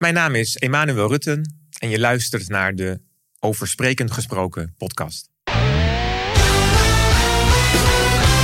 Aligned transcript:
Mijn 0.00 0.14
naam 0.14 0.34
is 0.34 0.56
Emanuel 0.58 1.08
Rutten 1.08 1.54
en 1.78 1.88
je 1.88 1.98
luistert 1.98 2.48
naar 2.48 2.74
de 2.74 3.00
Over 3.40 3.68
Sprekend 3.68 4.10
Gesproken 4.10 4.74
podcast. 4.78 5.28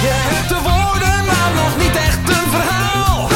Je 0.05 0.13
hebt 0.29 0.49
de 0.49 0.61
woorden, 0.69 1.19
maar 1.31 1.53
nog 1.63 1.73
niet 1.83 1.97
echt 2.09 2.29
een 2.37 2.51
verhaal. 2.57 3.29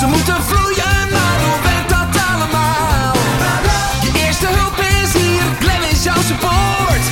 Ze 0.00 0.06
moeten 0.06 0.42
vloeien, 0.42 1.00
maar 1.16 1.38
hoe 1.46 1.60
werkt 1.68 1.90
dat 1.96 2.12
allemaal? 2.30 3.14
Je 4.04 4.10
eerste 4.26 4.48
hulp 4.58 4.78
is 5.00 5.10
hier, 5.22 5.44
Glenn 5.60 5.84
is 5.94 6.02
jouw 6.08 6.22
support. 6.30 7.04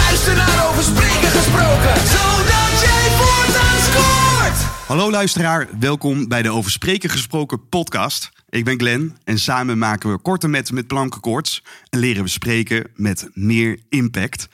Luister 0.00 0.34
naar 0.42 0.58
over 0.68 0.82
spreken 0.92 1.30
gesproken, 1.38 1.94
zodat 2.14 2.72
jij 2.86 3.04
voortaan 3.20 3.78
scoort. 3.88 4.58
Hallo 4.86 5.10
luisteraar, 5.10 5.68
welkom 5.78 6.28
bij 6.28 6.42
de 6.42 6.50
Over 6.50 6.70
Spreken 6.70 7.10
Gesproken 7.10 7.68
podcast. 7.68 8.41
Ik 8.52 8.64
ben 8.64 8.78
Glenn 8.78 9.16
en 9.24 9.38
samen 9.38 9.78
maken 9.78 10.10
we 10.10 10.18
korte 10.18 10.48
metten 10.48 10.74
met 10.74 10.86
plankenkoorts 10.86 11.62
en 11.90 11.98
leren 11.98 12.22
we 12.22 12.28
spreken 12.28 12.90
met 12.94 13.28
meer 13.34 13.78
impact. 13.88 14.48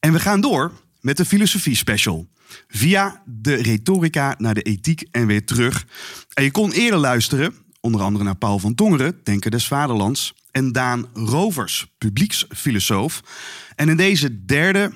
En 0.00 0.12
we 0.12 0.20
gaan 0.20 0.40
door 0.40 0.72
met 1.00 1.16
de 1.16 1.24
filosofie 1.24 1.76
special. 1.76 2.28
Via 2.68 3.22
de 3.26 3.54
retorica 3.54 4.34
naar 4.38 4.54
de 4.54 4.62
ethiek 4.62 5.08
en 5.10 5.26
weer 5.26 5.44
terug. 5.44 5.86
En 6.34 6.44
je 6.44 6.50
kon 6.50 6.72
eerder 6.72 6.98
luisteren, 6.98 7.54
onder 7.80 8.00
andere 8.00 8.24
naar 8.24 8.36
Paul 8.36 8.58
van 8.58 8.74
Tongeren, 8.74 9.20
Denker 9.22 9.50
des 9.50 9.66
Vaderlands, 9.66 10.34
en 10.50 10.72
Daan 10.72 11.08
Rovers, 11.14 11.86
publieksfilosoof. 11.98 13.22
En 13.74 13.88
in 13.88 13.96
deze 13.96 14.44
derde 14.44 14.92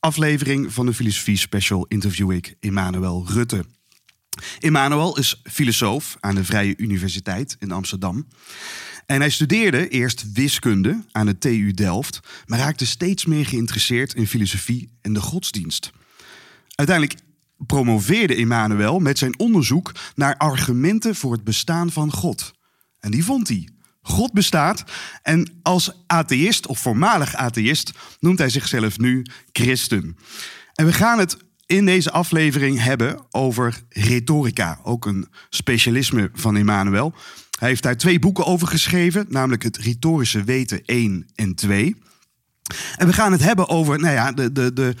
aflevering 0.00 0.72
van 0.72 0.86
de 0.86 0.94
filosofie 0.94 1.36
special 1.36 1.86
interview 1.88 2.30
ik 2.30 2.54
Emmanuel 2.60 3.26
Rutte. 3.28 3.64
Emmanuel 4.58 5.18
is 5.18 5.40
filosoof 5.44 6.16
aan 6.20 6.34
de 6.34 6.44
Vrije 6.44 6.74
Universiteit 6.76 7.56
in 7.58 7.72
Amsterdam. 7.72 8.26
En 9.06 9.20
hij 9.20 9.30
studeerde 9.30 9.88
eerst 9.88 10.32
wiskunde 10.32 11.04
aan 11.12 11.26
de 11.26 11.38
TU 11.38 11.70
Delft, 11.70 12.20
maar 12.46 12.58
raakte 12.58 12.86
steeds 12.86 13.24
meer 13.24 13.46
geïnteresseerd 13.46 14.14
in 14.14 14.26
filosofie 14.26 14.88
en 15.00 15.12
de 15.12 15.20
godsdienst. 15.20 15.90
Uiteindelijk 16.74 17.20
promoveerde 17.56 18.34
Emmanuel 18.34 18.98
met 18.98 19.18
zijn 19.18 19.38
onderzoek 19.38 19.92
naar 20.14 20.36
argumenten 20.36 21.14
voor 21.14 21.32
het 21.32 21.44
bestaan 21.44 21.90
van 21.90 22.12
God. 22.12 22.52
En 23.00 23.10
die 23.10 23.24
vond 23.24 23.48
hij. 23.48 23.68
God 24.02 24.32
bestaat 24.32 24.84
en 25.22 25.58
als 25.62 25.90
atheïst 26.06 26.66
of 26.66 26.78
voormalig 26.78 27.34
atheïst 27.34 27.92
noemt 28.20 28.38
hij 28.38 28.48
zichzelf 28.48 28.98
nu 28.98 29.26
christen. 29.52 30.16
En 30.74 30.86
we 30.86 30.92
gaan 30.92 31.18
het 31.18 31.36
in 31.66 31.86
deze 31.86 32.10
aflevering 32.10 32.82
hebben 32.82 33.26
over 33.30 33.82
retorica, 33.88 34.80
ook 34.82 35.06
een 35.06 35.28
specialisme 35.48 36.30
van 36.32 36.56
Emmanuel. 36.56 37.14
Hij 37.58 37.68
heeft 37.68 37.82
daar 37.82 37.96
twee 37.96 38.18
boeken 38.18 38.46
over 38.46 38.66
geschreven, 38.66 39.26
namelijk 39.28 39.62
het 39.62 39.76
Retorische 39.76 40.44
Weten 40.44 40.84
1 40.84 41.26
en 41.34 41.54
2. 41.54 41.96
En 42.96 43.06
we 43.06 43.12
gaan 43.12 43.32
het 43.32 43.42
hebben 43.42 43.68
over 43.68 43.98
nou 43.98 44.14
ja, 44.14 44.32
de, 44.32 44.52
de, 44.52 44.72
de, 44.72 44.94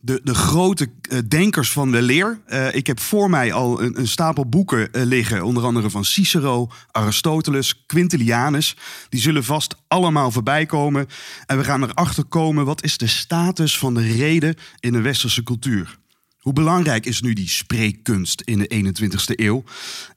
de, 0.00 0.20
de 0.24 0.34
grote 0.34 0.90
eh, 1.00 1.18
denkers 1.28 1.72
van 1.72 1.92
de 1.92 2.02
leer. 2.02 2.40
Eh, 2.46 2.74
ik 2.74 2.86
heb 2.86 3.00
voor 3.00 3.30
mij 3.30 3.52
al 3.52 3.82
een, 3.82 3.98
een 3.98 4.08
stapel 4.08 4.48
boeken 4.48 4.92
eh, 4.92 5.02
liggen, 5.04 5.44
onder 5.44 5.64
andere 5.64 5.90
van 5.90 6.04
Cicero, 6.04 6.70
Aristoteles, 6.90 7.84
Quintilianus. 7.86 8.76
Die 9.08 9.20
zullen 9.20 9.44
vast 9.44 9.74
allemaal 9.88 10.30
voorbij 10.30 10.66
komen. 10.66 11.06
En 11.46 11.58
we 11.58 11.64
gaan 11.64 11.82
erachter 11.82 12.24
komen, 12.24 12.64
wat 12.64 12.84
is 12.84 12.98
de 12.98 13.06
status 13.06 13.78
van 13.78 13.94
de 13.94 14.12
reden 14.12 14.54
in 14.80 14.92
de 14.92 15.00
westerse 15.00 15.42
cultuur? 15.42 15.99
Hoe 16.40 16.52
belangrijk 16.52 17.06
is 17.06 17.20
nu 17.20 17.32
die 17.32 17.48
spreekkunst 17.48 18.40
in 18.40 18.58
de 18.58 18.70
21ste 18.74 19.34
eeuw? 19.34 19.64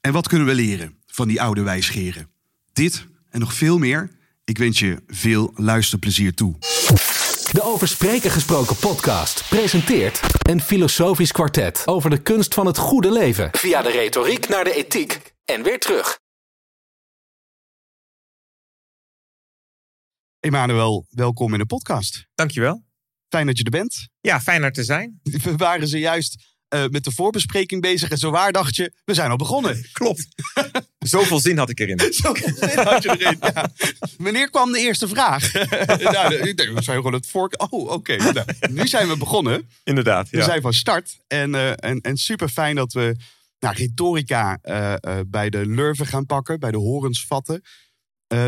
En 0.01 0.13
wat 0.13 0.27
kunnen 0.27 0.47
we 0.47 0.53
leren 0.53 0.97
van 1.05 1.27
die 1.27 1.41
oude 1.41 1.61
wijsgeren? 1.61 2.29
Dit 2.73 3.07
en 3.29 3.39
nog 3.39 3.53
veel 3.53 3.77
meer. 3.77 4.09
Ik 4.43 4.57
wens 4.57 4.79
je 4.79 5.03
veel 5.07 5.51
luisterplezier 5.55 6.33
toe. 6.33 6.55
De 7.51 7.61
Over 7.61 7.87
Spreken 7.87 8.31
Gesproken 8.31 8.75
podcast 8.75 9.49
presenteert 9.49 10.19
een 10.49 10.61
filosofisch 10.61 11.31
kwartet 11.31 11.81
over 11.85 12.09
de 12.09 12.21
kunst 12.21 12.53
van 12.53 12.65
het 12.65 12.77
goede 12.77 13.11
leven. 13.11 13.49
Via 13.51 13.81
de 13.81 13.91
retoriek 13.91 14.47
naar 14.47 14.63
de 14.63 14.73
ethiek 14.73 15.33
en 15.45 15.63
weer 15.63 15.79
terug. 15.79 16.19
Emmanuel, 20.39 21.05
welkom 21.09 21.53
in 21.53 21.59
de 21.59 21.65
podcast. 21.65 22.27
Dankjewel. 22.33 22.83
Fijn 23.33 23.47
dat 23.47 23.57
je 23.57 23.63
er 23.63 23.69
bent. 23.69 24.07
Ja, 24.21 24.41
fijn 24.41 24.63
er 24.63 24.71
te 24.71 24.83
zijn. 24.83 25.19
We 25.23 25.55
waren 25.55 25.87
zojuist 25.87 26.35
uh, 26.75 26.87
met 26.87 27.03
de 27.03 27.11
voorbespreking 27.11 27.81
bezig 27.81 28.09
en 28.09 28.17
zowaar 28.17 28.51
dacht 28.51 28.75
je, 28.75 28.93
we 29.05 29.13
zijn 29.13 29.29
al 29.31 29.37
begonnen. 29.37 29.85
Klopt. 29.91 30.27
Zoveel 30.99 31.39
zin 31.39 31.57
had 31.57 31.69
ik 31.69 31.79
erin. 31.79 31.99
Zoveel 32.23 32.69
zin 32.69 32.79
had 32.79 33.03
je 33.03 33.09
erin, 33.09 33.37
ja. 33.39 33.71
Wanneer 34.17 34.49
kwam 34.49 34.71
de 34.71 34.79
eerste 34.79 35.07
vraag? 35.07 35.53
nou, 36.13 36.33
ik 36.35 36.57
denk, 36.57 36.73
we 36.73 36.81
zijn 36.81 36.97
gewoon 36.97 37.13
het 37.13 37.27
vork. 37.27 37.61
Oh, 37.61 37.81
oké. 37.81 37.93
Okay. 37.93 38.31
Nou, 38.31 38.45
nu 38.69 38.87
zijn 38.87 39.07
we 39.07 39.17
begonnen. 39.17 39.69
Inderdaad, 39.83 40.29
ja. 40.29 40.37
We 40.37 40.43
zijn 40.43 40.61
van 40.61 40.73
start. 40.73 41.17
En, 41.27 41.53
uh, 41.53 41.69
en, 41.69 42.01
en 42.01 42.17
super 42.17 42.49
fijn 42.49 42.75
dat 42.75 42.93
we 42.93 43.15
nou, 43.59 43.75
retorica 43.75 44.59
uh, 44.63 45.19
bij 45.27 45.49
de 45.49 45.65
lurven 45.65 46.05
gaan 46.05 46.25
pakken, 46.25 46.59
bij 46.59 46.71
de 46.71 46.77
horens 46.77 47.25
vatten. 47.25 47.61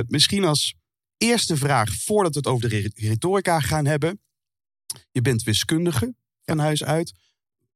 misschien 0.07 0.43
als 0.43 0.75
eerste 1.17 1.57
vraag, 1.57 1.93
voordat 1.93 2.33
we 2.33 2.37
het 2.37 2.47
over 2.47 2.69
de 2.69 2.91
retorica 2.95 3.59
gaan 3.59 3.85
hebben. 3.85 4.19
Je 5.11 5.21
bent 5.21 5.43
wiskundige 5.43 6.15
van 6.41 6.59
huis 6.59 6.83
uit. 6.83 7.13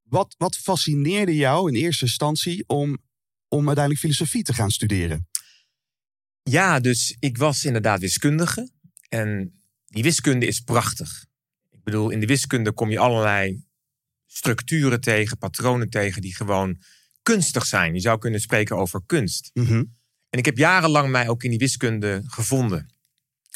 Wat, 0.03 0.35
wat 0.37 0.57
fascineerde 0.57 1.35
jou 1.35 1.69
in 1.69 1.75
eerste 1.75 2.05
instantie 2.05 2.63
om, 2.67 2.97
om 3.47 3.65
uiteindelijk 3.65 4.05
filosofie 4.05 4.43
te 4.43 4.53
gaan 4.53 4.71
studeren? 4.71 5.27
Ja, 6.43 6.79
dus 6.79 7.15
ik 7.19 7.37
was 7.37 7.65
inderdaad 7.65 7.99
wiskundige. 7.99 8.71
En 9.09 9.61
die 9.85 10.03
wiskunde 10.03 10.45
is 10.45 10.59
prachtig. 10.59 11.25
Ik 11.69 11.83
bedoel, 11.83 12.09
in 12.09 12.19
de 12.19 12.25
wiskunde 12.25 12.71
kom 12.71 12.89
je 12.89 12.99
allerlei 12.99 13.63
structuren 14.25 15.01
tegen, 15.01 15.37
patronen 15.37 15.89
tegen, 15.89 16.21
die 16.21 16.35
gewoon 16.35 16.81
kunstig 17.21 17.65
zijn. 17.65 17.93
Je 17.93 17.99
zou 17.99 18.17
kunnen 18.17 18.41
spreken 18.41 18.77
over 18.77 19.01
kunst. 19.05 19.49
Mm 19.53 19.65
-hmm. 19.65 19.97
En 20.29 20.39
ik 20.39 20.45
heb 20.45 20.57
jarenlang 20.57 21.11
mij 21.11 21.27
ook 21.27 21.43
in 21.43 21.49
die 21.49 21.59
wiskunde 21.59 22.23
gevonden. 22.25 22.93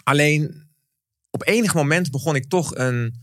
Alleen 0.04 0.70
op 1.30 1.48
enig 1.48 1.74
moment 1.74 2.12
begon 2.12 2.36
ik 2.36 2.50
toch 2.50 2.76
een 2.76 3.22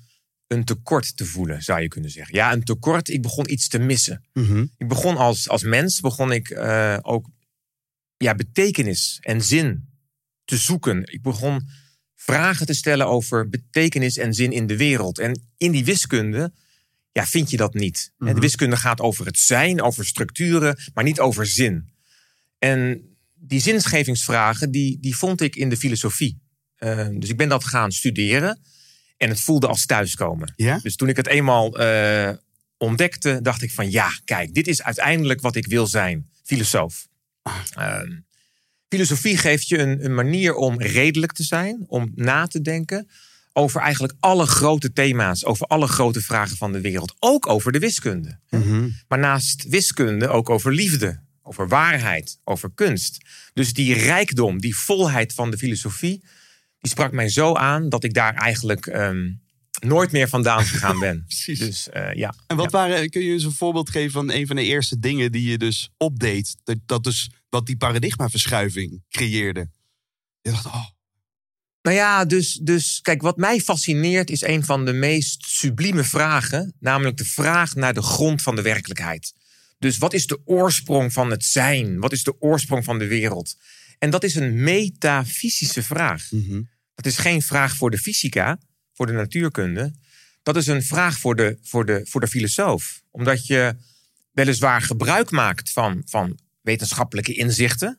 een 0.51 0.65
tekort 0.65 1.17
te 1.17 1.25
voelen, 1.25 1.63
zou 1.63 1.81
je 1.81 1.89
kunnen 1.89 2.11
zeggen. 2.11 2.35
Ja, 2.35 2.53
een 2.53 2.65
tekort. 2.65 3.09
Ik 3.09 3.23
begon 3.23 3.51
iets 3.51 3.69
te 3.69 3.79
missen. 3.79 4.25
Mm 4.33 4.45
-hmm. 4.45 4.71
Ik 4.77 4.89
begon 4.89 5.17
als, 5.17 5.49
als 5.49 5.63
mens, 5.63 6.01
begon 6.01 6.33
ik 6.33 6.51
uh, 6.51 6.99
ook 7.03 7.31
ja, 8.17 8.35
betekenis 8.35 9.19
en 9.21 9.43
zin 9.43 9.89
te 10.45 10.57
zoeken. 10.57 11.13
Ik 11.13 11.23
begon 11.23 11.69
vragen 12.15 12.67
te 12.67 12.75
stellen 12.75 13.07
over 13.07 13.49
betekenis 13.49 14.17
en 14.17 14.35
zin 14.35 14.53
in 14.53 14.67
de 14.67 14.77
wereld. 14.77 15.19
En 15.19 15.43
in 15.57 15.71
die 15.71 15.85
wiskunde 15.85 16.53
ja, 17.13 17.27
vind 17.27 17.51
je 17.51 17.57
dat 17.57 17.75
niet. 17.75 18.13
Mhm. 18.19 18.35
De 18.35 18.41
wiskunde 18.41 18.77
gaat 18.77 19.01
over 19.01 19.27
het 19.27 19.39
zijn, 19.39 19.83
over 19.83 20.07
structuren, 20.07 20.79
maar 20.95 21.05
niet 21.05 21.21
over 21.21 21.47
zin. 21.47 21.91
En 22.59 23.03
die 23.35 23.61
zinsgevingsvragen, 23.61 24.71
die, 24.71 24.99
die 25.01 25.17
vond 25.17 25.41
ik 25.41 25.57
in 25.57 25.69
de 25.69 25.77
filosofie. 25.77 26.41
Uh, 26.79 27.09
dus 27.13 27.29
ik 27.29 27.37
ben 27.37 27.49
dat 27.49 27.65
gaan 27.65 27.93
studeren. 27.93 28.61
En 29.21 29.29
het 29.29 29.41
voelde 29.41 29.67
als 29.67 29.87
thuiskomen. 29.87 30.53
Ja? 30.57 30.79
Dus 30.83 30.97
toen 30.97 31.09
ik 31.09 31.17
het 31.17 31.27
eenmaal 31.27 31.81
uh, 31.81 32.31
ontdekte, 32.77 33.39
dacht 33.43 33.63
ik 33.63 33.73
van 33.73 33.91
ja, 33.91 34.11
kijk, 34.25 34.55
dit 34.55 34.67
is 34.67 34.83
uiteindelijk 34.83 35.41
wat 35.41 35.57
ik 35.57 35.67
wil 35.67 35.87
zijn. 35.87 36.31
Filosoof. 36.45 37.09
Uh, 37.79 38.01
filosofie 38.89 39.37
geeft 39.37 39.69
je 39.69 39.79
een, 39.79 40.05
een, 40.05 40.15
manier 40.15 40.55
om 40.55 40.81
redelijk 40.81 41.33
te 41.33 41.43
zijn, 41.43 41.85
om 41.87 42.13
na 42.15 42.47
te 42.47 42.61
denken 42.61 43.09
over 43.53 43.81
eigenlijk 43.81 44.15
alle 44.21 44.47
grote 44.47 44.93
thema's, 44.93 45.45
over 45.45 45.67
alle 45.67 45.87
grote 45.87 46.21
vragen 46.21 46.57
van 46.57 46.73
de 46.73 46.81
wereld. 46.81 47.15
Ook 47.19 47.47
over 47.47 47.73
de 47.73 47.79
wiskunde. 47.79 48.39
Mm 48.51 48.63
-hmm. 48.63 48.97
Maar 49.09 49.19
naast 49.19 49.69
wiskunde 49.69 50.29
ook 50.29 50.51
over 50.51 50.73
liefde, 50.73 51.21
over 51.43 51.69
waarheid, 51.69 52.39
over 52.45 52.71
kunst. 52.75 53.19
Dus 53.53 53.73
die 53.73 53.95
rijkdom, 53.95 54.61
die 54.61 54.77
volheid 54.77 55.33
van 55.33 55.51
de 55.51 55.59
filosofie 55.59 56.23
die 56.81 56.91
sprak 56.91 57.13
mij 57.13 57.29
zo 57.29 57.55
aan 57.55 57.89
dat 57.89 58.05
ik 58.05 58.15
daar 58.15 58.35
eigenlijk 58.35 58.87
um, 58.87 59.43
nooit 59.81 60.13
meer 60.13 60.29
vandaan 60.29 60.65
gegaan 60.73 60.99
ben. 60.99 61.25
Precies. 61.27 61.59
Dus 61.59 61.89
uh, 61.95 62.15
ja. 62.15 62.35
En 62.47 62.57
wat 62.57 62.71
ja. 62.71 62.79
waren, 62.79 63.11
kun 63.11 63.23
je 63.23 63.33
eens 63.33 63.45
een 63.45 63.53
voorbeeld 63.53 63.91
geven 63.91 64.11
van 64.11 64.31
een 64.31 64.47
van 64.47 64.57
de 64.57 64.65
eerste 64.65 64.99
dingen 64.99 65.33
die 65.33 65.51
je 65.51 65.59
dus 65.59 65.91
opdeed? 65.97 66.57
Dat, 66.65 66.79
dat 66.87 67.05
dus 67.05 67.31
wat 67.49 67.67
die 67.67 67.77
paradigmaverschuiving 67.77 69.03
creëerde. 69.09 69.71
Je 70.41 70.51
dacht, 70.51 70.67
oh. 70.67 70.87
Nou 71.83 71.97
ja, 71.97 72.25
dus, 72.25 72.55
dus 72.63 73.01
kijk, 73.03 73.23
wat 73.23 73.37
mij 73.37 73.61
fascineert 73.61 74.31
is 74.31 74.43
een 74.43 74.65
van 74.65 74.85
de 74.85 74.93
meest 74.93 75.45
sublieme 75.47 76.05
vragen, 76.05 76.75
namelijk 76.79 77.17
de 77.17 77.25
vraag 77.25 77.75
naar 77.75 77.95
de 77.95 78.03
grond 78.03 78.43
van 78.43 78.57
de 78.57 78.63
werkelijkheid. 78.63 79.33
Dus 79.79 79.99
wat 79.99 80.13
is 80.13 80.27
de 80.27 80.41
oorsprong 80.45 81.13
van 81.13 81.31
het 81.31 81.45
zijn? 81.45 82.01
Wat 82.01 82.13
is 82.13 82.23
de 82.23 82.41
oorsprong 82.41 82.85
van 82.85 82.99
de 82.99 83.07
wereld? 83.07 83.57
En 84.01 84.11
dat 84.11 84.25
is 84.25 84.35
een 84.35 84.63
metafysische 84.63 85.83
vraag. 85.83 86.31
Mm 86.31 86.45
-hmm. 86.49 86.69
Dat 86.95 87.07
is 87.07 87.17
geen 87.17 87.43
vraag 87.43 87.77
voor 87.77 87.91
de 87.91 87.99
fysica, 87.99 88.59
voor 88.93 89.07
de 89.07 89.13
natuurkunde. 89.13 89.93
Dat 90.43 90.57
is 90.57 90.67
een 90.67 90.83
vraag 90.83 91.19
voor 91.19 91.37
de, 91.37 91.59
voor 91.63 91.87
de, 91.87 92.01
voor 92.05 92.21
de 92.21 92.29
filosoof. 92.29 93.03
Omdat 93.11 93.47
je 93.47 93.77
weliswaar 94.33 94.83
gebruik 94.83 95.31
maakt 95.31 95.73
van, 95.73 96.03
van 96.07 96.39
wetenschappelijke 96.61 97.35
inzichten. 97.35 97.99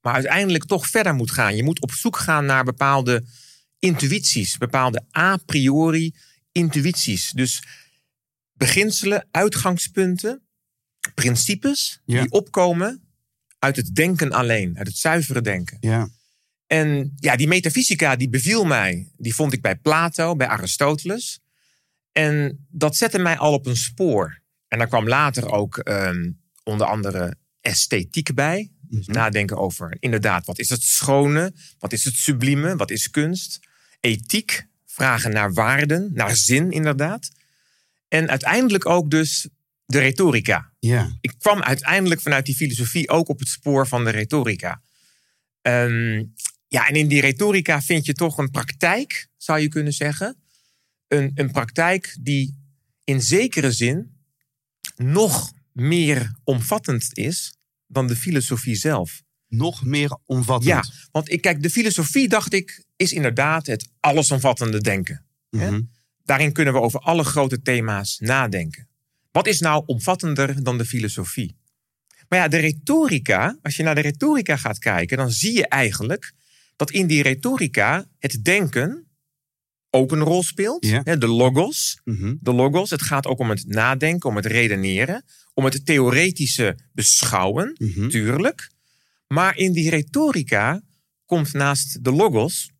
maar 0.00 0.14
uiteindelijk 0.14 0.64
toch 0.64 0.86
verder 0.86 1.14
moet 1.14 1.30
gaan. 1.30 1.56
Je 1.56 1.62
moet 1.64 1.80
op 1.80 1.92
zoek 1.92 2.16
gaan 2.16 2.44
naar 2.46 2.64
bepaalde 2.64 3.24
intuïties, 3.78 4.56
bepaalde 4.58 5.04
a 5.16 5.36
priori 5.36 6.14
intuïties. 6.52 7.30
Dus 7.30 7.62
beginselen, 8.52 9.28
uitgangspunten, 9.30 10.42
principes 11.14 12.00
Ja. 12.04 12.20
die 12.20 12.30
opkomen 12.30 13.05
uit 13.58 13.76
het 13.76 13.94
denken 13.94 14.32
alleen, 14.32 14.78
uit 14.78 14.86
het 14.86 14.96
zuivere 14.96 15.40
denken. 15.40 15.76
Ja. 15.80 16.08
En 16.66 17.12
ja, 17.16 17.36
die 17.36 17.48
metafysica 17.48 18.16
die 18.16 18.28
beviel 18.28 18.64
mij. 18.64 19.08
Die 19.16 19.34
vond 19.34 19.52
ik 19.52 19.62
bij 19.62 19.76
Plato, 19.76 20.36
bij 20.36 20.46
Aristoteles. 20.46 21.40
En 22.12 22.66
dat 22.70 22.96
zette 22.96 23.18
mij 23.18 23.36
al 23.38 23.52
op 23.52 23.66
een 23.66 23.76
spoor. 23.76 24.40
En 24.68 24.78
daar 24.78 24.88
kwam 24.88 25.08
later 25.08 25.50
ook 25.50 25.78
ehm, 25.78 26.30
onder 26.62 26.86
andere 26.86 27.36
esthetiek 27.60 28.34
bij. 28.34 28.70
Dus 28.80 29.06
nadenken 29.06 29.56
over 29.56 29.96
inderdaad, 30.00 30.46
wat 30.46 30.58
is 30.58 30.68
het 30.68 30.82
schone? 30.82 31.54
Wat 31.78 31.92
is 31.92 32.04
het 32.04 32.14
sublieme? 32.14 32.76
Wat 32.76 32.90
is 32.90 33.10
kunst? 33.10 33.60
Ethiek, 34.00 34.66
vragen 34.84 35.32
naar 35.32 35.52
waarden, 35.52 36.10
naar 36.14 36.36
zin 36.36 36.70
inderdaad. 36.70 37.30
En 38.08 38.28
uiteindelijk 38.28 38.86
ook 38.86 39.10
dus 39.10 39.48
de 39.86 39.98
retorica 39.98 40.72
Ja. 40.78 41.16
ik 41.20 41.34
kwam 41.38 41.62
uiteindelijk 41.62 42.20
vanuit 42.20 42.46
die 42.46 42.54
filosofie 42.56 43.08
ook 43.08 43.28
op 43.28 43.38
het 43.38 43.48
spoor 43.48 43.86
van 43.86 44.04
de 44.04 44.10
retorica. 44.10 44.82
Ehm, 45.62 46.24
ja, 46.68 46.88
en 46.88 46.94
in 46.94 47.08
die 47.08 47.20
retorica 47.20 47.82
vind 47.82 48.06
je 48.06 48.12
toch 48.12 48.38
een 48.38 48.50
praktijk, 48.50 49.28
zou 49.36 49.60
je 49.60 49.68
kunnen 49.68 49.92
zeggen. 49.92 50.36
Een, 51.08 51.30
een 51.34 51.50
praktijk 51.50 52.16
die 52.20 52.58
in 53.04 53.22
zekere 53.22 53.72
zin 53.72 54.16
nog 54.96 55.52
meer 55.72 56.34
omvattend 56.44 57.08
is 57.12 57.56
dan 57.86 58.06
de 58.06 58.16
filosofie 58.16 58.74
zelf. 58.76 59.22
Nog 59.48 59.84
meer 59.84 60.18
omvattend. 60.24 60.70
Ja, 60.70 60.84
want 61.10 61.30
ik, 61.32 61.40
kijk, 61.40 61.62
de 61.62 61.70
filosofie, 61.70 62.28
dacht 62.28 62.52
ik, 62.52 62.84
is 62.96 63.12
inderdaad 63.12 63.66
het 63.66 63.88
allesomvattende 64.00 64.80
denken. 64.80 65.26
Mhm. 65.50 65.80
Daarin 66.24 66.52
kunnen 66.52 66.72
we 66.72 66.80
over 66.80 67.00
alle 67.00 67.24
grote 67.24 67.62
thema's 67.62 68.18
nadenken. 68.18 68.88
Wat 69.36 69.46
is 69.46 69.60
nou 69.60 69.82
omvattender 69.86 70.62
dan 70.62 70.78
de 70.78 70.84
filosofie? 70.84 71.56
Maar 72.28 72.38
ja, 72.38 72.48
de 72.48 72.56
retorica, 72.56 73.58
als 73.62 73.76
je 73.76 73.82
naar 73.82 73.94
de 73.94 74.00
retorica 74.00 74.56
gaat 74.56 74.78
kijken, 74.78 75.16
dan 75.16 75.30
zie 75.30 75.52
je 75.52 75.68
eigenlijk 75.68 76.32
dat 76.76 76.90
in 76.90 77.06
die 77.06 77.22
retorica 77.22 78.08
het 78.18 78.44
denken 78.44 79.06
ook 79.90 80.12
een 80.12 80.20
rol 80.20 80.42
speelt. 80.42 80.86
Ja. 80.86 81.02
De 81.02 81.26
logos. 81.26 82.00
Mhm. 82.04 82.34
De 82.40 82.52
logos, 82.52 82.90
het 82.90 83.02
gaat 83.02 83.26
ook 83.26 83.38
om 83.38 83.50
het 83.50 83.66
nadenken, 83.66 84.28
om 84.28 84.36
het 84.36 84.46
redeneren, 84.46 85.24
om 85.54 85.64
het 85.64 85.86
theoretische 85.86 86.78
beschouwen, 86.92 87.76
Mhm. 87.78 88.08
tuurlijk. 88.08 88.70
Maar 89.26 89.56
in 89.56 89.72
die 89.72 89.90
retorica 89.90 90.82
komt 91.24 91.52
naast 91.52 92.04
de 92.04 92.12
logos, 92.12 92.70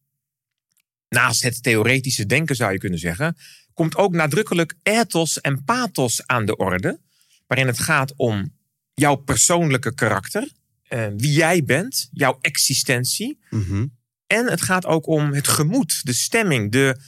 naast 1.08 1.43
het 1.43 1.62
theoretische 1.62 2.26
denken 2.26 2.56
zou 2.56 2.73
je 2.73 2.79
kunnen 2.79 2.99
zeggen, 2.99 3.37
komt 3.76 3.96
ook 3.96 4.12
nadrukkelijk 4.12 4.75
ethos 4.82 5.40
en 5.40 5.64
pathos 5.64 6.26
aan 6.26 6.46
de 6.46 6.56
orde, 6.56 7.00
waarin 7.46 7.67
het 7.67 7.78
gaat 7.78 8.12
om 8.17 8.55
jouw 8.94 9.14
persoonlijke 9.14 9.94
karakter, 9.94 10.52
eh, 10.82 11.06
wie 11.17 11.32
jij 11.32 11.64
bent, 11.64 12.08
jouw 12.12 12.38
existentie. 12.40 13.38
Mhm. 13.50 13.87
En 14.26 14.50
het 14.50 14.62
gaat 14.62 14.87
ook 14.87 15.06
om 15.06 15.32
het 15.32 15.49
gemoed, 15.49 16.00
de 16.05 16.12
stemming, 16.12 16.73
de, 16.73 17.00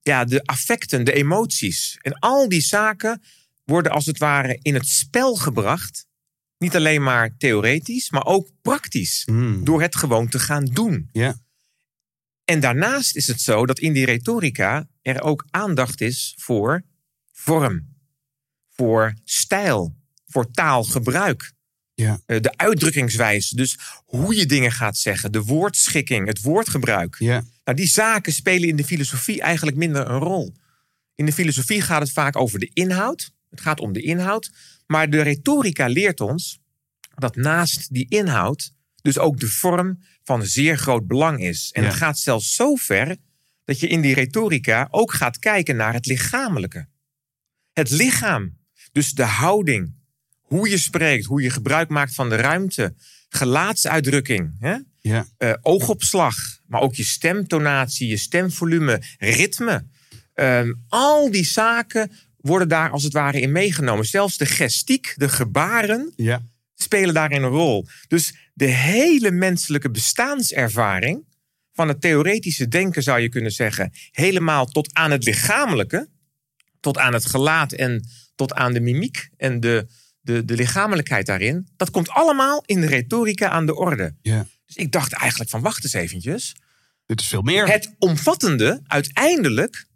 ja, 0.00 0.24
de 0.24 0.42
affecten, 0.44 1.04
de 1.04 1.12
emoties. 1.12 1.98
En 2.00 2.18
al 2.18 2.48
die 2.48 2.60
zaken 2.60 3.22
worden 3.64 3.92
als 3.92 4.06
het 4.06 4.18
ware 4.18 4.58
in 4.62 4.74
het 4.74 4.88
spel 4.88 5.34
gebracht. 5.34 6.06
Niet 6.58 6.76
alleen 6.76 7.02
maar 7.02 7.36
theoretisch, 7.36 8.10
maar 8.10 8.24
ook 8.24 8.50
praktisch. 8.62 9.26
Mm. 9.26 9.64
Door 9.64 9.82
het 9.82 9.96
gewoon 9.96 10.28
te 10.28 10.38
gaan 10.38 10.64
doen. 10.64 11.08
Ja. 11.12 11.36
En 12.48 12.60
daarnaast 12.60 13.16
is 13.16 13.26
het 13.26 13.40
zo 13.40 13.66
dat 13.66 13.78
in 13.78 13.92
die 13.92 14.04
retorica 14.04 14.88
er 15.02 15.22
ook 15.22 15.46
aandacht 15.50 16.00
is 16.00 16.34
voor 16.38 16.82
vorm, 17.32 17.96
voor 18.70 19.14
stijl, 19.24 19.96
voor 20.26 20.50
taalgebruik. 20.50 21.52
Ja. 21.94 22.20
Eh, 22.26 22.40
De 22.40 22.56
uitdrukkingswijze, 22.56 23.56
dus 23.56 23.78
hoe 24.04 24.36
je 24.36 24.46
dingen 24.46 24.72
gaat 24.72 24.96
zeggen, 24.96 25.32
de 25.32 25.42
woordschikking, 25.42 26.26
het 26.26 26.40
woordgebruik. 26.40 27.16
Ja. 27.18 27.44
Nou, 27.64 27.76
die 27.76 27.86
zaken 27.86 28.32
spelen 28.32 28.68
in 28.68 28.76
de 28.76 28.84
filosofie 28.84 29.42
eigenlijk 29.42 29.76
minder 29.76 30.10
een 30.10 30.18
rol. 30.18 30.54
In 31.14 31.26
de 31.26 31.32
filosofie 31.32 31.80
gaat 31.82 32.00
het 32.00 32.12
vaak 32.12 32.36
over 32.36 32.58
de 32.58 32.70
inhoud. 32.72 33.32
Het 33.50 33.60
gaat 33.60 33.80
om 33.80 33.92
de 33.92 34.02
inhoud. 34.02 34.50
Maar 34.86 35.10
de 35.10 35.22
retorica 35.22 35.86
leert 35.86 36.20
ons 36.20 36.58
dat 37.14 37.36
naast 37.36 37.94
die 37.94 38.06
inhoud 38.08 38.72
dus 39.02 39.18
ook 39.18 39.40
de 39.40 39.48
vorm 39.48 40.02
van 40.24 40.46
zeer 40.46 40.78
groot 40.78 41.06
belang 41.06 41.40
is. 41.42 41.70
En 41.72 41.82
Ja. 41.82 41.88
het 41.88 41.96
gaat 41.96 42.18
zelfs 42.18 42.54
zo 42.54 42.74
ver 42.74 43.16
dat 43.64 43.80
je 43.80 43.86
in 43.88 44.00
die 44.00 44.14
retorica 44.14 44.88
ook 44.90 45.12
gaat 45.12 45.38
kijken 45.38 45.76
naar 45.76 45.92
het 45.92 46.06
lichamelijke. 46.06 46.86
Het 47.72 47.90
lichaam, 47.90 48.56
dus 48.92 49.12
de 49.12 49.22
houding, 49.24 49.94
hoe 50.40 50.68
je 50.68 50.78
spreekt, 50.78 51.24
hoe 51.24 51.42
je 51.42 51.50
gebruik 51.50 51.88
maakt 51.88 52.14
van 52.14 52.28
de 52.28 52.36
ruimte, 52.36 52.94
gelaatsuitdrukking, 53.28 54.54
hè? 54.58 54.76
Ja. 55.00 55.26
eh, 55.36 55.52
oogopslag, 55.62 56.36
maar 56.66 56.80
ook 56.80 56.94
je 56.94 57.04
stemtonatie, 57.04 58.08
je 58.08 58.16
stemvolume, 58.16 59.02
ritme. 59.18 59.84
Ehm, 60.34 60.72
al 60.88 61.30
die 61.30 61.44
zaken 61.44 62.10
worden 62.36 62.68
daar 62.68 62.90
als 62.90 63.02
het 63.02 63.12
ware 63.12 63.40
in 63.40 63.52
meegenomen. 63.52 64.04
Zelfs 64.06 64.36
de 64.36 64.46
gestiek, 64.46 65.14
de 65.16 65.28
gebaren, 65.28 66.12
Ja. 66.16 66.42
spelen 66.74 67.14
daarin 67.14 67.42
een 67.42 67.48
rol. 67.48 67.86
Dus 68.08 68.34
de 68.58 68.66
hele 68.66 69.30
menselijke 69.30 69.90
bestaanservaring 69.90 71.24
van 71.72 71.88
het 71.88 72.00
theoretische 72.00 72.68
denken 72.68 73.02
zou 73.02 73.20
je 73.20 73.28
kunnen 73.28 73.52
zeggen, 73.52 73.92
helemaal 74.10 74.66
tot 74.66 74.94
aan 74.94 75.10
het 75.10 75.24
lichamelijke, 75.24 76.08
tot 76.80 76.98
aan 76.98 77.12
het 77.12 77.26
gelaat 77.26 77.72
en 77.72 78.08
tot 78.34 78.52
aan 78.54 78.72
de 78.72 78.80
mimiek 78.80 79.28
en 79.36 79.60
de, 79.60 79.88
de, 80.20 80.44
de 80.44 80.54
lichamelijkheid 80.54 81.26
daarin, 81.26 81.68
dat 81.76 81.90
komt 81.90 82.08
allemaal 82.08 82.62
in 82.66 82.80
de 82.80 82.86
retorica 82.86 83.48
aan 83.48 83.66
de 83.66 83.74
orde. 83.74 84.14
Ja. 84.22 84.46
Dus 84.66 84.76
ik 84.76 84.92
dacht 84.92 85.12
eigenlijk 85.12 85.50
van 85.50 85.60
wacht 85.60 85.84
eens 85.84 85.92
eventjes. 85.92 86.56
Dit 87.06 87.20
is 87.20 87.28
veel 87.28 87.42
meer. 87.42 87.68
Het 87.68 87.94
omvattende, 87.98 88.80
uiteindelijk, 88.86 89.86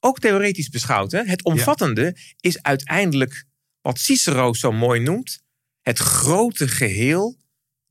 ook 0.00 0.18
theoretisch 0.18 0.68
beschouwd, 0.68 1.12
hè, 1.12 1.22
het 1.22 1.44
omvattende 1.44 2.16
is 2.40 2.62
uiteindelijk 2.62 3.44
wat 3.80 3.98
Cicero 3.98 4.52
zo 4.54 4.72
mooi 4.72 5.00
noemt, 5.00 5.40
het 5.80 5.98
grote 5.98 6.68
geheel 6.68 7.38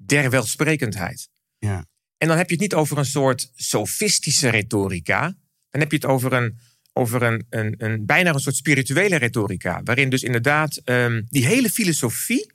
der 0.02 0.30
welsprekendheid. 0.30 1.30
Ja. 1.58 1.86
En 2.18 2.28
dan 2.28 2.38
heb 2.38 2.48
je 2.48 2.54
het 2.54 2.62
niet 2.62 2.74
over 2.74 2.98
een 2.98 3.06
soort 3.06 3.52
sofistische 3.56 4.50
retorica, 4.50 5.22
dan 5.70 5.82
heb 5.82 5.92
je 5.92 5.98
het 5.98 6.06
over 6.06 6.34
een, 6.34 6.60
over 6.94 7.24
een, 7.24 7.46
een, 7.50 7.76
een 7.78 8.06
bijna 8.06 8.34
een 8.34 8.40
soort 8.40 8.56
spirituele 8.56 9.16
retorica, 9.16 9.82
waarin 9.84 10.10
dus 10.10 10.24
inderdaad 10.24 10.78
ehm, 10.78 11.22
die 11.30 11.46
hele 11.46 11.70
filosofie 11.70 12.52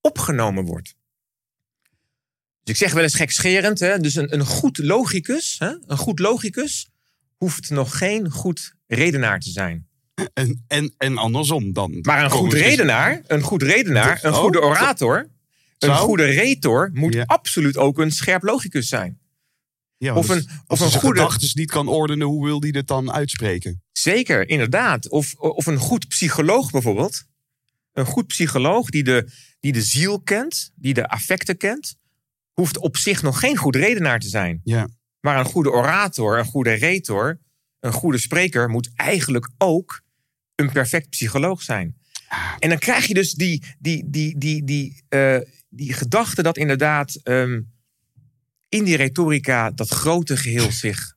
opgenomen 0.00 0.64
wordt. 0.64 0.94
Dus 2.62 2.74
ik 2.74 2.76
zeg 2.76 2.92
wel 2.92 3.02
eens 3.02 3.14
gekscherend, 3.14 3.78
hè? 3.78 3.98
dus 3.98 4.14
een, 4.14 4.34
een 4.34 4.46
goed 4.46 4.78
logicus, 4.78 5.56
hè? 5.58 5.74
een 5.86 5.96
goed 5.96 6.18
logicus 6.18 6.90
hoeft 7.36 7.70
nog 7.70 7.98
geen 7.98 8.30
goed 8.30 8.74
redenaar 8.86 9.40
te 9.40 9.50
zijn. 9.50 9.88
En, 10.32 10.64
en, 10.66 10.94
en 10.96 11.18
andersom 11.18 11.72
dan. 11.72 11.98
Maar 12.02 12.24
een 12.24 12.30
goed 12.30 12.52
redenaar, 12.52 13.22
een 13.26 13.40
goed 13.40 13.62
redenaar, 13.62 14.18
een 14.22 14.32
Oh, 14.32 14.38
goede 14.38 14.60
orator, 14.60 15.28
een 15.84 15.96
goede 15.96 16.24
retor 16.24 16.90
moet 16.92 17.14
Ja. 17.14 17.22
absoluut 17.26 17.76
ook 17.76 17.98
een 17.98 18.10
scherp 18.12 18.42
logicus 18.42 18.88
zijn. 18.88 19.18
Ja, 19.96 20.14
of 20.14 20.28
een- 20.28 20.48
als 20.66 20.80
of 20.80 20.94
een 20.94 21.00
goede- 21.00 21.18
gedachten 21.20 21.50
niet 21.54 21.70
kan 21.70 21.88
ordenen, 21.88 22.26
hoe 22.26 22.44
wil 22.44 22.60
hij 22.60 22.70
dit 22.70 22.86
dan 22.86 23.12
uitspreken? 23.12 23.82
Zeker, 23.92 24.48
inderdaad. 24.48 25.08
Of, 25.08 25.34
of 25.34 25.66
een 25.66 25.78
goed 25.78 26.08
psycholoog 26.08 26.70
bijvoorbeeld. 26.70 27.24
Een 27.92 28.06
goed 28.06 28.26
psycholoog 28.26 28.90
die 28.90 29.02
de, 29.04 29.30
die 29.60 29.72
de 29.72 29.82
ziel 29.82 30.20
kent, 30.20 30.70
die 30.74 30.94
de 30.94 31.08
affecten 31.08 31.56
kent, 31.56 31.96
hoeft 32.52 32.78
op 32.78 32.96
zich 32.96 33.22
nog 33.22 33.38
geen 33.40 33.56
goed 33.56 33.76
redenaar 33.76 34.18
te 34.20 34.28
zijn. 34.28 34.60
Ja. 34.64 34.88
Maar 35.20 35.38
een 35.38 35.44
goede 35.44 35.70
orator, 35.70 36.38
een 36.38 36.44
goede 36.44 36.72
retor, 36.72 37.40
een 37.80 37.92
goede 37.92 38.18
spreker 38.18 38.68
moet 38.68 38.90
eigenlijk 38.94 39.50
ook 39.58 40.02
een 40.54 40.72
perfect 40.72 41.08
psycholoog 41.08 41.62
zijn. 41.62 41.96
En 42.58 42.68
dan 42.68 42.78
krijg 42.78 43.06
je 43.06 43.14
dus 43.14 43.32
die, 43.34 43.64
die, 43.78 44.04
die, 44.10 44.38
die, 44.38 44.64
die, 44.64 45.02
eh, 45.08 45.36
die 45.70 45.92
gedachte 45.92 46.42
dat 46.42 46.56
inderdaad 46.56 47.20
ehm, 47.22 47.60
in 48.68 48.84
die 48.84 48.96
retorica 48.96 49.70
dat 49.70 49.88
grote 49.88 50.36
geheel 50.36 50.72
zich, 50.84 51.14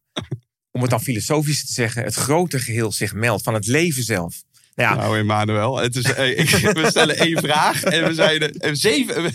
om 0.72 0.82
het 0.82 0.90
dan 0.90 1.02
filosofisch 1.02 1.66
te 1.66 1.74
zeggen, 1.74 2.04
het 2.04 2.16
grote 2.16 2.60
geheel 2.60 2.92
zich 2.92 3.14
meldt 3.14 3.44
van 3.44 3.54
het 3.54 3.68
leven 3.68 4.04
zelf. 4.04 4.44
Nou 4.76 4.90
ja, 4.90 4.96
Nou, 4.96 5.18
Emmanuel, 5.18 5.78
het 5.78 5.96
is, 5.96 6.04
eh, 6.04 6.74
we 6.82 6.86
stellen 6.90 7.18
één 7.18 7.38
vraag 7.38 7.84
en 7.84 8.08
we 8.08 8.14
zijn 8.14 8.60
er 8.60 8.76
zeven, 8.76 9.34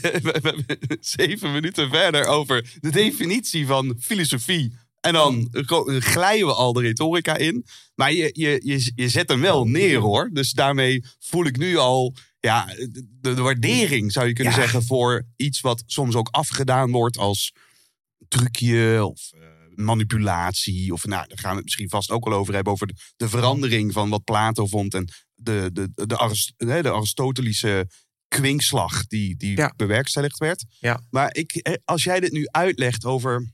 zeven 1.00 1.52
minuten 1.52 1.88
verder 1.90 2.26
over 2.26 2.76
de 2.80 2.90
definitie 2.90 3.66
van 3.66 3.96
filosofie. 4.00 4.76
En 5.00 5.12
dan 5.12 5.48
glijden 5.98 6.46
we 6.46 6.52
al 6.52 6.72
de 6.72 6.80
retorica 6.80 7.36
in. 7.36 7.66
Maar 7.94 8.12
je, 8.12 8.30
je, 8.32 8.60
je, 8.64 8.92
je 8.94 9.08
zet 9.08 9.28
hem 9.28 9.40
wel 9.40 9.64
neer 9.64 9.98
hoor. 9.98 10.30
Dus 10.32 10.52
daarmee 10.52 11.04
voel 11.18 11.46
ik 11.46 11.56
nu 11.56 11.76
al 11.76 12.14
ja, 12.40 12.64
de, 12.66 13.06
de 13.20 13.34
waardering 13.34 14.12
zou 14.12 14.26
je 14.26 14.32
kunnen 14.32 14.52
Ja. 14.52 14.58
zeggen 14.60 14.82
voor 14.84 15.26
iets 15.36 15.60
wat 15.60 15.82
soms 15.86 16.14
ook 16.14 16.28
afgedaan 16.30 16.90
wordt 16.90 17.16
als 17.16 17.52
trucje 18.28 19.04
of 19.04 19.30
eh, 19.32 19.40
manipulatie. 19.74 20.92
Of 20.92 21.04
nou, 21.06 21.28
daar 21.28 21.38
gaan 21.38 21.50
we 21.50 21.56
het 21.56 21.64
misschien 21.64 21.88
vast 21.88 22.10
ook 22.10 22.24
wel 22.28 22.38
over 22.38 22.54
hebben. 22.54 22.72
Over 22.72 22.86
de, 22.86 22.94
de 23.16 23.28
verandering 23.28 23.92
van 23.92 24.08
wat 24.08 24.24
Plato 24.24 24.66
vond 24.66 24.94
en 24.94 25.08
de, 25.34 25.70
de, 25.72 26.06
de, 26.06 26.18
Arist- 26.18 26.52
de 26.56 26.92
Aristotelische 26.92 27.88
kwinkslag 28.28 29.06
die, 29.06 29.36
die 29.36 29.56
Ja. 29.56 29.72
bewerkstelligd 29.76 30.38
werd. 30.38 30.64
Ja. 30.80 31.00
Maar 31.10 31.34
ik, 31.34 31.78
als 31.84 32.04
jij 32.04 32.20
dit 32.20 32.32
nu 32.32 32.46
uitlegt 32.46 33.04
over 33.04 33.52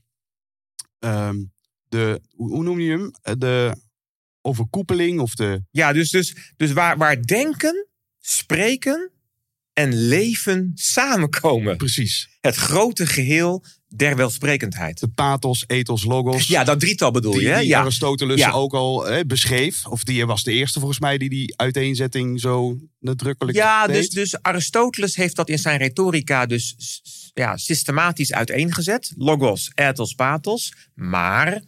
ehm, 0.99 1.43
de, 1.87 2.21
hoe, 2.29 2.49
hoe 2.49 2.63
noem 2.63 2.79
je 2.79 2.91
hem? 2.91 3.11
Eh, 3.21 3.33
De 3.37 3.83
overkoepeling 4.41 5.19
of 5.19 5.35
de 5.35 5.63
Ja, 5.71 5.93
dus, 5.93 6.09
dus, 6.09 6.53
dus 6.57 6.71
waar, 6.73 6.97
waar 6.97 7.21
denken, 7.21 7.87
spreken 8.25 9.11
en 9.73 10.07
leven 10.07 10.71
samenkomen. 10.73 11.77
precies 11.77 12.29
Het 12.41 12.55
grote 12.55 13.05
geheel 13.07 13.63
der 13.87 14.15
welsprekendheid. 14.15 14.99
de 14.99 15.07
pathos, 15.07 15.63
ethos, 15.67 16.03
logos. 16.03 16.47
Ja, 16.47 16.63
dat 16.63 16.79
drietal 16.79 17.11
bedoel 17.11 17.31
die, 17.33 17.41
je, 17.41 17.47
hè? 17.47 17.59
die 17.59 17.67
Ja. 17.67 17.79
Aristoteles 17.81 18.39
Ja. 18.39 18.51
ook 18.51 18.73
al 18.73 19.05
hè, 19.05 19.25
beschreef. 19.25 19.85
Of 19.85 20.03
die 20.03 20.25
was 20.25 20.43
de 20.43 20.51
eerste 20.51 20.79
volgens 20.79 20.99
mij 20.99 21.17
die 21.17 21.29
die 21.29 21.53
uiteenzetting 21.57 22.39
zo 22.39 22.77
nadrukkelijk 22.99 23.57
Ja, 23.57 23.87
deed. 23.87 23.95
dus, 23.95 24.09
dus 24.09 24.41
Aristoteles 24.41 25.15
heeft 25.15 25.35
dat 25.35 25.49
in 25.49 25.59
zijn 25.59 25.77
retorica 25.77 26.45
dus 26.45 26.75
ja, 27.33 27.57
systematisch 27.57 28.33
uiteengezet. 28.33 29.13
Logos, 29.17 29.71
ethos, 29.75 30.13
pathos. 30.13 30.73
Maar 30.93 31.61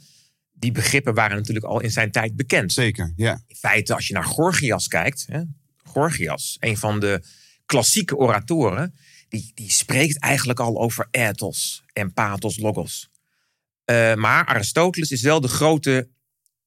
die 0.53 0.71
begrippen 0.71 1.13
waren 1.13 1.37
natuurlijk 1.37 1.65
al 1.65 1.81
in 1.81 1.91
zijn 1.91 2.11
tijd 2.11 2.35
bekend. 2.35 2.73
Zeker, 2.73 3.13
ja. 3.15 3.41
In 3.47 3.55
feite, 3.55 3.95
als 3.95 4.07
je 4.07 4.13
naar 4.13 4.23
Gorgias 4.25 4.87
kijkt, 4.87 5.25
hè, 5.27 5.41
Gorgias, 5.97 6.57
een 6.59 6.77
van 6.77 6.99
de 6.99 7.23
klassieke 7.65 8.15
oratoren, 8.15 8.95
die, 9.29 9.51
die 9.53 9.71
spreekt 9.71 10.19
eigenlijk 10.19 10.59
al 10.59 10.77
over 10.77 11.07
ethos 11.11 11.83
en 11.93 12.13
pathos, 12.13 12.57
logos. 12.57 13.09
Eh, 13.85 14.15
maar 14.15 14.45
Aristoteles 14.45 15.11
is 15.11 15.21
wel 15.21 15.41
de 15.41 15.47
grote 15.47 16.09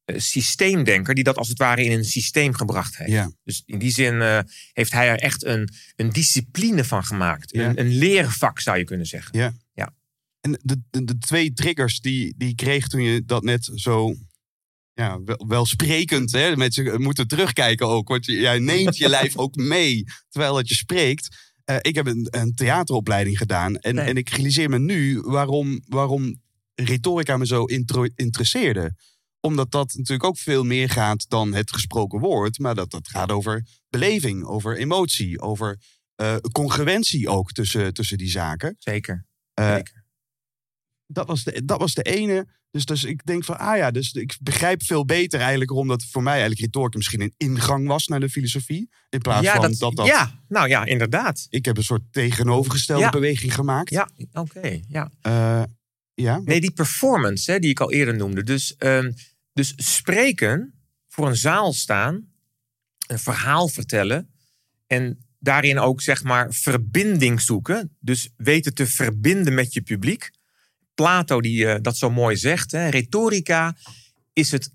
eh, 0.05 0.19
systeemdenker 0.19 1.15
die 1.15 1.25
dat 1.25 1.37
als 1.37 1.49
het 1.49 1.59
ware 1.59 1.85
in 1.85 1.93
een 1.93 2.05
systeem 2.05 2.55
gebracht 2.55 2.97
heeft. 2.97 3.11
ja. 3.11 3.33
Dus 3.45 3.63
in 3.67 3.79
die 3.79 3.91
zin 3.91 4.21
eh, 4.21 4.39
heeft 4.73 4.93
hij 4.93 5.09
er 5.09 5.19
echt 5.19 5.45
een, 5.45 5.69
een 5.97 6.11
discipline 6.11 6.85
van 6.85 7.05
gemaakt. 7.05 7.53
Ja. 7.53 7.69
Een, 7.69 7.81
een 7.81 7.89
leervak 7.89 8.61
zou 8.61 8.79
je 8.79 8.85
kunnen 8.85 9.07
zeggen. 9.07 9.39
Ja. 9.39 9.53
Ja. 9.73 9.95
En 10.41 10.59
de, 10.63 10.83
de, 10.91 11.05
de 11.05 11.19
twee 11.19 11.53
triggers 11.53 12.01
die, 12.01 12.35
die 12.37 12.55
kreeg 12.55 12.87
toen 12.87 13.03
je 13.03 13.25
dat 13.25 13.43
net 13.43 13.71
zo 13.75 14.15
ja, 15.01 15.23
wel, 15.25 15.45
welsprekend, 15.49 16.33
hè, 16.33 16.57
mensen 16.57 17.03
moeten 17.03 17.27
terugkijken 17.29 17.87
ook, 17.87 18.09
want 18.09 18.27
jij 18.27 18.59
neemt 18.59 18.97
je 18.97 19.09
lijf 19.19 19.37
ook 19.37 19.55
mee 19.57 20.05
terwijl 20.29 20.55
dat 20.55 20.69
je 20.69 20.75
spreekt. 20.75 21.37
Eh, 21.65 21.77
ik 21.81 21.95
heb 21.95 22.07
een, 22.07 22.27
een 22.31 22.55
theateropleiding 22.55 23.39
gedaan 23.39 23.77
en, 23.77 23.95
Nee. 23.95 24.05
en 24.07 24.17
ik 24.17 24.29
realiseer 24.29 24.69
me 24.71 24.79
nu 24.79 25.21
waarom, 25.21 25.81
waarom 25.89 26.41
retorica 26.75 27.37
me 27.37 27.47
zo 27.47 27.65
intro- 27.65 28.07
interesseerde. 28.15 28.95
Omdat 29.41 29.71
dat 29.71 29.95
natuurlijk 29.95 30.25
ook 30.25 30.39
veel 30.39 30.65
meer 30.65 30.89
gaat 30.91 31.29
dan 31.29 31.55
het 31.55 31.73
gesproken 31.73 32.19
woord, 32.21 32.59
maar 32.59 32.75
dat, 32.75 32.91
dat 32.91 33.09
gaat 33.09 33.31
over 33.31 33.67
beleving, 33.89 34.45
over 34.45 34.77
emotie, 34.77 35.41
over 35.41 35.79
eh, 36.15 36.37
congruentie 36.53 37.29
ook 37.29 37.53
tussen, 37.53 37.95
tussen 37.95 38.19
die 38.19 38.31
zaken. 38.31 38.77
Zeker. 38.79 39.27
Eh, 39.55 39.75
Zeker. 39.75 40.00
Dat, 41.13 41.27
was 41.27 41.45
de, 41.45 41.65
dat 41.65 41.79
was 41.79 41.95
de 41.95 42.03
ene. 42.03 42.47
Dus, 42.71 42.85
dus 42.85 43.05
ik 43.05 43.27
denk 43.27 43.45
van, 43.45 43.59
ah 43.59 43.77
ja, 43.77 43.91
dus 43.91 44.13
ik 44.13 44.37
begrijp 44.41 44.83
veel 44.83 45.05
beter 45.05 45.41
eigenlijk... 45.41 45.71
omdat 45.71 46.05
voor 46.05 46.23
mij 46.23 46.33
eigenlijk 46.33 46.61
retorica 46.61 46.97
misschien 46.97 47.21
een 47.21 47.35
ingang 47.37 47.87
was 47.87 48.07
naar 48.07 48.21
de 48.21 48.29
filosofie. 48.29 48.89
In 49.09 49.21
plaats 49.21 49.45
ja, 49.45 49.53
van 49.53 49.63
dat, 49.63 49.79
dat, 49.79 49.97
dat, 49.97 50.07
ja, 50.07 50.41
nou 50.49 50.69
ja, 50.69 50.85
inderdaad. 50.85 51.47
Ik 51.49 51.65
heb 51.65 51.77
een 51.77 51.85
soort 51.85 52.03
tegenovergestelde 52.11 53.03
Ja. 53.03 53.11
beweging 53.11 53.55
gemaakt. 53.55 53.91
Ja, 53.91 54.09
oké. 54.33 54.81
ja. 54.89 55.11
Eh, 55.21 55.63
ja. 56.15 56.41
Nee, 56.45 56.61
die 56.61 56.73
performance 56.73 57.51
hè, 57.51 57.59
die 57.59 57.71
ik 57.71 57.81
al 57.81 57.93
eerder 57.93 58.17
noemde. 58.17 58.43
Dus, 58.43 58.77
ehm, 58.77 59.13
dus 59.53 59.73
spreken, 59.77 60.75
voor 61.09 61.29
een 61.29 61.37
zaal 61.37 61.73
staan, 61.73 62.29
een 63.07 63.19
verhaal 63.19 63.69
vertellen 63.69 64.31
en 64.87 65.25
daarin 65.39 65.79
ook 65.79 66.01
zeg 66.01 66.23
maar 66.23 66.53
verbinding 66.53 67.41
zoeken. 67.41 67.97
Dus 68.01 68.31
weten 68.37 68.75
te 68.75 68.87
verbinden 68.87 69.55
met 69.55 69.73
je 69.73 69.83
publiek. 69.83 70.31
Plato 71.01 71.41
die 71.41 71.67
eh, 71.67 71.81
dat 71.83 71.97
zo 71.97 72.11
mooi 72.11 72.37
zegt. 72.37 72.71
Hè, 72.71 72.89
retorica 72.89 73.77
is 74.33 74.51
het 74.51 74.71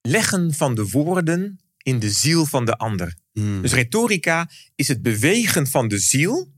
leggen 0.00 0.54
van 0.54 0.74
de 0.74 0.88
woorden 0.88 1.60
in 1.82 1.98
de 1.98 2.10
ziel 2.10 2.46
van 2.46 2.64
de 2.64 2.76
ander. 2.76 3.16
Hmm. 3.32 3.62
Dus 3.62 3.72
retorica 3.72 4.50
is 4.74 4.88
het 4.88 5.02
bewegen 5.02 5.66
van 5.66 5.88
de 5.88 5.98
ziel 5.98 6.52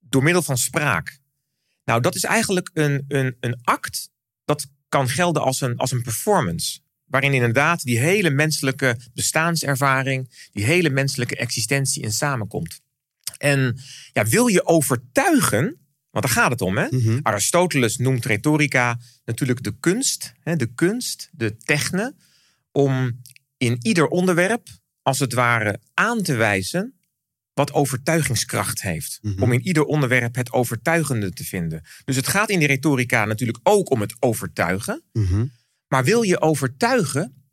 door 0.00 0.22
middel 0.22 0.42
van 0.42 0.58
spraak. 0.58 1.18
Nou, 1.84 2.00
dat 2.00 2.14
is 2.14 2.24
eigenlijk 2.24 2.70
een, 2.72 3.04
een, 3.08 3.36
een 3.40 3.58
act 3.62 4.10
dat 4.44 4.66
kan 4.88 5.08
gelden 5.08 5.42
als 5.42 5.60
een, 5.60 5.76
als 5.76 5.92
een 5.92 6.02
performance. 6.02 6.80
Waarin 7.04 7.34
inderdaad 7.34 7.82
die 7.82 7.98
hele 7.98 8.30
menselijke 8.30 8.96
bestaanervaring, 9.14 10.48
die 10.52 10.64
hele 10.64 10.90
menselijke 10.90 11.36
existentie 11.36 12.02
in 12.02 12.12
samenkomt. 12.12 12.80
En 13.38 13.80
ja, 14.12 14.24
wil 14.24 14.46
je 14.46 14.66
overtuigen, 14.66 15.79
want 16.10 16.24
daar 16.24 16.34
gaat 16.34 16.50
het 16.50 16.60
om, 16.60 16.78
hè? 16.78 16.86
Mhm. 16.90 17.18
Aristoteles 17.22 17.96
noemt 17.96 18.24
retorica 18.24 18.98
natuurlijk 19.24 19.62
de 19.62 19.76
kunst, 19.80 20.32
hè, 20.40 20.56
de 20.56 20.74
kunst, 20.74 21.28
de 21.32 21.56
techne, 21.56 22.14
om 22.72 23.20
in 23.56 23.78
ieder 23.82 24.08
onderwerp, 24.08 24.68
als 25.02 25.18
het 25.18 25.32
ware, 25.32 25.80
aan 25.94 26.22
te 26.22 26.34
wijzen 26.34 26.94
wat 27.52 27.72
overtuigingskracht 27.72 28.82
heeft. 28.82 29.18
Mhm. 29.22 29.42
Om 29.42 29.52
in 29.52 29.66
ieder 29.66 29.84
onderwerp 29.84 30.34
het 30.34 30.52
overtuigende 30.52 31.30
te 31.30 31.44
vinden. 31.44 31.82
Dus 32.04 32.16
het 32.16 32.28
gaat 32.28 32.50
in 32.50 32.58
die 32.58 32.68
retorica 32.68 33.24
natuurlijk 33.24 33.60
ook 33.62 33.90
om 33.90 34.00
het 34.00 34.16
overtuigen. 34.18 35.02
Mhm. 35.12 35.46
Maar 35.88 36.04
wil 36.04 36.22
je 36.22 36.40
overtuigen, 36.40 37.44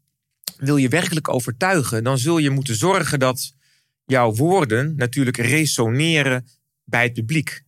wil 0.58 0.78
je 0.78 0.90
werkelijk 0.90 1.30
overtuigen, 1.30 2.04
dan 2.04 2.18
zul 2.18 2.38
je 2.38 2.50
moeten 2.50 2.76
zorgen 2.76 3.20
dat 3.20 3.54
jouw 4.06 4.34
woorden 4.34 4.96
natuurlijk 4.96 5.38
resoneren 5.38 6.48
bij 6.84 7.04
het 7.04 7.14
publiek. 7.14 7.66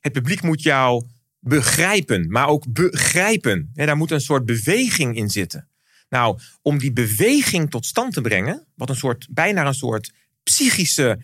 Het 0.00 0.12
publiek 0.12 0.42
moet 0.42 0.62
jou 0.62 1.06
begrijpen, 1.40 2.30
maar 2.30 2.48
ook 2.48 2.72
begrijpen. 2.72 3.70
Daar 3.74 3.96
moet 3.96 4.10
een 4.10 4.20
soort 4.20 4.44
beweging 4.44 5.16
in 5.16 5.30
zitten. 5.30 5.68
Nou, 6.08 6.38
om 6.62 6.78
die 6.78 6.92
beweging 6.92 7.70
tot 7.70 7.86
stand 7.86 8.12
te 8.12 8.20
brengen, 8.20 8.66
wat 8.74 8.88
een 8.88 8.96
soort, 8.96 9.26
bijna 9.30 9.66
een 9.66 9.74
soort 9.74 10.12
psychische 10.42 11.22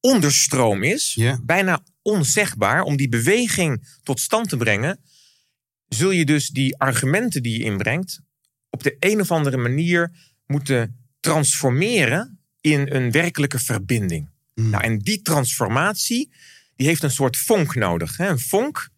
onderstroom 0.00 0.82
is, 0.82 1.18
bijna 1.42 1.82
onzegbaar, 2.02 2.82
om 2.82 2.96
die 2.96 3.08
beweging 3.08 3.98
tot 4.02 4.20
stand 4.20 4.48
te 4.48 4.56
brengen, 4.56 5.00
zul 5.88 6.10
je 6.10 6.24
dus 6.24 6.48
die 6.48 6.76
argumenten 6.76 7.42
die 7.42 7.58
je 7.58 7.64
inbrengt 7.64 8.20
op 8.70 8.82
de 8.82 8.96
een 8.98 9.20
of 9.20 9.30
andere 9.30 9.56
manier 9.56 10.12
moeten 10.46 11.08
transformeren 11.20 12.38
in 12.60 12.88
een 12.90 13.10
werkelijke 13.10 13.58
verbinding. 13.58 14.28
Mm. 14.54 14.70
Nou, 14.70 14.84
en 14.84 14.98
die 14.98 15.22
transformatie 15.22 16.32
die 16.80 16.88
heeft 16.88 17.02
een 17.02 17.10
soort 17.10 17.36
vonk 17.36 17.74
nodig. 17.74 18.16
Hè? 18.16 18.28
Een 18.28 18.38
vonk 18.38 18.88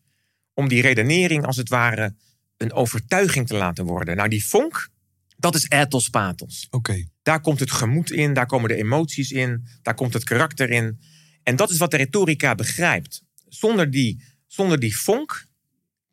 om 0.54 0.68
die 0.68 0.82
redenering 0.82 1.46
als 1.46 1.56
het 1.56 1.68
ware 1.68 2.14
een 2.56 2.72
overtuiging 2.72 3.46
te 3.46 3.54
laten 3.54 3.84
worden. 3.84 4.16
Nou, 4.16 4.28
die 4.28 4.44
vonk, 4.44 4.88
dat 5.36 5.54
is 5.54 5.68
ethos 5.68 6.08
pathos. 6.08 6.66
Oké. 6.70 7.04
Daar 7.22 7.40
komt 7.40 7.60
het 7.60 7.70
gemoed 7.70 8.10
in, 8.10 8.34
daar 8.34 8.46
komen 8.46 8.68
de 8.68 8.74
emoties 8.74 9.30
in, 9.30 9.66
daar 9.82 9.94
komt 9.94 10.12
het 10.12 10.24
karakter 10.24 10.70
in. 10.70 11.00
En 11.42 11.56
dat 11.56 11.70
is 11.70 11.78
wat 11.78 11.90
de 11.90 11.96
retorica 11.96 12.54
begrijpt. 12.54 13.22
Zonder 13.48 13.90
die, 13.90 14.22
zonder 14.46 14.78
die 14.78 14.96
vonk 14.96 15.46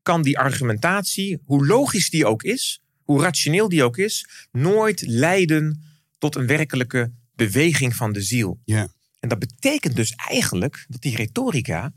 kan 0.01 0.21
die 0.21 0.39
argumentatie, 0.39 1.41
hoe 1.43 1.65
logisch 1.65 2.09
die 2.09 2.25
ook 2.25 2.43
is, 2.43 2.81
hoe 3.03 3.21
rationeel 3.21 3.69
die 3.69 3.83
ook 3.83 3.97
is, 3.97 4.27
nooit 4.51 5.01
leiden 5.07 5.83
tot 6.17 6.35
een 6.35 6.47
werkelijke 6.47 7.11
beweging 7.35 7.95
van 7.95 8.13
de 8.13 8.21
ziel. 8.21 8.59
Ja. 8.65 8.93
En 9.19 9.29
dat 9.29 9.39
betekent 9.39 9.95
dus 9.95 10.11
eigenlijk 10.15 10.85
dat 10.87 11.01
die 11.01 11.15
retorica 11.15 11.93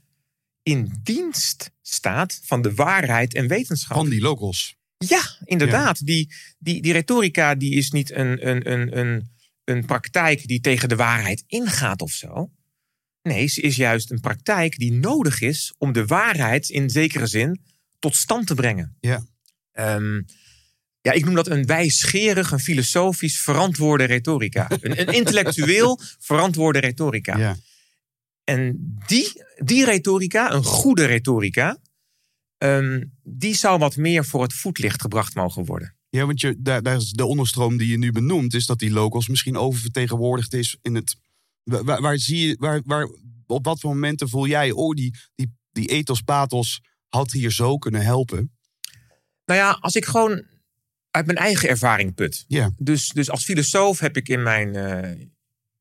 in 0.63 1.01
dienst 1.03 1.71
staat 1.83 2.41
van 2.43 2.63
de 2.63 2.75
waarheid 2.75 3.35
en 3.35 3.49
wetenschap. 3.49 3.97
Van 3.97 4.09
die 4.09 4.21
logos. 4.21 4.77
Ja, 4.99 5.23
inderdaad. 5.45 6.07
Die, 6.07 6.35
die, 6.59 6.83
die 6.83 6.93
retorica 6.93 7.55
die 7.55 7.75
is 7.75 7.91
niet 7.91 8.11
een, 8.11 8.49
een, 8.49 8.73
een, 8.73 8.99
een, 8.99 9.31
een 9.65 9.85
praktijk 9.85 10.47
die 10.47 10.61
tegen 10.61 10.89
de 10.89 10.97
waarheid 10.97 11.45
ingaat 11.47 12.03
of 12.03 12.11
zo. 12.11 12.51
Nee, 13.23 13.47
ze 13.47 13.61
is 13.61 13.77
juist 13.77 14.11
een 14.11 14.21
praktijk 14.21 14.79
die 14.79 14.93
nodig 14.93 15.41
is 15.41 15.75
om 15.79 15.93
de 15.93 16.07
waarheid 16.07 16.69
in 16.69 16.91
zekere 16.91 17.27
zin 17.27 17.61
tot 17.99 18.17
stand 18.17 18.47
te 18.47 18.55
brengen. 18.55 18.97
Ja. 19.01 19.27
Ehm, 19.73 20.23
ja, 21.03 21.13
ik 21.13 21.25
noem 21.25 21.35
dat 21.35 21.49
een 21.49 21.67
wijsgerig, 21.67 22.51
een 22.51 22.61
filosofisch 22.61 23.41
verantwoorde 23.41 24.05
retorica. 24.05 24.71
Een, 24.81 25.01
een 25.01 25.15
intellectueel 25.15 26.01
verantwoorde 26.19 26.79
retorica. 26.79 27.39
Ja. 27.39 27.57
En 28.45 28.95
die, 29.07 29.45
die 29.57 29.85
retorica, 29.85 30.53
een 30.53 30.65
goede 30.65 31.05
retorica, 31.05 31.79
ehm, 32.59 33.05
die 33.23 33.55
zou 33.55 33.79
wat 33.79 33.97
meer 33.97 34.25
voor 34.25 34.43
het 34.43 34.53
voetlicht 34.53 35.01
gebracht 35.01 35.35
mogen 35.35 35.65
worden. 35.65 35.97
Ja, 36.09 36.27
want 36.27 36.41
je, 36.41 36.57
daar, 36.59 36.83
daar 36.83 36.97
is 36.97 37.11
de 37.11 37.25
onderstroom 37.25 37.77
die 37.77 37.89
je 37.89 37.99
nu 37.99 38.13
benoemt, 38.13 38.55
is 38.55 38.67
dat 38.67 38.79
die 38.79 38.91
logos 38.91 39.29
misschien 39.29 39.57
oververtegenwoordigd 39.57 40.55
is 40.55 40.79
in 40.83 40.95
het 40.95 41.17
waar 41.65 42.19
zie 42.19 42.49
je, 42.49 42.57
waar, 42.59 42.83
waar, 42.85 43.09
op 43.47 43.65
wat 43.65 43.81
voor 43.81 43.91
momenten 43.91 44.29
voel 44.29 44.47
jij, 44.47 44.71
oh, 44.71 44.95
die, 44.95 45.15
die, 45.35 45.55
die 45.71 45.89
ethos 45.89 46.21
pathos 46.21 46.81
had 47.09 47.33
hier 47.33 47.51
zo 47.51 47.79
kunnen 47.79 48.03
helpen? 48.03 48.53
Nou 49.45 49.61
ja, 49.61 49.79
als 49.81 49.97
ik 49.97 50.05
gewoon 50.05 50.45
uit 51.13 51.27
mijn 51.27 51.39
eigen 51.39 51.69
ervaring 51.69 52.15
put. 52.15 52.45
Ja. 52.49 52.71
Dus, 52.77 53.09
dus 53.09 53.31
als 53.31 53.45
filosoof 53.45 53.99
heb 53.99 54.17
ik 54.17 54.29
in 54.29 54.43
mijn 54.43 54.75
eh, 54.75 55.27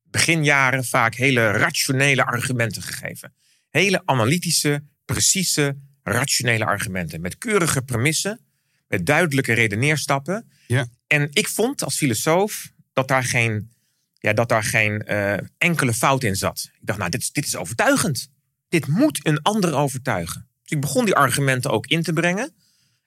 beginjaren 0.02 0.84
vaak 0.84 1.14
hele 1.14 1.50
rationele 1.50 2.24
argumenten 2.24 2.82
gegeven. 2.82 3.34
Hele 3.70 4.02
analytische, 4.04 4.84
precieze, 5.04 5.76
rationele 6.02 6.64
argumenten. 6.64 7.20
Met 7.20 7.38
keurige 7.38 7.82
premissen, 7.82 8.40
met 8.88 9.06
duidelijke 9.06 9.52
redeneerstappen. 9.52 10.50
Ja. 10.66 10.86
En 11.06 11.28
ik 11.30 11.48
vond 11.48 11.84
als 11.84 11.96
filosoof 11.96 12.72
dat 12.92 13.08
daar 13.08 13.24
geen, 13.24 13.70
ja, 14.18 14.32
dat 14.32 14.48
daar 14.48 14.64
geen 14.64 15.02
eh, 15.02 15.36
enkele 15.58 15.94
fout 15.94 16.22
in 16.22 16.36
zat. 16.36 16.70
Ik 16.72 16.86
dacht, 16.86 16.98
nou, 16.98 17.10
dit, 17.10 17.34
dit 17.34 17.46
is 17.46 17.56
overtuigend. 17.56 18.28
Dit 18.68 18.86
moet 18.86 19.26
een 19.26 19.42
ander 19.42 19.74
overtuigen. 19.74 20.48
Dus 20.62 20.70
ik 20.70 20.80
begon 20.80 21.04
die 21.04 21.14
argumenten 21.14 21.70
ook 21.70 21.86
in 21.86 22.02
te 22.02 22.12
brengen. 22.12 22.54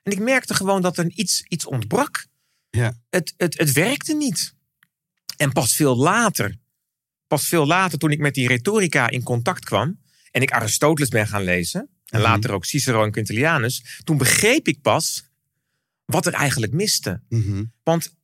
En 0.06 0.12
ik 0.12 0.18
merkte 0.18 0.54
gewoon 0.54 0.82
dat 0.82 0.98
er 0.98 1.10
iets, 1.10 1.42
iets 1.42 1.66
ontbrak. 1.66 2.26
Ja. 2.70 2.98
Het, 3.10 3.34
het, 3.36 3.58
het 3.58 3.72
werkte 3.72 4.14
niet. 4.14 4.54
En 5.36 5.52
pas 5.52 5.74
veel 5.74 5.96
later, 5.96 6.56
pas 7.26 7.48
veel 7.48 7.66
later 7.66 7.98
toen 7.98 8.10
ik 8.10 8.18
met 8.18 8.34
die 8.34 8.48
retorica 8.48 9.08
in 9.10 9.22
contact 9.22 9.64
kwam... 9.64 10.00
en 10.30 10.42
ik 10.42 10.50
Aristoteles 10.50 11.08
ben 11.08 11.26
gaan 11.26 11.42
lezen... 11.42 11.80
en 11.80 12.20
Mhm. 12.20 12.28
later 12.28 12.52
ook 12.52 12.64
Cicero 12.64 13.04
en 13.04 13.10
Quintilianus... 13.10 14.00
toen 14.04 14.18
begreep 14.18 14.68
ik 14.68 14.80
pas 14.80 15.24
wat 16.04 16.26
er 16.26 16.32
eigenlijk 16.32 16.72
miste. 16.72 17.22
Mhm. 17.28 17.64
Want 17.82 18.14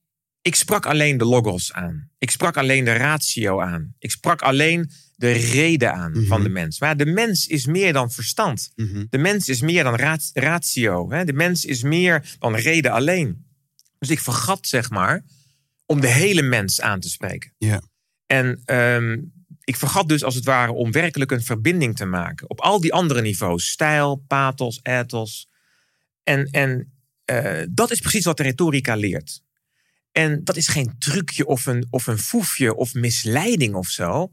ik 0.43 0.55
sprak 0.55 0.87
alleen 0.87 1.19
de 1.19 1.25
logos 1.25 1.73
aan. 1.73 2.11
Ik 2.19 2.31
sprak 2.31 2.57
alleen 2.57 2.85
de 2.85 2.93
ratio 2.93 3.61
aan. 3.61 3.95
Ik 3.99 4.11
sprak 4.11 4.43
alleen 4.43 4.91
de 5.17 5.33
reden 5.33 5.93
aan 5.95 6.11
Mhm. 6.13 6.27
van 6.27 6.43
de 6.43 6.49
mens. 6.49 6.81
Maar 6.81 6.97
de 6.97 7.07
mens 7.07 7.47
is 7.47 7.67
meer 7.67 7.93
dan 7.93 8.11
verstand. 8.11 8.73
Mhm. 8.77 9.05
De 9.11 9.19
mens 9.19 9.49
is 9.49 9.61
meer 9.61 9.85
dan 9.85 9.95
rat- 9.95 10.31
ratio. 10.35 11.11
Hè? 11.13 11.25
De 11.25 11.33
mens 11.33 11.65
is 11.65 11.83
meer 11.83 12.37
dan 12.39 12.55
reden 12.55 12.93
alleen. 12.93 13.45
Dus 13.99 14.11
ik 14.11 14.21
vergat, 14.21 14.67
zeg 14.67 14.91
maar, 14.91 15.25
om 15.87 16.01
de 16.01 16.09
hele 16.09 16.43
mens 16.43 16.81
aan 16.81 17.01
te 17.01 17.09
spreken. 17.09 17.53
Ja. 17.59 17.83
En 18.27 18.63
ehm, 18.65 19.19
ik 19.65 19.77
vergat 19.77 20.09
dus 20.09 20.25
als 20.25 20.35
het 20.35 20.45
ware 20.45 20.73
om 20.73 20.93
werkelijk 20.93 21.31
een 21.31 21.43
verbinding 21.43 21.97
te 21.97 22.05
maken. 22.05 22.51
Op 22.51 22.61
al 22.61 22.81
die 22.81 22.93
andere 22.93 23.21
niveaus. 23.21 23.71
Stijl, 23.71 24.17
pathos, 24.27 24.81
ethos. 24.83 25.49
En, 26.23 26.45
en 26.51 26.93
eh, 27.25 27.63
dat 27.71 27.91
is 27.91 28.01
precies 28.01 28.25
wat 28.25 28.37
de 28.37 28.43
retorica 28.43 28.95
leert. 28.95 29.43
En 30.13 30.45
dat 30.45 30.57
is 30.57 30.69
geen 30.69 30.95
trucje 30.99 31.47
of 31.47 31.67
een, 31.67 31.87
of 31.91 32.07
een 32.07 32.19
foefje 32.19 32.75
of 32.75 32.95
misleiding 32.95 33.75
of 33.75 33.89
zo. 33.89 34.33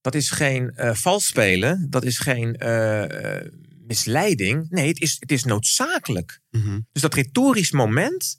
Dat 0.00 0.14
is 0.14 0.30
geen 0.30 0.70
eh 0.70 0.94
vals 0.94 1.26
spelen. 1.26 1.86
Dat 1.90 2.04
is 2.04 2.18
geen 2.18 2.56
eh, 2.56 3.36
eh, 3.36 3.52
misleiding. 3.86 4.66
Nee, 4.70 4.88
het 4.88 5.00
is, 5.00 5.16
het 5.18 5.32
is 5.32 5.44
noodzakelijk. 5.44 6.40
Mhm. 6.50 6.80
Dus 6.92 7.02
dat 7.02 7.14
retorisch 7.14 7.70
moment 7.70 8.38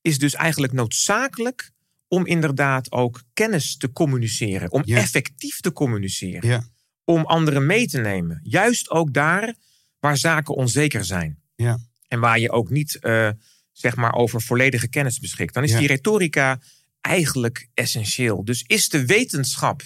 is 0.00 0.18
dus 0.18 0.34
eigenlijk 0.34 0.72
noodzakelijk 0.72 1.70
om 2.08 2.26
inderdaad 2.26 2.92
ook 2.92 3.22
kennis 3.32 3.76
te 3.76 3.92
communiceren. 3.92 4.72
Om 4.72 4.82
Ja. 4.84 4.96
effectief 4.96 5.60
te 5.60 5.72
communiceren. 5.72 6.48
Ja. 6.48 6.64
Om 7.04 7.24
anderen 7.24 7.66
mee 7.66 7.86
te 7.86 7.98
nemen. 7.98 8.40
Juist 8.42 8.90
ook 8.90 9.12
daar 9.14 9.54
waar 9.98 10.16
zaken 10.16 10.54
onzeker 10.54 11.04
zijn. 11.04 11.38
Ja. 11.54 11.78
En 12.08 12.20
waar 12.20 12.38
je 12.38 12.50
ook 12.50 12.70
niet 12.70 12.98
zeg 13.78 13.96
maar 13.96 14.12
over 14.14 14.42
volledige 14.42 14.88
kennis 14.88 15.18
beschikt. 15.18 15.54
Dan 15.54 15.64
is 15.64 15.70
Ja. 15.70 15.78
die 15.78 15.86
retorica 15.88 16.60
eigenlijk 17.00 17.68
essentieel. 17.74 18.44
Dus 18.44 18.62
is 18.62 18.88
de 18.88 19.06
wetenschap 19.06 19.82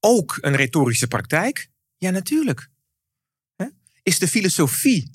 ook 0.00 0.38
een 0.40 0.56
retorische 0.56 1.06
praktijk? 1.06 1.68
Ja, 1.96 2.10
natuurlijk. 2.10 2.68
Is 4.02 4.18
de 4.18 4.28
filosofie, 4.28 5.10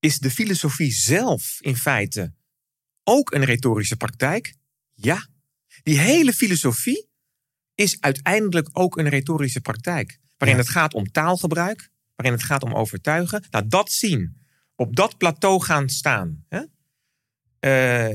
is 0.00 0.18
de 0.18 0.30
filosofie 0.30 0.92
zelf 0.92 1.56
in 1.60 1.76
feite 1.76 2.32
ook 3.04 3.32
een 3.34 3.44
retorische 3.44 3.96
praktijk? 3.96 4.54
Ja. 4.94 5.26
Die 5.82 5.98
hele 5.98 6.32
filosofie 6.32 7.08
is 7.74 8.00
uiteindelijk 8.00 8.68
ook 8.72 8.98
een 8.98 9.08
retorische 9.08 9.60
praktijk. 9.60 10.18
Waarin 10.36 10.56
Ja. 10.56 10.62
het 10.64 10.72
gaat 10.72 10.94
om 10.94 11.10
taalgebruik, 11.10 11.90
waarin 12.14 12.36
het 12.38 12.46
gaat 12.46 12.62
om 12.62 12.74
overtuigen. 12.74 13.44
Nou, 13.50 13.68
dat 13.68 13.92
zien, 13.92 14.40
op 14.74 14.96
dat 14.96 15.18
plateau 15.18 15.62
gaan 15.62 15.88
staan. 15.88 16.44
Hè? 16.48 16.62
Eh, 17.64 18.08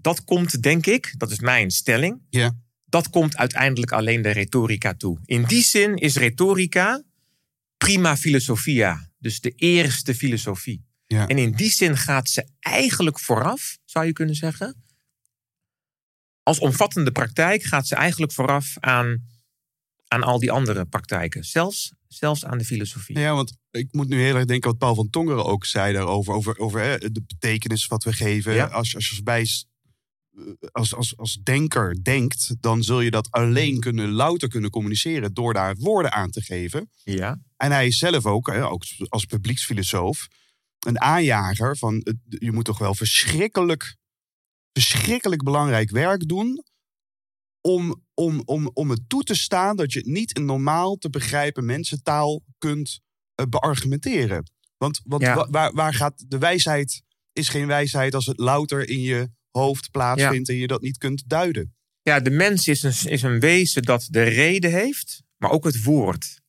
dat 0.00 0.24
komt, 0.24 0.62
denk 0.62 0.86
ik, 0.86 1.14
dat 1.16 1.30
is 1.30 1.40
mijn 1.40 1.70
stelling. 1.70 2.22
Ja. 2.30 2.56
Dat 2.84 3.10
komt 3.10 3.36
uiteindelijk 3.36 3.92
alleen 3.92 4.22
de 4.22 4.30
retorica 4.30 4.94
toe. 4.94 5.18
In 5.24 5.44
die 5.44 5.62
zin 5.62 5.96
is 5.96 6.16
retorica 6.16 7.02
prima 7.76 8.16
filosofia. 8.16 9.10
Dus 9.18 9.40
de 9.40 9.50
eerste 9.50 10.14
filosofie. 10.14 10.84
Ja. 11.06 11.26
En 11.26 11.38
in 11.38 11.52
die 11.52 11.70
zin 11.70 11.96
gaat 11.96 12.28
ze 12.28 12.48
eigenlijk 12.60 13.20
vooraf, 13.20 13.78
zou 13.84 14.06
je 14.06 14.12
kunnen 14.12 14.34
zeggen. 14.34 14.84
Als 16.42 16.58
omvattende 16.58 17.12
praktijk 17.12 17.62
gaat 17.62 17.86
ze 17.86 17.94
eigenlijk 17.94 18.32
vooraf 18.32 18.74
aan, 18.80 19.26
aan 20.08 20.22
al 20.22 20.38
die 20.38 20.52
andere 20.52 20.84
praktijken. 20.84 21.44
Zelfs, 21.44 21.92
zelfs 22.08 22.44
aan 22.44 22.58
de 22.58 22.64
filosofie. 22.64 23.18
Ja, 23.18 23.34
want 23.34 23.56
ik 23.70 23.88
moet 23.90 24.08
nu 24.08 24.20
heel 24.20 24.34
erg 24.34 24.44
denken 24.44 24.70
wat 24.70 24.78
Paul 24.78 24.94
van 24.94 25.10
Tongeren 25.10 25.44
ook 25.44 25.64
zei 25.64 25.92
daarover. 25.92 26.34
Over, 26.34 26.58
over 26.58 26.80
hè, 26.80 26.98
de 26.98 27.22
betekenis 27.26 27.86
wat 27.86 28.04
we 28.04 28.12
geven. 28.12 28.54
Ja. 28.54 28.66
Als, 28.66 28.94
als 28.94 29.08
je 29.08 29.22
bij, 29.22 29.46
als, 30.72 30.94
als, 30.94 31.16
als 31.16 31.38
denker 31.42 32.02
denkt, 32.02 32.56
dan 32.60 32.82
zul 32.82 33.00
je 33.00 33.10
dat 33.10 33.30
alleen 33.30 33.80
kunnen, 33.80 34.10
louter 34.10 34.48
kunnen 34.48 34.70
communiceren 34.70 35.34
door 35.34 35.54
daar 35.54 35.76
woorden 35.76 36.12
aan 36.12 36.30
te 36.30 36.42
geven. 36.42 36.90
Ja. 37.04 37.40
En 37.56 37.72
hij 37.72 37.86
is 37.86 37.98
zelf 37.98 38.26
ook, 38.26 38.46
hè, 38.46 38.68
ook 38.68 38.82
als 39.08 39.24
publieksfilosoof, 39.24 40.26
een 40.86 41.00
aanjager 41.00 41.76
van 41.76 42.06
je 42.28 42.52
moet 42.52 42.64
toch 42.64 42.78
wel 42.78 42.94
verschrikkelijk, 42.94 43.96
verschrikkelijk 44.72 45.42
belangrijk 45.42 45.90
werk 45.90 46.28
doen 46.28 46.64
om, 47.66 48.02
om, 48.14 48.42
om, 48.44 48.70
om 48.72 48.90
het 48.90 49.00
toe 49.08 49.22
te 49.22 49.34
staan 49.34 49.76
dat 49.76 49.92
je 49.92 50.02
niet 50.04 50.36
in 50.36 50.44
normaal 50.44 50.96
te 50.96 51.10
begrijpen 51.10 51.64
mensentaal 51.64 52.42
kunt 52.58 53.00
eh, 53.34 53.46
beargumenteren. 53.48 54.50
Want, 54.76 55.00
want 55.04 55.22
Ja. 55.22 55.34
wa- 55.34 55.48
waar, 55.50 55.72
waar 55.72 55.94
gaat 55.94 56.24
de 56.28 56.38
wijsheid 56.38 57.02
is 57.32 57.48
geen 57.48 57.66
wijsheid 57.66 58.14
als 58.14 58.26
het 58.26 58.38
louter 58.38 58.88
in 58.88 59.00
je 59.00 59.28
hoofd 59.50 59.90
plaatsvindt 59.90 60.48
en 60.48 60.56
je 60.56 60.66
dat 60.66 60.80
niet 60.82 60.98
kunt 60.98 61.22
duiden. 61.28 61.74
Ja, 62.02 62.20
de 62.20 62.30
mens 62.30 62.68
is 62.68 62.82
een, 62.82 63.10
is 63.10 63.22
een 63.22 63.40
wezen 63.40 63.82
dat 63.82 64.06
de 64.10 64.22
reden 64.22 64.70
heeft, 64.70 65.22
maar 65.36 65.50
ook 65.50 65.64
het 65.64 65.82
woord. 65.82 66.40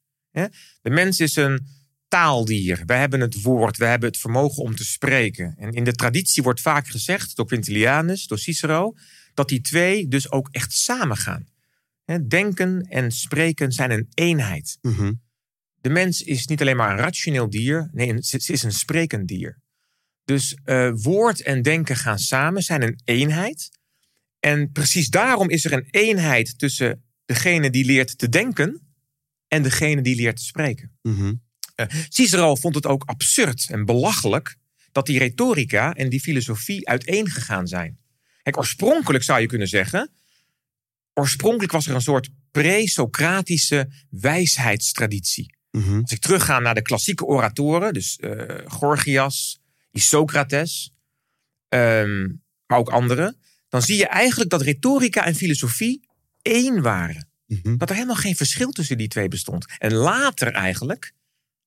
De 0.82 0.89
mens 0.89 1.19
is 1.19 1.36
een 1.36 1.67
taaldier. 2.08 2.84
Wij 2.86 2.99
hebben 2.99 3.19
het 3.19 3.41
woord, 3.41 3.77
we 3.77 3.86
hebben 3.86 4.10
het 4.10 4.19
vermogen 4.19 4.63
om 4.63 4.75
te 4.75 4.86
spreken. 4.86 5.56
En 5.58 5.71
in 5.71 5.84
de 5.84 5.93
traditie 5.93 6.43
wordt 6.43 6.62
vaak 6.62 6.88
gezegd, 6.88 7.36
door 7.36 7.45
Quintilianus, 7.45 8.27
door 8.27 8.39
Cicero, 8.39 8.93
dat 9.38 9.50
die 9.50 9.62
twee 9.62 10.08
dus 10.08 10.32
ook 10.32 10.50
echt 10.52 10.73
samengaan. 10.73 11.47
Hè, 12.04 12.28
Denken 12.28 12.82
en 12.82 13.12
spreken 13.12 13.71
zijn 13.71 13.91
een 13.91 14.08
eenheid. 14.13 14.78
Mhm. 14.82 15.13
De 15.82 15.89
mens 15.89 16.21
is 16.21 16.47
niet 16.47 16.62
alleen 16.62 16.76
maar 16.76 16.91
een 16.91 16.97
rationeel 16.97 17.50
dier, 17.50 17.89
nee, 17.91 18.15
ze 18.19 18.52
is 18.54 18.63
een 18.63 18.71
sprekend 18.71 19.28
dier. 19.28 19.60
Dus 20.26 20.58
eh, 20.63 20.91
woord 20.93 21.41
en 21.41 21.62
denken 21.62 21.95
gaan 21.95 22.19
samen, 22.19 22.62
zijn 22.62 22.82
een 22.82 23.00
eenheid. 23.04 23.69
En 24.39 24.71
precies 24.71 25.10
daarom 25.10 25.50
is 25.50 25.65
er 25.65 25.73
een 25.73 25.88
eenheid 25.89 26.60
tussen 26.60 27.04
degene 27.26 27.69
die 27.69 27.86
leert 27.86 28.17
te 28.17 28.30
denken 28.30 28.82
en 29.47 29.63
degene 29.63 30.02
die 30.02 30.15
leert 30.15 30.38
te 30.38 30.43
spreken. 30.43 30.97
Mhm. 31.02 31.34
Cicero 32.10 32.56
vond 32.56 32.76
het 32.76 32.86
ook 32.86 33.04
absurd 33.04 33.69
en 33.69 33.86
belachelijk 33.86 34.58
dat 34.91 35.06
die 35.06 35.19
retorica 35.19 35.93
en 35.93 36.10
die 36.10 36.19
filosofie 36.19 36.88
uiteengegaan 36.88 37.67
zijn. 37.67 38.06
Kijk, 38.47 38.60
oorspronkelijk 38.60 39.23
zou 39.23 39.39
je 39.39 39.47
kunnen 39.47 39.67
zeggen, 39.67 40.12
oorspronkelijk 41.13 41.71
was 41.71 41.88
er 41.88 41.95
een 41.95 42.01
soort 42.01 42.29
pre-Socratische 42.51 43.89
wijsheidstraditie. 44.10 45.55
Mhm. 45.71 46.01
Als 46.01 46.12
ik 46.12 46.19
terugga 46.19 46.60
naar 46.60 46.75
de 46.75 46.81
klassieke 46.81 47.25
oratoren, 47.25 47.93
dus 47.93 48.17
eh, 48.17 48.57
Gorgias, 48.65 49.60
Isocrates, 49.91 50.91
ehm, 51.69 52.27
maar 52.65 52.77
ook 52.77 52.89
anderen, 52.89 53.38
dan 53.69 53.81
zie 53.81 53.97
je 53.97 54.07
eigenlijk 54.07 54.49
dat 54.49 54.62
retorica 54.62 55.25
en 55.25 55.36
filosofie 55.36 56.07
één 56.41 56.81
waren. 56.81 57.29
Mhm. 57.45 57.77
Dat 57.77 57.89
er 57.89 57.95
helemaal 57.95 58.15
geen 58.15 58.36
verschil 58.36 58.71
tussen 58.71 58.97
die 58.97 59.07
twee 59.07 59.27
bestond. 59.27 59.65
En 59.77 59.93
later 59.93 60.53
eigenlijk, 60.53 61.13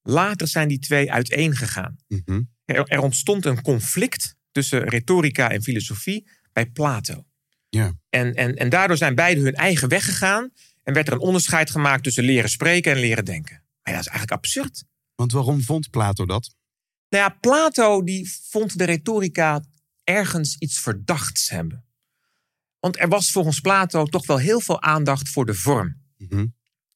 later 0.02 0.48
zijn 0.48 0.68
die 0.68 0.78
twee 0.78 1.12
uiteengegaan. 1.12 1.96
Mhm. 2.08 2.42
Er, 2.64 2.84
er 2.88 3.00
ontstond 3.00 3.44
een 3.44 3.62
conflict 3.62 4.34
tussen 4.52 4.88
retorica 4.88 5.50
en 5.50 5.62
filosofie 5.62 6.38
bij 6.52 6.66
Plato. 6.66 7.24
Ja. 7.68 7.92
En, 8.08 8.34
en, 8.34 8.54
en 8.56 8.68
daardoor 8.68 8.96
zijn 8.96 9.14
beiden 9.14 9.44
hun 9.44 9.54
eigen 9.54 9.88
weg 9.88 10.04
gegaan 10.04 10.50
en 10.82 10.94
werd 10.94 11.06
er 11.06 11.12
een 11.12 11.20
onderscheid 11.20 11.70
gemaakt 11.70 12.02
tussen 12.02 12.24
leren 12.24 12.50
spreken 12.50 12.92
en 12.92 12.98
leren 12.98 13.24
denken. 13.24 13.62
Maar 13.82 13.94
dat 13.94 14.02
is 14.02 14.08
eigenlijk 14.08 14.32
absurd. 14.32 14.84
Want 15.14 15.32
waarom 15.32 15.62
vond 15.62 15.90
Plato 15.90 16.26
dat? 16.26 16.54
Nou 17.08 17.24
ja, 17.24 17.36
Plato 17.40 18.04
die 18.04 18.32
vond 18.48 18.78
de 18.78 18.84
retorica 18.84 19.64
ergens 20.04 20.56
iets 20.58 20.78
verdachts 20.78 21.50
hebben. 21.50 21.84
Want 22.78 22.98
er 23.00 23.08
was 23.08 23.30
volgens 23.30 23.60
Plato 23.60 24.04
toch 24.04 24.26
wel 24.26 24.38
heel 24.38 24.60
veel 24.60 24.82
aandacht 24.82 25.28
voor 25.28 25.46
de 25.46 25.54
vorm. 25.54 26.02
Mhm. 26.16 26.46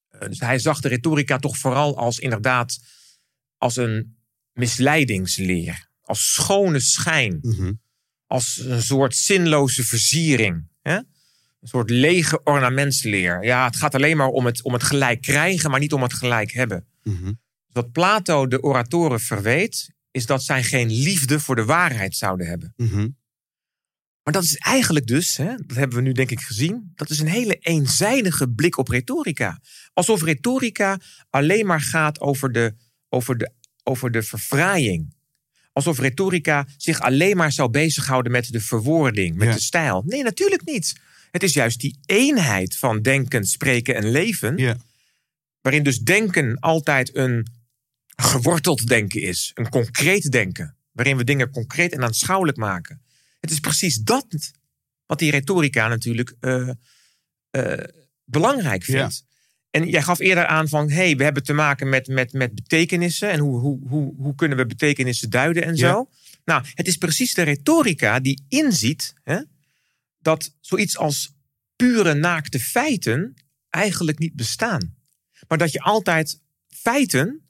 Eh, 0.09 0.27
dus 0.27 0.39
hij 0.39 0.59
zag 0.59 0.79
de 0.79 0.87
retorica 0.87 1.37
toch 1.37 1.57
vooral 1.57 1.97
als 1.97 2.19
inderdaad 2.19 2.79
als 3.57 3.75
een 3.75 4.17
misleidingsleer. 4.53 5.89
Als 6.01 6.33
schone 6.33 6.79
schijn. 6.79 7.37
Mhm. 7.41 7.73
Als 8.27 8.57
een 8.57 8.81
soort 8.81 9.15
zinloze 9.15 9.85
versiering. 9.85 10.67
Hè? 10.81 10.95
Een 10.95 11.71
soort 11.71 11.89
lege 11.89 12.43
ornamentsleer. 12.43 13.43
Ja, 13.43 13.65
het 13.65 13.75
gaat 13.75 13.95
alleen 13.95 14.17
maar 14.17 14.27
om 14.27 14.45
het, 14.45 14.63
om 14.63 14.73
het 14.73 14.83
gelijk 14.83 15.21
krijgen, 15.21 15.69
maar 15.69 15.79
niet 15.79 15.93
om 15.93 16.01
het 16.01 16.13
gelijk 16.13 16.51
hebben. 16.51 16.87
Mhm. 17.03 17.33
Wat 17.71 17.91
Plato 17.91 18.47
de 18.47 18.61
oratoren 18.61 19.19
verweet, 19.19 19.93
is 20.11 20.25
dat 20.25 20.43
zij 20.43 20.63
geen 20.63 20.91
liefde 20.91 21.39
voor 21.39 21.55
de 21.55 21.65
waarheid 21.65 22.15
zouden 22.15 22.47
hebben. 22.47 22.73
Mhm. 22.75 23.07
Maar 24.23 24.33
dat 24.33 24.43
is 24.43 24.55
eigenlijk 24.55 25.07
dus, 25.07 25.37
hè, 25.37 25.55
dat 25.55 25.77
hebben 25.77 25.97
we 25.97 26.03
nu 26.03 26.11
denk 26.11 26.31
ik 26.31 26.41
gezien, 26.41 26.91
dat 26.95 27.09
is 27.09 27.19
een 27.19 27.27
hele 27.27 27.55
eenzijdige 27.55 28.49
blik 28.49 28.77
op 28.77 28.87
retorica. 28.87 29.61
Alsof 29.93 30.23
retorica 30.23 30.99
alleen 31.29 31.65
maar 31.65 31.81
gaat 31.81 32.19
over 32.19 32.51
de, 32.51 32.75
over 33.09 33.37
de, 33.37 33.51
over 33.83 34.11
de 34.11 34.23
verfraaiing. 34.23 35.14
Alsof 35.75 35.99
retorica 35.99 36.67
zich 36.77 36.99
alleen 37.01 37.37
maar 37.37 37.51
zou 37.51 37.69
bezighouden 37.69 38.31
met 38.31 38.51
de 38.51 38.59
verwoording, 38.59 39.35
met 39.35 39.47
Ja. 39.47 39.53
de 39.53 39.61
stijl. 39.61 40.03
Nee, 40.05 40.23
natuurlijk 40.23 40.65
niet. 40.65 40.95
Het 41.31 41.43
is 41.43 41.53
juist 41.53 41.79
die 41.79 41.97
eenheid 42.05 42.75
van 42.75 43.01
denken, 43.01 43.45
spreken 43.45 43.95
en 43.95 44.11
leven, 44.11 44.57
Ja. 44.57 44.77
waarin 45.61 45.83
dus 45.83 45.99
denken 45.99 46.59
altijd 46.59 47.15
een 47.15 47.47
geworteld 48.15 48.87
denken 48.87 49.21
is, 49.21 49.51
een 49.53 49.69
concreet 49.69 50.31
denken, 50.31 50.75
waarin 50.91 51.17
we 51.17 51.23
dingen 51.23 51.49
concreet 51.51 51.93
en 51.93 52.03
aanschouwelijk 52.03 52.57
maken. 52.57 53.01
Het 53.39 53.51
is 53.51 53.59
precies 53.59 53.97
dat 53.97 54.25
wat 55.05 55.19
die 55.19 55.31
retorica 55.31 55.87
natuurlijk 55.87 56.35
eh, 56.39 56.69
eh, 57.49 57.83
belangrijk 58.23 58.83
vindt. 58.83 59.23
En 59.75 59.89
jij 59.89 60.01
gaf 60.01 60.19
eerder 60.19 60.45
aan 60.45 60.69
van, 60.69 60.89
hé, 60.89 60.95
hey, 60.95 61.15
we 61.15 61.23
hebben 61.23 61.43
te 61.43 61.53
maken 61.53 61.89
met, 61.89 62.07
met, 62.07 62.33
met 62.33 62.55
betekenissen 62.55 63.29
en 63.29 63.39
hoe, 63.39 63.59
hoe, 63.59 63.87
hoe, 63.87 64.13
hoe 64.17 64.35
kunnen 64.35 64.57
we 64.57 64.65
betekenissen 64.65 65.29
duiden 65.29 65.63
en 65.63 65.75
Ja. 65.75 65.91
zo. 65.91 66.09
Nou, 66.45 66.63
het 66.73 66.87
is 66.87 66.97
precies 66.97 67.33
de 67.33 67.41
retorica 67.41 68.19
die 68.19 68.45
inziet 68.49 69.13
hè, 69.23 69.41
dat 70.19 70.53
zoiets 70.59 70.97
als 70.97 71.33
pure 71.75 72.13
naakte 72.13 72.59
feiten 72.59 73.33
eigenlijk 73.69 74.19
niet 74.19 74.35
bestaan. 74.35 74.95
Maar 75.47 75.57
dat 75.57 75.71
je 75.71 75.79
altijd 75.79 76.41
feiten 76.67 77.47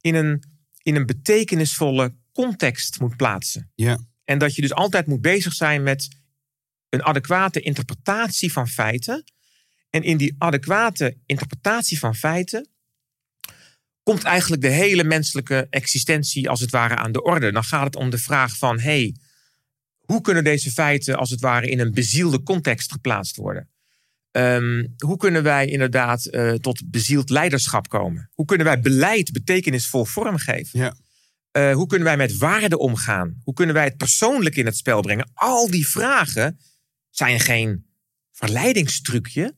in 0.00 0.14
een, 0.14 0.42
in 0.82 0.96
een 0.96 1.06
betekenisvolle 1.06 2.14
context 2.32 3.00
moet 3.00 3.16
plaatsen. 3.16 3.70
Ja. 3.74 3.98
En 4.24 4.38
dat 4.38 4.54
je 4.54 4.62
dus 4.62 4.72
altijd 4.72 5.06
moet 5.06 5.20
bezig 5.20 5.52
zijn 5.52 5.82
met 5.82 6.08
een 6.88 7.02
adequate 7.02 7.60
interpretatie 7.60 8.52
van 8.52 8.68
feiten. 8.68 9.24
En 9.98 10.04
in 10.04 10.16
die 10.16 10.34
adequate 10.38 11.16
interpretatie 11.26 11.98
van 11.98 12.14
feiten 12.14 12.68
komt 14.02 14.22
eigenlijk 14.22 14.62
de 14.62 14.68
hele 14.68 15.04
menselijke 15.04 15.66
existentie 15.70 16.48
als 16.48 16.60
het 16.60 16.70
ware 16.70 16.96
aan 16.96 17.12
de 17.12 17.22
orde. 17.22 17.52
Dan 17.52 17.64
gaat 17.64 17.84
het 17.84 17.96
om 17.96 18.10
de 18.10 18.18
vraag 18.18 18.56
van, 18.56 18.80
hey, 18.80 19.16
hoe 19.98 20.20
kunnen 20.20 20.44
deze 20.44 20.70
feiten 20.70 21.16
als 21.16 21.30
het 21.30 21.40
ware 21.40 21.68
in 21.68 21.80
een 21.80 21.92
bezielde 21.92 22.42
context 22.42 22.92
geplaatst 22.92 23.36
worden? 23.36 23.68
Ehm, 24.30 24.86
hoe 24.96 25.16
kunnen 25.16 25.42
wij 25.42 25.66
inderdaad 25.66 26.26
eh, 26.26 26.52
tot 26.52 26.90
bezield 26.90 27.30
leiderschap 27.30 27.88
komen? 27.88 28.30
Hoe 28.34 28.46
kunnen 28.46 28.66
wij 28.66 28.80
beleid 28.80 29.32
betekenisvol 29.32 30.04
vormgeven? 30.04 30.78
Ja. 30.78 30.96
Eh, 31.50 31.74
hoe 31.74 31.86
kunnen 31.86 32.06
wij 32.06 32.16
met 32.16 32.36
waarden 32.36 32.78
omgaan? 32.78 33.40
Hoe 33.42 33.54
kunnen 33.54 33.74
wij 33.74 33.84
het 33.84 33.96
persoonlijk 33.96 34.56
in 34.56 34.66
het 34.66 34.76
spel 34.76 35.00
brengen? 35.00 35.30
Al 35.34 35.70
die 35.70 35.88
vragen 35.88 36.58
zijn 37.10 37.40
geen 37.40 37.86
verleidingstrucje. 38.32 39.57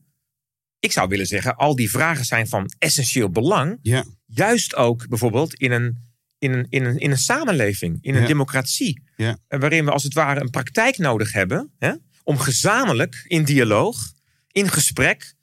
Ik 0.81 0.93
zou 0.93 1.09
willen 1.09 1.27
zeggen, 1.27 1.57
al 1.57 1.77
die 1.77 1.91
vragen 1.91 2.25
zijn 2.25 2.49
van 2.49 2.71
essentieel 2.79 3.31
belang. 3.31 3.79
Ja. 3.83 4.05
Juist 4.27 4.75
ook 4.75 5.09
bijvoorbeeld 5.09 5.55
in 5.55 5.71
een, 5.73 5.99
in 6.39 6.53
een, 6.53 6.67
in 6.69 6.85
een, 6.85 6.99
in 6.99 7.11
een 7.11 7.19
samenleving, 7.19 7.99
in 8.01 8.15
een 8.15 8.21
Ja. 8.21 8.27
democratie. 8.27 9.03
Ja. 9.17 9.39
Eh, 9.49 9.61
Waarin 9.61 9.85
we 9.85 9.91
als 9.91 10.03
het 10.03 10.15
ware 10.15 10.41
een 10.41 10.51
praktijk 10.51 10.99
nodig 10.99 11.33
hebben. 11.33 11.73
Hè, 11.79 11.93
om 12.23 12.39
gezamenlijk 12.39 13.25
in 13.27 13.45
dialoog, 13.45 14.13
in 14.53 14.69
gesprek, 14.69 15.35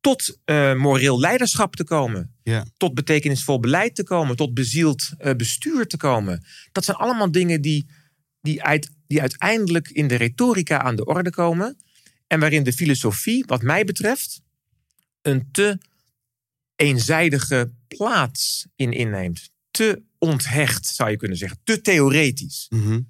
tot 0.00 0.38
eh, 0.44 0.74
moreel 0.74 1.20
leiderschap 1.20 1.76
te 1.76 1.84
komen 1.84 2.34
Ja. 2.42 2.66
tot 2.76 2.94
betekenisvol 2.94 3.60
beleid 3.60 3.94
te 3.94 4.02
komen, 4.04 4.36
tot 4.36 4.54
bezield 4.54 5.10
eh, 5.18 5.34
bestuur 5.34 5.86
te 5.86 5.96
komen. 5.96 6.44
Dat 6.72 6.84
zijn 6.84 6.96
allemaal 6.96 7.30
dingen 7.32 7.60
die, 7.60 7.86
die, 8.40 8.62
uit, 8.62 8.90
die 9.06 9.20
uiteindelijk 9.20 9.88
in 9.88 10.08
de 10.08 10.14
retorica 10.14 10.82
aan 10.82 10.96
de 10.96 11.04
orde 11.04 11.30
komen. 11.30 11.76
En 12.26 12.40
waarin 12.40 12.62
de 12.62 12.72
filosofie, 12.72 13.44
wat 13.46 13.62
mij 13.62 13.84
betreft, 13.84 14.40
een 15.24 15.48
te 15.50 15.78
eenzijdige 16.76 17.72
plaats 17.88 18.66
in 18.76 18.92
inneemt. 18.92 19.50
Te 19.70 20.02
onthecht, 20.18 20.86
zou 20.86 21.10
je 21.10 21.16
kunnen 21.16 21.36
zeggen. 21.36 21.58
Te 21.64 21.80
theoretisch. 21.80 22.66
Mhm. 22.68 23.00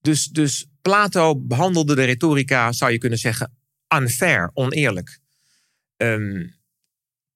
Dus, 0.00 0.24
dus 0.24 0.66
Plato 0.82 1.36
behandelde 1.40 1.94
de 1.94 2.04
retorica, 2.04 2.72
zou 2.72 2.92
je 2.92 2.98
kunnen 2.98 3.18
zeggen, 3.18 3.56
unfair, 3.94 4.50
oneerlijk. 4.54 5.18
Ehm, 5.96 6.46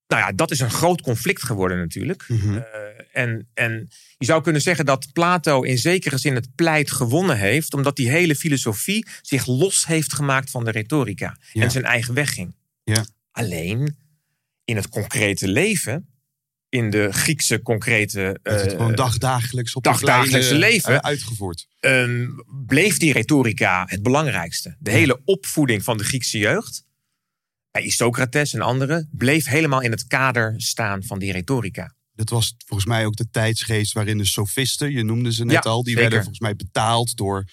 nou 0.06 0.22
ja, 0.22 0.32
dat 0.32 0.50
is 0.50 0.60
een 0.60 0.70
groot 0.70 1.00
conflict 1.00 1.42
geworden 1.42 1.78
natuurlijk. 1.78 2.28
Mhm. 2.28 2.56
Eh, 2.56 2.62
en, 3.12 3.48
en 3.54 3.88
je 4.18 4.24
zou 4.24 4.42
kunnen 4.42 4.62
zeggen 4.62 4.84
dat 4.84 5.12
Plato 5.12 5.62
in 5.62 5.78
zekere 5.78 6.18
zin 6.18 6.34
het 6.34 6.54
pleit 6.54 6.90
gewonnen 6.90 7.36
heeft, 7.36 7.74
omdat 7.74 7.96
die 7.96 8.10
hele 8.10 8.36
filosofie 8.36 9.06
zich 9.22 9.46
los 9.46 9.86
heeft 9.86 10.12
gemaakt 10.12 10.50
van 10.50 10.64
de 10.64 10.70
retorica 10.70 11.36
Ja. 11.52 11.62
en 11.62 11.70
zijn 11.70 11.84
eigen 11.84 12.14
weg 12.14 12.34
ging. 12.34 12.54
Ja. 12.84 13.06
Alleen 13.30 13.96
in 14.64 14.76
het 14.76 14.88
concrete 14.88 15.48
leven, 15.48 16.08
in 16.68 16.90
de 16.90 17.12
Griekse 17.12 17.62
concrete 17.62 18.38
het 18.42 18.62
eh, 18.62 18.70
gewoon 18.70 18.94
dagdagelijks 18.94 19.74
op 19.74 19.82
dagdagelijkse 19.82 20.48
kleine, 20.54 20.72
leven. 20.72 20.92
eh, 20.94 20.98
uitgevoerd. 20.98 21.66
ehm, 21.80 22.26
bleef 22.66 22.96
die 22.98 23.12
retorica 23.12 23.84
het 23.88 24.02
belangrijkste. 24.02 24.76
De 24.78 24.90
Ja. 24.90 24.96
hele 24.96 25.20
opvoeding 25.24 25.84
van 25.84 25.96
de 25.98 26.04
Griekse 26.04 26.38
jeugd, 26.38 26.84
bij 27.70 27.88
Socrates 27.88 28.54
en 28.54 28.60
anderen, 28.60 29.08
bleef 29.12 29.46
helemaal 29.46 29.80
in 29.80 29.90
het 29.90 30.06
kader 30.06 30.54
staan 30.56 31.02
van 31.04 31.18
die 31.18 31.32
retorica. 31.32 31.94
Dat 32.14 32.30
was 32.30 32.54
volgens 32.66 32.88
mij 32.88 33.06
ook 33.06 33.16
de 33.16 33.28
tijdsgeest 33.30 33.92
waarin 33.92 34.18
de 34.18 34.24
sofisten, 34.24 34.92
je 34.92 35.02
noemde 35.02 35.32
ze 35.32 35.44
net 35.44 35.64
Ja, 35.64 35.70
al, 35.70 35.82
die 35.82 35.84
zeker. 35.94 36.00
werden 36.00 36.18
volgens 36.18 36.40
mij 36.40 36.56
betaald 36.56 37.16
door, 37.16 37.44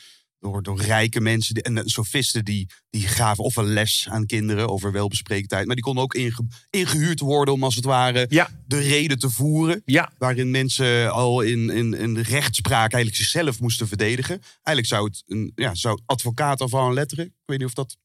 door, 0.41 0.63
door 0.63 0.82
rijke 0.82 1.21
mensen. 1.21 1.54
Die- 1.54 1.63
En 1.63 1.82
sofisten 1.89 2.45
die, 2.45 2.69
die 2.89 3.08
gaven 3.08 3.43
of 3.43 3.56
een 3.56 3.73
les 3.73 4.08
aan 4.10 4.25
kinderen 4.25 4.69
over 4.69 4.91
welbespreektheid. 4.91 5.65
Maar 5.65 5.75
die 5.75 5.84
konden 5.84 6.04
ook 6.04 6.13
inge- 6.13 6.47
ingehuurd 6.69 7.19
worden 7.19 7.54
om 7.54 7.63
als 7.63 7.75
het 7.75 7.86
ware 7.86 8.25
Ja, 8.30 8.49
de 8.67 8.80
reden 8.80 9.19
te 9.19 9.30
voeren. 9.30 9.82
ja, 9.86 10.12
Waarin 10.17 10.51
mensen 10.51 11.12
al 11.12 11.41
in, 11.41 11.69
in, 11.69 11.93
in 11.93 12.13
de 12.13 12.21
rechtspraak 12.23 12.93
eigenlijk 12.93 13.15
zichzelf 13.23 13.60
moesten 13.60 13.88
verdedigen. 13.88 14.41
Eigenlijk 14.63 14.88
zou 14.88 15.06
het 15.06 15.23
een 15.27 15.51
ja, 15.56 15.75
zou 15.75 15.99
advocaat 16.06 16.62
of 16.62 16.71
een 16.71 16.93
letteren. 16.93 17.25
Ik 17.25 17.32
weet 17.45 17.58
niet 17.60 17.67
of 17.67 17.73
dat 17.73 17.97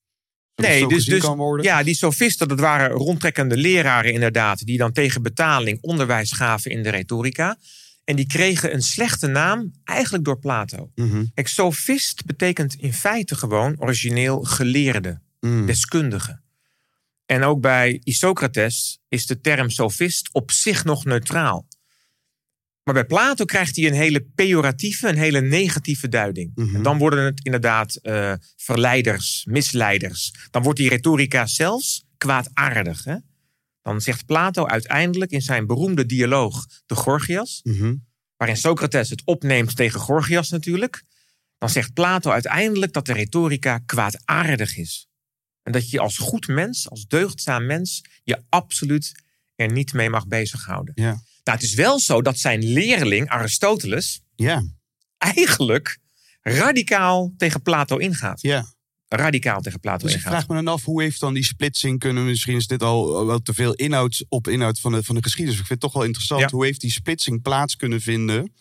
Nee, 0.63 0.87
dus, 0.89 1.05
dus 1.05 1.23
ja, 1.61 1.83
die 1.83 1.95
sofisten, 1.95 2.49
dat 2.49 2.61
waren 2.61 2.91
rondtrekkende 2.91 3.57
leraren 3.57 4.13
inderdaad, 4.13 4.67
die 4.67 4.79
dan 4.79 4.93
tegen 4.93 5.23
betaling 5.23 5.79
onderwijs 5.81 6.33
gaven 6.33 6.71
in 6.71 6.83
de 6.83 6.89
retorica. 6.91 7.57
En 8.07 8.17
die 8.17 8.27
kregen 8.27 8.75
een 8.75 8.83
slechte 8.83 9.27
naam, 9.27 9.73
eigenlijk 9.85 10.25
door 10.25 10.39
Plato. 10.39 10.91
Kijk, 11.35 11.49
sofist 11.49 12.25
betekent 12.25 12.75
in 12.75 12.93
feite 12.93 13.35
gewoon 13.35 13.75
origineel 13.79 14.43
geleerde, 14.43 15.21
Mm. 15.41 15.67
deskundige. 15.67 16.41
En 17.27 17.43
ook 17.43 17.61
bij 17.61 18.01
Isocrates 18.05 18.99
is 19.09 19.27
de 19.27 19.41
term 19.41 19.71
sofist 19.71 20.29
op 20.33 20.51
zich 20.51 20.85
nog 20.85 21.05
neutraal. 21.05 21.67
Maar 22.83 22.95
bij 22.95 23.05
Plato 23.05 23.45
krijgt 23.45 23.77
hij 23.77 23.87
een 23.87 23.95
hele 23.95 24.27
pejoratieve, 24.35 25.09
een 25.09 25.19
hele 25.19 25.41
negatieve 25.41 26.09
duiding. 26.09 26.53
Mhm. 26.55 26.75
En 26.75 26.83
dan 26.83 26.99
worden 26.99 27.25
het 27.25 27.45
inderdaad 27.45 27.95
eh, 27.95 28.33
verleiders, 28.57 29.45
misleiders. 29.49 30.35
Dan 30.51 30.63
wordt 30.63 30.79
die 30.79 30.89
retorica 30.89 31.47
zelfs 31.47 32.05
kwaadaardig. 32.17 33.05
Hè? 33.05 33.17
Dan 33.87 34.01
zegt 34.01 34.27
Plato 34.27 34.67
uiteindelijk 34.67 35.31
in 35.31 35.43
zijn 35.43 35.67
beroemde 35.67 36.07
dialoog 36.07 36.67
de 36.87 36.95
Gorgias, 36.95 37.61
Mhm. 37.63 37.95
waarin 38.37 38.57
Socrates 38.57 39.11
het 39.11 39.23
opneemt 39.25 39.77
tegen 39.77 40.01
Gorgias 40.01 40.49
natuurlijk. 40.51 41.03
Dan 41.59 41.71
zegt 41.71 41.93
Plato 41.93 42.31
uiteindelijk 42.31 42.93
dat 42.93 43.07
de 43.07 43.13
retorica 43.13 43.79
kwaadaardig 43.79 44.77
is. 44.77 45.09
En 45.63 45.73
dat 45.73 45.91
je 45.91 46.01
als 46.01 46.19
goed 46.19 46.47
mens, 46.49 46.91
als 46.91 47.07
deugdzaam 47.07 47.67
mens, 47.67 48.03
je 48.25 48.43
absoluut 48.49 49.13
er 49.55 49.73
niet 49.73 49.93
mee 49.93 50.11
mag 50.11 50.27
bezighouden. 50.27 50.93
Ja. 50.97 51.11
Nou, 51.45 51.59
het 51.59 51.63
is 51.63 51.75
wel 51.75 52.01
zo 52.01 52.23
dat 52.23 52.39
zijn 52.39 52.73
leerling 52.73 53.29
Aristoteles 53.29 54.21
Ja, 54.37 54.63
eigenlijk 55.19 55.99
radicaal 56.41 57.33
tegen 57.37 57.63
Plato 57.63 57.97
ingaat. 57.97 58.41
ja. 58.41 58.75
Radicaal 59.09 59.61
tegen 59.61 59.81
Plato 59.81 60.07
Dus 60.07 60.15
ik 60.15 60.21
vraag 60.21 60.49
me 60.49 60.55
dan 60.55 60.69
af, 60.69 60.85
hoe 60.85 61.03
heeft 61.03 61.21
dan 61.21 61.35
die 61.35 61.45
splitsing 61.45 61.99
kunnen... 61.99 62.25
Misschien 62.25 62.57
is 62.57 62.67
dit 62.67 62.83
al 62.83 63.27
wel 63.27 63.43
te 63.43 63.55
veel 63.55 63.75
inhoud 63.75 64.25
op 64.29 64.49
inhoud 64.49 64.81
van 64.81 64.93
de, 64.93 65.03
van 65.03 65.15
de 65.15 65.23
geschiedenis. 65.23 65.61
Ik 65.61 65.67
vind 65.67 65.83
het 65.83 65.91
toch 65.91 66.01
wel 66.01 66.09
interessant. 66.09 66.41
Ja. 66.41 66.49
Hoe 66.51 66.65
heeft 66.65 66.81
die 66.81 66.91
splitsing 66.91 67.43
plaats 67.43 67.77
kunnen 67.77 68.01
vinden... 68.01 68.53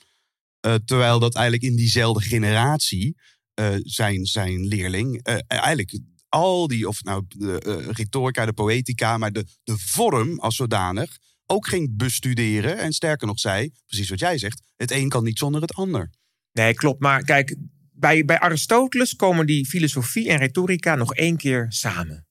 eh, 0.60 0.74
terwijl 0.74 1.20
dat 1.20 1.36
eigenlijk 1.36 1.72
in 1.72 1.76
diezelfde 1.76 2.24
generatie 2.28 3.18
eh, 3.54 3.76
zijn, 3.82 4.26
zijn 4.26 4.68
leerling... 4.68 5.24
eh, 5.24 5.38
eigenlijk 5.48 6.00
al 6.30 6.68
die, 6.68 6.88
of 6.88 7.04
nou 7.04 7.24
de 7.28 7.60
eh, 7.60 7.88
retorica, 7.92 8.46
de 8.46 8.54
poëtica... 8.54 9.18
maar 9.18 9.32
de, 9.32 9.46
de 9.64 9.78
vorm 9.78 10.40
als 10.40 10.56
zodanig 10.56 11.18
ook 11.46 11.68
ging 11.68 11.98
bestuderen. 11.98 12.78
En 12.78 12.94
sterker 12.94 13.28
nog 13.28 13.40
zei, 13.40 13.72
precies 13.86 14.10
wat 14.10 14.20
jij 14.20 14.38
zegt, 14.38 14.62
het 14.76 14.92
een 14.92 15.10
kan 15.10 15.24
niet 15.24 15.38
zonder 15.38 15.62
het 15.62 15.74
ander. 15.74 16.12
Nee, 16.52 16.74
klopt. 16.74 17.02
Maar 17.02 17.24
kijk, 17.24 17.56
bij, 17.96 18.26
bij 18.26 18.40
Aristoteles 18.40 19.16
komen 19.16 19.46
die 19.46 19.68
filosofie 19.68 20.30
en 20.30 20.38
retorica 20.38 20.96
nog 20.96 21.14
één 21.14 21.38
keer 21.38 21.66
samen. 21.70 22.28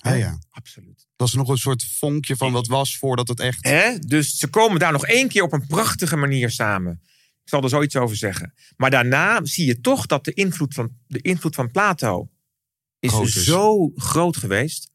Ah, 0.00 0.18
ja. 0.18 0.38
Absoluut. 0.50 1.06
Dat 1.16 1.28
is 1.28 1.34
nog 1.34 1.48
een 1.48 1.56
soort 1.56 1.84
vonkje 1.84 2.36
van 2.36 2.52
wat 2.52 2.66
was 2.66 2.98
voordat 2.98 3.28
het 3.28 3.40
echt... 3.40 3.64
Hè? 3.64 3.98
Dus 3.98 4.36
ze 4.36 4.48
komen 4.48 4.78
daar 4.78 4.92
nog 4.92 5.06
één 5.06 5.28
keer 5.28 5.42
op 5.42 5.52
een 5.52 5.66
prachtige 5.66 6.16
manier 6.16 6.50
samen. 6.50 7.00
Ik 7.42 7.48
zal 7.48 7.62
er 7.62 7.68
zoiets 7.68 7.96
over 7.96 8.16
zeggen. 8.16 8.54
Maar 8.76 8.90
daarna 8.90 9.44
zie 9.44 9.66
je 9.66 9.80
toch 9.80 10.06
dat 10.06 10.24
de 10.24 10.32
invloed 10.32 10.74
van, 10.74 10.96
de 11.06 11.20
invloed 11.20 11.54
van 11.54 11.70
Plato 11.70 12.30
is 12.98 13.10
Groot 13.10 13.26
is. 13.26 13.44
zo 13.44 13.92
groot 13.94 14.36
geweest. 14.36 14.90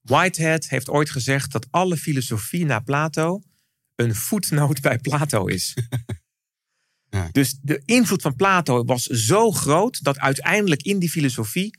Whitehead 0.00 0.68
heeft 0.68 0.88
ooit 0.88 1.10
gezegd 1.10 1.52
dat 1.52 1.66
alle 1.70 1.96
filosofie 1.96 2.64
na 2.64 2.80
Plato 2.80 3.42
een 3.94 4.14
voetnoot 4.14 4.80
bij 4.80 4.98
Plato 4.98 5.46
is. 5.46 5.74
Ja. 7.14 7.28
Dus 7.32 7.58
de 7.62 7.82
invloed 7.84 8.22
van 8.22 8.36
Plato 8.36 8.84
was 8.84 9.02
zo 9.02 9.50
groot 9.50 10.02
dat 10.02 10.18
uiteindelijk 10.18 10.82
in 10.82 10.98
die 10.98 11.10
filosofie 11.10 11.78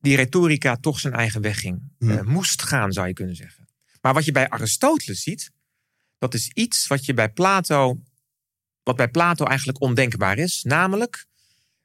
die 0.00 0.16
retorica 0.16 0.76
toch 0.76 1.00
zijn 1.00 1.14
eigen 1.14 1.40
weg 1.40 1.60
ging. 1.60 1.82
Eh, 1.98 2.20
moest 2.20 2.62
gaan, 2.62 2.92
zou 2.92 3.06
je 3.06 3.12
kunnen 3.12 3.36
zeggen. 3.36 3.68
Maar 4.00 4.14
wat 4.14 4.24
je 4.24 4.32
bij 4.32 4.48
Aristoteles 4.48 5.22
ziet, 5.22 5.50
dat 6.18 6.34
is 6.34 6.48
iets 6.48 6.86
wat 6.86 7.04
je 7.04 7.14
bij 7.14 7.32
Plato, 7.32 8.02
wat 8.82 8.96
bij 8.96 9.08
Plato 9.08 9.44
eigenlijk 9.44 9.80
ondenkbaar 9.80 10.38
is, 10.38 10.62
namelijk 10.62 11.26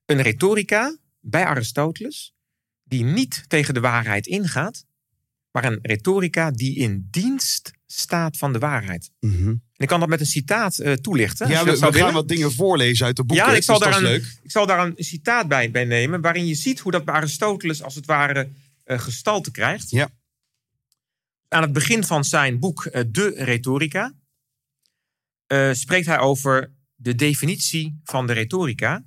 een 0.06 0.22
retorica 0.22 0.98
bij 1.20 1.46
Aristoteles 1.46 2.34
die 2.84 3.04
niet 3.04 3.44
tegen 3.48 3.74
de 3.74 3.80
waarheid 3.80 4.28
ingaat, 4.28 4.86
maar 5.52 5.66
een 5.66 5.80
retorica 5.82 6.52
die 6.52 6.76
in 6.76 7.08
dienst 7.12 7.72
staat 7.86 8.38
van 8.38 8.54
de 8.54 8.60
waarheid. 8.60 9.12
Mhm. 9.20 9.50
En 9.50 9.60
ik 9.82 9.88
kan 9.88 10.00
dat 10.00 10.10
met 10.10 10.20
een 10.20 10.26
citaat 10.26 10.80
eh, 10.80 10.94
toelichten. 10.94 11.48
Ja, 11.48 11.64
we, 11.64 11.78
gaan 11.78 11.92
willen. 11.92 12.14
wat 12.14 12.28
dingen 12.28 12.52
voorlezen 12.52 13.06
uit 13.06 13.16
de 13.16 13.24
boeken. 13.24 13.46
Ja, 13.46 13.56
ik 13.56 13.64
zal, 13.64 13.80
dus 13.80 13.90
daar 13.90 14.04
een, 14.04 14.24
ik 14.44 14.52
zal 14.52 14.66
daar 14.66 14.86
een 14.86 14.94
citaat 14.98 15.48
bij, 15.48 15.72
bij 15.72 15.86
nemen. 15.86 16.22
waarin 16.22 16.46
je 16.46 16.56
ziet 16.56 16.80
hoe 16.80 16.92
dat 16.92 17.06
bij 17.06 17.14
Aristoteles 17.14 17.84
als 17.84 17.96
het 17.96 18.06
ware 18.06 18.50
eh, 18.84 19.00
gestalte 19.00 19.52
krijgt. 19.52 19.90
Ja. 19.90 20.10
Aan 21.48 21.62
het 21.62 21.74
begin 21.74 22.04
van 22.04 22.24
zijn 22.24 22.60
boek 22.60 22.86
eh, 22.86 23.04
De 23.08 23.34
Retorica. 23.38 24.14
eh, 25.48 25.74
spreekt 25.74 26.06
hij 26.06 26.20
over 26.20 26.72
de 26.96 27.16
definitie 27.16 28.00
van 28.04 28.28
de 28.28 28.34
retorica. 28.34 29.04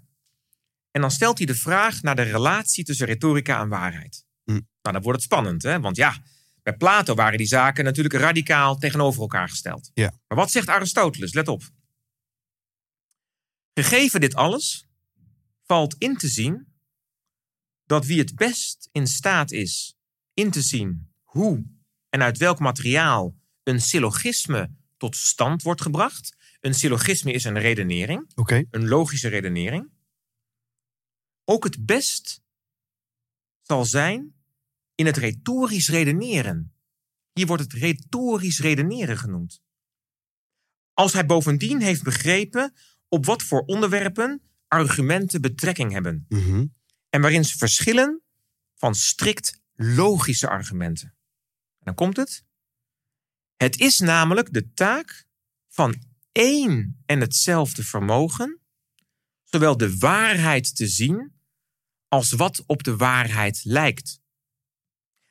En 0.91 1.01
dan 1.01 1.11
stelt 1.11 1.39
hij 1.39 1.47
de 1.47 1.55
vraag 1.55 2.03
naar 2.03 2.17
de 2.17 2.23
relatie 2.23 2.85
tussen 2.85 3.07
retorica 3.07 3.61
en 3.61 3.69
waarheid. 3.69 4.25
Hm. 4.45 4.51
Nou, 4.53 4.63
dan 4.83 5.03
wordt 5.03 5.23
het 5.23 5.23
spannend, 5.33 5.63
hè? 5.63 5.81
want 5.81 5.97
ja, 5.97 6.23
bij 6.65 6.77
Plato 6.77 7.15
waren 7.15 7.39
die 7.39 7.47
zaken 7.47 7.85
natuurlijk 7.85 8.15
radicaal 8.15 8.77
tegenover 8.77 9.21
elkaar 9.21 9.49
gesteld. 9.49 9.91
Ja. 9.95 10.13
Maar 10.29 10.39
wat 10.39 10.51
zegt 10.51 10.69
Aristoteles? 10.69 11.33
Let 11.33 11.49
op. 11.49 11.63
Gegeven 13.75 14.21
dit 14.21 14.35
alles, 14.35 14.87
valt 15.63 15.95
in 15.99 16.17
te 16.17 16.29
zien 16.29 16.73
dat 17.85 18.07
wie 18.07 18.19
het 18.19 18.35
best 18.35 18.89
in 18.93 19.07
staat 19.07 19.51
is 19.51 19.97
in 20.35 20.51
te 20.51 20.63
zien 20.63 21.13
hoe 21.23 21.65
en 22.09 22.23
uit 22.23 22.39
welk 22.39 22.59
materiaal 22.59 23.37
een 23.63 23.81
syllogisme 23.81 24.71
tot 24.97 25.17
stand 25.17 25.63
wordt 25.63 25.83
gebracht. 25.83 26.37
Een 26.61 26.75
syllogisme 26.75 27.33
is 27.33 27.45
een 27.45 27.59
redenering, 27.59 28.31
een 28.71 28.89
logische 28.89 29.29
redenering. 29.29 29.93
Ook 31.45 31.65
het 31.65 31.87
best 31.87 32.43
zal 33.63 33.85
zijn 33.85 34.34
in 34.95 35.07
het 35.07 35.17
retorisch 35.17 35.89
redeneren. 35.89 36.75
Hier 37.33 37.47
wordt 37.47 37.63
het 37.63 37.73
retorisch 37.73 38.61
redeneren 38.61 39.19
genoemd. 39.19 39.63
Als 40.93 41.13
hij 41.13 41.27
bovendien 41.27 41.81
heeft 41.81 42.03
begrepen 42.03 42.75
op 43.09 43.25
wat 43.27 43.43
voor 43.43 43.61
onderwerpen 43.61 44.43
argumenten 44.69 45.41
betrekking 45.41 45.93
hebben 45.93 46.27
Mhm. 46.29 46.67
en 47.11 47.21
waarin 47.21 47.45
ze 47.45 47.57
verschillen 47.59 48.23
van 48.75 48.95
strikt 48.95 49.61
logische 49.75 50.49
argumenten. 50.49 51.09
En 51.79 51.85
dan 51.85 51.95
komt 51.95 52.17
het. 52.17 52.45
Het 53.57 53.81
is 53.81 53.99
namelijk 53.99 54.53
de 54.53 54.73
taak 54.73 55.27
van 55.69 56.03
één 56.33 57.03
en 57.07 57.21
hetzelfde 57.21 57.85
vermogen, 57.85 58.61
zowel 59.45 59.77
de 59.77 59.99
waarheid 59.99 60.77
te 60.77 60.87
zien 60.87 61.33
als 62.09 62.33
wat 62.33 62.63
op 62.67 62.83
de 62.83 62.97
waarheid 62.97 63.61
lijkt. 63.65 64.21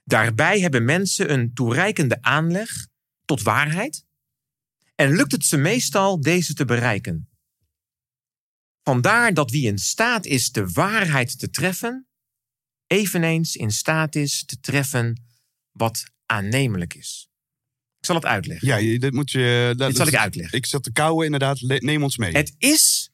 Daarbij 0.04 0.60
hebben 0.60 0.86
mensen 0.86 1.32
een 1.32 1.54
toereikende 1.54 2.22
aanleg 2.22 2.88
tot 3.26 3.42
waarheid 3.42 4.06
en 4.96 5.16
lukt 5.16 5.32
het 5.32 5.46
ze 5.46 5.58
meestal 5.58 6.22
deze 6.22 6.54
te 6.54 6.66
bereiken. 6.66 7.28
Vandaar 8.84 9.34
dat 9.34 9.52
wie 9.52 9.68
in 9.68 9.78
staat 9.78 10.26
is 10.26 10.52
de 10.52 10.68
waarheid 10.68 11.40
te 11.40 11.50
treffen, 11.50 12.08
eveneens 12.88 13.56
in 13.56 13.72
staat 13.72 14.16
is 14.16 14.46
te 14.46 14.60
treffen 14.60 15.24
wat 15.72 16.04
aannemelijk 16.26 16.94
is. 16.94 17.28
Ik 18.00 18.06
zal 18.06 18.16
het 18.16 18.26
uitleggen. 18.26 18.68
Ja, 18.68 19.00
dit 19.00 19.14
moet 19.14 19.32
je... 19.32 19.74
Dat, 19.78 19.88
Dit 19.88 19.98
zal 19.98 20.08
ik 20.08 20.16
uitleggen. 20.16 20.58
Ik 20.58 20.66
zat 20.66 20.84
te 20.84 20.92
kauwen, 20.92 21.26
inderdaad. 21.26 21.62
Neem 21.62 22.04
ons 22.04 22.18
mee. 22.18 22.32
Het 22.32 22.56
is 22.58 23.12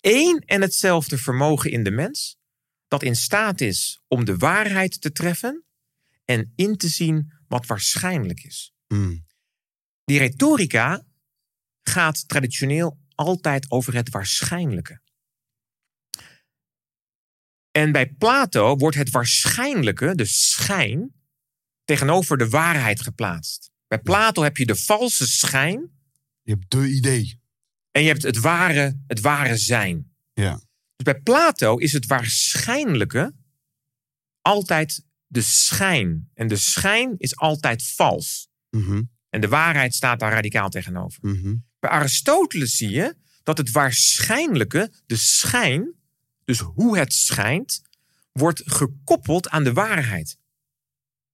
één 0.00 0.38
en 0.38 0.60
hetzelfde 0.60 1.18
vermogen 1.18 1.70
in 1.70 1.82
de 1.82 1.90
mens 1.90 2.36
dat 2.88 3.02
in 3.02 3.16
staat 3.16 3.60
is 3.60 4.00
om 4.08 4.24
de 4.24 4.36
waarheid 4.36 5.00
te 5.00 5.12
treffen 5.12 5.64
en 6.30 6.52
in 6.54 6.76
te 6.76 6.88
zien 6.88 7.32
wat 7.48 7.66
waarschijnlijk 7.66 8.42
is. 8.42 8.72
Mm. 8.86 9.26
Die 10.04 10.18
retorica 10.18 11.06
gaat 11.82 12.28
traditioneel 12.28 12.98
altijd 13.14 13.70
over 13.70 13.94
het 13.94 14.10
waarschijnlijke. 14.10 15.00
En 17.70 17.92
bij 17.92 18.12
Plato 18.12 18.76
wordt 18.76 18.96
het 18.96 19.10
waarschijnlijke, 19.10 20.14
de 20.14 20.24
schijn, 20.24 21.14
tegenover 21.84 22.38
de 22.38 22.48
waarheid 22.48 23.00
geplaatst. 23.00 23.70
Bij 23.86 23.98
Plato 23.98 24.42
heb 24.42 24.56
je 24.56 24.66
de 24.66 24.76
valse 24.76 25.28
schijn 25.28 25.90
Je 26.42 26.52
hebt 26.52 26.70
de 26.70 26.88
idee. 26.88 27.40
en 27.90 28.02
je 28.02 28.08
hebt 28.08 28.22
het 28.22 28.38
ware, 28.38 29.00
het 29.06 29.20
ware 29.20 29.56
zijn. 29.56 30.14
Ja. 30.32 30.54
Dus 30.96 31.12
bij 31.12 31.20
Plato 31.20 31.76
is 31.76 31.92
het 31.92 32.06
waarschijnlijke 32.06 33.34
altijd 34.40 35.08
de 35.30 35.40
schijn. 35.40 36.30
En 36.34 36.48
de 36.48 36.56
schijn 36.56 37.14
is 37.18 37.36
altijd 37.36 37.82
vals. 37.82 38.48
Mhm. 38.70 39.02
En 39.28 39.40
de 39.40 39.48
waarheid 39.48 39.94
staat 39.94 40.20
daar 40.20 40.32
radicaal 40.32 40.68
tegenover. 40.68 41.18
Mhm. 41.22 41.54
Bij 41.78 41.90
Aristoteles 41.90 42.76
zie 42.76 42.90
je 42.90 43.14
dat 43.42 43.58
het 43.58 43.70
waarschijnlijke, 43.70 44.92
de 45.06 45.16
schijn, 45.16 45.92
dus 46.44 46.58
hoe 46.58 46.98
het 46.98 47.12
schijnt, 47.12 47.82
wordt 48.32 48.62
gekoppeld 48.64 49.48
aan 49.48 49.64
de 49.64 49.72
waarheid. 49.72 50.38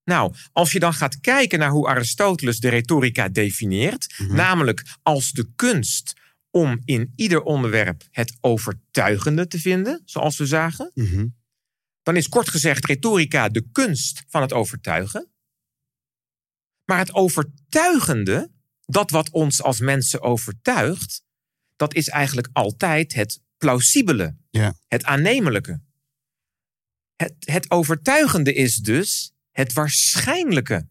Nou, 0.04 0.34
als 0.52 0.72
je 0.72 0.78
dan 0.78 0.94
gaat 0.94 1.20
kijken 1.20 1.58
naar 1.58 1.70
hoe 1.70 1.86
Aristoteles 1.88 2.60
de 2.60 2.68
retorica 2.68 3.28
definieert, 3.28 4.14
Mhm. 4.18 4.34
namelijk 4.34 4.96
als 5.02 5.32
de 5.32 5.48
kunst 5.56 6.12
om 6.50 6.80
in 6.84 7.12
ieder 7.16 7.42
onderwerp 7.42 8.02
het 8.10 8.36
overtuigende 8.40 9.46
te 9.46 9.58
vinden, 9.58 10.02
zoals 10.04 10.36
we 10.36 10.46
zagen, 10.46 10.90
Mhm. 10.94 11.26
Dan 12.06 12.16
is 12.16 12.28
kort 12.28 12.48
gezegd 12.48 12.84
retorica 12.84 13.48
de 13.48 13.68
kunst 13.72 14.24
van 14.28 14.42
het 14.42 14.52
overtuigen. 14.52 15.30
Maar 16.84 16.98
het 16.98 17.12
overtuigende, 17.14 18.50
dat 18.84 19.10
wat 19.10 19.30
ons 19.30 19.62
als 19.62 19.80
mensen 19.80 20.20
overtuigt, 20.20 21.24
dat 21.76 21.94
is 21.94 22.08
eigenlijk 22.08 22.48
altijd 22.52 23.14
het 23.14 23.40
plausibele, 23.56 24.36
Ja. 24.50 24.74
het 24.88 25.04
aannemelijke. 25.04 25.80
Het, 27.16 27.34
het 27.38 27.70
overtuigende 27.70 28.52
is 28.54 28.76
dus 28.76 29.32
het 29.50 29.72
waarschijnlijke. 29.72 30.88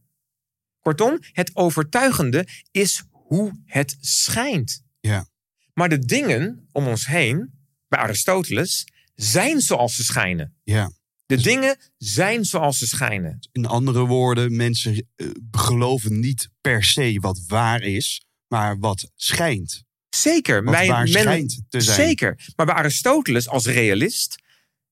Kortom, 0.80 1.18
het 1.22 1.56
overtuigende 1.56 2.48
is 2.72 3.04
hoe 3.12 3.62
het 3.66 3.98
schijnt. 4.00 4.84
Ja. 5.00 5.28
Maar 5.74 5.90
de 5.90 6.00
dingen 6.00 6.70
om 6.72 6.88
ons 6.88 7.06
heen, 7.08 7.68
bij 7.88 8.00
Aristoteles, 8.00 8.88
zijn 9.14 9.62
zoals 9.62 9.96
ze 9.96 10.04
schijnen. 10.04 10.56
Ja. 10.64 10.92
De 11.26 11.42
dingen 11.42 11.78
zijn 11.98 12.46
zoals 12.46 12.78
ze 12.78 12.88
schijnen. 12.88 13.40
In 13.52 13.66
andere 13.66 14.06
woorden, 14.06 14.56
mensen 14.56 15.08
eh, 15.16 15.28
geloven 15.52 16.20
niet 16.20 16.50
per 16.62 16.84
se 16.84 17.18
wat 17.20 17.42
waar 17.48 17.82
is, 17.82 18.26
maar 18.48 18.80
wat 18.80 19.12
schijnt. 19.16 19.84
Zeker. 20.10 20.64
Wat 20.64 20.74
waar 20.74 21.04
men- 21.04 21.08
schijnt 21.08 21.62
te 21.70 21.82
zijn. 21.82 22.08
Zeker. 22.08 22.52
Maar 22.56 22.66
bij 22.66 22.76
Aristoteles 22.76 23.48
als 23.48 23.66
realist 23.66 24.36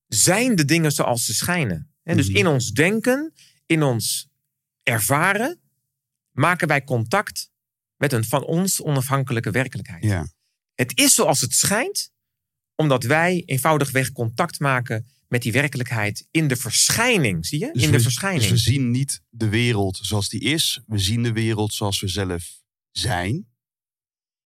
zijn 0.08 0.56
de 0.56 0.66
dingen 0.66 0.92
zoals 0.92 1.26
ze 1.26 1.34
schijnen. 1.34 1.94
En 2.04 2.18
dus 2.18 2.28
Mhm. 2.28 2.38
in 2.38 2.48
ons 2.48 2.72
denken, 2.72 3.34
in 3.66 3.84
ons 3.84 4.28
ervaren, 4.84 5.60
maken 6.32 6.68
wij 6.68 6.84
contact 6.84 7.52
met 7.98 8.14
een 8.14 8.24
van 8.26 8.44
ons 8.46 8.82
onafhankelijke 8.82 9.52
werkelijkheid. 9.52 10.04
Ja. 10.04 10.28
Het 10.76 10.98
is 11.00 11.14
zoals 11.14 11.42
het 11.42 11.54
schijnt, 11.54 12.12
omdat 12.76 13.04
wij 13.04 13.44
eenvoudigweg 13.46 14.12
contact 14.12 14.60
maken 14.60 15.08
met 15.34 15.42
die 15.42 15.52
werkelijkheid 15.52 16.28
in 16.32 16.48
de 16.48 16.56
verschijning. 16.56 17.46
Zie 17.46 17.60
je? 17.60 17.70
Dus 17.74 17.84
in 17.84 17.92
de 17.92 17.98
we- 17.98 18.04
verschijning. 18.04 18.42
Dus 18.42 18.52
we 18.52 18.72
zien 18.72 18.92
niet 18.92 19.22
de 19.30 19.50
wereld 19.50 20.00
zoals 20.02 20.30
die 20.30 20.42
is. 20.42 20.82
We 20.88 21.00
zien 21.00 21.24
de 21.24 21.32
wereld 21.32 21.74
zoals 21.74 22.00
we 22.02 22.08
zelf 22.08 22.44
zijn. 22.92 23.48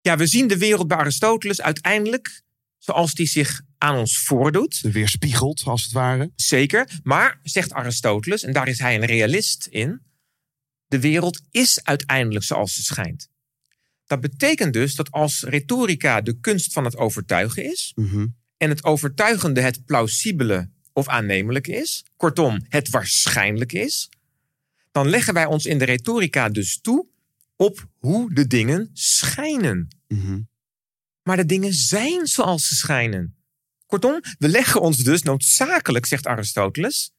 Ja, 0.01 0.17
we 0.17 0.27
zien 0.27 0.47
de 0.47 0.57
wereld 0.57 0.87
bij 0.87 0.97
Aristoteles 0.97 1.61
uiteindelijk 1.61 2.41
zoals 2.77 3.13
die 3.13 3.27
zich 3.27 3.61
aan 3.77 3.97
ons 3.97 4.17
voordoet. 4.17 4.79
Weerspiegeld, 4.81 5.63
als 5.65 5.83
het 5.83 5.91
ware. 5.91 6.31
Zeker. 6.35 6.99
Maar, 7.03 7.39
zegt 7.43 7.73
Aristoteles, 7.73 8.43
en 8.43 8.53
daar 8.53 8.67
is 8.67 8.79
hij 8.79 8.95
een 8.95 9.05
realist 9.05 9.67
in, 9.69 10.01
de 10.85 10.99
wereld 10.99 11.41
is 11.51 11.83
uiteindelijk 11.83 12.45
zoals 12.45 12.73
ze 12.73 12.83
schijnt. 12.83 13.29
Dat 14.05 14.19
betekent 14.21 14.73
dus 14.73 14.95
dat 14.95 15.11
als 15.11 15.41
retorica 15.43 16.21
de 16.21 16.39
kunst 16.39 16.73
van 16.73 16.85
het 16.85 16.97
overtuigen 16.97 17.63
is, 17.71 17.91
Mhm. 17.95 18.27
en 18.57 18.69
het 18.69 18.83
overtuigende 18.83 19.61
het 19.61 19.85
plausibele 19.85 20.69
of 20.97 21.07
aannemelijke 21.07 21.71
is, 21.71 22.05
kortom, 22.15 22.65
het 22.69 22.89
waarschijnlijk 22.89 23.73
is, 23.73 24.09
dan 24.91 25.09
leggen 25.09 25.33
wij 25.33 25.45
ons 25.45 25.65
in 25.65 25.77
de 25.77 25.85
retorica 25.85 26.49
dus 26.49 26.81
toe 26.81 27.07
op 27.55 27.87
hoe 27.97 28.33
de 28.33 28.47
dingen 28.47 28.89
schijnen. 28.93 29.87
Mhm. 30.07 30.41
Maar 31.23 31.37
de 31.37 31.45
dingen 31.45 31.73
zijn 31.73 32.27
zoals 32.27 32.67
ze 32.67 32.75
schijnen. 32.75 33.35
Kortom, 33.85 34.21
we 34.37 34.47
leggen 34.47 34.81
ons 34.81 34.97
dus 34.97 35.21
noodzakelijk, 35.21 36.05
zegt 36.05 36.27
Aristoteles, 36.27 37.11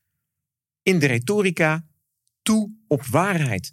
in 0.83 0.99
de 0.99 1.07
retorica 1.07 1.87
toe 2.43 2.73
op 2.87 3.05
waarheid. 3.05 3.73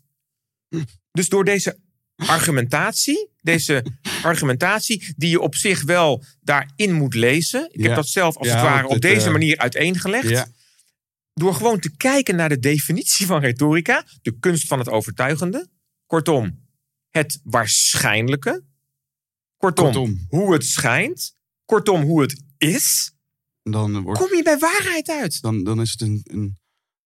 Dus 1.11 1.29
door 1.29 1.45
deze 1.45 1.79
argumentatie, 2.15 3.29
deze 3.41 3.85
argumentatie 4.23 5.13
die 5.17 5.29
je 5.29 5.39
op 5.39 5.55
zich 5.55 5.83
wel 5.83 6.23
daarin 6.41 6.93
moet 6.93 7.13
lezen. 7.13 7.69
Ik 7.71 7.79
Ja. 7.81 7.85
heb 7.87 7.95
dat 7.95 8.07
zelf 8.07 8.37
als 8.37 8.47
Ja, 8.47 8.53
het 8.53 8.63
ware 8.63 8.87
op 8.87 9.01
deze 9.01 9.25
eh, 9.25 9.31
manier 9.31 9.57
uiteengelegd. 9.57 10.29
Ja. 10.29 10.47
Door 11.33 11.53
gewoon 11.53 11.79
te 11.79 11.95
kijken 11.97 12.35
naar 12.35 12.49
de 12.49 12.59
definitie 12.59 13.25
van 13.25 13.41
retorica, 13.41 14.05
de 14.21 14.39
kunst 14.39 14.67
van 14.67 14.79
het 14.79 14.89
overtuigende. 14.89 15.67
Kortom, 16.05 16.67
het 17.09 17.39
waarschijnlijke. 17.43 18.63
Kortom, 19.57 19.85
Kortom. 19.85 20.25
hoe 20.29 20.53
het 20.53 20.65
schijnt. 20.65 21.35
Kortom, 21.65 22.01
hoe 22.01 22.21
het 22.21 22.41
is. 22.57 23.13
Dan, 23.63 24.01
wordt, 24.01 24.19
Kom 24.19 24.35
je 24.37 24.43
bij 24.43 24.57
waarheid 24.57 25.09
uit. 25.09 25.41
dan, 25.41 25.63
dan 25.63 25.81
is 25.81 25.91
het 25.91 26.01
een, 26.01 26.21
een 26.23 26.57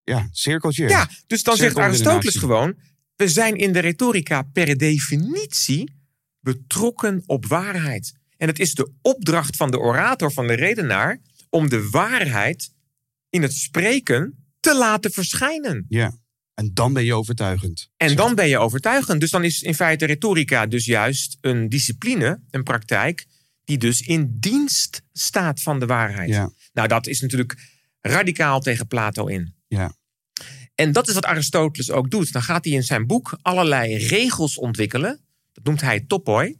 ja, 0.04 0.28
cirkeltje. 0.32 0.88
Ja, 0.90 1.10
dus 1.28 1.44
dan 1.44 1.56
zegt 1.56 1.78
Aristoteles 1.78 2.36
gewoon: 2.36 2.78
we 3.20 3.28
zijn 3.28 3.56
in 3.56 3.74
de 3.74 3.80
retorica 3.80 4.42
per 4.42 4.78
definitie 4.78 5.94
betrokken 6.40 7.24
op 7.26 7.46
waarheid. 7.46 8.14
En 8.38 8.48
het 8.48 8.60
is 8.60 8.74
de 8.74 8.92
opdracht 9.02 9.56
van 9.56 9.72
de 9.72 9.80
orator, 9.80 10.32
van 10.32 10.48
de 10.48 10.54
redenaar, 10.54 11.22
om 11.50 11.70
de 11.70 11.90
waarheid 11.90 12.74
in 13.30 13.42
het 13.42 13.54
spreken 13.54 14.50
te 14.60 14.76
laten 14.76 15.12
verschijnen. 15.12 15.86
Ja. 15.90 16.18
En 16.54 16.72
dan 16.74 16.94
ben 16.94 17.06
je 17.06 17.14
overtuigend. 17.14 17.90
En 17.98 18.16
dan 18.16 18.36
ben 18.36 18.48
je 18.48 18.58
overtuigend. 18.58 19.20
Dus 19.20 19.32
dan 19.32 19.44
is 19.44 19.62
in 19.62 19.76
feite 19.76 20.06
retorica 20.06 20.66
dus 20.66 20.86
juist 20.86 21.38
een 21.42 21.70
discipline, 21.70 22.44
een 22.50 22.64
praktijk, 22.64 23.26
die 23.64 23.78
dus 23.78 24.02
in 24.02 24.38
dienst 24.40 25.02
staat 25.12 25.62
van 25.62 25.80
de 25.80 25.86
waarheid. 25.86 26.30
Ja. 26.30 26.52
Nou, 26.74 26.88
dat 26.88 27.08
is 27.08 27.22
natuurlijk 27.22 27.56
radicaal 28.02 28.60
tegen 28.60 28.88
Plato 28.88 29.26
in. 29.26 29.56
Ja. 29.68 29.98
En 30.80 30.92
dat 30.92 31.08
is 31.08 31.14
wat 31.14 31.26
Aristoteles 31.26 31.92
ook 31.92 32.10
doet. 32.10 32.32
Dan 32.32 32.42
gaat 32.42 32.66
hij 32.66 32.74
in 32.74 32.84
zijn 32.84 33.08
boek 33.08 33.38
allerlei 33.42 33.98
regels 33.98 34.58
ontwikkelen. 34.58 35.20
Dat 35.54 35.64
noemt 35.64 35.82
hij 35.82 36.00
topoi. 36.00 36.58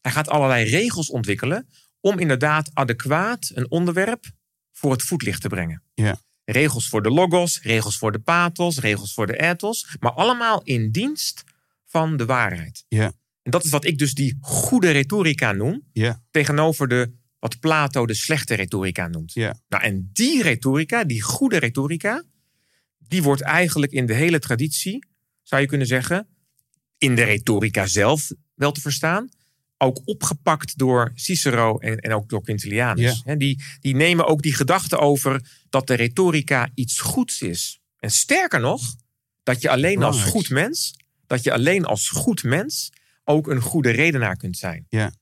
Hij 0.00 0.12
gaat 0.12 0.28
allerlei 0.28 0.70
regels 0.70 1.10
ontwikkelen 1.10 1.68
om 2.00 2.18
inderdaad 2.18 2.70
adequaat 2.72 3.50
een 3.54 3.70
onderwerp 3.70 4.30
voor 4.72 4.92
het 4.92 5.02
voetlicht 5.02 5.40
te 5.40 5.48
brengen. 5.48 5.82
Ja. 5.94 6.20
Regels 6.44 6.88
voor 6.88 7.02
de 7.02 7.10
logos, 7.10 7.60
regels 7.62 7.98
voor 7.98 8.12
de 8.12 8.18
pathos, 8.18 8.78
regels 8.78 9.14
voor 9.14 9.26
de 9.26 9.40
ethos. 9.40 9.96
Maar 10.00 10.12
allemaal 10.12 10.62
in 10.62 10.90
dienst 10.90 11.44
van 11.86 12.16
de 12.16 12.26
waarheid. 12.26 12.84
Ja. 12.88 13.12
En 13.42 13.50
dat 13.50 13.64
is 13.64 13.70
wat 13.70 13.84
ik 13.84 13.98
dus 13.98 14.14
die 14.14 14.38
goede 14.40 14.90
retorica 14.90 15.52
noem. 15.52 15.88
Ja. 15.92 16.22
Tegenover 16.30 16.88
de, 16.88 17.12
wat 17.38 17.60
Plato 17.60 18.06
de 18.06 18.14
slechte 18.14 18.54
retorica 18.54 19.08
noemt. 19.08 19.32
Ja. 19.32 19.56
Nou, 19.68 19.82
en 19.82 20.10
die 20.12 20.42
retorica, 20.42 21.04
die 21.04 21.22
goede 21.22 21.58
retorica, 21.58 22.24
die 23.12 23.22
wordt 23.22 23.42
eigenlijk 23.42 23.92
in 23.92 24.06
de 24.06 24.14
hele 24.14 24.38
traditie, 24.38 25.04
zou 25.42 25.60
je 25.60 25.66
kunnen 25.66 25.86
zeggen, 25.86 26.26
in 26.98 27.14
de 27.14 27.22
retorica 27.22 27.86
zelf 27.86 28.30
wel 28.54 28.72
te 28.72 28.80
verstaan, 28.80 29.28
ook 29.78 30.00
opgepakt 30.04 30.78
door 30.78 31.12
Cicero 31.14 31.78
en, 31.78 31.98
en 31.98 32.12
ook 32.12 32.28
door 32.28 32.42
Quintilianus. 32.42 33.22
Ja. 33.24 33.34
Die, 33.34 33.62
die 33.80 33.94
nemen 33.94 34.26
ook 34.26 34.42
die 34.42 34.54
gedachte 34.54 34.98
over 34.98 35.50
dat 35.68 35.86
de 35.86 35.94
retorica 35.94 36.70
iets 36.74 37.00
goeds 37.00 37.42
is. 37.42 37.80
En 37.98 38.10
sterker 38.10 38.60
nog, 38.60 38.94
dat 39.42 39.60
je 39.60 39.70
alleen 39.70 40.02
als 40.02 40.22
goed 40.22 40.50
mens, 40.50 40.94
dat 41.26 41.42
je 41.42 41.52
alleen 41.52 41.84
als 41.84 42.08
goed 42.08 42.42
mens 42.42 42.92
ook 43.24 43.46
een 43.46 43.60
goede 43.60 43.90
redenaar 43.90 44.36
kunt 44.36 44.56
zijn. 44.56 44.86
Ja. 44.88 45.12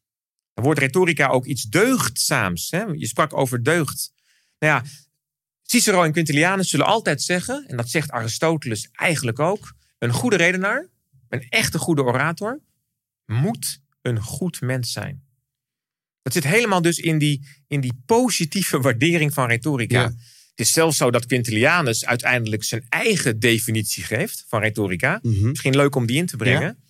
Dan 0.54 0.64
wordt 0.64 0.80
retorica 0.80 1.28
ook 1.28 1.46
iets 1.46 1.62
deugdzaams. 1.62 2.70
Hè? 2.70 2.82
Je 2.82 3.06
sprak 3.06 3.36
over 3.36 3.62
deugd. 3.62 4.12
Nou 4.58 4.72
ja, 4.72 4.90
Cicero 5.70 6.02
en 6.02 6.12
Quintilianus 6.12 6.68
zullen 6.68 6.86
altijd 6.86 7.22
zeggen, 7.22 7.64
en 7.66 7.76
dat 7.76 7.88
zegt 7.88 8.10
Aristoteles 8.10 8.88
eigenlijk 8.92 9.38
ook, 9.38 9.74
een 9.98 10.12
goede 10.12 10.36
redenaar, 10.36 10.88
een 11.28 11.46
echte 11.48 11.78
goede 11.78 12.02
orator, 12.02 12.60
moet 13.26 13.80
een 14.02 14.20
goed 14.20 14.60
mens 14.60 14.92
zijn. 14.92 15.22
Dat 16.22 16.32
zit 16.32 16.44
helemaal 16.44 16.82
dus 16.82 16.98
in 16.98 17.18
die, 17.18 17.46
in 17.66 17.80
die 17.80 17.92
positieve 18.06 18.80
waardering 18.86 19.34
van 19.34 19.48
retorica. 19.48 20.00
Ja. 20.00 20.06
Het 20.50 20.68
is 20.68 20.72
zelfs 20.72 20.96
zo 20.96 21.10
dat 21.10 21.26
Quintilianus 21.26 22.06
uiteindelijk 22.06 22.64
zijn 22.64 22.86
eigen 22.88 23.38
definitie 23.38 24.02
geeft 24.02 24.44
van 24.48 24.60
retorica. 24.60 25.18
Mhm. 25.22 25.48
Misschien 25.48 25.76
leuk 25.76 25.94
om 25.94 26.06
die 26.06 26.16
in 26.16 26.26
te 26.26 26.36
brengen. 26.36 26.82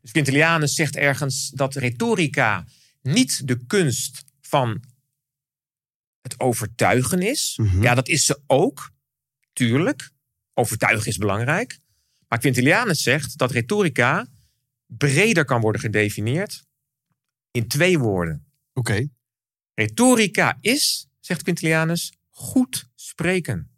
Dus 0.00 0.10
Quintilianus 0.10 0.74
zegt 0.74 0.96
ergens 0.96 1.50
dat 1.54 1.74
retorica 1.74 2.64
niet 3.02 3.48
de 3.48 3.66
kunst 3.66 4.24
van 4.40 4.82
het 6.20 6.40
overtuigen 6.40 7.22
is. 7.22 7.58
Mhm. 7.60 7.82
Ja, 7.82 7.94
dat 7.94 8.08
is 8.08 8.24
ze 8.24 8.42
ook. 8.46 8.90
Tuurlijk. 9.52 10.10
Overtuigen 10.54 11.06
is 11.06 11.16
belangrijk. 11.16 11.78
Maar 12.28 12.38
Quintilianus 12.38 13.02
zegt 13.02 13.38
dat 13.38 13.50
retorica 13.50 14.28
breder 14.86 15.44
kan 15.44 15.60
worden 15.60 15.80
gedefinieerd 15.80 16.64
in 17.50 17.68
twee 17.68 17.98
woorden. 17.98 18.46
Oké. 18.72 19.08
Retorica 19.74 20.58
is, 20.60 21.08
zegt 21.20 21.42
Quintilianus, 21.42 22.12
goed 22.28 22.88
spreken. 22.94 23.70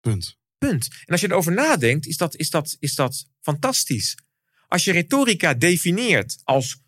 Punt. 0.00 0.38
Punt. 0.58 0.88
En 1.04 1.12
als 1.12 1.20
je 1.20 1.30
erover 1.30 1.52
nadenkt, 1.52 2.06
is 2.06 2.16
dat, 2.16 2.36
is 2.36 2.50
dat, 2.50 2.76
is 2.78 2.94
dat 2.94 3.26
fantastisch. 3.40 4.16
Als 4.68 4.84
je 4.84 4.92
retorica 4.92 5.54
definieert 5.54 6.40
als 6.44 6.82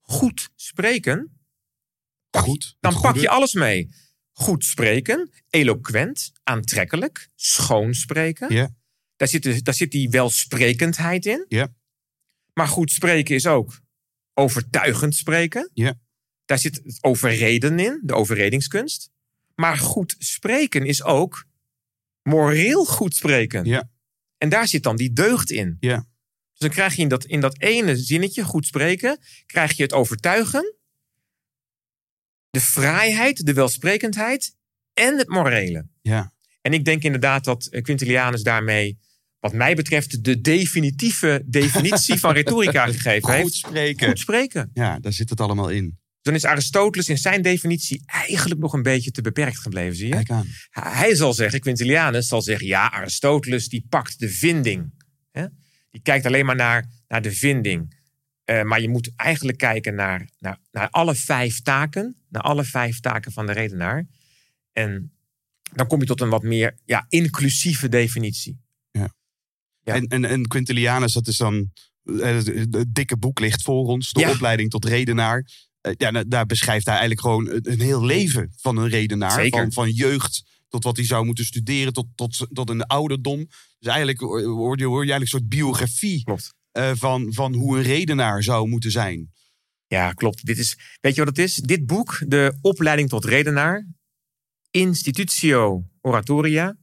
goed 0.00 0.50
spreken, 0.54 1.35
Goed. 2.38 2.76
dan 2.80 3.00
pak 3.00 3.16
je 3.16 3.28
alles 3.28 3.52
mee. 3.54 3.90
Goed 4.32 4.64
spreken, 4.64 5.30
eloquent, 5.50 6.32
aantrekkelijk, 6.42 7.28
schoon 7.34 7.94
spreken. 7.94 8.54
Ja. 8.54 8.74
Daar, 9.16 9.28
zit, 9.28 9.64
daar 9.64 9.74
zit 9.74 9.90
die 9.90 10.10
welsprekendheid 10.10 11.26
in. 11.26 11.44
Ja. 11.48 11.74
Maar 12.52 12.68
goed 12.68 12.90
spreken 12.90 13.34
is 13.34 13.46
ook 13.46 13.80
overtuigend 14.34 15.14
spreken. 15.14 15.70
Ja. 15.74 15.94
Daar 16.44 16.58
zit 16.58 16.80
het 16.84 16.98
overreden 17.00 17.78
in, 17.78 18.00
de 18.02 18.14
overredingskunst. 18.14 19.10
Maar 19.54 19.76
goed 19.76 20.14
spreken 20.18 20.86
is 20.86 21.02
ook 21.02 21.44
moreel 22.22 22.84
goed 22.84 23.14
spreken. 23.14 23.64
Ja. 23.64 23.90
En 24.38 24.48
daar 24.48 24.68
zit 24.68 24.82
dan 24.82 24.96
die 24.96 25.12
deugd 25.12 25.50
in. 25.50 25.76
Ja. 25.80 25.96
Dus 26.50 26.58
dan 26.58 26.70
krijg 26.70 26.94
je 26.94 27.02
in 27.02 27.08
dat, 27.08 27.24
in 27.24 27.40
dat 27.40 27.60
ene 27.60 27.96
zinnetje, 27.96 28.44
goed 28.44 28.66
spreken, 28.66 29.18
krijg 29.46 29.72
je 29.76 29.82
het 29.82 29.92
overtuigen, 29.92 30.74
de 32.56 32.62
vrijheid, 32.62 33.46
de 33.46 33.52
welsprekendheid 33.52 34.54
en 34.94 35.18
het 35.18 35.28
morele. 35.28 35.86
Ja. 36.02 36.32
En 36.60 36.72
ik 36.72 36.84
denk 36.84 37.02
inderdaad 37.02 37.44
dat 37.44 37.66
eh, 37.66 37.82
Quintilianus 37.82 38.42
daarmee, 38.42 38.98
wat 39.40 39.52
mij 39.52 39.74
betreft, 39.74 40.24
de 40.24 40.40
definitieve 40.40 41.42
definitie 41.46 42.18
van 42.18 42.32
retorica 42.40 42.86
gegeven 42.86 43.22
Goed 43.22 43.34
heeft. 43.34 43.54
spreken. 43.54 44.08
Goed 44.08 44.18
spreken. 44.18 44.70
Ja, 44.72 44.98
daar 44.98 45.12
zit 45.12 45.30
het 45.30 45.40
allemaal 45.40 45.68
in. 45.68 45.98
Dan 46.22 46.34
is 46.34 46.44
Aristoteles 46.44 47.08
in 47.08 47.18
zijn 47.18 47.42
definitie 47.42 48.02
eigenlijk 48.06 48.60
nog 48.60 48.72
een 48.72 48.82
beetje 48.82 49.10
te 49.10 49.22
beperkt 49.22 49.58
gebleven, 49.58 49.96
zie 49.96 50.06
je? 50.06 50.14
Kijk 50.14 50.30
aan. 50.30 50.46
Hij 50.70 51.14
zal 51.14 51.34
zeggen, 51.34 51.60
Quintilianus 51.60 52.28
zal 52.28 52.42
zeggen, 52.42 52.66
ja, 52.66 52.90
Aristoteles 52.90 53.68
die 53.68 53.86
pakt 53.88 54.18
de 54.18 54.28
vinding. 54.28 54.94
Hè? 55.30 55.46
Die 55.90 56.02
kijkt 56.02 56.26
alleen 56.26 56.46
maar 56.46 56.56
naar, 56.56 56.90
naar 57.08 57.22
de 57.22 57.32
vinding. 57.32 58.04
Eh, 58.46 58.62
maar 58.62 58.80
je 58.80 58.88
moet 58.88 59.12
eigenlijk 59.16 59.58
kijken 59.58 59.94
naar, 59.94 60.28
naar, 60.38 60.58
naar 60.70 60.90
alle 60.90 61.14
vijf 61.14 61.62
taken. 61.62 62.16
Naar 62.28 62.42
alle 62.42 62.64
vijf 62.64 63.00
taken 63.00 63.32
van 63.32 63.46
de 63.46 63.52
redenaar. 63.52 64.06
En 64.72 65.12
dan 65.74 65.86
kom 65.86 66.00
je 66.00 66.06
tot 66.06 66.20
een 66.20 66.28
wat 66.28 66.42
meer 66.42 66.78
ja, 66.84 67.06
inclusieve 67.08 67.88
definitie. 67.88 68.60
Ja. 68.90 69.12
En, 69.82 70.06
en, 70.06 70.24
en 70.24 70.46
Quintilianus, 70.48 71.12
dat 71.12 71.26
is 71.26 71.36
dan. 71.36 71.72
eh, 72.04 72.34
Het 72.70 72.86
dikke 72.94 73.16
boek 73.16 73.40
ligt 73.40 73.62
voor 73.62 73.86
ons. 73.86 74.12
De 74.12 74.20
Ja. 74.20 74.30
opleiding 74.30 74.70
tot 74.70 74.84
redenaar. 74.84 75.50
Eh, 75.80 75.92
Ja, 75.96 76.10
da- 76.10 76.24
daar 76.24 76.46
beschrijft 76.46 76.86
hij 76.86 76.98
eigenlijk 76.98 77.20
gewoon 77.20 77.48
een, 77.72 77.80
heel 77.80 78.04
leven 78.04 78.52
van 78.56 78.76
een 78.76 78.88
redenaar. 78.88 79.48
Van, 79.48 79.72
van 79.72 79.90
jeugd 79.90 80.44
tot 80.68 80.84
wat 80.84 80.96
hij 80.96 81.06
zou 81.06 81.24
moeten 81.24 81.44
studeren, 81.44 81.92
tot, 81.92 82.06
tot, 82.14 82.46
tot 82.52 82.70
een 82.70 82.82
ouderdom. 82.86 83.38
Dus 83.78 83.88
eigenlijk 83.88 84.20
hoor 84.20 84.78
je, 84.78 84.84
hoor 84.84 85.04
je 85.04 85.10
eigenlijk 85.10 85.20
een 85.20 85.26
soort 85.26 85.48
biografie 85.48 86.24
Klopt. 86.24 86.54
Eh, 86.76 86.90
van, 86.94 87.32
van 87.32 87.54
hoe 87.54 87.76
een 87.76 87.82
redenaar 87.82 88.42
zou 88.42 88.68
moeten 88.68 88.90
zijn. 88.90 89.32
Ja, 89.86 90.12
klopt. 90.12 90.46
Dit 90.46 90.58
is, 90.58 90.78
weet 91.00 91.14
je 91.14 91.24
wat 91.24 91.36
het 91.36 91.46
is? 91.46 91.54
Dit 91.54 91.86
boek, 91.86 92.22
de 92.26 92.58
opleiding 92.60 93.08
tot 93.08 93.24
redenaar, 93.24 93.86
Institutio 94.70 95.88
Oratoria. 96.00 96.76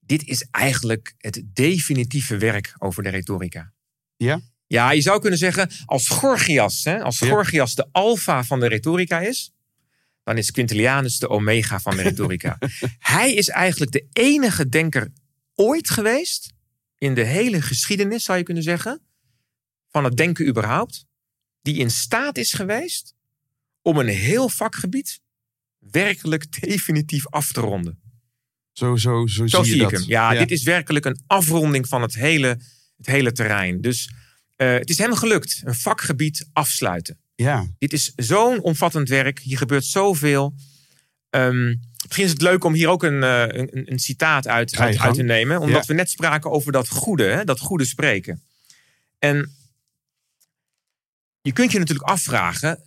Dit 0.00 0.24
is 0.24 0.46
eigenlijk 0.50 1.14
het 1.18 1.42
definitieve 1.52 2.36
werk 2.36 2.74
over 2.78 3.02
de 3.02 3.08
retorica. 3.08 3.72
Ja? 4.16 4.40
Ja, 4.66 4.90
je 4.90 5.00
zou 5.00 5.20
kunnen 5.20 5.38
zeggen, 5.38 5.70
als 5.84 6.08
Gorgias, 6.08 6.84
hè, 6.84 7.02
als 7.02 7.18
Ja. 7.18 7.28
Gorgias 7.28 7.74
de 7.74 7.88
alfa 7.92 8.44
van 8.44 8.60
de 8.60 8.68
retorica 8.68 9.20
is, 9.20 9.52
dan 10.22 10.36
is 10.36 10.50
Quintilianus 10.50 11.18
de 11.18 11.28
omega 11.28 11.80
van 11.80 11.96
de 11.96 12.02
retorica. 12.02 12.58
Hij 12.98 13.34
is 13.34 13.48
eigenlijk 13.48 13.90
de 13.90 14.06
enige 14.12 14.68
denker 14.68 15.12
ooit 15.54 15.90
geweest, 15.90 16.52
in 16.98 17.14
de 17.14 17.24
hele 17.24 17.62
geschiedenis 17.62 18.24
zou 18.24 18.38
je 18.38 18.44
kunnen 18.44 18.62
zeggen, 18.62 19.02
van 19.90 20.04
het 20.04 20.16
denken 20.16 20.46
überhaupt, 20.46 21.04
die 21.62 21.76
in 21.76 21.90
staat 21.90 22.38
is 22.38 22.52
geweest 22.52 23.14
om 23.82 23.98
een 23.98 24.08
heel 24.08 24.48
vakgebied 24.48 25.20
werkelijk 25.78 26.60
definitief 26.60 27.28
af 27.28 27.52
te 27.52 27.60
ronden. 27.60 28.00
Zo, 28.72 28.96
zo, 28.96 29.26
zo, 29.26 29.46
Zo 29.46 29.62
zie 29.62 29.76
je 29.76 29.82
ik 29.84 29.90
dat. 29.90 30.00
hem. 30.00 30.08
Ja, 30.08 30.34
dit 30.34 30.50
is 30.50 30.62
werkelijk 30.62 31.04
een 31.04 31.20
afronding 31.26 31.88
van 31.88 32.02
het 32.02 32.14
hele, 32.14 32.48
het 32.96 33.06
hele 33.06 33.32
terrein. 33.32 33.80
Dus 33.80 34.10
eh, 34.56 34.72
het 34.72 34.90
is 34.90 34.98
hem 34.98 35.14
gelukt, 35.14 35.60
een 35.64 35.74
vakgebied 35.74 36.48
afsluiten. 36.52 37.18
Ja, 37.34 37.66
Dit 37.78 37.92
is 37.92 38.12
zo'n 38.16 38.60
omvattend 38.62 39.08
werk. 39.08 39.38
Hier 39.38 39.58
gebeurt 39.58 39.84
zoveel. 39.84 40.54
Ehm, 41.30 41.74
misschien 42.02 42.24
is 42.24 42.30
het 42.30 42.42
leuk 42.42 42.64
om 42.64 42.72
hier 42.72 42.88
ook 42.88 43.02
een, 43.02 43.22
eh, 43.22 43.42
een, 43.48 43.92
een 43.92 43.98
citaat 43.98 44.46
uit, 44.48 44.76
uit, 44.76 45.14
te 45.14 45.22
nemen. 45.22 45.60
Omdat 45.60 45.80
Ja. 45.80 45.86
we 45.86 45.94
net 45.94 46.10
spraken 46.10 46.50
over 46.50 46.72
dat 46.72 46.88
goede, 46.88 47.24
hè, 47.24 47.44
dat 47.44 47.60
goede 47.60 47.84
spreken. 47.84 48.42
En 49.18 49.52
je 51.40 51.52
kunt 51.52 51.72
je 51.72 51.78
natuurlijk 51.78 52.08
afvragen: 52.08 52.82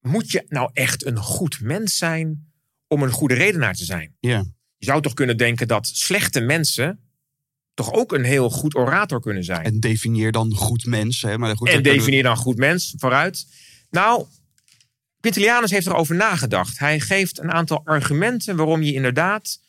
moet 0.00 0.30
je 0.30 0.44
nou 0.48 0.70
echt 0.72 1.06
een 1.06 1.18
goed 1.18 1.60
mens 1.60 1.98
zijn 1.98 2.52
om 2.86 3.02
een 3.02 3.10
goede 3.10 3.34
redenaar 3.34 3.74
te 3.74 3.84
zijn? 3.84 4.16
ja. 4.20 4.44
Je 4.78 4.86
zou 4.86 5.02
toch 5.02 5.14
kunnen 5.14 5.36
denken 5.36 5.68
dat 5.68 5.86
slechte 5.86 6.40
mensen 6.40 7.08
toch 7.74 7.92
ook 7.92 8.12
een 8.12 8.24
heel 8.24 8.50
goed 8.50 8.74
orator 8.74 9.20
kunnen 9.20 9.44
zijn. 9.44 9.64
En 9.64 9.80
definieer 9.80 10.32
dan 10.32 10.54
goed 10.54 10.84
mens. 10.84 11.22
Hè? 11.22 11.38
Maar 11.38 11.56
goed, 11.56 11.68
En 11.68 11.82
definieer 11.82 12.22
dan 12.22 12.36
goed 12.36 12.56
mens 12.56 12.94
vooruit. 12.96 13.46
Nou, 13.90 14.26
Quintilianus 15.20 15.70
heeft 15.70 15.86
erover 15.86 16.16
nagedacht. 16.16 16.78
Hij 16.78 17.00
geeft 17.00 17.38
een 17.38 17.52
aantal 17.52 17.80
argumenten 17.84 18.56
waarom 18.56 18.82
je 18.82 18.92
inderdaad 18.92 19.60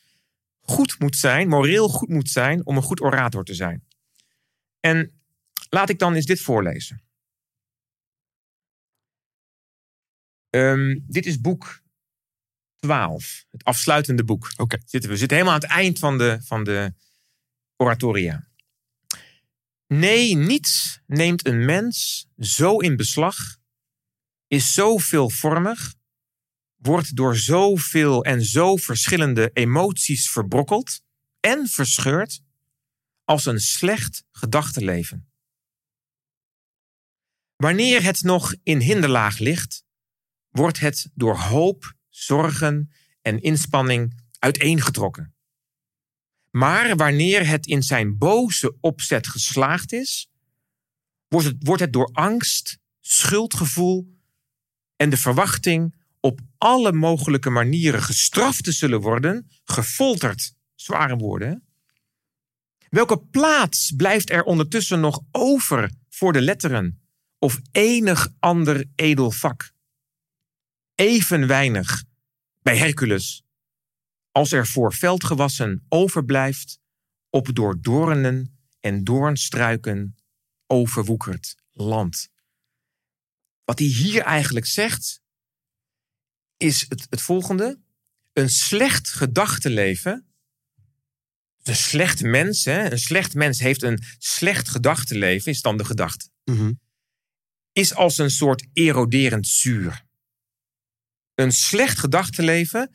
goed 0.60 0.98
moet 0.98 1.16
zijn, 1.16 1.48
moreel 1.48 1.88
goed 1.88 2.08
moet 2.08 2.30
zijn, 2.30 2.66
om 2.66 2.76
een 2.76 2.82
goed 2.82 3.00
orator 3.00 3.44
te 3.44 3.54
zijn. 3.54 3.84
En 4.80 5.20
laat 5.68 5.88
ik 5.88 5.98
dan 5.98 6.14
eens 6.14 6.26
dit 6.26 6.40
voorlezen. 6.40 7.02
Ehm, 10.50 10.98
dit 11.06 11.26
is 11.26 11.40
boek 11.40 11.82
12, 12.76 13.44
het 13.50 13.64
afsluitende 13.64 14.24
boek. 14.24 14.52
Oké. 14.56 14.78
Zitten 14.84 15.10
we 15.10 15.16
zitten 15.16 15.36
helemaal 15.36 15.56
aan 15.56 15.68
het 15.68 15.78
eind 15.78 15.98
van 15.98 16.18
de, 16.18 16.38
van 16.42 16.64
de 16.64 16.94
oratoria. 17.76 18.48
Nee, 19.86 20.36
niets 20.36 21.00
neemt 21.06 21.46
een 21.46 21.64
mens 21.64 22.26
zo 22.38 22.78
in 22.78 22.96
beslag, 22.96 23.36
is 24.46 24.74
zo 24.74 24.98
veelvormig, 24.98 25.94
wordt 26.76 27.16
door 27.16 27.36
zoveel 27.36 28.24
en 28.24 28.44
zo 28.44 28.76
verschillende 28.76 29.50
emoties 29.52 30.30
verbrokkeld 30.30 31.02
en 31.40 31.68
verscheurd 31.68 32.40
als 33.24 33.46
een 33.46 33.60
slecht 33.60 34.24
gedachtenleven. 34.30 35.32
Wanneer 37.56 38.02
het 38.02 38.22
nog 38.22 38.54
in 38.62 38.80
hinderlaag 38.80 39.38
ligt, 39.38 39.84
wordt 40.50 40.80
het 40.80 41.10
door 41.14 41.36
hoop, 41.36 41.94
zorgen 42.08 42.90
en 43.22 43.42
inspanning 43.42 44.20
uiteengetrokken. 44.38 45.34
Maar 46.50 46.96
wanneer 46.96 47.46
het 47.46 47.66
in 47.66 47.82
zijn 47.82 48.18
boze 48.18 48.76
opzet 48.80 49.26
geslaagd 49.26 49.92
is, 49.92 50.30
wordt 51.28 51.46
het, 51.46 51.56
wordt 51.58 51.82
het 51.82 51.92
door 51.92 52.10
angst, 52.12 52.78
schuldgevoel 53.00 54.18
en 54.96 55.10
de 55.10 55.16
verwachting 55.16 55.98
op 56.20 56.40
alle 56.58 56.92
mogelijke 56.92 57.50
manieren 57.50 58.02
gestraft 58.02 58.64
te 58.64 58.72
zullen 58.72 59.00
worden, 59.00 59.50
gefolterd, 59.64 60.54
zware 60.74 61.16
woorden. 61.16 61.64
Welke 62.88 63.18
plaats 63.18 63.92
blijft 63.96 64.30
er 64.30 64.42
ondertussen 64.42 65.00
nog 65.00 65.20
over 65.30 65.90
voor 66.08 66.32
de 66.32 66.40
letteren 66.40 67.02
of 67.38 67.60
enig 67.72 68.28
ander 68.38 68.84
edel 68.94 69.30
vak? 69.30 69.72
Even 71.00 71.46
weinig 71.46 72.04
bij 72.62 72.78
Hercules 72.78 73.42
als 74.32 74.52
er 74.52 74.66
voor 74.66 74.94
veldgewassen 74.94 75.84
overblijft 75.88 76.78
op 77.30 77.54
door 77.54 77.80
doornen 77.80 78.58
en 78.80 79.04
doornstruiken 79.04 80.16
overwoekerd 80.66 81.54
land. 81.70 82.28
Wat 83.64 83.78
hij 83.78 83.88
hier 83.88 84.22
eigenlijk 84.22 84.66
zegt, 84.66 85.22
is 86.56 86.86
het, 86.88 87.06
het 87.10 87.20
volgende. 87.20 87.80
Een 88.32 88.50
slecht 88.50 89.10
gedachtenleven, 89.10 90.26
een 91.62 91.76
slecht 91.76 92.22
mens, 92.22 92.64
hè, 92.64 92.90
een 92.90 92.98
slecht 92.98 93.34
mens 93.34 93.58
heeft 93.58 93.82
een 93.82 94.02
slecht 94.18 94.68
gedachtenleven, 94.68 95.52
is 95.52 95.60
dan 95.60 95.76
de 95.76 95.84
gedachte, 95.84 96.30
Mhm. 96.44 96.72
is 97.72 97.94
als 97.94 98.18
een 98.18 98.30
soort 98.30 98.66
eroderend 98.72 99.46
zuur. 99.46 100.08
Een 101.40 101.52
slecht 101.52 101.98
gedachtenleven 101.98 102.90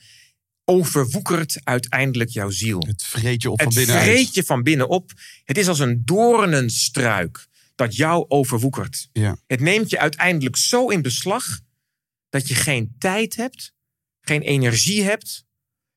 overwoekert 0.66 1.60
uiteindelijk 1.64 2.30
jouw 2.30 2.50
ziel. 2.50 2.80
Het 2.88 3.04
vreet 3.04 3.42
je 3.42 3.52
op 3.52 3.58
van 3.58 3.68
Het 3.68 3.76
binnenuit. 3.76 4.06
vreet 4.06 4.34
je 4.34 4.44
van 4.44 4.64
binnenop. 4.64 5.12
Het 5.44 5.58
is 5.58 5.68
als 5.68 5.80
een 5.80 6.02
doornenstruik 6.06 7.48
dat 7.76 7.96
jou 7.96 8.26
overwoekert. 8.28 9.10
Ja. 9.12 9.38
Het 9.48 9.60
neemt 9.60 9.90
je 9.90 10.00
uiteindelijk 10.00 10.58
zo 10.58 10.90
in 10.90 11.02
beslag 11.02 11.60
dat 12.30 12.48
je 12.48 12.56
geen 12.56 12.96
tijd 13.00 13.36
hebt, 13.36 13.74
geen 14.22 14.42
energie 14.42 15.04
hebt, 15.04 15.46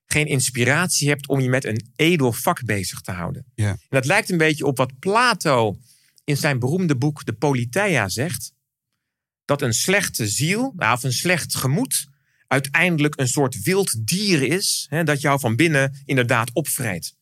geen 0.05 0.27
inspiratie 0.27 1.09
hebt 1.09 1.27
om 1.27 1.39
je 1.39 1.49
met 1.49 1.65
een 1.65 1.91
edel 1.95 2.33
vak 2.33 2.65
bezig 2.65 3.01
te 3.01 3.11
houden. 3.11 3.45
Ja. 3.55 3.69
En 3.69 3.77
dat 3.89 4.05
lijkt 4.05 4.29
een 4.29 4.37
beetje 4.37 4.65
op 4.65 4.77
wat 4.77 4.99
Plato 4.99 5.79
in 6.23 6.37
zijn 6.37 6.59
beroemde 6.59 6.97
boek 6.97 7.25
De 7.25 7.33
Politeia 7.33 8.09
zegt. 8.09 8.53
Dat 9.45 9.61
een 9.61 9.73
slechte 9.73 10.27
ziel, 10.27 10.73
nou, 10.75 10.95
of 10.95 11.03
een 11.03 11.13
slecht 11.13 11.55
gemoed, 11.55 12.07
uiteindelijk 12.49 13.19
een 13.19 13.27
soort 13.27 13.61
wild 13.61 14.07
dier 14.07 14.43
is, 14.43 14.85
hè, 14.89 15.03
dat 15.03 15.21
jou 15.21 15.39
van 15.39 15.55
binnen 15.55 16.01
inderdaad 16.05 16.53
opvreet. 16.53 17.15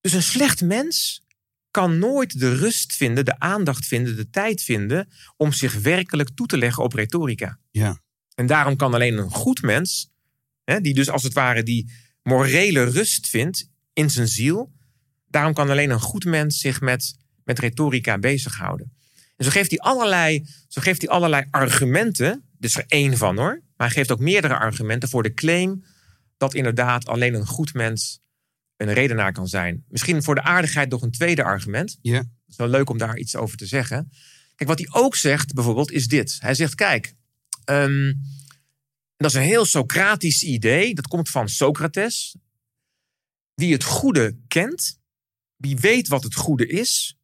Dus 0.00 0.12
een 0.12 0.22
slecht 0.22 0.62
mens 0.62 1.24
kan 1.70 1.98
nooit 1.98 2.38
de 2.38 2.56
rust 2.56 2.92
vinden, 2.92 3.24
de 3.24 3.38
aandacht 3.38 3.86
vinden, 3.86 4.16
de 4.16 4.30
tijd 4.30 4.62
vinden 4.62 5.08
om 5.36 5.52
zich 5.52 5.74
werkelijk 5.74 6.30
toe 6.34 6.46
te 6.46 6.58
leggen 6.58 6.82
op 6.82 6.92
retorica. 6.92 7.58
Ja. 7.70 8.00
En 8.34 8.46
daarom 8.46 8.76
kan 8.76 8.94
alleen 8.94 9.18
een 9.18 9.30
goed 9.30 9.62
mens, 9.62 10.10
hè, 10.64 10.80
die 10.80 10.94
dus 10.94 11.10
als 11.10 11.22
het 11.22 11.32
ware 11.32 11.62
die 11.62 11.92
morele 12.22 12.84
rust 12.84 13.28
vindt 13.28 13.68
in 13.92 14.10
zijn 14.10 14.28
ziel, 14.28 14.72
daarom 15.26 15.54
kan 15.54 15.70
alleen 15.70 15.90
een 15.90 16.00
goed 16.00 16.24
mens 16.24 16.58
zich 16.58 16.80
met, 16.80 17.16
met 17.44 17.58
retorica 17.58 18.18
bezighouden. 18.18 18.92
En 19.36 19.44
zo 19.44 19.50
geeft 19.50 19.70
hij 19.70 19.78
allerlei, 19.78 20.46
zo 20.68 20.80
geeft 20.80 21.00
hij 21.00 21.10
allerlei 21.10 21.44
argumenten, 21.50 22.44
dit 22.58 22.70
is 22.70 22.76
er 22.76 22.84
één 22.86 23.16
van 23.16 23.38
hoor, 23.38 23.62
maar 23.80 23.88
hij 23.88 23.98
geeft 23.98 24.12
ook 24.12 24.20
meerdere 24.20 24.58
argumenten 24.58 25.08
voor 25.08 25.22
de 25.22 25.34
claim 25.34 25.84
dat 26.36 26.54
inderdaad 26.54 27.06
alleen 27.06 27.34
een 27.34 27.46
goed 27.46 27.74
mens 27.74 28.20
een 28.76 28.92
redenaar 28.92 29.32
kan 29.32 29.48
zijn. 29.48 29.84
Misschien 29.88 30.22
voor 30.22 30.34
de 30.34 30.42
aardigheid 30.42 30.90
nog 30.90 31.02
een 31.02 31.10
tweede 31.10 31.42
argument. 31.42 31.98
Ja. 32.02 32.18
Het 32.18 32.48
is 32.48 32.56
wel 32.56 32.68
leuk 32.68 32.90
om 32.90 32.98
daar 32.98 33.18
iets 33.18 33.36
over 33.36 33.56
te 33.56 33.66
zeggen. 33.66 34.10
Kijk, 34.54 34.70
wat 34.70 34.78
hij 34.78 35.02
ook 35.02 35.16
zegt 35.16 35.54
bijvoorbeeld 35.54 35.90
is 35.90 36.06
dit. 36.06 36.36
Hij 36.40 36.54
zegt, 36.54 36.74
kijk, 36.74 37.14
ehm, 37.64 38.12
dat 39.16 39.30
is 39.30 39.36
een 39.36 39.42
heel 39.42 39.64
Socratisch 39.64 40.42
idee. 40.42 40.94
Dat 40.94 41.06
komt 41.06 41.28
van 41.28 41.48
Socrates. 41.48 42.36
Wie 43.54 43.72
het 43.72 43.84
goede 43.84 44.38
kent, 44.48 45.00
wie 45.56 45.76
weet 45.76 46.08
wat 46.08 46.24
het 46.24 46.34
goede 46.34 46.66
is, 46.66 47.18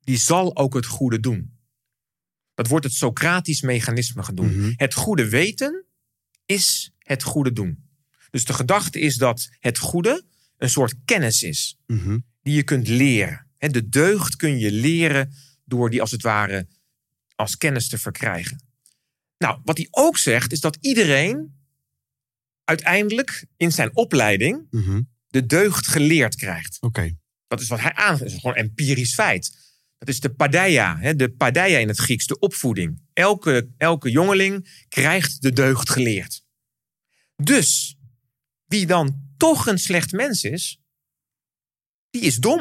die 0.00 0.16
zal 0.16 0.56
ook 0.56 0.74
het 0.74 0.86
goede 0.86 1.20
doen. 1.20 1.58
Dat 2.54 2.68
wordt 2.68 2.84
het 2.84 2.94
Socratisch 2.94 3.62
mechanisme 3.62 4.22
genoemd. 4.22 4.56
Mhm. 4.56 4.72
Het 4.76 4.94
goede 4.94 5.28
weten 5.28 5.86
is 6.46 6.92
het 6.98 7.22
goede 7.22 7.52
doen. 7.52 7.90
Dus 8.30 8.44
de 8.44 8.52
gedachte 8.52 9.00
is 9.00 9.16
dat 9.16 9.48
het 9.60 9.78
goede 9.78 10.24
een 10.56 10.70
soort 10.70 10.94
kennis 11.04 11.42
is 11.42 11.78
Mhm. 11.86 12.18
die 12.42 12.54
je 12.54 12.62
kunt 12.62 12.88
leren. 12.88 13.46
De 13.58 13.88
deugd 13.88 14.36
kun 14.36 14.58
je 14.58 14.72
leren 14.72 15.32
door 15.64 15.90
die 15.90 16.00
als 16.00 16.10
het 16.10 16.22
ware 16.22 16.66
als 17.34 17.56
kennis 17.56 17.88
te 17.88 17.98
verkrijgen. 17.98 18.62
Nou, 19.38 19.60
wat 19.64 19.76
hij 19.76 19.86
ook 19.90 20.18
zegt 20.18 20.52
is 20.52 20.60
dat 20.60 20.78
iedereen 20.80 21.54
uiteindelijk 22.64 23.46
in 23.56 23.72
zijn 23.72 23.96
opleiding 23.96 24.66
Mhm. 24.70 25.02
de 25.28 25.46
deugd 25.46 25.86
geleerd 25.86 26.36
krijgt. 26.36 26.76
Oké. 26.80 27.16
Dat 27.48 27.60
is 27.60 27.68
wat 27.68 27.80
hij 27.80 27.94
aangeeft. 27.94 28.20
Dat 28.22 28.32
is 28.32 28.40
gewoon 28.40 28.56
een 28.56 28.62
empirisch 28.62 29.14
feit. 29.14 29.71
Dat 30.02 30.14
is 30.14 30.20
de 30.20 30.34
paideia, 30.34 30.98
hè, 30.98 31.16
de 31.16 31.30
paideia 31.30 31.78
in 31.78 31.88
het 31.88 31.98
Grieks, 31.98 32.26
de 32.26 32.38
opvoeding. 32.38 33.02
Elke, 33.12 33.70
elke 33.76 34.10
jongeling 34.10 34.84
krijgt 34.88 35.42
de 35.42 35.52
deugd 35.52 35.90
geleerd. 35.90 36.44
Dus 37.36 37.96
wie 38.64 38.86
dan 38.86 39.34
toch 39.36 39.66
een 39.66 39.78
slecht 39.78 40.12
mens 40.12 40.44
is, 40.44 40.80
die 42.10 42.22
is 42.22 42.36
dom. 42.36 42.60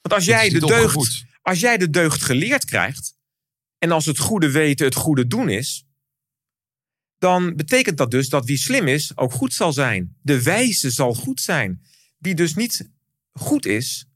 Want 0.00 0.14
als 0.14 0.24
jij, 0.24 0.48
de 0.48 0.66
deugd, 0.66 1.24
als 1.42 1.60
jij 1.60 1.76
de 1.78 1.90
deugd 1.90 2.22
geleerd 2.22 2.64
krijgt, 2.64 3.16
en 3.78 3.90
als 3.90 4.06
het 4.06 4.18
goede 4.18 4.50
weten 4.50 4.86
het 4.86 4.94
goede 4.94 5.26
doen 5.26 5.48
is, 5.48 5.86
dan 7.18 7.54
betekent 7.54 7.98
dat 7.98 8.10
dus 8.10 8.28
dat 8.28 8.44
wie 8.44 8.58
slim 8.58 8.88
is 8.88 9.16
ook 9.16 9.32
goed 9.32 9.54
zal 9.54 9.72
zijn. 9.72 10.16
De 10.22 10.42
wijze 10.42 10.90
zal 10.90 11.14
goed 11.14 11.40
zijn. 11.40 11.82
Wie 12.18 12.34
dus 12.34 12.54
niet 12.54 12.90
goed 13.32 13.66
is, 13.66 14.06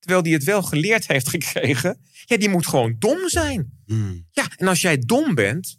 terwijl 0.00 0.22
die 0.22 0.34
het 0.34 0.44
wel 0.44 0.62
geleerd 0.62 1.06
heeft 1.06 1.28
gekregen, 1.28 2.00
ja, 2.24 2.36
die 2.36 2.48
moet 2.48 2.66
gewoon 2.66 2.96
dom 2.98 3.28
zijn. 3.28 3.82
Hmm. 3.86 4.26
Ja, 4.30 4.46
en 4.56 4.68
als 4.68 4.80
jij 4.80 4.98
dom 4.98 5.34
bent, 5.34 5.78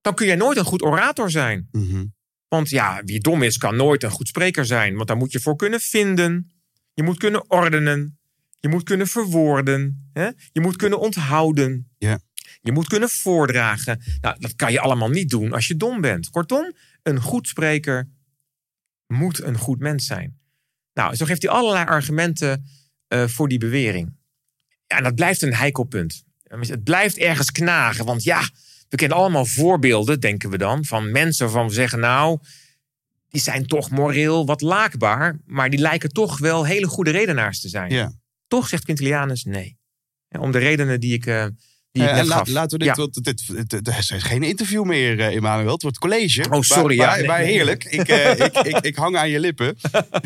dan 0.00 0.14
kun 0.14 0.26
jij 0.26 0.36
nooit 0.36 0.58
een 0.58 0.64
goed 0.64 0.82
orator 0.82 1.30
zijn. 1.30 1.68
Mhm. 1.70 2.04
Want 2.48 2.68
ja, 2.68 3.02
wie 3.04 3.20
dom 3.20 3.42
is, 3.42 3.58
kan 3.58 3.76
nooit 3.76 4.02
een 4.02 4.10
goed 4.10 4.28
spreker 4.28 4.66
zijn. 4.66 4.94
Want 4.94 5.08
daar 5.08 5.16
moet 5.16 5.32
je 5.32 5.40
voor 5.40 5.56
kunnen 5.56 5.80
vinden. 5.80 6.52
Je 6.94 7.02
moet 7.02 7.18
kunnen 7.18 7.50
ordenen. 7.50 8.18
Je 8.60 8.68
moet 8.68 8.82
kunnen 8.82 9.06
verwoorden. 9.06 10.10
Hè? 10.12 10.28
Je 10.52 10.60
moet 10.60 10.76
kunnen 10.76 11.00
onthouden. 11.00 11.90
Je 12.60 12.72
moet 12.72 12.86
kunnen 12.86 13.08
voordragen. 13.08 14.02
Nou, 14.20 14.36
dat 14.38 14.56
kan 14.56 14.72
je 14.72 14.80
allemaal 14.80 15.08
niet 15.08 15.30
doen 15.30 15.52
als 15.52 15.66
je 15.66 15.76
dom 15.76 16.00
bent. 16.00 16.30
Kortom, 16.30 16.72
een 17.02 17.20
goed 17.20 17.48
spreker 17.48 18.08
moet 19.06 19.42
een 19.42 19.58
goed 19.58 19.78
mens 19.78 20.06
zijn. 20.06 20.38
Nou, 20.92 21.14
zo 21.14 21.24
geeft 21.24 21.42
hij 21.42 21.50
allerlei 21.50 21.84
argumenten 21.84 22.64
eh, 23.10 23.26
voor 23.26 23.48
die 23.48 23.58
bewering. 23.58 24.12
Ja, 24.86 24.96
en 24.96 25.02
dat 25.02 25.14
blijft 25.14 25.42
een 25.42 25.54
heikel 25.54 25.84
punt. 25.84 26.24
Het 26.42 26.84
blijft 26.84 27.18
ergens 27.18 27.50
knagen. 27.50 28.04
Want 28.04 28.22
ja, 28.22 28.48
we 28.88 28.96
kennen 28.96 29.18
allemaal 29.18 29.44
voorbeelden, 29.44 30.20
denken 30.20 30.50
we 30.50 30.58
dan, 30.58 30.84
van 30.84 31.10
mensen 31.10 31.44
waarvan 31.44 31.66
we 31.66 31.74
zeggen, 31.74 32.00
nou, 32.00 32.38
die 33.28 33.40
zijn 33.40 33.66
toch 33.66 33.90
moreel 33.90 34.46
wat 34.46 34.60
laakbaar, 34.60 35.38
maar 35.46 35.70
die 35.70 35.80
lijken 35.80 36.12
toch 36.12 36.38
wel 36.38 36.66
hele 36.66 36.86
goede 36.86 37.10
redenaars 37.10 37.60
te 37.60 37.68
zijn. 37.68 37.90
Ja. 37.90 38.12
Toch 38.46 38.68
zegt 38.68 38.84
Quintilianus 38.84 39.44
nee. 39.44 39.78
Om 40.28 40.50
de 40.50 40.58
redenen 40.58 41.00
die 41.00 41.14
ik, 41.14 41.26
eh, 41.26 41.46
die 41.92 42.02
Eh, 42.08 42.24
la- 42.26 42.44
laten 42.48 42.78
we 42.78 42.84
dit, 42.84 42.96
Ja. 42.96 43.02
want 43.02 43.24
dit, 43.24 43.46
dit, 43.70 43.70
dit 43.84 43.88
is 43.98 44.10
geen 44.16 44.42
interview 44.42 44.84
meer, 44.84 45.20
eh, 45.20 45.34
Emmanuel. 45.36 45.72
Het 45.72 45.82
wordt 45.82 45.98
college. 45.98 46.46
Oh, 46.50 46.60
sorry, 46.60 46.96
Maar, 46.96 47.06
ja. 47.06 47.06
maar, 47.06 47.18
Nee, 47.18 47.26
maar 47.26 47.38
nee. 47.40 47.52
heerlijk. 47.52 47.84
Ik, 47.84 48.08
eh, 48.08 48.30
ik, 48.46 48.56
ik, 48.58 48.76
ik 48.78 48.96
hang 48.96 49.16
aan 49.16 49.28
je 49.30 49.40
lippen. 49.40 49.76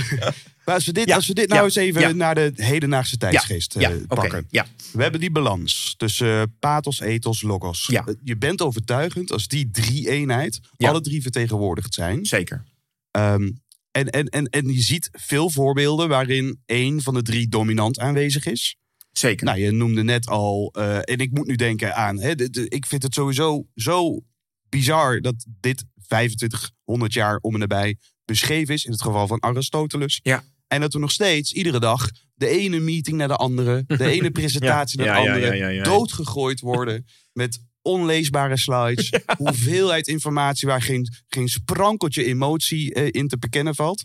maar 0.64 0.74
als 0.74 0.84
we 0.86 0.92
dit, 0.92 1.08
Ja, 1.08 1.14
als 1.14 1.26
we 1.26 1.34
dit 1.34 1.48
nou 1.48 1.64
eens 1.64 1.74
even 1.74 2.16
naar 2.16 2.34
de 2.34 2.52
hedendaagse 2.56 3.16
tijdsgeest 3.16 3.76
pakken. 4.06 4.46
ja. 4.50 4.66
We 4.92 5.02
hebben 5.02 5.20
die 5.20 5.30
balans 5.30 5.94
tussen 5.96 6.56
pathos, 6.58 7.00
ethos, 7.00 7.42
logos. 7.42 7.90
Je 8.24 8.36
bent 8.36 8.62
overtuigend 8.62 9.32
als 9.32 9.48
die 9.48 9.70
drie 9.70 10.10
eenheid, 10.10 10.60
alle 10.76 11.00
drie 11.00 11.22
vertegenwoordigd 11.22 11.94
zijn. 11.94 12.24
Zeker. 12.26 12.64
Ehm, 13.10 13.50
en, 13.90 14.10
en, 14.10 14.26
en, 14.28 14.46
en 14.48 14.72
je 14.72 14.80
ziet 14.80 15.08
veel 15.12 15.50
voorbeelden 15.50 16.08
waarin 16.08 16.60
één 16.66 17.02
van 17.02 17.14
de 17.14 17.22
drie 17.22 17.48
dominant 17.48 17.98
aanwezig 17.98 18.46
is. 18.46 18.76
Zeker. 19.18 19.44
Nou, 19.46 19.58
je 19.58 19.70
noemde 19.70 20.02
net 20.04 20.26
al, 20.26 20.70
eh, 20.72 20.96
en 20.96 21.18
ik 21.18 21.30
moet 21.30 21.46
nu 21.46 21.54
denken 21.56 21.94
aan, 21.96 22.20
hè, 22.20 22.34
de- 22.34 22.50
de- 22.50 22.68
ik 22.68 22.86
vind 22.86 23.02
het 23.02 23.14
sowieso 23.14 23.66
zo 23.74 24.20
bizar 24.68 25.20
dat 25.20 25.44
dit 25.60 25.84
2500 26.06 27.12
jaar 27.12 27.38
om 27.40 27.52
en 27.54 27.60
nabij 27.60 27.96
beschreven 28.24 28.74
is, 28.74 28.84
in 28.84 28.92
het 28.92 29.02
geval 29.02 29.26
van 29.26 29.40
Aristoteles. 29.42 30.20
Ja. 30.22 30.44
En 30.66 30.80
dat 30.80 30.92
we 30.92 30.98
nog 30.98 31.10
steeds 31.12 31.52
iedere 31.52 31.80
dag 31.80 32.08
de 32.34 32.48
ene 32.48 32.78
meeting 32.78 33.16
naar 33.16 33.28
de 33.28 33.36
andere, 33.36 33.84
de 33.86 34.10
ene 34.10 34.30
presentatie 34.40 35.02
Ja, 35.02 35.04
naar 35.04 35.22
de 35.22 35.28
ja, 35.28 35.34
andere, 35.34 35.72
ja. 35.72 35.84
doodgegooid 35.84 36.60
worden 36.60 37.06
met 37.32 37.58
onleesbare 37.82 38.56
slides, 38.56 39.12
hoeveelheid 39.36 40.08
informatie 40.08 40.68
waar 40.68 40.82
geen, 40.82 41.08
geen 41.28 41.48
sprankeltje 41.48 42.24
emotie 42.24 42.94
eh, 42.94 43.08
in 43.10 43.28
te 43.28 43.38
bekennen 43.38 43.74
valt. 43.74 44.04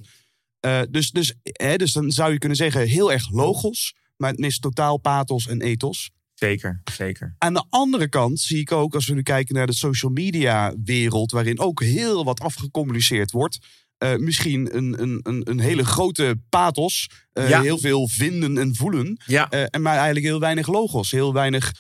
Eh, 0.59 0.81
dus, 0.89 1.11
dus, 1.11 1.33
hè, 1.43 1.75
dus 1.75 1.93
dan 1.93 2.11
zou 2.11 2.31
je 2.31 2.37
kunnen 2.37 2.57
zeggen, 2.57 2.87
heel 2.87 3.11
erg 3.11 3.31
logos, 3.31 3.95
maar 4.19 4.29
het 4.29 4.39
mist 4.39 4.61
totaal 4.61 4.97
pathos 4.97 5.47
en 5.47 5.61
ethos. 5.61 6.09
Zeker. 6.33 6.81
Zeker. 6.91 7.35
Aan 7.37 7.53
de 7.53 7.63
andere 7.69 8.09
kant 8.09 8.39
zie 8.39 8.59
ik 8.59 8.71
ook, 8.71 8.95
als 8.95 9.07
we 9.07 9.13
nu 9.13 9.21
kijken 9.21 9.55
naar 9.55 9.67
de 9.67 9.73
social 9.73 10.11
media 10.11 10.73
wereld, 10.83 11.31
waarin 11.31 11.59
ook 11.59 11.81
heel 11.83 12.23
wat 12.23 12.39
afgecommuniceerd 12.39 13.31
wordt. 13.31 13.57
eh, 13.97 14.15
misschien 14.15 14.75
een, 14.77 15.01
een, 15.01 15.19
een, 15.23 15.41
een 15.49 15.59
hele 15.59 15.85
grote 15.85 16.41
pathos, 16.49 17.09
eh, 17.31 17.49
Ja. 17.49 17.61
heel 17.61 17.77
veel 17.79 18.07
vinden 18.07 18.57
en 18.57 18.75
voelen. 18.75 19.21
Ja. 19.25 19.49
eh, 19.49 19.63
en 19.69 19.81
maar 19.81 19.95
eigenlijk 19.95 20.25
heel 20.25 20.39
weinig 20.39 20.67
logos, 20.67 21.11
heel 21.11 21.33
weinig 21.33 21.71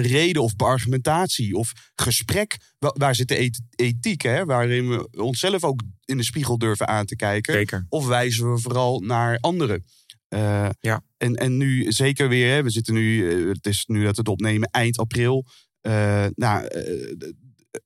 reden 0.00 0.42
of 0.42 0.56
beargumentatie 0.56 1.54
of 1.54 1.72
gesprek. 1.94 2.56
Wa- 2.78 2.94
waar 2.96 3.14
zit 3.14 3.28
de 3.28 3.36
eth- 3.36 3.60
ethiek, 3.74 4.22
hè? 4.22 4.44
waarin 4.44 4.88
we 4.88 5.08
onszelf 5.10 5.64
ook 5.64 5.82
in 6.04 6.16
de 6.16 6.22
spiegel 6.24 6.58
durven 6.58 6.88
aan 6.88 7.06
te 7.06 7.16
kijken. 7.16 7.52
Zeker. 7.52 7.86
Of 7.88 8.06
wijzen 8.06 8.52
we 8.52 8.58
vooral 8.60 9.00
naar 9.00 9.38
anderen? 9.40 9.84
Eh, 10.28 10.68
Ja. 10.80 11.02
en, 11.16 11.34
en 11.34 11.56
nu 11.56 11.92
zeker 11.92 12.28
weer, 12.28 12.54
hè, 12.54 12.62
we 12.62 12.70
zitten 12.70 12.94
nu, 12.94 13.30
eh, 13.30 13.48
het 13.48 13.66
is 13.66 13.84
nu 13.86 14.02
dat 14.04 14.14
we 14.14 14.20
het 14.20 14.28
opnemen, 14.28 14.68
eind 14.70 14.98
april. 14.98 15.46
Eh, 15.80 16.26
nou, 16.34 16.66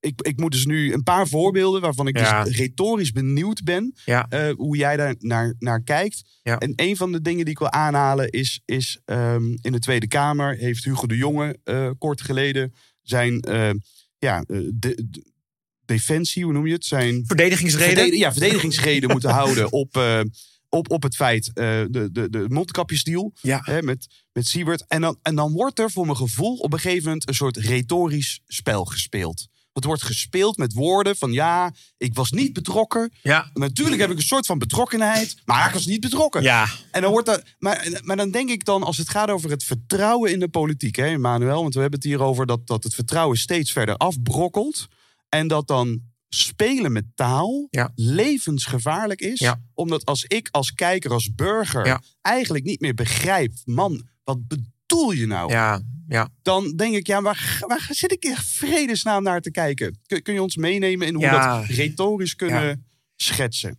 ik, 0.01 0.21
ik 0.23 0.39
moet 0.41 0.53
dus 0.53 0.67
nu 0.67 0.93
een 0.93 1.03
paar 1.03 1.29
voorbeelden 1.29 1.81
waarvan 1.81 2.07
ik 2.07 2.19
Ja. 2.19 2.45
dus 2.45 2.57
retorisch 2.57 3.13
benieuwd 3.13 3.63
ben 3.63 3.95
Ja. 4.05 4.27
hoe 4.57 4.77
jij 4.77 4.97
daar 4.97 5.15
naar, 5.19 5.55
naar 5.59 5.83
kijkt. 5.83 6.23
Ja. 6.43 6.59
En 6.59 6.73
een 6.77 6.97
van 6.97 7.13
de 7.13 7.21
dingen 7.21 7.45
die 7.45 7.53
ik 7.53 7.59
wil 7.59 7.71
aanhalen 7.71 8.29
is, 8.31 8.61
is 8.65 9.01
ehm, 9.05 9.45
in 9.61 9.73
de 9.73 9.79
Tweede 9.79 10.09
Kamer 10.09 10.57
heeft 10.57 10.85
Hugo 10.85 11.07
de 11.07 11.17
Jonge 11.17 11.59
kort 11.99 12.21
geleden 12.21 12.75
zijn 13.03 13.35
ja, 14.19 14.41
de, 14.47 14.73
de- 14.75 15.31
defensie, 15.85 16.45
hoe 16.45 16.53
noem 16.53 16.67
je 16.67 16.73
het? 16.73 16.85
Zijn 16.85 17.27
Verdedigingsreden. 17.27 17.95
Verdedig- 17.95 18.19
ja, 18.21 18.33
verdedigingsreden 18.33 19.11
moeten 19.13 19.31
houden 19.31 19.73
op, 19.73 19.95
op, 20.75 20.91
op 20.91 21.03
het 21.03 21.17
feit, 21.17 21.47
eh, 21.47 21.65
de, 21.91 22.09
de, 22.13 22.31
de 22.31 22.45
mondkapjesdeal 22.49 23.33
Ja. 23.41 23.61
hè, 23.65 23.83
met, 23.83 24.07
met 24.33 24.47
Siebert. 24.47 24.85
En 24.89 25.01
dan, 25.01 25.19
en 25.23 25.35
dan 25.35 25.53
wordt 25.53 25.79
er 25.79 25.91
voor 25.91 26.05
mijn 26.05 26.17
gevoel 26.17 26.57
op 26.57 26.73
een 26.73 26.79
gegeven 26.81 27.05
moment 27.05 27.29
een 27.29 27.35
soort 27.35 27.57
retorisch 27.57 28.41
spel 28.47 28.85
gespeeld. 28.85 29.47
Het 29.73 29.85
wordt 29.85 30.03
gespeeld 30.03 30.57
met 30.57 30.73
woorden 30.73 31.17
van 31.17 31.33
ja, 31.33 31.73
ik 31.97 32.15
was 32.15 32.31
niet 32.31 32.53
betrokken. 32.53 33.13
Ja. 33.23 33.51
Natuurlijk 33.55 34.01
heb 34.01 34.11
ik 34.11 34.17
een 34.17 34.23
soort 34.23 34.47
van 34.47 34.59
betrokkenheid, 34.59 35.37
maar 35.45 35.67
ik 35.67 35.73
was 35.73 35.87
niet 35.87 36.01
betrokken. 36.01 36.43
Ja. 36.43 36.67
En 36.91 37.03
dan 37.03 37.11
wordt 37.11 37.27
dat. 37.27 37.43
Maar, 37.59 38.01
maar 38.05 38.17
dan 38.17 38.31
denk 38.31 38.51
ik 38.51 38.65
dan, 38.65 38.83
als 38.83 38.97
het 38.97 39.09
gaat 39.09 39.31
over 39.31 39.51
het 39.51 39.65
vertrouwen 39.65 40.31
in 40.33 40.41
de 40.41 40.49
politiek, 40.49 40.97
hè, 40.97 41.19
Manuel, 41.19 41.63
want 41.63 41.75
we 41.75 41.81
hebben 41.81 41.99
het 41.99 42.09
hier 42.09 42.23
over 42.23 42.47
dat, 42.47 42.67
dat 42.67 42.85
het 42.85 42.95
vertrouwen 42.95 43.39
steeds 43.39 43.73
verder 43.73 43.97
afbrokkelt. 43.97 44.87
En 45.29 45.49
dat 45.49 45.67
dan 45.67 46.01
spelen 46.35 46.93
met 46.93 47.05
taal 47.15 47.67
Ja. 47.71 47.93
levensgevaarlijk 47.95 49.21
is. 49.21 49.39
Ja. 49.39 49.61
Omdat 49.75 50.05
als 50.05 50.25
ik 50.25 50.49
als 50.51 50.73
kijker, 50.73 51.11
als 51.11 51.35
burger, 51.35 51.87
Ja. 51.87 52.03
eigenlijk 52.21 52.65
niet 52.65 52.81
meer 52.81 52.95
begrijp, 52.95 53.53
man, 53.65 54.09
wat 54.25 54.47
bedoel 54.47 55.11
je 55.11 55.27
nou? 55.27 55.51
Ja. 55.51 55.83
Ja. 56.09 56.29
Dan 56.43 56.77
denk 56.77 56.95
ik, 56.95 57.07
ja, 57.07 57.23
waar, 57.23 57.57
waar 57.67 57.89
zit 57.91 58.13
ik 58.13 58.25
in 58.25 58.37
vredesnaam 58.37 59.23
naar 59.23 59.41
te 59.41 59.51
kijken? 59.51 59.99
Kun, 60.07 60.23
kun 60.23 60.35
je 60.35 60.43
ons 60.43 60.57
meenemen 60.57 61.07
in 61.07 61.15
hoe 61.15 61.25
we 61.25 61.31
dat 61.31 61.65
retorisch 61.65 62.35
kunnen 62.37 62.87
schetsen? 63.17 63.79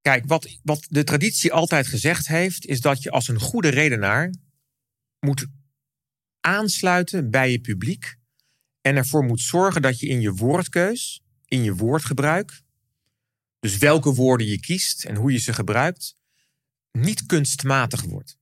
Kijk, 0.00 0.24
wat, 0.26 0.58
wat 0.62 0.86
de 0.88 1.04
traditie 1.04 1.52
altijd 1.52 1.86
gezegd 1.86 2.28
heeft, 2.28 2.66
is 2.66 2.80
dat 2.80 3.02
je 3.02 3.10
als 3.10 3.28
een 3.28 3.40
goede 3.40 3.68
redenaar 3.68 4.34
moet 5.26 5.46
aansluiten 6.40 7.30
bij 7.30 7.50
je 7.50 7.60
publiek 7.60 8.16
en 8.80 8.96
ervoor 8.96 9.24
moet 9.24 9.40
zorgen 9.40 9.82
dat 9.82 9.98
je 10.00 10.06
in 10.06 10.20
je 10.20 10.32
woordkeus, 10.32 11.20
in 11.48 11.62
je 11.62 11.74
woordgebruik, 11.74 12.62
dus 13.60 13.76
welke 13.76 14.14
woorden 14.14 14.46
je 14.46 14.60
kiest 14.60 15.04
en 15.04 15.16
hoe 15.16 15.32
je 15.32 15.38
ze 15.38 15.52
gebruikt, 15.52 16.14
niet 16.92 17.26
kunstmatig 17.26 18.02
wordt, 18.02 18.38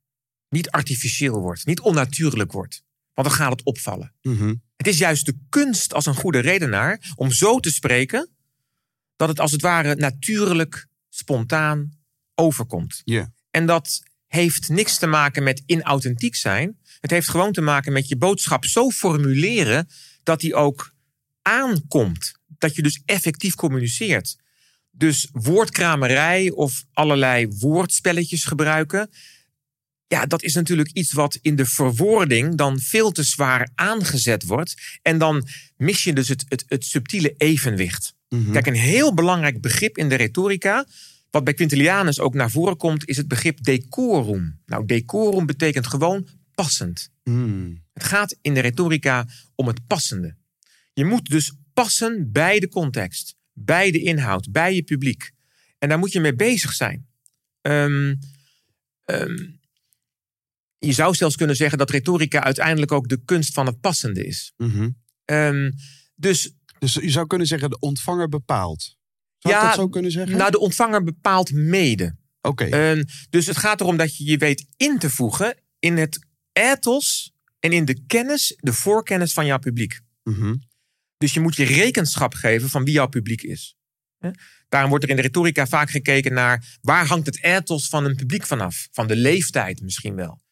niet 0.49 0.71
artificieel 0.71 1.41
wordt, 1.41 1.67
niet 1.67 1.81
onnatuurlijk 1.81 2.53
wordt, 2.53 2.83
want 3.15 3.29
dan 3.29 3.37
gaat 3.37 3.51
het 3.51 3.63
opvallen. 3.63 4.15
Mhm. 4.23 4.55
Het 4.77 4.87
is 4.87 4.99
juist 4.99 5.27
de 5.27 5.39
kunst 5.49 5.95
als 5.95 6.07
een 6.07 6.15
goede 6.15 6.39
redenaar 6.39 7.13
om 7.15 7.33
zo 7.33 7.61
te 7.61 7.73
spreken 7.73 8.31
dat 9.17 9.29
het 9.29 9.41
als 9.41 9.53
het 9.53 9.63
ware 9.63 9.95
natuurlijk, 9.95 10.87
spontaan 11.09 11.99
overkomt. 12.35 13.03
Ja. 13.05 13.33
En 13.51 13.67
dat 13.67 14.03
heeft 14.27 14.69
niks 14.69 14.99
te 14.99 15.07
maken 15.07 15.43
met 15.43 15.63
inauthentiek 15.67 16.35
zijn. 16.35 16.79
Het 17.01 17.11
heeft 17.11 17.29
gewoon 17.29 17.53
te 17.53 17.61
maken 17.61 17.93
met 17.93 18.09
je 18.09 18.17
boodschap 18.17 18.65
zo 18.65 18.91
formuleren 18.91 19.89
dat 20.23 20.41
die 20.41 20.55
ook 20.55 20.95
aankomt. 21.43 22.39
Dat 22.59 22.75
je 22.75 22.83
dus 22.83 23.03
effectief 23.05 23.55
communiceert. 23.55 24.37
Dus 24.91 25.29
woordkramerij 25.33 26.51
of 26.51 26.85
allerlei 26.93 27.49
woordspelletjes 27.49 28.45
gebruiken. 28.45 29.11
Ja, 30.07 30.27
dat 30.27 30.43
is 30.43 30.55
natuurlijk 30.55 30.91
iets 30.93 31.13
wat 31.13 31.39
in 31.43 31.57
de 31.57 31.67
verwoording 31.67 32.57
dan 32.57 32.81
veel 32.81 33.13
te 33.13 33.23
zwaar 33.23 33.71
aangezet 33.75 34.45
wordt. 34.45 34.99
En 35.03 35.19
dan 35.19 35.47
mis 35.77 36.05
je 36.05 36.13
dus 36.13 36.29
het, 36.29 36.45
het, 36.49 36.65
het 36.69 36.85
subtiele 36.85 37.35
evenwicht. 37.37 38.15
Mhm. 38.29 38.53
Kijk, 38.53 38.67
een 38.67 38.75
heel 38.75 39.15
belangrijk 39.15 39.61
begrip 39.61 39.99
in 39.99 40.09
de 40.09 40.15
retorica, 40.15 40.87
wat 41.31 41.45
bij 41.45 41.55
Quintilianus 41.55 42.21
ook 42.21 42.35
naar 42.35 42.51
voren 42.51 42.77
komt, 42.77 43.09
is 43.09 43.17
het 43.17 43.29
begrip 43.29 43.65
decorum. 43.65 44.61
Nou, 44.67 44.87
decorum 44.87 45.47
betekent 45.47 45.87
gewoon 45.87 46.29
passend. 46.55 47.11
Hmm. 47.23 47.83
Het 47.93 48.05
gaat 48.05 48.37
in 48.41 48.55
de 48.55 48.61
retorica 48.61 49.27
om 49.55 49.67
het 49.67 49.87
passende. 49.87 50.35
Je 50.93 51.05
moet 51.05 51.29
dus 51.29 51.53
passen 51.77 52.33
bij 52.33 52.59
de 52.61 52.69
context, 52.69 53.37
bij 53.53 53.91
de 53.91 54.01
inhoud, 54.03 54.53
bij 54.53 54.75
je 54.75 54.83
publiek. 54.83 55.31
En 55.79 55.89
daar 55.89 55.99
moet 55.99 56.13
je 56.13 56.21
mee 56.21 56.35
bezig 56.35 56.73
zijn. 56.73 57.07
Ehm, 57.61 58.15
ehm, 59.05 59.47
je 60.79 60.93
zou 60.93 61.15
zelfs 61.15 61.37
kunnen 61.37 61.57
zeggen 61.57 61.79
dat 61.79 61.91
retorica 61.91 62.43
uiteindelijk 62.43 62.93
ook 62.93 63.09
de 63.09 63.21
kunst 63.25 63.53
van 63.55 63.67
het 63.67 63.81
passende 63.81 64.27
is. 64.27 64.53
Mhm. 64.57 64.91
Ehm, 65.25 65.71
dus 66.15 66.51
Dus 66.79 66.95
je 66.95 67.11
zou 67.11 67.27
kunnen 67.27 67.47
zeggen, 67.47 67.71
de 67.71 67.79
ontvanger 67.79 68.29
bepaalt. 68.29 68.97
Zou 69.39 69.55
Ja, 69.55 69.61
ik 69.61 69.67
dat 69.67 69.75
zo 69.75 69.89
kunnen 69.89 70.11
zeggen? 70.11 70.37
nou, 70.37 70.51
de 70.51 70.59
ontvanger 70.59 71.03
bepaalt 71.05 71.53
mede. 71.53 72.17
Oké. 72.41 73.03
Dus 73.31 73.47
het 73.47 73.57
gaat 73.57 73.81
erom 73.81 73.97
dat 73.97 74.17
je 74.17 74.25
je 74.25 74.37
weet 74.37 74.67
in 74.77 74.99
te 74.99 75.11
voegen 75.11 75.59
in 75.79 75.97
het 75.97 76.27
ethos 76.53 77.33
en 77.61 77.73
in 77.73 77.85
de 77.85 78.05
kennis, 78.07 78.55
de 78.61 78.73
voorkennis 78.73 79.33
van 79.33 79.47
jouw 79.47 79.59
publiek. 79.59 80.01
Mhm. 80.23 80.55
Dus 81.19 81.35
je 81.35 81.41
moet 81.41 81.57
je 81.57 81.65
rekenschap 81.65 82.35
geven 82.35 82.69
van 82.69 82.85
wie 82.85 82.93
jouw 82.93 83.09
publiek 83.09 83.43
is. 83.43 83.77
Daarom 84.69 84.91
wordt 84.91 85.05
er 85.05 85.11
in 85.11 85.17
de 85.17 85.23
retorica 85.23 85.67
vaak 85.67 85.91
gekeken 85.91 86.33
naar 86.33 86.79
waar 86.81 87.07
hangt 87.07 87.27
het 87.27 87.43
ethos 87.43 87.89
van 87.89 88.05
een 88.05 88.15
publiek 88.15 88.47
vanaf? 88.47 88.89
Van 88.93 89.07
de 89.07 89.17
leeftijd 89.17 89.81
misschien 89.81 90.15
wel. 90.15 90.43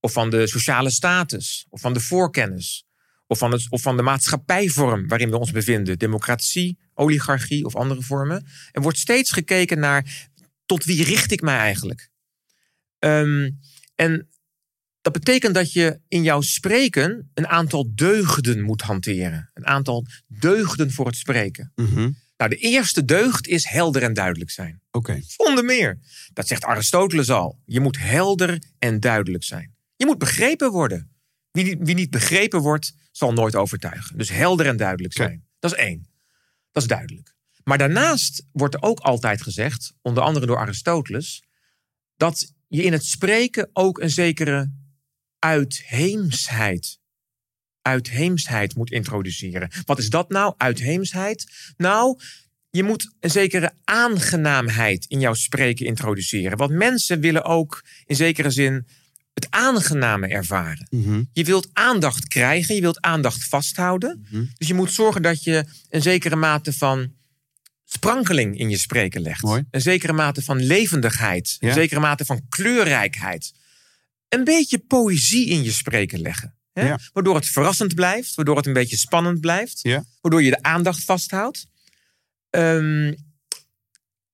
Of 0.00 0.12
van 0.12 0.30
de 0.30 0.46
sociale 0.46 0.90
status. 0.90 1.66
Of 1.68 1.80
van 1.80 1.92
de 1.92 2.00
voorkennis. 2.00 2.84
Of 3.26 3.38
van, 3.38 3.52
het, 3.52 3.66
of 3.68 3.82
van 3.82 3.96
de 3.96 4.02
maatschappijvorm 4.02 5.08
waarin 5.08 5.30
we 5.30 5.38
ons 5.38 5.50
bevinden. 5.50 5.98
Democratie, 5.98 6.78
oligarchie 6.94 7.64
of 7.64 7.76
andere 7.76 8.02
vormen. 8.02 8.46
Er 8.70 8.82
wordt 8.82 8.98
steeds 8.98 9.32
gekeken 9.32 9.78
naar 9.78 10.28
tot 10.66 10.84
wie 10.84 11.04
richt 11.04 11.32
ik 11.32 11.40
mij 11.40 11.58
eigenlijk? 11.58 12.10
Ehm, 12.98 13.50
en 13.94 14.28
dat 15.12 15.24
betekent 15.24 15.54
dat 15.54 15.72
je 15.72 16.00
in 16.08 16.22
jouw 16.22 16.40
spreken 16.40 17.30
een 17.34 17.48
aantal 17.48 17.94
deugden 17.94 18.62
moet 18.62 18.82
hanteren. 18.82 19.50
Een 19.54 19.66
aantal 19.66 20.06
deugden 20.26 20.92
voor 20.92 21.06
het 21.06 21.16
spreken. 21.16 21.72
Mhm. 21.74 22.10
Nou, 22.36 22.50
de 22.50 22.56
eerste 22.56 23.04
deugd 23.04 23.46
is 23.46 23.64
helder 23.64 24.02
en 24.02 24.14
duidelijk 24.14 24.50
zijn. 24.50 24.80
Oké. 24.90 25.20
Zonder 25.26 25.64
meer. 25.64 25.98
Dat 26.32 26.46
zegt 26.46 26.64
Aristoteles 26.64 27.30
al. 27.30 27.60
Je 27.64 27.80
moet 27.80 27.98
helder 27.98 28.62
en 28.78 29.00
duidelijk 29.00 29.44
zijn. 29.44 29.74
Je 29.96 30.06
moet 30.06 30.18
begrepen 30.18 30.70
worden. 30.70 31.10
Wie 31.50 31.64
niet, 31.64 31.78
wie 31.80 31.94
niet 31.94 32.10
begrepen 32.10 32.60
wordt, 32.60 32.94
zal 33.10 33.32
nooit 33.32 33.56
overtuigen. 33.56 34.18
Dus 34.18 34.28
helder 34.28 34.66
en 34.66 34.76
duidelijk 34.76 35.12
zijn. 35.12 35.44
Dat 35.58 35.72
is 35.72 35.78
één. 35.78 36.06
Dat 36.72 36.82
is 36.82 36.88
duidelijk. 36.88 37.34
Maar 37.64 37.78
daarnaast 37.78 38.46
wordt 38.52 38.74
er 38.74 38.82
ook 38.82 39.00
altijd 39.00 39.42
gezegd, 39.42 39.94
onder 40.02 40.22
andere 40.22 40.46
door 40.46 40.58
Aristoteles, 40.58 41.42
dat 42.16 42.52
je 42.68 42.82
in 42.82 42.92
het 42.92 43.04
spreken 43.04 43.70
ook 43.72 44.00
een 44.00 44.10
zekere 44.10 44.70
uitheemsheid, 45.40 46.98
uitheemsheid 47.82 48.74
moet 48.76 48.90
introduceren. 48.90 49.70
Wat 49.84 49.98
is 49.98 50.10
dat 50.10 50.28
nou, 50.28 50.54
uitheemsheid? 50.56 51.46
Nou, 51.76 52.18
je 52.70 52.82
moet 52.82 53.12
een 53.20 53.30
zekere 53.30 53.72
aangenaamheid 53.84 55.04
in 55.08 55.20
jouw 55.20 55.34
spreken 55.34 55.86
introduceren. 55.86 56.58
Want 56.58 56.70
mensen 56.70 57.20
willen 57.20 57.44
ook 57.44 57.84
in 58.06 58.16
zekere 58.16 58.50
zin 58.50 58.86
het 59.34 59.46
aangename 59.50 60.28
ervaren. 60.28 60.86
Mhm. 60.90 61.22
Je 61.32 61.44
wilt 61.44 61.68
aandacht 61.72 62.28
krijgen, 62.28 62.74
je 62.74 62.80
wilt 62.80 63.00
aandacht 63.00 63.44
vasthouden. 63.44 64.26
Mhm. 64.30 64.44
Dus 64.58 64.68
je 64.68 64.74
moet 64.74 64.92
zorgen 64.92 65.22
dat 65.22 65.44
je 65.44 65.64
een 65.88 66.02
zekere 66.02 66.36
mate 66.36 66.72
van 66.72 67.12
sprankeling 67.84 68.58
in 68.58 68.70
je 68.70 68.78
spreken 68.78 69.20
legt. 69.20 69.42
Mooi. 69.42 69.64
Een 69.70 69.80
zekere 69.80 70.12
mate 70.12 70.42
van 70.42 70.62
levendigheid, 70.62 71.56
Ja. 71.58 71.68
een 71.68 71.74
zekere 71.74 72.00
mate 72.00 72.24
van 72.24 72.42
kleurrijkheid. 72.48 73.52
Een 74.30 74.44
beetje 74.44 74.78
poëzie 74.78 75.46
in 75.46 75.62
je 75.62 75.72
spreken 75.72 76.20
leggen. 76.20 76.54
Hè? 76.72 76.86
Ja. 76.86 76.98
Waardoor 77.12 77.34
het 77.34 77.46
verrassend 77.46 77.94
blijft, 77.94 78.34
waardoor 78.34 78.56
het 78.56 78.66
een 78.66 78.72
beetje 78.72 78.96
spannend 78.96 79.40
blijft, 79.40 79.80
Ja. 79.82 80.04
waardoor 80.20 80.42
je 80.42 80.50
de 80.50 80.62
aandacht 80.62 81.04
vasthoudt. 81.04 81.66
Ehm, 82.50 83.14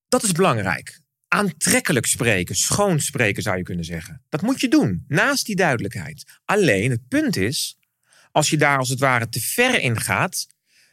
dat 0.09 0.23
is 0.23 0.33
belangrijk. 0.33 1.01
Aantrekkelijk 1.29 2.07
spreken, 2.07 2.57
schoon 2.57 3.01
spreken 3.01 3.43
zou 3.43 3.57
je 3.57 3.63
kunnen 3.63 3.85
zeggen. 3.85 4.23
Dat 4.29 4.43
moet 4.43 4.61
je 4.61 4.69
doen, 4.69 5.05
naast 5.09 5.47
die 5.47 5.57
duidelijkheid. 5.57 6.25
Alleen 6.45 6.91
het 6.91 7.09
punt 7.09 7.37
is, 7.37 7.79
als 8.31 8.51
je 8.51 8.57
daar 8.57 8.79
als 8.79 8.89
het 8.89 8.99
ware 8.99 9.29
te 9.29 9.41
ver 9.41 9.81
in 9.81 10.01
gaat, 10.01 10.47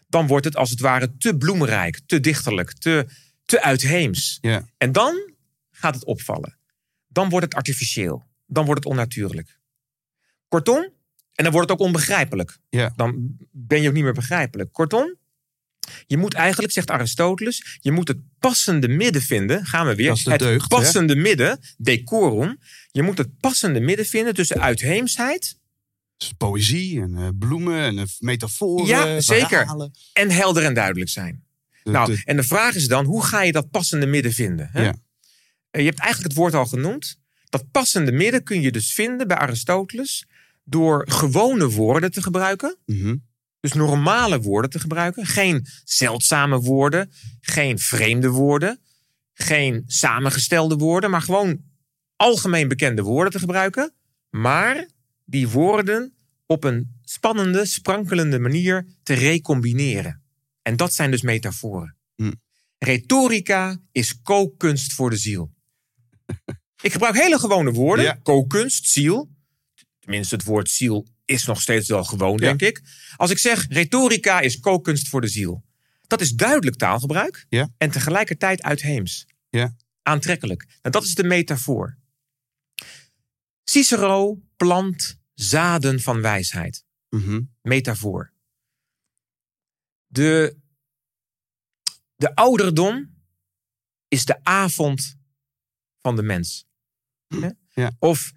dan 0.08 0.28
wordt 0.28 0.46
het 0.46 0.56
als 0.56 0.70
het 0.70 0.80
ware 0.80 1.18
te 1.18 1.38
bloemrijk, 1.38 2.00
te 2.06 2.20
dichterlijk, 2.20 2.74
te, 2.74 3.08
te 3.46 3.62
uitheems. 3.62 4.38
Ja. 4.42 4.70
En 4.78 4.92
dan 4.92 5.34
gaat 5.72 5.94
het 5.96 6.06
opvallen. 6.06 6.58
Dan 7.08 7.30
wordt 7.30 7.46
het 7.46 7.56
artificieel. 7.56 8.32
Dan 8.54 8.66
wordt 8.66 8.84
het 8.84 8.92
onnatuurlijk. 8.94 9.60
Kortom, 10.48 10.82
en 11.34 11.44
dan 11.44 11.52
wordt 11.54 11.70
het 11.70 11.80
ook 11.80 11.86
onbegrijpelijk. 11.86 12.58
Ja. 12.70 12.94
Dan 12.96 13.38
ben 13.52 13.82
je 13.82 13.88
ook 13.88 13.94
niet 13.94 14.04
meer 14.04 14.14
begrijpelijk. 14.14 14.72
Kortom, 14.72 15.16
je 16.08 16.18
moet 16.18 16.34
eigenlijk, 16.34 16.74
zegt 16.74 16.90
Aristoteles, 16.92 17.78
je 17.82 17.92
moet 17.92 18.08
het 18.08 18.18
passende 18.40 18.88
midden 18.88 19.22
vinden. 19.22 19.66
Gaan 19.66 19.88
we 19.88 19.96
weer. 19.96 20.14
De 20.24 20.30
het 20.32 20.40
deugd, 20.40 20.62
hè? 20.62 20.68
passende 20.78 21.16
midden, 21.16 21.60
decorum. 21.78 22.60
Je 22.92 23.02
moet 23.02 23.18
het 23.18 23.40
passende 23.40 23.80
midden 23.80 24.06
vinden 24.06 24.34
tussen 24.34 24.62
uitheemsheid 24.62 25.60
Dus 26.18 26.32
poëzie 26.38 27.02
en 27.02 27.16
eh, 27.18 27.28
bloemen 27.40 27.82
en 27.82 27.98
eh, 27.98 28.04
metaforen. 28.20 28.86
Ja, 28.86 29.22
zeker. 29.22 29.48
verhalen. 29.48 29.92
en 30.14 30.30
helder 30.32 30.64
en 30.66 30.74
duidelijk 30.74 31.10
zijn. 31.10 31.44
De- 31.84 31.92
Nou, 31.92 32.12
de- 32.16 32.22
en 32.26 32.36
de 32.36 32.44
vraag 32.44 32.76
is 32.76 32.88
dan, 32.88 33.06
hoe 33.06 33.24
ga 33.24 33.42
je 33.42 33.52
dat 33.52 33.70
passende 33.70 34.06
midden 34.06 34.34
vinden? 34.34 34.70
Hè? 34.72 34.84
Ja. 34.84 34.94
Eh, 35.70 35.82
Je 35.82 35.88
hebt 35.88 36.00
eigenlijk 36.00 36.30
het 36.32 36.38
woord 36.42 36.54
al 36.54 36.66
genoemd. 36.66 37.22
Dat 37.54 37.72
passende 37.72 38.12
midden 38.12 38.44
kun 38.44 38.62
je 38.62 38.72
dus 38.72 38.94
vinden 38.94 39.28
bij 39.28 39.38
Aristoteles 39.38 40.26
door 40.64 41.08
gewone 41.10 41.70
woorden 41.70 42.12
te 42.12 42.22
gebruiken. 42.22 42.78
Mhm. 42.86 43.16
Dus 43.60 43.74
normale 43.74 44.42
woorden 44.42 44.70
te 44.70 44.80
gebruiken. 44.80 45.26
Geen 45.26 45.66
zeldzame 45.84 46.60
woorden, 46.60 47.12
geen 47.42 47.80
vreemde 47.80 48.30
woorden, 48.30 48.80
geen 49.34 49.84
samengestelde 49.86 50.76
woorden, 50.76 51.10
maar 51.10 51.22
gewoon 51.22 51.62
algemeen 52.16 52.68
bekende 52.68 53.02
woorden 53.02 53.32
te 53.34 53.40
gebruiken. 53.40 53.94
Maar 54.30 54.88
die 55.26 55.50
woorden 55.50 56.14
op 56.46 56.64
een 56.64 57.00
spannende, 57.04 57.66
sprankelende 57.66 58.40
manier 58.40 58.86
te 59.04 59.14
recombineren. 59.14 60.24
En 60.62 60.76
dat 60.76 60.94
zijn 60.94 61.12
dus 61.12 61.22
metaforen. 61.22 61.98
Hm. 62.16 62.34
Retorica 62.78 63.80
is 63.92 64.22
kookkunst 64.22 64.94
voor 64.94 65.10
de 65.10 65.18
ziel. 65.18 65.52
Ik 66.84 66.92
gebruik 66.92 67.16
hele 67.16 67.40
gewone 67.40 67.72
woorden. 67.72 68.06
Ja. 68.06 68.20
Kookkunst, 68.24 68.90
ziel. 68.90 69.30
Tenminste, 70.00 70.36
het 70.36 70.44
woord 70.44 70.70
ziel 70.70 71.08
is 71.26 71.46
nog 71.46 71.62
steeds 71.62 71.88
wel 71.88 72.04
gewoon, 72.04 72.32
Ja. 72.38 72.38
denk 72.38 72.62
ik. 72.62 72.82
Als 73.16 73.32
ik 73.32 73.38
zeg 73.38 73.68
retorica 73.68 74.40
is 74.40 74.60
kookkunst 74.60 75.08
voor 75.08 75.22
de 75.22 75.28
ziel. 75.28 75.64
Dat 76.08 76.22
is 76.22 76.32
duidelijk 76.32 76.78
taalgebruik. 76.78 77.46
Ja. 77.50 77.70
En 77.78 77.92
tegelijkertijd 77.92 78.62
uitheems. 78.62 79.26
Ja. 79.50 79.76
Aantrekkelijk. 80.02 80.66
Nou, 80.66 80.80
dat 80.82 81.04
is 81.04 81.16
de 81.16 81.24
metafoor. 81.24 81.98
Cicero 83.64 84.42
plant 84.56 85.20
zaden 85.34 86.00
van 86.02 86.22
wijsheid. 86.22 86.86
Mhm. 87.10 87.42
Metafoor. 87.62 88.34
De, 90.08 90.58
de 92.16 92.36
ouderdom 92.36 93.16
is 94.08 94.26
de 94.26 94.44
avond 94.44 95.18
van 96.02 96.16
de 96.16 96.24
mens. 96.24 96.68
Ja. 97.74 97.92
Of 98.00 98.32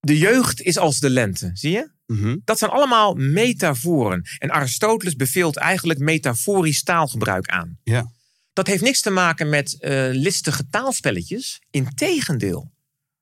de 0.00 0.18
jeugd 0.18 0.60
is 0.60 0.78
als 0.78 0.98
de 0.98 1.10
lente. 1.10 1.50
Zie 1.54 1.70
je? 1.70 1.92
Mhm. 2.06 2.36
Dat 2.44 2.58
zijn 2.58 2.70
allemaal 2.70 3.14
metaforen. 3.14 4.22
En 4.38 4.50
Aristoteles 4.50 5.16
beveelt 5.16 5.56
eigenlijk 5.56 5.98
metaforisch 5.98 6.82
taalgebruik 6.82 7.48
aan. 7.48 7.78
Ja. 7.82 8.10
Dat 8.52 8.66
heeft 8.66 8.82
niks 8.82 9.00
te 9.00 9.10
maken 9.10 9.48
met 9.48 9.80
eh, 9.80 10.08
listige 10.12 10.68
taalspelletjes. 10.68 11.60
Integendeel. 11.70 12.72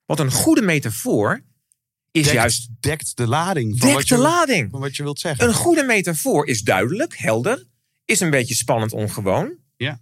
Want 0.05 0.19
een 0.19 0.31
goede 0.31 0.61
metafoor 0.61 1.43
is 2.11 2.23
Dekt, 2.23 2.35
juist 2.35 2.69
dekt 2.79 3.17
de 3.17 3.27
lading 3.27 3.79
van, 3.79 3.87
wat 3.87 3.97
dekt 3.97 4.09
je, 4.09 4.15
de 4.15 4.21
lading. 4.21 4.71
van 4.71 4.79
wat 4.79 4.95
je 4.95 5.03
wilt 5.03 5.19
zeggen. 5.19 5.47
Een 5.47 5.53
goede 5.53 5.83
metafoor 5.83 6.47
is 6.47 6.61
duidelijk, 6.61 7.17
helder, 7.17 7.65
is 8.05 8.19
een 8.19 8.29
beetje 8.29 8.55
spannend 8.55 8.91
ongewoon. 8.91 9.57
Ja. 9.75 10.01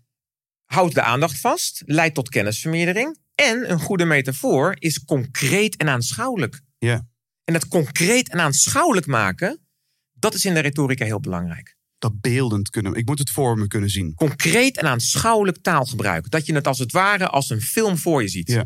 Houdt 0.66 0.94
de 0.94 1.02
aandacht 1.02 1.40
vast, 1.40 1.84
leidt 1.86 2.16
tot 2.16 2.30
kennisvermeerdering. 2.30 3.18
En 3.36 3.72
een 3.72 3.80
goede 3.80 4.06
metafoor 4.06 4.76
is 4.80 5.04
concreet 5.04 5.78
en 5.78 5.90
aanschouwelijk. 5.90 6.62
Ja. 6.78 7.08
En 7.44 7.54
dat 7.54 7.68
concreet 7.68 8.30
en 8.30 8.40
aanschouwelijk 8.40 9.06
maken, 9.06 9.66
dat 10.12 10.34
is 10.34 10.46
in 10.46 10.54
de 10.54 10.60
retorica 10.60 11.06
heel 11.06 11.20
belangrijk. 11.20 11.78
Dat 11.98 12.22
beeldend 12.22 12.70
kunnen. 12.70 12.94
Ik 12.94 13.06
moet 13.06 13.20
het 13.20 13.30
voor 13.30 13.58
me 13.58 13.68
kunnen 13.68 13.90
zien. 13.90 14.14
Concreet 14.14 14.78
en 14.78 14.88
aanschouwelijk 14.88 15.58
taalgebruik. 15.62 16.30
Dat 16.30 16.46
je 16.46 16.54
het 16.54 16.68
als 16.68 16.80
het 16.80 16.92
ware 16.92 17.28
als 17.28 17.50
een 17.50 17.62
film 17.62 17.98
voor 17.98 18.22
je 18.22 18.28
ziet. 18.28 18.48
Ja. 18.48 18.66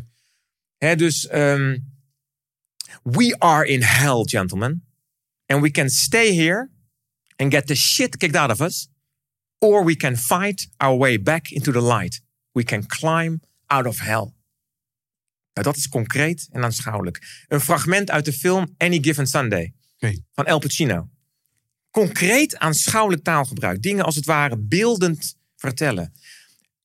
Hè, 0.76 0.96
dus 0.96 1.26
ehm, 1.26 1.78
we 3.02 3.38
are 3.38 3.66
in 3.66 3.82
hell, 3.82 4.22
gentlemen. 4.22 4.86
And 5.46 5.62
we 5.62 5.70
can 5.70 5.90
stay 5.90 6.34
here 6.34 6.70
and 7.36 7.52
get 7.52 7.66
the 7.66 7.74
shit 7.74 8.16
kicked 8.16 8.36
out 8.36 8.50
of 8.50 8.60
us. 8.60 8.88
Or 9.58 9.84
we 9.84 9.96
can 9.96 10.16
fight 10.16 10.68
our 10.76 10.98
way 10.98 11.22
back 11.22 11.50
into 11.50 11.72
the 11.72 11.82
light. 11.82 12.20
We 12.52 12.62
can 12.62 12.86
climb 12.86 13.40
out 13.66 13.86
of 13.86 13.98
hell. 13.98 14.35
Nou, 15.56 15.68
dat 15.68 15.76
is 15.76 15.88
concreet 15.88 16.48
en 16.52 16.64
aanschouwelijk. 16.64 17.44
Een 17.48 17.60
fragment 17.60 18.10
uit 18.10 18.24
de 18.24 18.32
film 18.32 18.74
Any 18.76 18.98
Given 19.02 19.26
Sunday 19.26 19.74
van 20.32 20.44
El 20.44 20.58
Pacino. 20.58 21.10
Concreet 21.90 22.58
aanschouwelijk 22.58 23.22
taalgebruik. 23.22 23.82
Dingen 23.82 24.04
als 24.04 24.14
het 24.14 24.24
ware 24.24 24.58
beeldend 24.58 25.36
vertellen. 25.56 26.12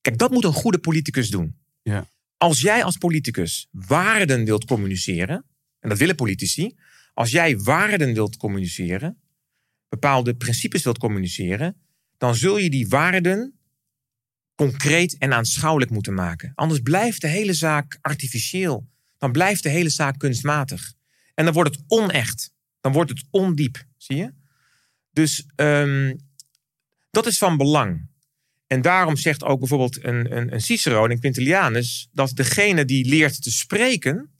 Kijk, 0.00 0.18
dat 0.18 0.30
moet 0.30 0.44
een 0.44 0.52
goede 0.52 0.78
politicus 0.78 1.28
doen. 1.30 1.56
Ja. 1.82 2.06
Als 2.36 2.60
jij 2.60 2.84
als 2.84 2.96
politicus 2.96 3.68
waarden 3.70 4.44
wilt 4.44 4.64
communiceren, 4.64 5.44
en 5.80 5.88
dat 5.88 5.98
willen 5.98 6.16
politici, 6.16 6.76
als 7.14 7.30
jij 7.30 7.58
waarden 7.58 8.14
wilt 8.14 8.36
communiceren, 8.36 9.22
bepaalde 9.88 10.34
principes 10.34 10.82
wilt 10.82 10.98
communiceren, 10.98 11.76
dan 12.18 12.34
zul 12.34 12.58
je 12.58 12.70
die 12.70 12.88
waarden 12.88 13.58
concreet 14.54 15.18
en 15.18 15.32
aanschouwelijk 15.32 15.90
moeten 15.90 16.14
maken. 16.14 16.52
Anders 16.54 16.80
blijft 16.80 17.20
de 17.20 17.28
hele 17.28 17.52
zaak 17.52 17.98
artificieel. 18.00 18.88
Dan 19.18 19.32
blijft 19.32 19.62
de 19.62 19.68
hele 19.68 19.88
zaak 19.88 20.18
kunstmatig. 20.18 20.92
En 21.34 21.44
dan 21.44 21.54
wordt 21.54 21.74
het 21.74 21.84
onecht. 21.86 22.52
Dan 22.80 22.92
wordt 22.92 23.10
het 23.10 23.24
ondiep. 23.30 23.84
Zie 23.96 24.16
je? 24.16 24.32
Dus 25.10 25.46
ehm, 25.54 26.16
dat 27.10 27.26
is 27.26 27.38
van 27.38 27.56
belang. 27.56 28.10
En 28.66 28.82
daarom 28.82 29.16
zegt 29.16 29.44
ook 29.44 29.58
bijvoorbeeld 29.58 30.04
een, 30.04 30.36
een, 30.36 30.52
een 30.52 30.60
Cicero 30.60 31.06
in 31.06 31.20
Quintilianus 31.20 32.08
dat 32.12 32.30
degene 32.34 32.84
die 32.84 33.08
leert 33.08 33.42
te 33.42 33.50
spreken 33.50 34.30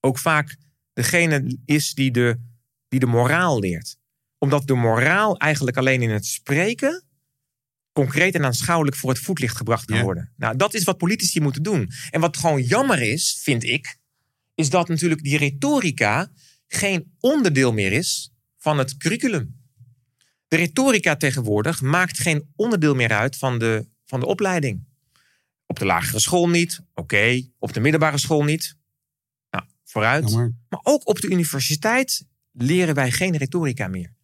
ook 0.00 0.18
vaak 0.18 0.56
degene 0.92 1.58
is 1.64 1.94
die 1.94 2.10
de, 2.10 2.40
die 2.88 3.00
de 3.00 3.06
moraal 3.06 3.58
leert. 3.58 3.96
Omdat 4.38 4.66
de 4.66 4.74
moraal 4.74 5.36
eigenlijk 5.36 5.76
alleen 5.76 6.02
in 6.02 6.10
het 6.10 6.26
spreken 6.26 7.04
concreet 8.04 8.34
en 8.34 8.44
aanschouwelijk 8.44 8.96
voor 8.96 9.10
het 9.10 9.18
voetlicht 9.18 9.56
gebracht 9.56 9.84
kan 9.84 9.96
Ja. 9.96 10.02
worden. 10.02 10.32
Nou, 10.36 10.56
dat 10.56 10.74
is 10.74 10.84
wat 10.84 10.98
politici 10.98 11.40
moeten 11.40 11.62
doen. 11.62 11.90
En 12.10 12.20
wat 12.20 12.36
gewoon 12.36 12.62
jammer 12.62 13.02
is, 13.02 13.40
vind 13.42 13.64
ik, 13.64 13.98
is 14.54 14.70
dat 14.70 14.88
natuurlijk 14.88 15.22
die 15.22 15.38
retorica 15.38 16.30
geen 16.66 17.12
onderdeel 17.20 17.72
meer 17.72 17.92
is 17.92 18.32
van 18.58 18.78
het 18.78 18.96
curriculum. 18.96 19.58
De 20.48 20.56
retorica 20.56 21.16
tegenwoordig 21.16 21.80
maakt 21.80 22.18
geen 22.18 22.52
onderdeel 22.56 22.94
meer 22.94 23.12
uit 23.12 23.36
van 23.36 23.58
de, 23.58 23.86
van 24.04 24.20
de 24.20 24.26
opleiding. 24.26 24.84
Op 25.66 25.78
de 25.78 25.84
lagere 25.84 26.20
school 26.20 26.48
niet, 26.48 26.80
oké. 26.94 27.42
Op 27.58 27.72
de 27.72 27.80
middelbare 27.80 28.18
school 28.18 28.44
niet. 28.44 28.76
Nou, 29.50 29.64
vooruit. 29.84 30.24
Jammer. 30.30 30.54
Maar 30.68 30.80
ook 30.82 31.08
op 31.08 31.20
de 31.20 31.28
universiteit 31.28 32.24
leren 32.52 32.94
wij 32.94 33.10
geen 33.10 33.36
retorica 33.36 33.88
meer. 33.88 34.14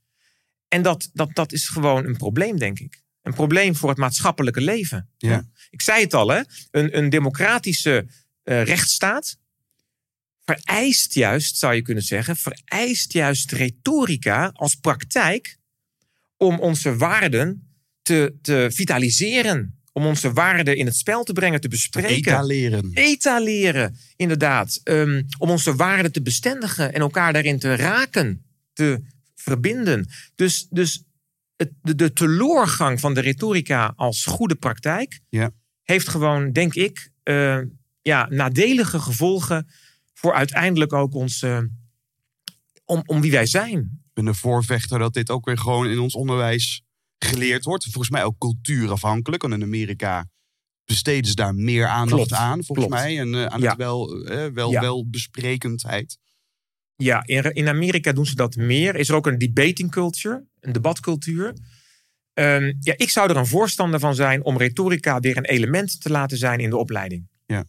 En 0.68 0.82
dat, 0.82 1.10
dat, 1.12 1.34
dat 1.34 1.52
is 1.52 1.68
gewoon 1.68 2.04
een 2.04 2.16
probleem, 2.16 2.58
denk 2.58 2.78
ik. 2.78 3.04
Een 3.26 3.34
probleem 3.34 3.76
voor 3.76 3.88
het 3.88 3.98
maatschappelijke 3.98 4.60
leven. 4.60 5.08
Ja. 5.16 5.44
Ik 5.70 5.82
zei 5.82 6.02
het 6.02 6.14
al, 6.14 6.28
hè? 6.28 6.40
Een, 6.70 6.96
een 6.96 7.08
democratische 7.08 8.06
eh, 8.42 8.62
rechtsstaat 8.62 9.36
vereist 10.46 11.14
juist, 11.14 11.56
zou 11.56 11.74
je 11.74 11.82
kunnen 11.82 12.02
zeggen, 12.02 12.36
vereist 12.36 13.12
juist 13.12 13.52
retorica 13.52 14.50
als 14.52 14.74
praktijk 14.74 15.58
om 16.36 16.60
onze 16.60 16.96
waarden 16.96 17.76
te, 18.02 18.34
te 18.42 18.68
vitaliseren. 18.72 19.80
Om 19.92 20.06
onze 20.06 20.32
waarden 20.32 20.76
in 20.76 20.86
het 20.86 20.96
spel 20.96 21.24
te 21.24 21.32
brengen, 21.32 21.60
te 21.60 21.68
bespreken 21.68 22.32
Etaleren. 22.32 22.90
etaleren, 22.94 23.96
inderdaad. 24.16 24.80
Ehm, 24.82 25.22
om 25.38 25.50
onze 25.50 25.74
waarden 25.74 26.12
te 26.12 26.22
bestendigen 26.22 26.92
en 26.92 27.00
elkaar 27.00 27.32
daarin 27.32 27.58
te 27.58 27.74
raken, 27.74 28.44
te 28.72 29.02
verbinden. 29.34 30.08
Dus, 30.34 30.66
dus 30.70 31.02
het, 31.56 31.72
de, 31.82 31.94
de 31.94 32.12
teloorgang 32.12 33.00
van 33.00 33.14
de 33.14 33.20
retorica 33.20 33.92
als 33.96 34.24
goede 34.24 34.54
praktijk 34.54 35.20
Ja. 35.28 35.50
heeft 35.82 36.08
gewoon, 36.08 36.52
denk 36.52 36.74
ik, 36.74 37.10
eh, 37.22 37.58
ja, 38.02 38.26
nadelige 38.30 38.98
gevolgen 39.00 39.68
voor 40.14 40.34
uiteindelijk 40.34 40.92
ook 40.92 41.14
ons, 41.14 41.42
eh, 41.42 41.58
om, 42.84 43.02
om 43.06 43.20
wie 43.20 43.30
wij 43.30 43.46
zijn. 43.46 43.78
Ik 43.78 44.12
ben 44.12 44.26
een 44.26 44.34
voorvechter 44.34 44.98
dat 44.98 45.14
dit 45.14 45.30
ook 45.30 45.44
weer 45.44 45.58
gewoon 45.58 45.86
in 45.88 45.98
ons 45.98 46.14
onderwijs 46.14 46.82
geleerd 47.18 47.64
wordt. 47.64 47.84
Volgens 47.84 48.10
mij 48.10 48.24
ook 48.24 48.38
cultuurafhankelijk. 48.38 49.42
Want 49.42 49.54
in 49.54 49.62
Amerika 49.62 50.26
besteden 50.84 51.28
ze 51.30 51.34
daar 51.34 51.54
meer 51.54 51.86
aandacht 51.86 52.14
Klopt, 52.26 52.32
aan, 52.32 52.64
volgens 52.64 52.86
klopt. 52.86 53.02
mij. 53.02 53.18
En 53.18 53.34
eh, 53.34 53.44
aan 53.46 53.60
Ja. 53.60 53.68
het 53.68 53.78
wel, 53.78 54.24
eh, 54.24 54.46
wel, 54.52 54.70
Ja. 54.70 54.80
welbesprekendheid. 54.80 56.18
Ja, 56.96 57.22
in, 57.26 57.42
in 57.54 57.68
Amerika 57.68 58.12
doen 58.12 58.26
ze 58.26 58.34
dat 58.34 58.56
meer. 58.56 58.94
Is 58.96 59.08
er 59.08 59.14
ook 59.14 59.26
een 59.26 59.38
debating 59.38 59.90
culture, 59.90 60.46
een 60.66 60.72
debatcultuur. 60.72 61.54
Ehm, 62.32 62.72
ja, 62.80 62.94
ik 62.96 63.10
zou 63.10 63.30
er 63.30 63.36
een 63.36 63.46
voorstander 63.46 64.00
van 64.00 64.14
zijn 64.14 64.44
om 64.44 64.58
retorica 64.58 65.20
weer 65.20 65.36
een 65.36 65.44
element 65.44 66.00
te 66.00 66.10
laten 66.10 66.38
zijn 66.38 66.58
in 66.60 66.70
de 66.70 66.76
opleiding. 66.76 67.28
Ja. 67.46 67.64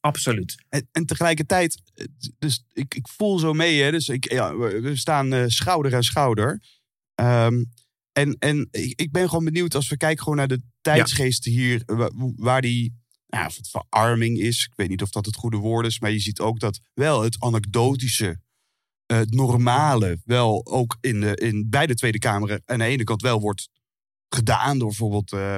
Absoluut. 0.00 0.64
En, 0.68 0.88
en 0.92 1.06
tegelijkertijd, 1.06 1.82
eh, 1.94 2.04
dus 2.38 2.64
ik, 2.72 2.94
ik 2.94 3.08
voel 3.08 3.38
zo 3.38 3.52
mee. 3.52 3.82
Hè, 3.82 3.90
dus 3.90 4.08
ik, 4.08 4.32
ja, 4.32 4.56
we 4.56 4.96
staan 4.96 5.32
eh, 5.32 5.44
schouder 5.46 5.94
aan 5.94 6.02
schouder. 6.02 6.62
Ehm, 7.14 7.64
en 8.12 8.36
en 8.38 8.68
ik, 8.70 9.00
ik 9.00 9.12
ben 9.12 9.28
gewoon 9.28 9.44
benieuwd 9.44 9.74
als 9.74 9.88
we 9.88 9.96
kijken 9.96 10.22
gewoon 10.22 10.38
naar 10.38 10.48
de 10.48 10.62
tijdsgeest 10.80 11.44
hier. 11.44 11.82
wa- 11.86 12.10
Waar 12.36 12.60
die 12.62 13.02
of 13.28 13.56
het 13.56 13.68
verarming 13.68 14.38
is. 14.38 14.64
Ik 14.70 14.76
weet 14.76 14.88
niet 14.88 15.02
of 15.02 15.10
dat 15.10 15.26
het 15.26 15.34
goede 15.36 15.56
woord 15.56 15.86
is. 15.86 16.00
Maar 16.00 16.10
je 16.10 16.18
ziet 16.18 16.40
ook 16.40 16.60
dat 16.60 16.80
wel 16.94 17.22
het 17.22 17.36
anekdotische, 17.40 18.40
het 19.18 19.34
normale, 19.34 20.18
wel 20.24 20.66
ook 20.66 20.96
in, 21.00 21.20
de, 21.20 21.36
in 21.36 21.66
bij 21.70 21.86
de 21.86 21.94
Tweede 21.94 22.18
Kamer 22.18 22.60
aan 22.64 22.78
de 22.78 22.84
ene 22.84 23.04
kant 23.04 23.22
wel 23.22 23.40
wordt 23.40 23.68
gedaan 24.28 24.78
door 24.78 24.88
bijvoorbeeld. 24.88 25.32
eh, 25.32 25.56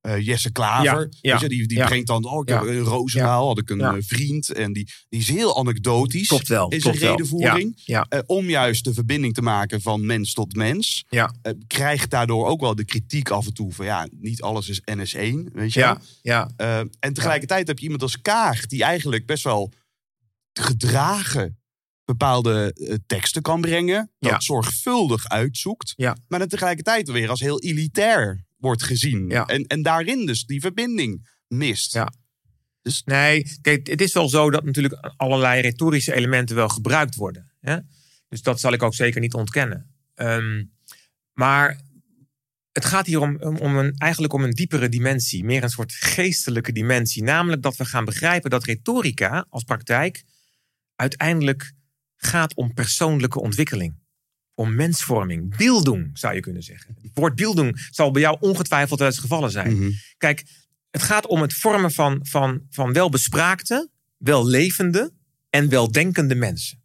eh, 0.00 0.26
Jesse 0.26 0.52
Klaver, 0.52 1.08
Ja, 1.20 1.38
die, 1.48 1.66
die 1.66 1.78
brengt 1.84 2.06
dan, 2.06 2.24
oh, 2.24 2.40
ik 2.42 2.48
heb 2.48 2.62
een 2.62 2.78
Rozendaal, 2.78 3.46
had 3.46 3.58
ik 3.58 3.70
een 3.70 3.80
eh, 3.80 4.02
vriend. 4.02 4.52
En 4.52 4.72
die, 4.72 4.88
die 5.08 5.20
is 5.20 5.28
heel 5.28 5.58
anekdotisch 5.58 6.28
Klopt 6.28 6.48
wel. 6.48 6.68
in 6.68 6.80
zijn 6.80 6.94
redenvoering. 7.10 7.72
Eh, 8.08 8.18
om 8.26 8.48
juist 8.48 8.84
de 8.84 8.94
verbinding 8.94 9.34
te 9.34 9.42
maken 9.42 9.80
van 9.80 10.06
mens 10.06 10.32
tot 10.32 10.56
mens. 10.56 11.04
ja, 11.08 11.34
Eh, 11.42 11.52
krijgt 11.66 12.10
daardoor 12.10 12.46
ook 12.46 12.60
wel 12.60 12.74
de 12.74 12.84
kritiek 12.84 13.30
af 13.30 13.46
en 13.46 13.54
toe 13.54 13.72
van 13.72 13.84
ja, 13.84 14.08
niet 14.10 14.42
alles 14.42 14.68
is 14.68 14.80
NS1, 14.80 15.52
weet 15.52 15.72
je 15.72 15.80
ja, 15.80 16.00
Eh, 16.56 16.78
en 16.78 17.12
tegelijkertijd 17.12 17.66
heb 17.66 17.78
je 17.78 17.84
iemand 17.84 18.02
als 18.02 18.20
Kaag 18.20 18.66
die 18.66 18.82
eigenlijk 18.84 19.26
best 19.26 19.44
wel 19.44 19.72
gedragen 20.52 21.58
bepaalde 22.10 22.72
eh, 22.74 22.94
teksten 23.06 23.42
kan 23.42 23.60
brengen. 23.60 24.10
Dat 24.18 24.30
Ja. 24.30 24.40
zorgvuldig 24.40 25.28
uitzoekt. 25.28 25.92
Ja. 25.96 26.16
Maar 26.28 26.38
dan 26.38 26.48
tegelijkertijd 26.48 27.10
weer 27.10 27.28
als 27.28 27.40
heel 27.40 27.60
elitair 27.60 28.44
wordt 28.56 28.82
gezien. 28.82 29.28
Ja. 29.28 29.46
En, 29.46 29.66
en 29.66 29.82
daarin 29.82 30.26
dus 30.26 30.44
die 30.44 30.60
verbinding 30.60 31.28
mist. 31.48 31.92
Ja. 31.92 32.12
Dus 32.82 33.02
Nee, 33.04 33.58
kijk, 33.60 33.86
het 33.86 34.00
is 34.00 34.12
wel 34.12 34.28
zo 34.28 34.50
dat 34.50 34.64
natuurlijk 34.64 35.12
allerlei 35.16 35.60
retorische 35.60 36.14
elementen 36.14 36.56
wel 36.56 36.68
gebruikt 36.68 37.14
worden. 37.14 37.52
Hè? 37.60 37.76
Dus 38.28 38.42
dat 38.42 38.60
zal 38.60 38.72
ik 38.72 38.82
ook 38.82 38.94
zeker 38.94 39.20
niet 39.20 39.34
ontkennen. 39.34 39.94
Ehm, 40.14 40.64
maar 41.32 41.80
het 42.72 42.84
gaat 42.84 43.06
hier 43.06 43.20
om, 43.20 43.36
om 43.42 43.76
een, 43.76 43.94
eigenlijk 43.96 44.32
om 44.32 44.44
een 44.44 44.50
diepere 44.50 44.88
dimensie, 44.88 45.44
meer 45.44 45.62
een 45.62 45.70
soort 45.70 45.92
geestelijke 45.92 46.72
dimensie. 46.72 47.22
Namelijk 47.22 47.62
dat 47.62 47.76
we 47.76 47.84
gaan 47.84 48.04
begrijpen 48.04 48.50
dat 48.50 48.64
retorica 48.64 49.46
als 49.48 49.64
praktijk 49.64 50.22
uiteindelijk 50.96 51.72
gaat 52.22 52.54
om 52.54 52.74
persoonlijke 52.74 53.40
ontwikkeling. 53.40 53.98
Om 54.54 54.74
mensvorming, 54.74 55.56
beelding 55.56 56.10
zou 56.18 56.34
je 56.34 56.40
kunnen 56.40 56.62
zeggen. 56.62 56.96
Het 57.02 57.10
woord 57.14 57.34
beelding 57.34 57.86
zal 57.90 58.10
bij 58.10 58.22
jou 58.22 58.36
ongetwijfeld 58.40 58.98
wel 58.98 59.08
eens 59.08 59.18
gevallen 59.18 59.50
zijn. 59.50 59.76
mhm. 59.76 59.90
Kijk, 60.16 60.44
het 60.90 61.02
gaat 61.02 61.26
om 61.26 61.40
het 61.40 61.54
vormen 61.54 61.92
van, 61.92 62.18
van, 62.22 62.62
van 62.70 62.92
welbespraakte, 62.92 63.88
wellevende 64.18 65.12
en 65.50 65.68
weldenkende 65.68 66.34
mensen. 66.34 66.82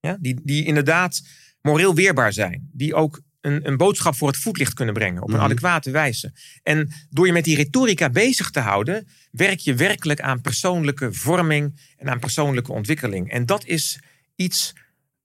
Ja, 0.00 0.16
die, 0.20 0.40
die 0.42 0.64
inderdaad 0.64 1.22
moreel 1.60 1.94
weerbaar 1.94 2.32
zijn. 2.32 2.68
Die 2.72 2.94
ook 2.94 3.20
een, 3.40 3.66
een 3.66 3.76
boodschap 3.76 4.14
voor 4.14 4.28
het 4.28 4.36
voetlicht 4.36 4.74
kunnen 4.74 4.94
brengen 4.94 5.22
op 5.22 5.28
een 5.28 5.34
Mhm. 5.34 5.44
adequate 5.44 5.90
wijze. 5.90 6.32
En 6.62 6.92
door 7.10 7.26
je 7.26 7.32
met 7.32 7.44
die 7.44 7.56
retorica 7.56 8.10
bezig 8.10 8.50
te 8.50 8.60
houden, 8.60 9.08
werk 9.30 9.58
je 9.58 9.74
werkelijk 9.74 10.20
aan 10.20 10.40
persoonlijke 10.40 11.12
vorming 11.12 11.80
en 11.96 12.08
aan 12.10 12.18
persoonlijke 12.18 12.72
ontwikkeling. 12.72 13.30
En 13.30 13.46
dat 13.46 13.64
is 13.64 13.98
iets 14.36 14.72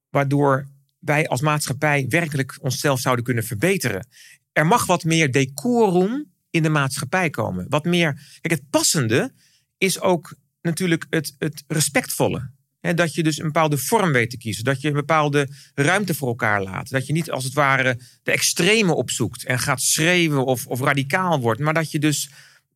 waardoor 0.10 0.68
wij 1.00 1.28
als 1.28 1.42
maatschappij 1.42 2.06
werkelijk 2.10 2.58
onszelf 2.62 3.00
zouden 3.00 3.26
kunnen 3.26 3.44
verbeteren. 3.44 4.08
Er 4.52 4.66
mag 4.66 4.86
wat 4.86 5.04
meer 5.04 5.32
decorum 5.32 6.32
in 6.50 6.64
de 6.64 6.70
maatschappij 6.70 7.30
komen. 7.30 7.66
Wat 7.70 7.86
meer. 7.86 8.14
Kijk, 8.42 8.60
het 8.60 8.70
passende 8.70 9.34
is 9.78 10.00
ook 10.00 10.36
natuurlijk 10.62 11.06
het, 11.10 11.36
het 11.38 11.64
respectvolle. 11.68 12.52
Hè, 12.80 12.94
dat 12.94 13.14
je 13.14 13.24
dus 13.24 13.38
een 13.38 13.46
bepaalde 13.46 13.78
vorm 13.78 14.12
weet 14.12 14.30
te 14.30 14.38
kiezen. 14.38 14.64
Dat 14.64 14.82
je 14.82 14.88
een 14.88 14.94
bepaalde 14.94 15.48
ruimte 15.74 16.14
voor 16.14 16.28
elkaar 16.28 16.64
laat. 16.64 16.90
Dat 16.90 17.08
je 17.08 17.14
niet 17.14 17.32
als 17.32 17.44
het 17.44 17.54
ware 17.54 18.00
de 18.24 18.32
extreme 18.32 18.94
opzoekt 18.94 19.46
en 19.46 19.60
gaat 19.60 19.82
schreeuwen 19.82 20.46
of, 20.46 20.68
of 20.68 20.80
radicaal 20.80 21.40
wordt. 21.40 21.60
Maar 21.60 21.74
dat 21.74 21.92
je 21.92 22.00
dus 22.00 22.30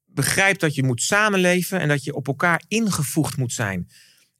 begrijpt 0.05 0.59
dat 0.59 0.75
je 0.75 0.83
moet 0.83 1.01
samenleven 1.01 1.79
en 1.79 1.87
dat 1.87 2.03
je 2.03 2.15
op 2.15 2.27
elkaar 2.27 2.63
ingevoegd 2.67 3.37
moet 3.37 3.53
zijn. 3.53 3.89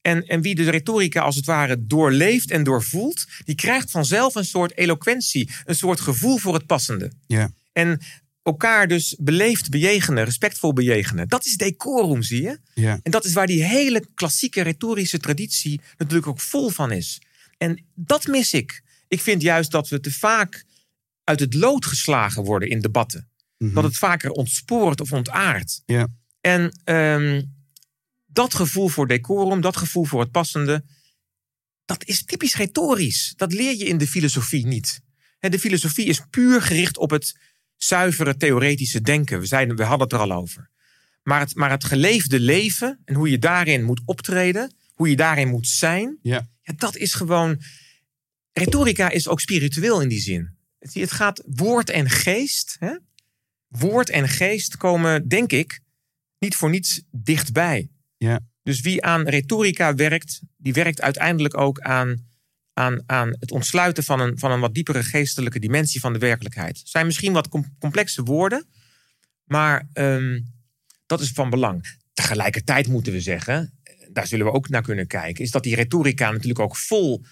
En, 0.06 0.28
en 0.28 0.42
wie 0.42 0.56
de 0.56 0.70
retorica 0.70 1.22
als 1.22 1.36
het 1.36 1.46
ware 1.46 1.86
doorleeft 1.86 2.52
en 2.52 2.64
doorvoelt, 2.64 3.26
die 3.46 3.56
krijgt 3.56 3.92
vanzelf 3.92 4.36
een 4.36 4.46
soort 4.46 4.78
eloquentie, 4.78 5.50
een 5.64 5.76
soort 5.76 6.00
gevoel 6.00 6.38
voor 6.38 6.54
het 6.54 6.66
passende. 6.66 7.12
Ja. 7.28 7.52
En 7.74 8.02
elkaar 8.44 8.88
dus 8.88 9.16
beleefd 9.20 9.70
bejegenen, 9.70 10.24
respectvol 10.24 10.74
bejegenen. 10.74 11.28
Dat 11.28 11.46
is 11.46 11.58
decorum, 11.58 12.22
zie 12.24 12.42
je? 12.42 12.60
Ja. 12.74 13.00
En 13.04 13.12
dat 13.12 13.26
is 13.26 13.34
waar 13.34 13.48
die 13.48 13.64
hele 13.64 14.06
klassieke 14.16 14.62
retorische 14.62 15.20
traditie 15.20 15.82
natuurlijk 15.98 16.28
ook 16.28 16.40
vol 16.40 16.70
van 16.70 16.92
is. 16.92 17.22
En 17.58 17.86
dat 17.96 18.28
mis 18.28 18.54
ik. 18.54 18.84
Ik 19.08 19.22
vind 19.22 19.42
juist 19.42 19.72
dat 19.72 19.88
we 19.88 20.00
te 20.00 20.12
vaak 20.12 20.66
uit 21.24 21.40
het 21.40 21.54
lood 21.54 21.86
geslagen 21.86 22.44
worden 22.44 22.70
in 22.70 22.82
debatten. 22.82 23.30
Dat 23.58 23.84
het 23.84 23.98
vaker 23.98 24.32
ontspoort 24.32 25.02
of 25.02 25.12
ontaart. 25.12 25.82
Ja. 25.86 26.08
En 26.42 26.80
ehm, 26.84 27.42
dat 28.36 28.54
gevoel 28.54 28.88
voor 28.88 29.08
decorum, 29.08 29.62
dat 29.62 29.78
gevoel 29.78 30.06
voor 30.06 30.20
het 30.20 30.32
passende, 30.32 30.84
dat 31.86 32.06
is 32.06 32.26
typisch 32.26 32.56
retorisch. 32.56 33.34
Dat 33.36 33.54
leer 33.54 33.78
je 33.78 33.86
in 33.86 33.98
de 33.98 34.08
filosofie 34.08 34.66
niet. 34.66 35.02
De 35.40 35.60
filosofie 35.60 36.06
is 36.06 36.22
puur 36.30 36.62
gericht 36.62 36.98
op 36.98 37.10
het 37.10 37.40
zuivere 37.76 38.38
theoretische 38.38 39.02
denken. 39.02 39.40
We, 39.40 39.46
zeiden, 39.46 39.76
we 39.76 39.84
hadden 39.84 40.08
het 40.08 40.14
er 40.14 40.20
al 40.20 40.32
over. 40.32 40.70
Maar 41.24 41.40
het, 41.40 41.56
maar 41.56 41.70
het 41.70 41.84
geleefde 41.84 42.40
leven 42.40 43.00
en 43.06 43.16
hoe 43.16 43.30
je 43.30 43.40
daarin 43.40 43.84
moet 43.84 44.02
optreden, 44.06 44.76
hoe 44.94 45.10
je 45.10 45.16
daarin 45.16 45.48
moet 45.48 45.68
zijn, 45.68 46.18
Ja. 46.22 46.48
ja, 46.62 46.74
dat 46.78 46.96
is 46.96 47.14
gewoon. 47.14 47.62
Retorica 48.52 49.10
is 49.10 49.28
ook 49.28 49.40
spiritueel 49.40 50.02
in 50.02 50.10
die 50.10 50.20
zin. 50.20 50.58
Het, 50.80 50.94
het 50.94 51.12
gaat 51.12 51.44
woord 51.46 51.90
en 51.90 52.10
geest. 52.10 52.76
Hè? 52.80 52.96
Woord 53.68 54.10
en 54.10 54.28
geest 54.30 54.78
komen, 54.78 55.28
denk 55.28 55.52
ik, 55.52 55.80
niet 56.40 56.56
voor 56.56 56.70
niets 56.70 57.02
dichtbij. 57.12 57.90
Ja. 58.18 58.40
Dus 58.64 58.82
wie 58.82 59.04
aan 59.04 59.28
retorica 59.28 59.96
werkt, 59.96 60.42
die 60.58 60.74
werkt 60.74 61.02
uiteindelijk 61.02 61.58
ook 61.58 61.80
aan, 61.80 62.28
aan, 62.74 63.04
aan 63.06 63.36
het 63.40 63.52
ontsluiten 63.52 64.04
van 64.04 64.20
een, 64.20 64.40
van 64.40 64.52
een 64.52 64.60
wat 64.60 64.74
diepere 64.74 65.04
geestelijke 65.04 65.60
dimensie 65.60 66.00
van 66.00 66.14
de 66.14 66.20
werkelijkheid. 66.20 66.78
Het 66.78 66.90
zijn 66.90 67.06
misschien 67.06 67.34
wat 67.34 67.48
com- 67.48 67.76
complexe 67.80 68.24
woorden, 68.24 68.68
maar 69.44 69.90
ehm, 69.94 70.40
dat 71.06 71.22
is 71.22 71.30
van 71.30 71.50
belang. 71.50 71.98
Tegelijkertijd 72.14 72.88
moeten 72.88 73.14
we 73.14 73.22
zeggen, 73.22 73.80
daar 74.12 74.28
zullen 74.28 74.46
we 74.46 74.52
ook 74.52 74.70
naar 74.70 74.82
kunnen 74.82 75.08
kijken, 75.08 75.44
is 75.44 75.52
dat 75.52 75.64
die 75.64 75.76
retorica 75.76 76.32
natuurlijk 76.32 76.60
ook 76.60 76.76
vol, 76.76 77.24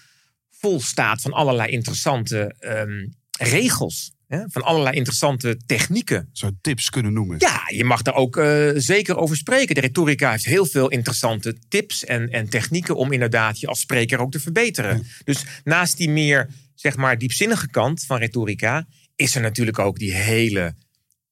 vol 0.50 0.80
staat 0.80 1.20
van 1.20 1.32
allerlei 1.32 1.70
interessante 1.70 2.54
ehm, 2.58 3.06
regels. 3.38 4.13
Hè? 4.28 4.40
Van 4.46 4.62
allerlei 4.62 4.96
interessante 4.96 5.56
technieken. 5.66 6.28
Zou 6.32 6.52
tips 6.60 6.90
kunnen 6.90 7.12
noemen. 7.12 7.36
Ja, 7.38 7.62
je 7.66 7.84
mag 7.84 8.02
daar 8.02 8.14
ook 8.14 8.36
eh, 8.36 8.70
zeker 8.74 9.16
over 9.16 9.36
spreken. 9.36 9.74
De 9.74 9.80
retorica 9.80 10.30
heeft 10.30 10.44
heel 10.44 10.66
veel 10.66 10.88
interessante 10.88 11.56
tips 11.68 12.04
en, 12.04 12.30
en 12.30 12.48
technieken 12.48 12.96
om 12.96 13.12
inderdaad 13.12 13.60
je 13.60 13.66
als 13.66 13.80
spreker 13.80 14.18
ook 14.18 14.30
te 14.30 14.40
verbeteren. 14.40 15.06
Dus 15.24 15.44
naast 15.64 15.96
die 15.96 16.10
meer, 16.10 16.48
zeg 16.74 16.96
maar, 16.96 17.18
diepzinnige 17.18 17.70
kant 17.70 18.04
van 18.04 18.18
retorica, 18.18 18.86
is 19.16 19.34
er 19.34 19.40
natuurlijk 19.40 19.78
ook 19.78 19.98
die 19.98 20.12
hele, 20.12 20.74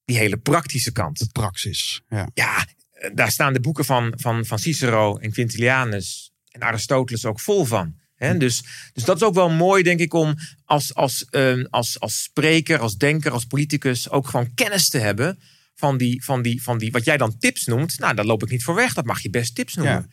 die 0.05 0.17
hele 0.17 0.37
praktische 0.37 0.91
kant. 0.91 1.19
De 1.19 1.29
praxis. 1.31 2.01
Ja. 2.09 2.29
Ja, 2.33 2.65
eh, 2.91 3.09
daar 3.13 3.31
staan 3.31 3.53
de 3.53 3.59
boeken 3.59 3.85
van, 3.85 4.13
van, 4.15 4.45
van 4.45 4.59
Cicero 4.59 5.17
en 5.17 5.31
Quintilianus 5.31 6.31
en 6.49 6.61
Aristoteles 6.61 7.25
ook 7.25 7.39
vol 7.39 7.65
van. 7.65 8.01
Dus, 8.39 8.63
dus 8.93 9.03
dat 9.03 9.15
is 9.15 9.23
ook 9.23 9.33
wel 9.33 9.49
mooi, 9.49 9.83
denk 9.83 9.99
ik, 9.99 10.13
om 10.13 10.35
als, 10.65 10.93
als, 10.93 11.25
eh, 11.29 11.63
als, 11.69 11.99
als 11.99 12.23
spreker, 12.23 12.79
als 12.79 12.95
denker, 12.97 13.31
als 13.31 13.45
politicus 13.45 14.09
ook 14.09 14.27
gewoon 14.27 14.53
kennis 14.53 14.89
te 14.89 14.97
hebben 14.97 15.39
van 15.75 15.97
die, 15.97 16.23
van 16.23 16.41
die, 16.41 16.63
van 16.63 16.77
die, 16.77 16.91
wat 16.91 17.05
jij 17.05 17.17
dan 17.17 17.37
tips 17.37 17.65
noemt. 17.65 17.99
Nou, 17.99 18.15
daar 18.15 18.25
loop 18.25 18.43
ik 18.43 18.49
niet 18.49 18.63
voor 18.63 18.75
weg. 18.75 18.93
Dat 18.93 19.05
mag 19.05 19.21
je 19.21 19.29
best 19.29 19.55
tips 19.55 19.73
noemen. 19.75 19.93
Ja. 19.93 20.07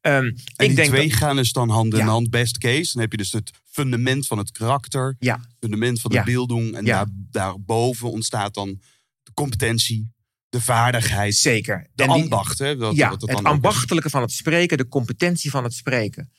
Ehm, 0.00 0.24
En 0.24 0.34
ik 0.56 0.56
die 0.56 0.74
denk 0.74 0.88
twee 0.88 1.08
dat- 1.08 1.18
gaan 1.18 1.36
dus 1.36 1.52
dan 1.52 1.68
hand 1.68 1.92
in 1.92 1.98
Ja. 1.98 2.04
hand. 2.06 2.30
Best 2.30 2.58
case. 2.58 2.92
Dan 2.92 3.02
heb 3.02 3.10
je 3.10 3.16
dus 3.18 3.32
het 3.32 3.50
fundament 3.64 4.26
van 4.26 4.38
het 4.38 4.50
karakter. 4.50 5.16
ja, 5.18 5.40
fundament 5.60 6.00
van 6.00 6.10
de 6.10 6.16
Ja. 6.16 6.24
beelding. 6.24 6.74
En 6.76 6.84
daar, 6.84 7.06
daarboven 7.12 8.10
ontstaat 8.10 8.54
dan 8.54 8.80
de 9.22 9.32
competentie, 9.34 10.10
de 10.48 10.60
vaardigheid, 10.60 11.34
zeker. 11.34 11.86
de 11.94 12.02
En 12.02 12.08
die-. 12.12 12.28
Hè, 12.58 12.68
ja, 12.68 13.10
het 13.10 13.28
is. 13.28 13.34
ambachtelijke 13.34 14.10
van 14.10 14.22
het 14.22 14.30
spreken, 14.32 14.78
de 14.78 14.88
competentie 14.88 15.50
van 15.50 15.64
het 15.64 15.74
spreken. 15.74 16.30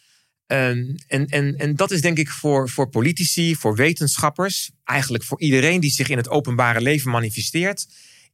Ehm, 0.48 0.96
en, 1.08 1.26
en, 1.26 1.58
en 1.58 1.76
dat 1.76 1.92
is 1.92 2.02
denk 2.02 2.18
ik 2.18 2.30
voor, 2.30 2.70
voor 2.70 2.90
politici, 2.90 3.56
voor 3.56 3.76
wetenschappers, 3.76 4.72
eigenlijk 4.84 5.24
voor 5.24 5.40
iedereen 5.40 5.80
die 5.80 5.92
zich 5.92 6.10
in 6.10 6.18
het 6.18 6.30
openbare 6.30 6.82
leven 6.82 7.12
manifesteert, 7.12 7.88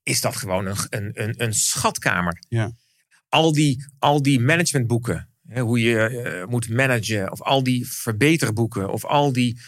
is 0.03 0.21
dat 0.21 0.35
gewoon 0.35 0.65
een, 0.65 0.77
een, 0.89 1.43
een, 1.43 1.53
schatkamer. 1.53 2.43
Ja. 2.49 2.71
Al, 3.29 3.53
die, 3.53 3.85
al 3.99 4.21
die 4.21 4.39
managementboeken, 4.39 5.29
hoe 5.53 5.79
je 5.79 5.99
eh, 5.99 6.45
moet 6.45 6.69
managen, 6.69 7.31
of 7.31 7.41
al 7.41 7.63
die 7.63 7.87
verbeterboeken, 7.87 8.89
of 8.89 9.05
al 9.05 9.31
die 9.31 9.59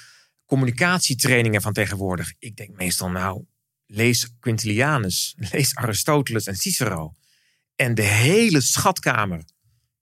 communicatietrainingen 0.45 1.61
van 1.61 1.73
tegenwoordig. 1.73 2.33
Ik 2.39 2.55
denk 2.55 2.77
meestal, 2.77 3.09
nou, 3.09 3.45
lees 3.85 4.29
Quintilianus, 4.39 5.35
lees 5.51 5.75
Aristoteles 5.75 6.45
en 6.45 6.55
Cicero. 6.55 7.13
En 7.75 7.95
de 7.95 8.01
hele 8.01 8.61
schatkamer 8.61 9.43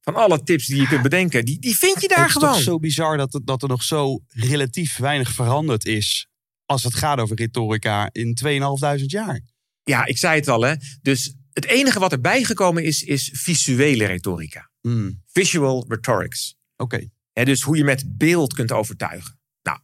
van 0.04 0.16
alle 0.16 0.44
tips 0.44 0.66
die 0.66 0.82
je 0.82 0.88
kunt 0.88 1.02
bedenken, 1.02 1.46
die, 1.46 1.60
die 1.60 1.76
vind 1.78 2.02
je 2.02 2.08
daar 2.08 2.18
Het 2.18 2.28
is 2.28 2.34
gewoon. 2.34 2.54
toch 2.54 2.62
zo 2.62 2.80
bizar 2.80 3.18
dat, 3.18 3.34
het- 3.34 3.48
dat 3.48 3.62
er 3.64 3.68
nog 3.70 3.84
zo 3.84 4.20
relatief 4.28 4.98
weinig 4.98 5.32
veranderd 5.32 5.86
is. 5.86 6.28
als 6.66 6.84
het 6.84 6.94
gaat 6.94 7.20
over 7.20 7.36
retorica 7.36 8.10
in 8.12 8.34
2500 8.36 9.12
jaar. 9.12 9.42
Ja, 9.84 10.06
ik 10.06 10.18
zei 10.18 10.36
het 10.40 10.48
al, 10.48 10.62
hè. 10.62 10.74
Dus 11.02 11.36
het 11.54 11.66
enige 11.66 12.00
wat 12.00 12.12
erbij 12.12 12.44
gekomen 12.44 12.84
is, 12.84 13.04
is 13.04 13.30
visuele 13.34 14.06
retorica. 14.06 14.70
Hmm, 14.82 15.22
Visual 15.32 15.86
rhetorics. 15.88 16.56
Oké. 16.78 17.08
Hè, 17.34 17.46
dus 17.46 17.62
hoe 17.62 17.78
je 17.78 17.84
met 17.84 18.18
beeld 18.18 18.54
kunt 18.54 18.72
overtuigen. 18.72 19.40
Nou, 19.64 19.78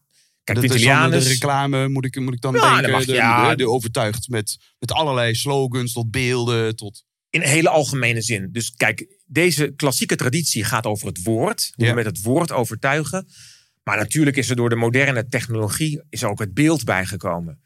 kijk, 0.44 0.46
dan 0.46 0.56
de 0.56 0.62
Quintilianus... 0.62 1.28
reclame, 1.28 1.88
moet 1.90 2.06
ik, 2.06 2.20
moet 2.20 2.34
ik 2.34 2.42
dan 2.42 2.54
Ja, 2.54 2.60
dat 2.60 2.72
denken. 2.74 2.92
mag- 2.92 3.06
de, 3.06 3.14
ja. 3.14 3.50
de, 3.50 3.56
de 3.56 3.70
overtuigd 3.70 4.28
met, 4.28 4.58
met 4.80 4.92
allerlei 4.92 5.36
slogans 5.36 5.94
tot 5.94 6.12
beelden. 6.12 6.76
Tot, 6.76 7.04
in 7.30 7.42
hele 7.42 7.70
algemene 7.70 8.22
zin. 8.22 8.50
Dus 8.52 8.74
kijk, 8.74 9.20
deze 9.26 9.74
klassieke 9.76 10.16
traditie 10.16 10.64
gaat 10.64 10.86
over 10.86 11.08
het 11.08 11.24
woord. 11.24 11.72
Hoe 11.76 11.86
Ja. 11.86 11.90
we 11.92 11.96
met 11.96 12.06
het 12.06 12.22
woord 12.22 12.52
overtuigen. 12.52 13.28
Maar 13.84 13.98
natuurlijk 13.98 14.38
is 14.38 14.50
er 14.50 14.56
door 14.56 14.70
de 14.70 14.76
moderne 14.76 15.28
technologie 15.28 16.02
is 16.10 16.24
ook 16.24 16.40
het 16.40 16.54
beeld 16.54 16.84
bijgekomen. 16.84 17.62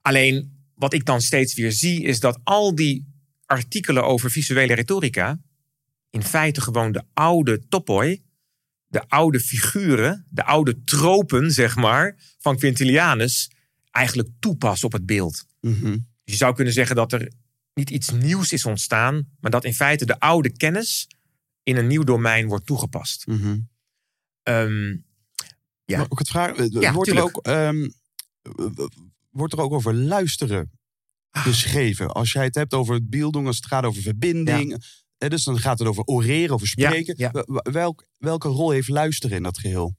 Alleen 0.00 0.56
wat 0.74 0.92
ik 0.92 1.04
dan 1.04 1.20
steeds 1.20 1.54
weer 1.54 1.72
zie 1.72 2.02
is 2.02 2.20
dat 2.20 2.40
al 2.44 2.74
die 2.74 3.06
artikelen 3.46 4.04
over 4.04 4.30
visuele 4.30 4.74
retorica 4.74 5.40
in 6.10 6.22
feite 6.22 6.60
gewoon 6.60 6.92
de 6.92 7.02
oude 7.14 7.66
topoi, 7.68 8.22
de 8.86 9.08
oude 9.08 9.40
figuren, 9.40 10.26
de 10.30 10.44
oude 10.44 10.82
tropen 10.84 11.52
zeg 11.52 11.76
maar 11.76 12.16
van 12.38 12.56
Quintilianus 12.56 13.50
eigenlijk 13.90 14.28
toepassen 14.40 14.86
op 14.86 14.92
het 14.92 15.06
beeld. 15.06 15.44
Dus 16.24 16.34
je 16.36 16.36
zou 16.36 16.54
kunnen 16.54 16.72
zeggen 16.72 16.96
dat 16.96 17.12
er 17.12 17.32
niet 17.78 17.90
iets 17.90 18.10
nieuws 18.10 18.52
is 18.52 18.64
ontstaan, 18.66 19.28
maar 19.40 19.50
dat 19.50 19.64
in 19.64 19.74
feite 19.74 20.06
de 20.06 20.20
oude 20.20 20.50
kennis 20.56 21.06
in 21.62 21.76
een 21.76 21.86
nieuw 21.86 22.02
domein 22.04 22.46
wordt 22.48 22.66
toegepast. 22.66 23.26
Mhm. 23.26 23.58
Ehm, 24.42 24.96
Ja. 25.84 25.96
Maar 25.98 26.06
ook 26.10 26.18
het 26.18 26.28
vraag, 26.28 26.56
eh, 26.56 26.66
Ja, 26.70 26.92
wordt, 26.92 27.10
er 27.10 27.22
ook, 27.22 27.38
ehm, 27.46 27.88
eh, 28.42 28.86
wordt 29.30 29.52
er 29.52 29.60
ook 29.60 29.72
over 29.72 29.94
luisteren 29.94 30.70
Ah. 31.30 31.44
beschreven? 31.44 32.12
Als 32.12 32.32
jij 32.32 32.44
het 32.44 32.54
hebt 32.54 32.74
over 32.74 32.94
het 32.94 33.10
beelding, 33.10 33.46
als 33.46 33.56
het 33.56 33.66
gaat 33.66 33.84
over 33.84 34.02
verbinding. 34.02 34.84
dus 35.18 35.44
dan 35.44 35.58
gaat 35.58 35.78
het 35.78 35.88
over 35.88 36.04
oreren, 36.04 36.54
over 36.54 36.66
spreken. 36.66 37.14
ja. 37.16 37.30
Wel- 37.30 37.46
wel- 37.46 37.72
Welk, 37.72 38.06
welke 38.18 38.48
rol 38.48 38.70
heeft 38.70 38.88
luisteren 38.88 39.36
in 39.36 39.42
dat 39.42 39.58
geheel? 39.58 39.96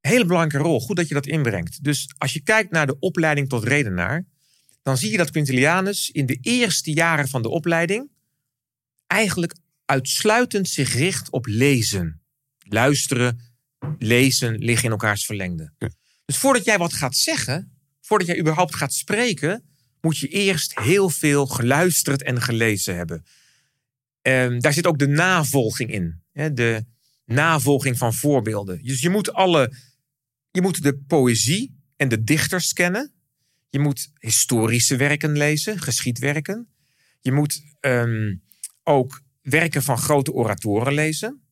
hele 0.00 0.24
belangrijke 0.26 0.68
rol. 0.68 0.80
Goed 0.80 0.96
dat 0.96 1.08
je 1.08 1.14
dat 1.14 1.26
inbrengt. 1.26 1.84
Dus 1.84 2.14
als 2.18 2.32
je 2.32 2.40
kijkt 2.42 2.70
naar 2.70 2.86
de 2.86 2.98
opleiding 2.98 3.48
tot 3.48 3.64
redenaar, 3.64 4.26
dan 4.88 4.96
zie 4.96 5.10
je 5.10 5.16
dat 5.16 5.30
Quintilianus 5.30 6.10
in 6.10 6.26
de 6.26 6.38
eerste 6.40 6.92
jaren 6.92 7.28
van 7.28 7.42
de 7.42 7.48
opleiding 7.48 8.10
eigenlijk 9.06 9.54
uitsluitend 9.84 10.68
zich 10.68 10.92
richt 10.92 11.30
op 11.30 11.46
lezen. 11.46 12.20
Luisteren, 12.58 13.40
lezen 13.98 14.58
liggen 14.58 14.84
in 14.84 14.90
elkaars 14.90 15.24
verlengde. 15.24 15.72
Ja. 15.78 15.90
Dus 16.24 16.36
voordat 16.36 16.64
jij 16.64 16.78
wat 16.78 16.92
gaat 16.92 17.16
zeggen, 17.16 17.78
voordat 18.00 18.26
jij 18.26 18.38
überhaupt 18.38 18.74
gaat 18.74 18.94
spreken, 18.94 19.64
moet 20.00 20.18
je 20.18 20.28
eerst 20.28 20.78
heel 20.78 21.10
veel 21.10 21.46
geluisterd 21.46 22.22
en 22.22 22.42
gelezen 22.42 22.96
hebben. 22.96 23.24
Ehm, 24.22 24.58
daar 24.58 24.72
zit 24.72 24.86
ook 24.86 24.98
de 24.98 25.06
navolging 25.06 25.92
in. 25.92 26.22
Hè, 26.32 26.52
de 26.52 26.84
navolging 27.24 27.98
van 27.98 28.14
voorbeelden. 28.14 28.82
Dus 28.82 29.00
je 29.00 29.10
moet 29.10 29.32
alle 29.32 29.72
je 30.50 30.62
moet 30.62 30.82
de 30.82 30.98
poëzie 30.98 31.76
en 31.96 32.08
de 32.08 32.24
dichters 32.24 32.72
kennen. 32.72 33.12
Je 33.68 33.78
moet 33.78 34.12
historische 34.18 34.96
werken 34.96 35.36
lezen, 35.36 35.78
geschiedwerken. 35.78 36.68
Je 37.20 37.32
moet 37.32 37.62
ehm, 37.80 38.34
ook 38.82 39.22
werken 39.42 39.82
van 39.82 39.98
grote 39.98 40.32
oratoren 40.32 40.92
lezen. 40.92 41.42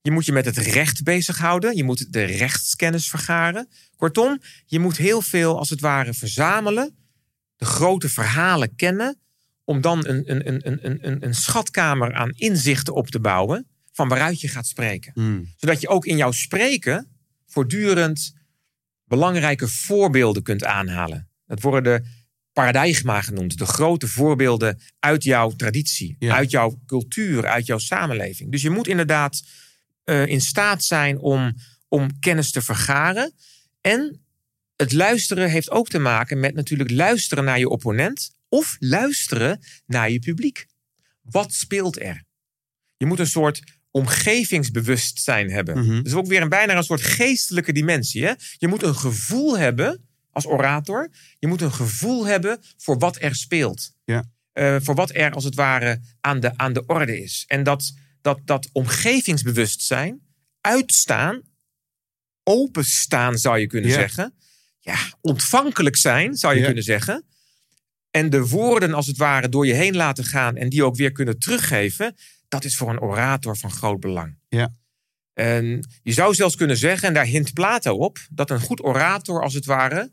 Je 0.00 0.10
moet 0.10 0.26
je 0.26 0.32
met 0.32 0.44
het 0.44 0.56
recht 0.56 1.02
bezighouden. 1.02 1.76
Je 1.76 1.84
moet 1.84 2.12
de 2.12 2.24
rechtskennis 2.24 3.08
vergaren. 3.08 3.68
Kortom, 3.96 4.40
je 4.66 4.78
moet 4.78 4.96
heel 4.96 5.22
veel, 5.22 5.58
als 5.58 5.70
het 5.70 5.80
ware, 5.80 6.14
verzamelen. 6.14 6.96
De 7.56 7.64
grote 7.64 8.08
verhalen 8.08 8.74
kennen. 8.76 9.20
Om 9.64 9.80
dan 9.80 10.06
een, 10.06 10.30
een, 10.30 10.48
een, 10.48 10.66
een, 10.66 11.06
een, 11.06 11.24
een 11.24 11.34
schatkamer 11.34 12.14
aan 12.14 12.30
inzichten 12.30 12.94
op 12.94 13.08
te 13.08 13.20
bouwen. 13.20 13.66
Van 13.92 14.08
waaruit 14.08 14.40
je 14.40 14.48
gaat 14.48 14.66
spreken 14.66 15.12
zodat 15.56 15.80
je 15.80 15.88
ook 15.88 16.06
in 16.06 16.16
jouw 16.16 16.30
spreken 16.30 17.08
voortdurend 17.46 18.34
belangrijke 19.04 19.68
voorbeelden 19.68 20.42
kunt 20.42 20.64
aanhalen. 20.64 21.27
Dat 21.48 21.60
worden 21.60 21.82
de 21.82 22.08
paradigma 22.52 23.20
genoemd. 23.22 23.58
De 23.58 23.66
grote 23.66 24.06
voorbeelden 24.08 24.80
uit 24.98 25.22
jouw 25.24 25.50
traditie, 25.50 26.16
Ja. 26.18 26.34
uit 26.34 26.50
jouw 26.50 26.80
cultuur, 26.86 27.46
uit 27.46 27.66
jouw 27.66 27.78
samenleving. 27.78 28.50
Dus 28.52 28.62
je 28.62 28.70
moet 28.70 28.88
inderdaad 28.88 29.42
eh, 30.04 30.26
in 30.26 30.40
staat 30.40 30.84
zijn 30.84 31.18
om, 31.18 31.54
om 31.88 32.18
kennis 32.20 32.50
te 32.50 32.62
vergaren. 32.62 33.32
En 33.80 34.20
het 34.76 34.92
luisteren 34.92 35.50
heeft 35.50 35.70
ook 35.70 35.88
te 35.88 35.98
maken 35.98 36.40
met 36.40 36.54
natuurlijk 36.54 36.90
luisteren 36.90 37.44
naar 37.44 37.58
je 37.58 37.68
opponent 37.68 38.30
of 38.48 38.76
luisteren 38.78 39.60
naar 39.86 40.10
je 40.10 40.18
publiek. 40.18 40.66
Wat 41.22 41.52
speelt 41.54 42.00
er? 42.00 42.24
Je 42.96 43.06
moet 43.06 43.18
een 43.18 43.26
soort 43.26 43.62
omgevingsbewustzijn 43.90 45.50
hebben. 45.50 45.76
Dus 46.02 46.14
ook 46.14 46.26
weer 46.26 46.42
een, 46.42 46.48
bijna 46.48 46.76
een 46.76 46.82
soort 46.82 47.02
geestelijke 47.02 47.72
dimensie. 47.72 48.24
Hè? 48.24 48.32
Je 48.58 48.68
moet 48.68 48.82
een 48.82 48.94
gevoel 48.96 49.58
hebben 49.58 50.07
als 50.44 50.52
orator. 50.52 51.10
Je 51.38 51.46
moet 51.46 51.60
een 51.60 51.72
gevoel 51.72 52.26
hebben 52.26 52.58
voor 52.76 52.98
wat 52.98 53.20
er 53.20 53.34
speelt. 53.34 53.90
Ja. 54.04 54.24
Eh, 54.52 54.76
voor 54.80 54.94
wat 54.94 55.14
er 55.14 55.32
als 55.32 55.44
het 55.44 55.54
ware 55.54 56.00
aan 56.20 56.40
de, 56.40 56.56
aan 56.56 56.72
de 56.72 56.86
orde 56.86 57.22
is. 57.22 57.44
En 57.46 57.62
dat, 57.62 57.92
dat, 58.20 58.40
dat 58.44 58.68
omgevingsbewustzijn, 58.72 60.20
uitstaan, 60.60 61.42
openstaan 62.42 63.38
zou 63.38 63.58
je 63.58 63.66
kunnen 63.66 63.90
Ja. 63.90 63.96
zeggen. 63.96 64.34
Ja, 64.78 64.96
ontvankelijk 65.20 65.96
zijn 65.96 66.34
zou 66.36 66.52
je 66.54 66.58
Ja. 66.60 66.66
kunnen 66.66 66.84
zeggen. 66.84 67.24
En 68.10 68.30
de 68.30 68.46
woorden 68.46 68.94
als 68.94 69.06
het 69.06 69.16
ware 69.16 69.48
door 69.48 69.66
je 69.66 69.72
heen 69.74 69.96
laten 69.96 70.24
gaan 70.24 70.56
en 70.56 70.68
die 70.68 70.84
ook 70.84 70.96
weer 70.96 71.12
kunnen 71.12 71.38
teruggeven. 71.38 72.14
Dat 72.48 72.64
is 72.64 72.76
voor 72.76 72.90
een 72.90 73.00
orator 73.00 73.56
van 73.56 73.70
groot 73.70 74.00
belang. 74.00 74.38
Ja. 74.48 74.70
En 75.34 75.88
je 76.02 76.12
zou 76.12 76.34
zelfs 76.34 76.56
kunnen 76.56 76.76
zeggen, 76.76 77.08
en 77.08 77.14
daar 77.14 77.24
hint 77.24 77.52
Plato 77.52 77.96
op, 77.96 78.18
dat 78.30 78.50
een 78.50 78.60
goed 78.60 78.84
orator 78.84 79.42
als 79.42 79.54
het 79.54 79.64
ware, 79.64 80.12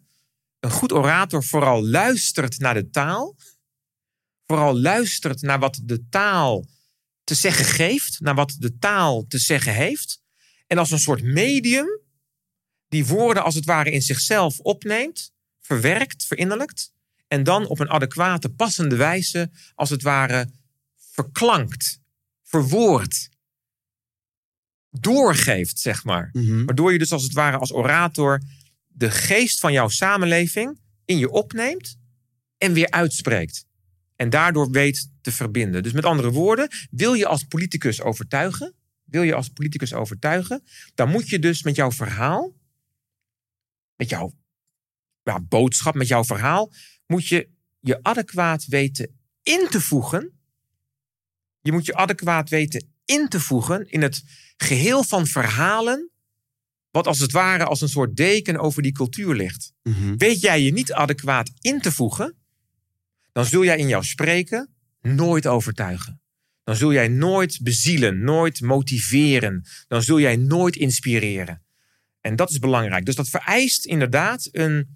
een 0.66 0.72
goed 0.72 0.91
orator 0.91 1.43
vooral 1.43 1.86
luistert 1.86 2.59
naar 2.59 2.74
de 2.74 2.89
taal. 2.89 3.36
Vooral 4.45 4.80
luistert 4.80 5.41
naar 5.41 5.59
wat 5.59 5.80
de 5.84 6.07
taal 6.09 6.66
te 7.24 7.36
zeggen 7.36 7.66
geeft, 7.66 8.20
naar 8.20 8.36
wat 8.36 8.55
de 8.59 8.78
taal 8.78 9.26
te 9.28 9.38
zeggen 9.38 9.74
heeft. 9.74 10.22
En 10.68 10.78
als 10.78 10.91
een 10.91 10.99
soort 10.99 11.24
medium 11.24 11.99
die 12.88 13.05
woorden 13.05 13.43
als 13.43 13.55
het 13.55 13.66
ware 13.66 13.91
in 13.91 14.01
zichzelf 14.01 14.59
opneemt, 14.59 15.34
verwerkt, 15.61 16.26
verinnerlijkt. 16.26 16.93
En 17.28 17.43
dan 17.43 17.68
op 17.68 17.80
een 17.80 17.89
adequate, 17.89 18.49
passende 18.49 18.95
wijze, 18.95 19.51
als 19.76 19.89
het 19.89 20.01
ware, 20.01 20.49
verklankt, 21.11 21.99
verwoordt, 22.43 23.30
doorgeeft, 24.89 25.80
zeg 25.80 26.03
maar. 26.03 26.30
Mhm. 26.34 26.66
Waardoor 26.66 26.91
je 26.91 26.99
dus 26.99 27.11
als 27.11 27.24
het 27.24 27.34
ware 27.34 27.57
als 27.57 27.74
orator 27.74 28.41
de 28.96 29.12
geest 29.12 29.60
van 29.60 29.74
jouw 29.74 29.88
samenleving 29.88 30.80
in 31.06 31.18
je 31.18 31.30
opneemt 31.30 31.98
en 32.58 32.74
weer 32.74 32.89
uitspreekt. 32.89 33.66
En 34.16 34.30
daardoor 34.30 34.72
weet 34.72 35.12
te 35.22 35.32
verbinden. 35.32 35.84
Dus 35.84 35.91
met 35.91 36.06
andere 36.06 36.32
woorden, 36.32 36.70
wil 36.91 37.14
je 37.14 37.28
als 37.28 37.43
politicus 37.43 38.02
overtuigen, 38.02 38.76
wil 39.04 39.22
je 39.22 39.36
als 39.36 39.50
politicus 39.50 39.93
overtuigen, 39.93 40.64
dan 40.93 41.10
moet 41.10 41.30
je 41.30 41.39
dus 41.39 41.64
met 41.64 41.76
jouw 41.76 41.91
verhaal, 41.91 42.54
met 43.96 44.10
jouw 44.10 44.34
ja, 45.24 45.39
boodschap, 45.39 45.93
met 45.96 46.08
jouw 46.08 46.24
verhaal, 46.24 46.72
moet 47.06 47.28
je 47.28 47.50
je 47.80 48.04
adequaat 48.04 48.66
weten 48.66 49.20
in 49.43 49.68
te 49.70 49.82
voegen. 49.82 50.39
Je 51.62 51.72
moet 51.72 51.86
je 51.86 51.96
adequaat 51.96 52.50
weten 52.50 52.93
in 53.06 53.28
te 53.28 53.39
voegen 53.39 53.89
in 53.89 54.02
het 54.02 54.24
geheel 54.58 55.04
van 55.04 55.28
verhalen, 55.28 56.12
wat 56.96 57.08
als 57.08 57.20
het 57.20 57.32
ware 57.32 57.66
als 57.66 57.82
een 57.82 57.89
soort 57.89 58.16
deken 58.16 58.60
over 58.60 58.82
die 58.82 58.91
cultuur 58.91 59.36
ligt. 59.36 59.74
Mhm. 59.84 60.16
Weet 60.18 60.41
jij 60.41 60.62
je 60.62 60.74
niet 60.74 60.93
adequaat 60.93 61.52
in 61.60 61.82
te 61.82 61.91
voegen, 61.91 62.36
dan 63.32 63.46
zul 63.46 63.64
jij 63.64 63.78
in 63.78 63.88
jouw 63.88 64.02
spreken 64.02 64.70
nooit 65.02 65.48
overtuigen. 65.48 66.22
Dan 66.64 66.76
zul 66.76 66.93
jij 66.93 67.08
nooit 67.08 67.60
bezielen, 67.62 68.24
nooit 68.24 68.62
motiveren. 68.62 69.66
Dan 69.88 70.04
zul 70.04 70.20
jij 70.20 70.36
nooit 70.36 70.76
inspireren. 70.76 71.64
En 72.22 72.36
dat 72.36 72.50
is 72.50 72.60
belangrijk. 72.60 73.06
Dus 73.06 73.16
dat 73.16 73.30
vereist 73.30 73.86
inderdaad 73.86 74.50
een, 74.52 74.96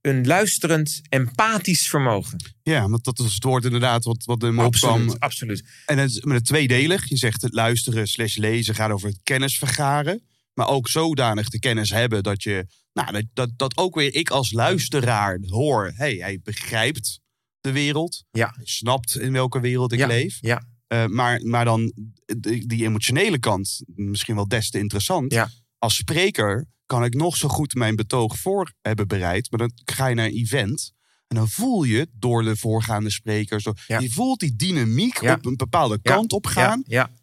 een 0.00 0.26
luisterend, 0.26 1.00
empathisch 1.08 1.88
vermogen. 1.88 2.38
Ja, 2.62 2.88
want 2.88 3.04
dat 3.04 3.18
is 3.18 3.34
het 3.34 3.44
woord 3.44 3.64
inderdaad 3.64 4.04
wat, 4.04 4.24
wat 4.24 4.42
in 4.42 4.54
me 4.54 4.64
opkwam. 4.64 4.92
Absoluut, 4.92 5.20
absoluut. 5.20 5.64
En 5.86 5.98
het 5.98 6.10
is 6.10 6.20
met 6.20 6.36
het 6.36 6.46
tweedelig. 6.46 7.08
Je 7.08 7.16
zegt 7.16 7.42
het 7.42 7.52
luisteren 7.52 8.08
slash 8.08 8.36
lezen 8.36 8.74
gaat 8.74 8.90
over 8.90 9.08
het 9.08 9.20
kennis 9.22 9.58
vergaren. 9.58 10.22
Maar 10.54 10.68
ook 10.68 10.88
zodanig 10.88 11.48
de 11.48 11.58
kennis 11.58 11.90
hebben 11.90 12.22
dat 12.22 12.42
je... 12.42 12.66
Nou, 12.92 13.12
dat, 13.12 13.24
dat, 13.32 13.50
dat 13.56 13.76
ook 13.76 13.94
weer 13.94 14.14
ik 14.14 14.30
als 14.30 14.52
luisteraar 14.52 15.38
hoor. 15.46 15.92
hey, 15.94 16.14
hij 16.14 16.40
begrijpt 16.42 17.20
de 17.60 17.72
wereld. 17.72 18.24
Ja. 18.30 18.52
Hij 18.56 18.66
snapt 18.66 19.18
in 19.18 19.32
welke 19.32 19.60
wereld 19.60 19.92
ik 19.92 19.98
ja, 19.98 20.06
leef. 20.06 20.38
Ja, 20.40 20.62
Eh, 20.86 21.06
maar, 21.06 21.40
maar 21.42 21.64
dan 21.64 21.92
die, 22.38 22.66
die 22.66 22.84
emotionele 22.84 23.38
kant, 23.38 23.82
misschien 23.94 24.34
wel 24.34 24.48
des 24.48 24.70
te 24.70 24.78
interessant. 24.78 25.32
Ja. 25.32 25.50
Als 25.78 25.96
spreker 25.96 26.66
kan 26.86 27.04
ik 27.04 27.14
nog 27.14 27.36
zo 27.36 27.48
goed 27.48 27.74
mijn 27.74 27.96
betoog 27.96 28.38
voor 28.38 28.72
hebben 28.80 29.08
bereid. 29.08 29.50
Maar 29.50 29.58
dan 29.58 29.72
ga 29.84 30.06
je 30.06 30.14
naar 30.14 30.26
een 30.26 30.32
event. 30.36 30.92
En 31.28 31.36
dan 31.36 31.48
voel 31.48 31.82
je 31.82 32.08
door 32.12 32.42
de 32.42 32.56
voorgaande 32.56 33.10
sprekers. 33.10 33.66
Ja. 33.86 33.98
Je 33.98 34.10
voelt 34.10 34.40
die 34.40 34.56
dynamiek 34.56 35.20
Ja. 35.20 35.34
op 35.34 35.46
een 35.46 35.56
bepaalde 35.56 36.00
kant 36.02 36.32
op 36.32 36.46
gaan. 36.46 36.82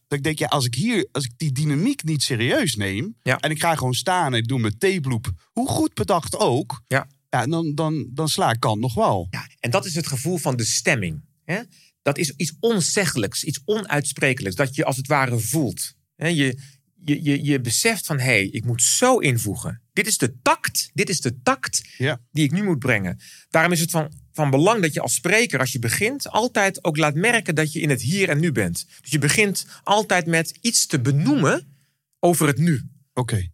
Dat 0.09 0.17
ik 0.17 0.23
denk, 0.23 0.39
ja, 0.39 0.47
als 0.47 0.65
ik 0.65 0.75
hier, 0.75 1.07
als 1.11 1.25
ik 1.25 1.31
die 1.37 1.51
dynamiek 1.51 2.03
niet 2.03 2.23
serieus 2.23 2.75
neem. 2.75 3.15
Ja. 3.23 3.39
En 3.39 3.51
ik 3.51 3.59
ga 3.59 3.75
gewoon 3.75 3.93
staan 3.93 4.33
en 4.33 4.39
ik 4.39 4.47
doe 4.47 4.59
mijn 4.59 4.77
theebloep. 4.77 5.31
Hoe 5.51 5.67
goed 5.67 5.93
bedacht 5.93 6.37
ook. 6.37 6.83
Ja. 6.87 7.07
Ja, 7.29 7.45
dan, 7.45 7.75
dan, 7.75 8.09
dan 8.13 8.27
sla 8.29 8.51
ik 8.51 8.59
kant 8.59 8.79
nog 8.79 8.93
wel. 8.93 9.27
Ja, 9.29 9.47
en 9.59 9.71
dat 9.71 9.85
is 9.85 9.95
het 9.95 10.07
gevoel 10.07 10.37
van 10.37 10.55
de 10.55 10.63
stemming. 10.63 11.23
Hè? 11.43 11.61
Dat 12.01 12.17
is 12.17 12.29
iets 12.35 12.53
onzeggelijks, 12.59 13.43
iets 13.43 13.61
onuitsprekelijks. 13.65 14.57
Dat 14.57 14.75
je 14.75 14.85
als 14.85 14.97
het 14.97 15.07
ware 15.07 15.39
voelt. 15.39 15.93
Hè? 16.15 16.27
Je, 16.27 16.59
je, 17.05 17.23
je, 17.23 17.43
je 17.43 17.61
beseft 17.61 18.05
van, 18.05 18.17
hé, 18.19 18.23
hey, 18.23 18.45
ik 18.45 18.65
moet 18.65 18.83
zo 18.83 19.17
invoegen. 19.17 19.81
Dit 19.99 20.07
is 20.07 20.17
de 20.17 20.41
tact, 20.41 20.89
dit 20.93 21.09
is 21.09 21.21
de 21.21 21.41
tact 21.41 21.87
Ja. 21.97 22.21
die 22.31 22.43
ik 22.43 22.51
nu 22.51 22.63
moet 22.63 22.79
brengen. 22.79 23.19
Daarom 23.49 23.71
is 23.71 23.79
het 23.79 23.91
van, 23.91 24.11
van 24.33 24.49
belang 24.49 24.81
dat 24.81 24.93
je 24.93 25.01
als 25.01 25.13
spreker, 25.13 25.59
als 25.59 25.71
je 25.71 25.79
begint, 25.79 26.27
altijd 26.29 26.83
ook 26.83 26.97
laat 26.97 27.15
merken 27.15 27.55
dat 27.55 27.73
je 27.73 27.79
in 27.79 27.89
het 27.89 28.01
hier 28.01 28.29
en 28.29 28.39
nu 28.39 28.51
bent. 28.51 28.85
Dus 29.01 29.11
je 29.11 29.19
begint 29.19 29.65
altijd 29.83 30.25
met 30.25 30.57
iets 30.61 30.85
te 30.85 30.99
benoemen 31.01 31.77
over 32.19 32.47
het 32.47 32.57
nu 32.57 32.81
Oké. 33.13 33.51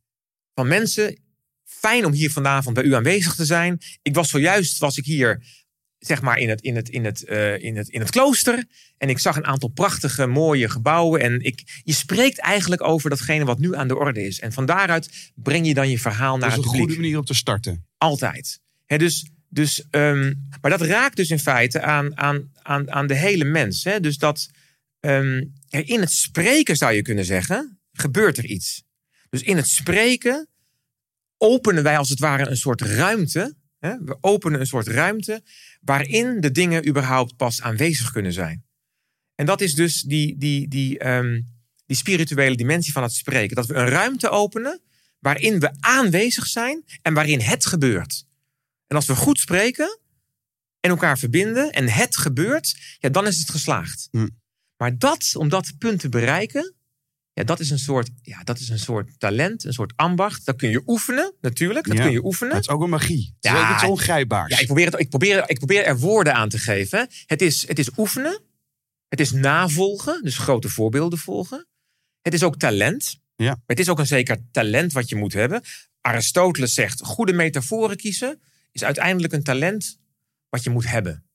van 0.54 0.68
mensen. 0.68 1.20
Fijn 1.64 2.06
om 2.06 2.12
hier 2.12 2.32
vanavond 2.32 2.76
bij 2.76 2.84
u 2.84 2.94
aanwezig 2.94 3.36
te 3.36 3.46
zijn. 3.46 3.78
Ik 4.02 4.16
was 4.16 4.30
zojuist 4.30 4.78
was 4.78 4.98
ik 4.98 5.06
hier, 5.06 5.44
zeg 6.06 6.22
maar, 6.22 6.38
in 6.38 6.50
het, 6.50 6.62
in 6.62 6.76
het, 6.76 6.90
in 6.90 7.06
het, 7.06 7.24
eh, 7.24 7.64
in 7.64 7.78
het, 7.78 7.90
in 7.90 8.00
het 8.00 8.10
klooster. 8.10 8.66
En 8.98 9.10
ik 9.10 9.20
zag 9.20 9.36
een 9.36 9.46
aantal 9.46 9.70
prachtige, 9.70 10.26
mooie 10.26 10.70
gebouwen. 10.70 11.22
En 11.22 11.42
ik, 11.42 11.82
je 11.84 11.94
spreekt 11.94 12.40
eigenlijk 12.40 12.84
over 12.84 13.10
datgene 13.10 13.46
wat 13.46 13.60
nu 13.60 13.76
aan 13.76 13.88
de 13.88 13.98
orde 13.98 14.26
is. 14.26 14.40
En 14.40 14.54
van 14.54 14.66
daaruit 14.66 15.32
breng 15.36 15.68
je 15.68 15.74
dan 15.74 15.90
je 15.90 16.00
verhaal 16.00 16.38
naar 16.38 16.50
Dat 16.50 16.50
is 16.50 16.56
het 16.56 16.66
een 16.66 16.72
publiek. 16.72 16.88
goede 16.88 17.02
manier 17.02 17.20
om 17.20 17.26
te 17.26 17.34
starten. 17.34 17.86
Altijd. 17.98 18.60
Hè, 18.86 18.98
dus, 18.98 19.30
dus, 19.50 19.84
ehm, 19.90 20.34
maar 20.62 20.72
dat 20.72 20.82
raakt 20.82 21.16
dus 21.16 21.30
in 21.30 21.40
feite 21.40 21.82
aan, 21.82 22.18
aan, 22.18 22.52
aan, 22.62 22.92
aan 22.92 23.08
de 23.08 23.16
hele 23.16 23.44
mens. 23.44 23.84
Hè? 23.84 24.00
Dus 24.00 24.18
dat 24.18 24.50
ehm, 25.00 25.44
in 25.70 26.00
het 26.00 26.12
spreken, 26.12 26.76
zou 26.76 26.94
je 26.94 27.02
kunnen 27.02 27.26
zeggen, 27.26 27.80
gebeurt 27.94 28.38
er 28.38 28.46
iets. 28.46 28.84
Dus 29.30 29.42
in 29.42 29.58
het 29.58 29.68
spreken 29.68 30.48
openen 31.38 31.84
wij 31.84 31.98
als 31.98 32.10
het 32.10 32.20
ware 32.20 32.50
een 32.50 32.58
soort 32.58 32.82
ruimte. 32.82 33.56
Hè? 33.80 33.98
We 34.04 34.18
openen 34.22 34.60
een 34.60 34.68
soort 34.68 34.88
ruimte 34.88 35.44
waarin 35.86 36.42
de 36.42 36.52
dingen 36.52 36.88
überhaupt 36.88 37.36
pas 37.36 37.62
aanwezig 37.62 38.12
kunnen 38.12 38.34
zijn. 38.34 38.66
En 39.36 39.46
dat 39.46 39.62
is 39.62 39.74
dus 39.74 40.02
die, 40.02 40.38
die, 40.38 40.68
die, 40.68 41.00
ehm, 41.00 41.42
die 41.86 41.96
spirituele 41.96 42.56
dimensie 42.56 42.94
van 42.94 43.04
het 43.04 43.14
spreken. 43.14 43.56
Dat 43.56 43.66
we 43.66 43.74
een 43.74 43.88
ruimte 43.88 44.30
openen 44.30 44.82
waarin 45.20 45.60
we 45.60 45.72
aanwezig 45.80 46.48
zijn 46.48 46.84
en 47.02 47.14
waarin 47.14 47.40
het 47.40 47.66
gebeurt. 47.66 48.26
En 48.88 48.96
als 48.96 49.06
we 49.06 49.16
goed 49.16 49.40
spreken 49.40 50.00
en 50.80 50.90
elkaar 50.90 51.18
verbinden 51.18 51.72
en 51.72 51.88
het 51.88 52.18
gebeurt, 52.18 52.98
ja, 53.00 53.10
dan 53.10 53.28
is 53.28 53.38
het 53.38 53.50
geslaagd. 53.50 54.08
Hm. 54.12 54.28
Maar 54.78 54.98
dat, 54.98 55.32
om 55.36 55.50
dat 55.50 55.78
punt 55.78 56.00
te 56.00 56.10
bereiken, 56.10 56.75
ja, 57.36 57.44
dat, 57.44 57.60
is 57.60 57.70
een 57.70 57.80
soort, 57.80 58.10
ja, 58.22 58.44
dat 58.44 58.60
is 58.60 58.70
een 58.70 58.80
soort 58.80 59.20
talent, 59.20 59.64
een 59.64 59.74
soort 59.74 59.94
ambacht. 59.96 60.46
Dat 60.46 60.56
kun 60.56 60.70
je 60.70 60.82
oefenen, 60.86 61.34
natuurlijk. 61.42 61.88
Dat 61.88 61.98
Ja. 61.98 62.04
kun 62.04 62.12
je 62.12 62.26
oefenen. 62.26 62.54
Het 62.56 62.64
is 62.64 62.70
ook 62.70 62.82
een 62.82 62.90
magie. 62.90 63.34
Het 63.36 63.46
is 63.46 63.52
Ja, 63.52 63.70
ook 63.70 63.76
iets 63.76 63.84
ongrijpbaars. 63.84 64.54
Ja, 64.54 64.60
ik 64.60 64.66
probeer, 64.66 64.86
het, 64.86 65.00
ik, 65.00 65.10
probeer, 65.10 65.50
ik 65.50 65.58
probeer 65.58 65.84
er 65.84 66.00
woorden 66.00 66.34
aan 66.34 66.50
te 66.50 66.58
geven. 66.58 67.08
Het 67.26 67.42
is, 67.42 67.68
het 67.68 67.80
is 67.80 67.90
oefenen. 67.98 68.42
Het 69.08 69.20
is 69.20 69.32
navolgen, 69.32 70.24
dus 70.24 70.38
grote 70.38 70.70
voorbeelden 70.70 71.20
volgen. 71.20 71.68
Het 72.22 72.34
is 72.34 72.44
ook 72.44 72.58
talent. 72.58 73.20
Ja. 73.36 73.62
Het 73.66 73.80
is 73.80 73.90
ook 73.90 74.00
een 74.00 74.08
zeker 74.08 74.38
talent 74.52 74.94
wat 74.94 75.10
je 75.10 75.16
moet 75.16 75.34
hebben. 75.34 75.62
Aristoteles 76.02 76.74
zegt, 76.74 77.02
goede 77.02 77.34
metaforen 77.34 77.98
kiezen 77.98 78.42
is 78.72 78.84
uiteindelijk 78.84 79.34
een 79.34 79.44
talent 79.44 80.00
wat 80.50 80.64
je 80.64 80.70
moet 80.70 80.88
hebben. 80.88 81.26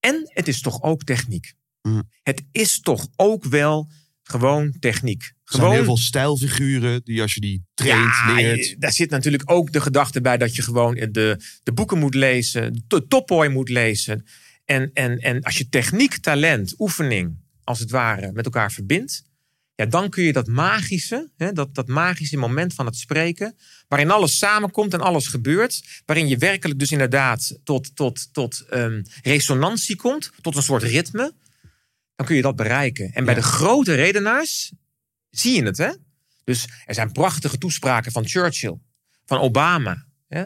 En 0.00 0.22
het 0.24 0.48
is 0.48 0.60
toch 0.60 0.82
ook 0.82 1.04
techniek. 1.04 1.54
Mhm. 1.82 2.02
Het 2.22 2.42
is 2.52 2.80
toch 2.80 3.06
ook 3.16 3.44
wel 3.44 3.90
Gewoon 4.22 4.76
techniek. 4.78 5.22
Er 5.22 5.54
zijn 5.58 5.72
heel 5.72 5.84
veel 5.84 5.96
stijlfiguren 5.96 7.00
die 7.04 7.22
als 7.22 7.34
je 7.34 7.40
die 7.40 7.64
traint, 7.74 8.14
ja, 8.26 8.34
leert. 8.34 8.80
daar 8.80 8.92
zit 8.92 9.10
natuurlijk 9.10 9.50
ook 9.50 9.72
de 9.72 9.80
gedachte 9.80 10.20
bij 10.20 10.38
dat 10.38 10.56
je 10.56 10.62
gewoon 10.62 10.94
de, 10.94 11.36
de 11.62 11.72
boeken 11.72 11.98
moet 11.98 12.14
lezen, 12.14 12.84
de 12.86 13.06
topboy 13.06 13.48
moet 13.48 13.68
lezen. 13.68 14.26
En, 14.64 14.90
en, 14.92 15.18
en 15.18 15.42
als 15.42 15.58
je 15.58 15.68
techniek, 15.68 16.16
talent, 16.16 16.74
oefening, 16.78 17.36
als 17.64 17.78
het 17.78 17.90
ware, 17.90 18.32
met 18.32 18.44
elkaar 18.44 18.72
verbindt, 18.72 19.22
ja, 19.74 19.86
dan 19.86 20.08
kun 20.08 20.22
je 20.24 20.32
dat 20.32 20.46
magische, 20.46 21.30
hè, 21.36 21.52
dat, 21.52 21.74
dat 21.74 21.88
magische 21.88 22.36
moment 22.36 22.74
van 22.74 22.86
het 22.86 22.96
spreken, 22.96 23.56
waarin 23.88 24.10
alles 24.10 24.38
samenkomt 24.38 24.92
en 24.92 25.00
alles 25.00 25.26
gebeurt, 25.26 26.02
waarin 26.06 26.28
je 26.28 26.36
werkelijk 26.36 26.78
dus 26.78 26.92
inderdaad 26.92 27.58
tot, 27.64 27.96
tot, 27.96 28.28
tot 28.32 28.64
ehm, 28.70 29.02
resonantie 29.22 29.96
komt, 29.96 30.30
tot 30.40 30.56
een 30.56 30.62
soort 30.62 30.82
ritme, 30.82 31.34
dan 32.16 32.26
kun 32.26 32.36
je 32.36 32.42
dat 32.42 32.56
bereiken. 32.56 33.12
En 33.12 33.24
bij 33.24 33.34
Ja. 33.34 33.40
de 33.40 33.46
grote 33.46 33.94
redenaars 33.94 34.72
zie 35.30 35.54
je 35.56 35.62
het, 35.62 35.76
hè? 35.78 35.92
Dus 36.44 36.68
er 36.84 36.94
zijn 36.94 37.12
prachtige 37.12 37.58
toespraken 37.58 38.12
van 38.12 38.26
Churchill, 38.28 38.78
van 39.24 39.38
Obama. 39.38 40.06
Hè? 40.28 40.44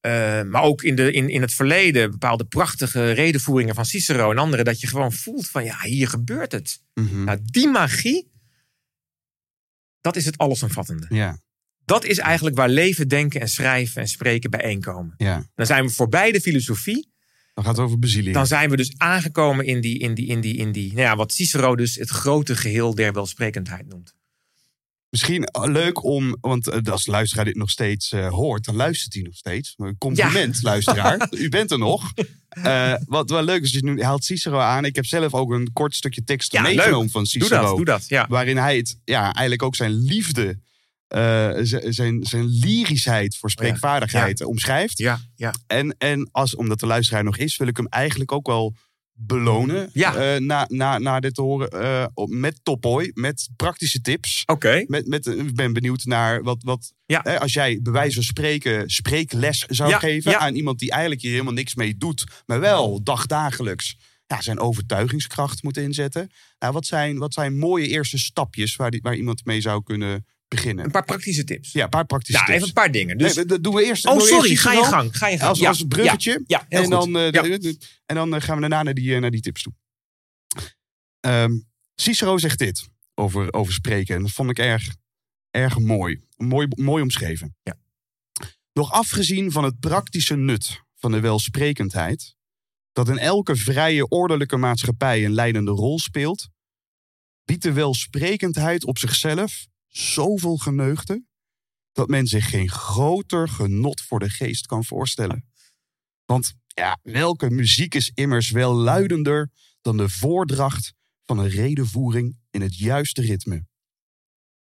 Eh, 0.00 0.42
maar 0.48 0.62
ook 0.62 0.82
in, 0.82 0.94
de, 0.94 1.12
in, 1.12 1.28
in 1.28 1.40
het 1.40 1.52
verleden 1.54 2.10
bepaalde 2.10 2.44
prachtige 2.44 3.10
redenvoeringen 3.10 3.74
van 3.74 3.84
Cicero 3.84 4.30
en 4.30 4.38
anderen. 4.38 4.64
Dat 4.64 4.80
je 4.80 4.86
gewoon 4.86 5.12
voelt 5.12 5.48
van 5.48 5.64
ja, 5.64 5.80
hier 5.80 6.08
gebeurt 6.08 6.52
het. 6.52 6.82
Mhm. 6.94 7.24
Nou, 7.24 7.38
die 7.44 7.68
magie, 7.68 8.30
dat 10.00 10.16
is 10.16 10.24
het 10.24 10.38
allesomvattende. 10.38 11.06
Ja, 11.08 11.40
Dat 11.84 12.04
is 12.04 12.18
eigenlijk 12.18 12.56
waar 12.56 12.68
leven, 12.68 13.08
denken 13.08 13.40
en 13.40 13.48
schrijven 13.48 14.00
en 14.02 14.08
spreken 14.08 14.50
bijeenkomen. 14.50 15.14
ja. 15.16 15.48
Dan 15.54 15.66
zijn 15.66 15.84
we 15.84 15.90
voorbij 15.90 16.32
de 16.32 16.40
filosofie. 16.40 17.12
Dan 17.54 17.64
gaat 17.64 17.76
het 17.76 17.84
over 17.86 17.98
bezieling. 17.98 18.34
Dan 18.34 18.46
zijn 18.46 18.70
we 18.70 18.76
dus 18.76 18.94
aangekomen 18.96 19.66
in 19.66 19.80
die, 19.80 19.98
in 19.98 20.14
die, 20.14 20.26
in 20.26 20.40
die, 20.40 20.56
in 20.56 20.72
die 20.72 20.88
nou 20.88 21.00
ja, 21.00 21.16
wat 21.16 21.32
Cicero 21.32 21.76
dus 21.76 21.94
het 21.94 22.08
grote 22.08 22.56
geheel 22.56 22.94
der 22.94 23.12
welsprekendheid 23.12 23.88
noemt. 23.88 24.14
Misschien 25.10 25.48
leuk 25.52 26.04
om, 26.04 26.36
want 26.40 26.68
eh, 26.68 26.92
als 26.92 27.06
luisteraar 27.06 27.44
dit 27.44 27.56
nog 27.56 27.70
steeds 27.70 28.12
eh, 28.12 28.28
hoort, 28.28 28.64
dan 28.64 28.76
luistert 28.76 29.14
hij 29.14 29.22
nog 29.22 29.34
steeds. 29.34 29.76
Compliment, 29.98 30.62
luisteraar. 30.62 31.28
U 31.38 31.48
bent 31.48 31.70
er 31.70 31.78
nog. 31.78 32.12
Eh, 32.48 32.94
wat 33.04 33.30
wel 33.30 33.42
leuk 33.42 33.62
is, 33.62 33.80
nu 33.80 33.94
hij 33.94 34.04
haalt 34.04 34.24
Cicero 34.24 34.58
aan. 34.58 34.84
Ik 34.84 34.94
heb 34.96 35.06
zelf 35.06 35.34
ook 35.34 35.50
een 35.50 35.72
kort 35.72 35.94
stukje 35.94 36.24
tekst 36.24 36.52
Ja, 36.52 36.62
meegenomen 36.62 37.00
leuk. 37.00 37.10
van 37.10 37.22
Doe 37.22 37.30
Cicero. 37.30 37.62
dat, 37.62 37.76
doe 37.76 37.84
dat. 37.84 38.08
Ja. 38.08 38.26
Waarin 38.28 38.56
hij 38.56 38.76
het, 38.76 38.98
ja, 39.04 39.22
eigenlijk 39.22 39.62
ook 39.62 39.76
zijn 39.76 39.92
liefde, 39.92 40.58
eh, 41.10 41.50
zijn, 41.90 42.24
zijn 42.24 42.44
lyrischheid 42.44 43.36
voor 43.36 43.50
spreekvaardigheid 43.50 44.44
omschrijft. 44.44 44.98
Ja, 44.98 45.20
ja. 45.34 45.54
En, 45.66 45.94
en 45.98 46.28
als, 46.32 46.54
omdat 46.56 46.80
de 46.80 46.86
luisteraar 46.86 47.24
nog 47.24 47.36
is, 47.36 47.56
wil 47.56 47.66
ik 47.66 47.76
hem 47.76 47.86
eigenlijk 47.86 48.32
ook 48.32 48.46
wel 48.46 48.74
belonen. 49.12 49.90
Ja. 49.92 50.14
eh, 50.34 50.40
na, 50.40 50.64
na, 50.68 50.98
na 50.98 51.20
dit 51.20 51.34
te 51.34 51.42
horen. 51.42 51.68
eh, 51.68 52.06
op- 52.14 52.28
met 52.30 52.60
Topboy, 52.62 53.10
met 53.14 53.48
praktische 53.56 54.00
tips. 54.00 54.42
Oké. 54.46 54.84
Met, 54.86 55.06
met, 55.06 55.26
eh, 55.26 55.38
ik 55.38 55.54
ben 55.54 55.72
benieuwd 55.72 56.04
naar 56.04 56.42
wat, 56.42 56.62
wat 56.62 56.92
Ja. 57.06 57.20
hè, 57.22 57.40
als 57.40 57.52
jij 57.52 57.78
bij 57.82 57.92
wijze 57.92 58.14
van 58.14 58.22
spreken 58.22 58.90
spreekles 58.90 59.58
zou 59.68 59.90
Ja, 59.90 59.98
geven 59.98 60.38
aan 60.40 60.54
iemand 60.54 60.78
die 60.78 60.90
eigenlijk 60.90 61.20
hier 61.22 61.30
helemaal 61.30 61.52
niks 61.52 61.74
mee 61.74 61.96
doet, 61.96 62.24
maar 62.46 62.60
wel 62.60 63.02
dagdagelijks 63.02 63.96
ja, 64.26 64.40
zijn 64.40 64.58
overtuigingskracht 64.60 65.62
moet 65.62 65.76
inzetten. 65.76 66.30
Nou, 66.58 66.72
wat, 66.72 66.86
zijn, 66.86 67.18
wat 67.18 67.34
zijn 67.34 67.58
mooie 67.58 67.88
eerste 67.88 68.18
stapjes 68.18 68.76
waar, 68.76 68.90
die, 68.90 69.00
waar 69.02 69.16
iemand 69.16 69.44
mee 69.44 69.60
zou 69.60 69.82
kunnen 69.82 70.26
beginnen? 70.50 70.84
Een 70.84 70.90
paar 70.90 71.04
praktische 71.04 71.44
tips. 71.44 71.72
Ja, 71.72 71.84
een 71.84 71.88
paar 71.88 72.06
praktische 72.06 72.40
Ja, 72.40 72.44
tips. 72.44 72.56
even 72.56 72.68
een 72.68 72.74
paar 72.74 72.90
dingen. 72.92 73.18
Dus, 73.18 73.34
Nee, 73.34 73.44
dat 73.44 73.62
doen 73.62 73.74
we 73.74 73.84
eerst. 73.84 74.06
oh, 74.06 74.14
we 74.16 74.20
sorry. 74.20 74.50
eerst 74.50 74.62
Ga 74.62 74.72
je 74.72 74.84
gang. 74.84 75.16
Ga 75.16 75.28
je 75.28 75.36
gang. 75.36 75.48
Als, 75.48 75.58
Ja, 75.58 75.68
als 75.68 75.80
een 75.80 75.88
bruggetje. 75.88 76.30
Ja, 76.30 76.42
ja, 76.46 76.66
heel 76.68 76.82
en, 76.82 76.90
dan, 76.90 77.16
eh, 77.18 77.32
de- 77.32 77.78
en 78.06 78.14
dan 78.14 78.34
eh, 78.34 78.40
gaan 78.40 78.54
we 78.54 78.60
daarna 78.60 78.82
naar 78.82 78.94
die, 78.94 79.14
eh, 79.14 79.20
naar 79.20 79.30
die 79.30 79.40
tips 79.40 79.62
toe. 79.62 79.72
Ehm, 81.20 81.58
Cicero 81.94 82.38
zegt 82.38 82.58
dit 82.58 82.88
over, 83.14 83.52
over 83.52 83.72
spreken. 83.72 84.14
En 84.16 84.22
dat 84.22 84.30
vond 84.30 84.50
ik 84.50 84.58
erg, 84.58 84.96
erg 85.50 85.78
mooi. 85.78 86.20
Mooi, 86.36 86.66
mooi 86.76 87.02
omschreven. 87.02 87.56
Ja. 87.62 87.76
Nog 88.72 88.92
afgezien 88.92 89.52
van 89.52 89.64
het 89.64 89.80
praktische 89.80 90.36
nut 90.36 90.80
van 90.94 91.10
de 91.12 91.20
welsprekendheid, 91.20 92.36
dat 92.92 93.08
in 93.08 93.18
elke 93.18 93.56
vrije, 93.56 94.08
ordelijke 94.08 94.56
maatschappij 94.56 95.24
een 95.24 95.32
leidende 95.32 95.70
rol 95.70 95.98
speelt, 95.98 96.48
biedt 97.44 97.62
de 97.62 97.72
welsprekendheid 97.72 98.84
op 98.84 98.98
zichzelf 98.98 99.66
zoveel 99.90 100.56
geneugten 100.56 101.28
dat 101.92 102.08
men 102.08 102.26
zich 102.26 102.50
geen 102.50 102.68
groter 102.68 103.48
genot 103.48 104.00
voor 104.00 104.18
de 104.18 104.30
geest 104.30 104.66
kan 104.66 104.84
voorstellen. 104.84 105.48
Want 106.24 106.54
ja, 106.66 106.98
welke 107.02 107.50
muziek 107.50 107.94
is 107.94 108.10
immers 108.14 108.50
wel 108.50 108.74
luidender 108.74 109.50
dan 109.80 109.96
de 109.96 110.08
voordracht 110.08 110.94
van 111.24 111.38
een 111.38 111.48
redenvoering 111.48 112.38
in 112.50 112.60
het 112.60 112.78
juiste 112.78 113.20
ritme? 113.22 113.66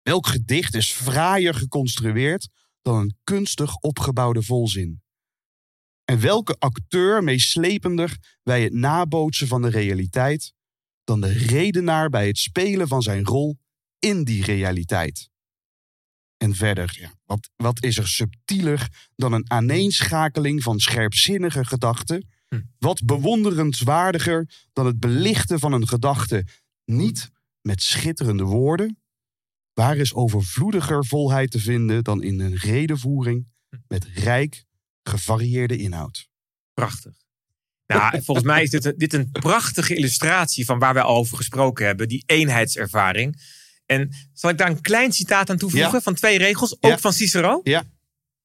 Welk 0.01 0.27
gedicht 0.27 0.75
is 0.75 0.91
fraaier 0.91 1.53
geconstrueerd 1.53 2.49
dan 2.81 2.95
een 2.95 3.17
kunstig 3.23 3.75
opgebouwde 3.75 4.43
volzin? 4.43 5.03
En 6.03 6.19
welke 6.19 6.55
acteur 6.59 7.23
meeslepender 7.23 8.37
bij 8.43 8.63
het 8.63 8.73
nabootsen 8.73 9.47
van 9.47 9.61
de 9.61 9.69
realiteit 9.69 10.53
dan 11.03 11.21
de 11.21 11.31
redenaar 11.31 12.09
bij 12.09 12.27
het 12.27 12.37
spelen 12.37 12.87
van 12.87 13.01
zijn 13.01 13.25
rol 13.25 13.57
in 13.99 14.23
die 14.23 14.43
realiteit? 14.43 15.29
En 16.37 16.55
verder, 16.55 16.95
ja, 16.99 17.13
wat, 17.25 17.49
wat 17.55 17.83
is 17.83 17.97
er 17.97 18.07
subtieler 18.07 19.09
dan 19.15 19.33
een 19.33 19.51
aaneenschakeling 19.51 20.63
van 20.63 20.79
scherpzinnige 20.79 21.65
gedachten? 21.65 22.29
Hm. 22.47 22.61
Wat 22.79 23.05
bewonderenswaardiger 23.05 24.49
dan 24.73 24.85
het 24.85 24.99
belichten 24.99 25.59
van 25.59 25.73
een 25.73 25.87
gedachte 25.87 26.45
niet 26.85 27.29
met 27.61 27.81
schitterende 27.81 28.43
woorden? 28.43 28.99
Waar 29.73 29.97
is 29.97 30.13
overvloediger 30.13 31.05
volheid 31.05 31.51
te 31.51 31.59
vinden 31.59 32.03
dan 32.03 32.23
in 32.23 32.39
een 32.39 32.55
redenvoering 32.55 33.47
met 33.87 34.05
rijk, 34.05 34.65
gevarieerde 35.03 35.77
inhoud? 35.77 36.29
Prachtig. 36.73 37.13
Nou, 37.87 38.21
volgens 38.23 38.45
mij 38.47 38.63
is 38.63 38.69
dit, 38.69 38.85
een- 38.85 38.97
dit 38.97 39.13
een 39.13 39.31
prachtige 39.31 39.95
illustratie 39.95 40.65
van 40.65 40.79
waar 40.79 40.93
we 40.93 41.01
al 41.01 41.15
over 41.15 41.37
gesproken 41.37 41.85
hebben. 41.85 42.07
Die 42.07 42.23
eenheidservaring. 42.25 43.41
En 43.85 44.11
zal 44.33 44.49
ik 44.49 44.57
daar 44.57 44.69
een 44.69 44.81
klein 44.81 45.11
citaat 45.11 45.49
aan 45.49 45.57
toevoegen 45.57 45.91
Ja. 45.91 46.01
van 46.01 46.13
twee 46.13 46.37
regels? 46.37 46.73
Ook 46.73 46.91
Ja. 46.91 46.97
van 46.97 47.13
Cicero? 47.13 47.61
Ja, 47.63 47.83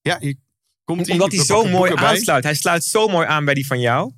hier 0.03 0.35
komt 0.85 1.07
ie. 1.07 1.13
Omdat 1.13 1.33
hij 1.33 1.45
zo 1.45 1.65
mooi 1.69 1.95
aansluit. 1.95 2.45
Hij 2.45 2.55
sluit 2.55 2.85
zo 2.85 3.09
mooi 3.09 3.27
aan 3.27 3.45
bij 3.45 3.55
die 3.55 3.67
van 3.67 3.81
jou. 3.81 4.13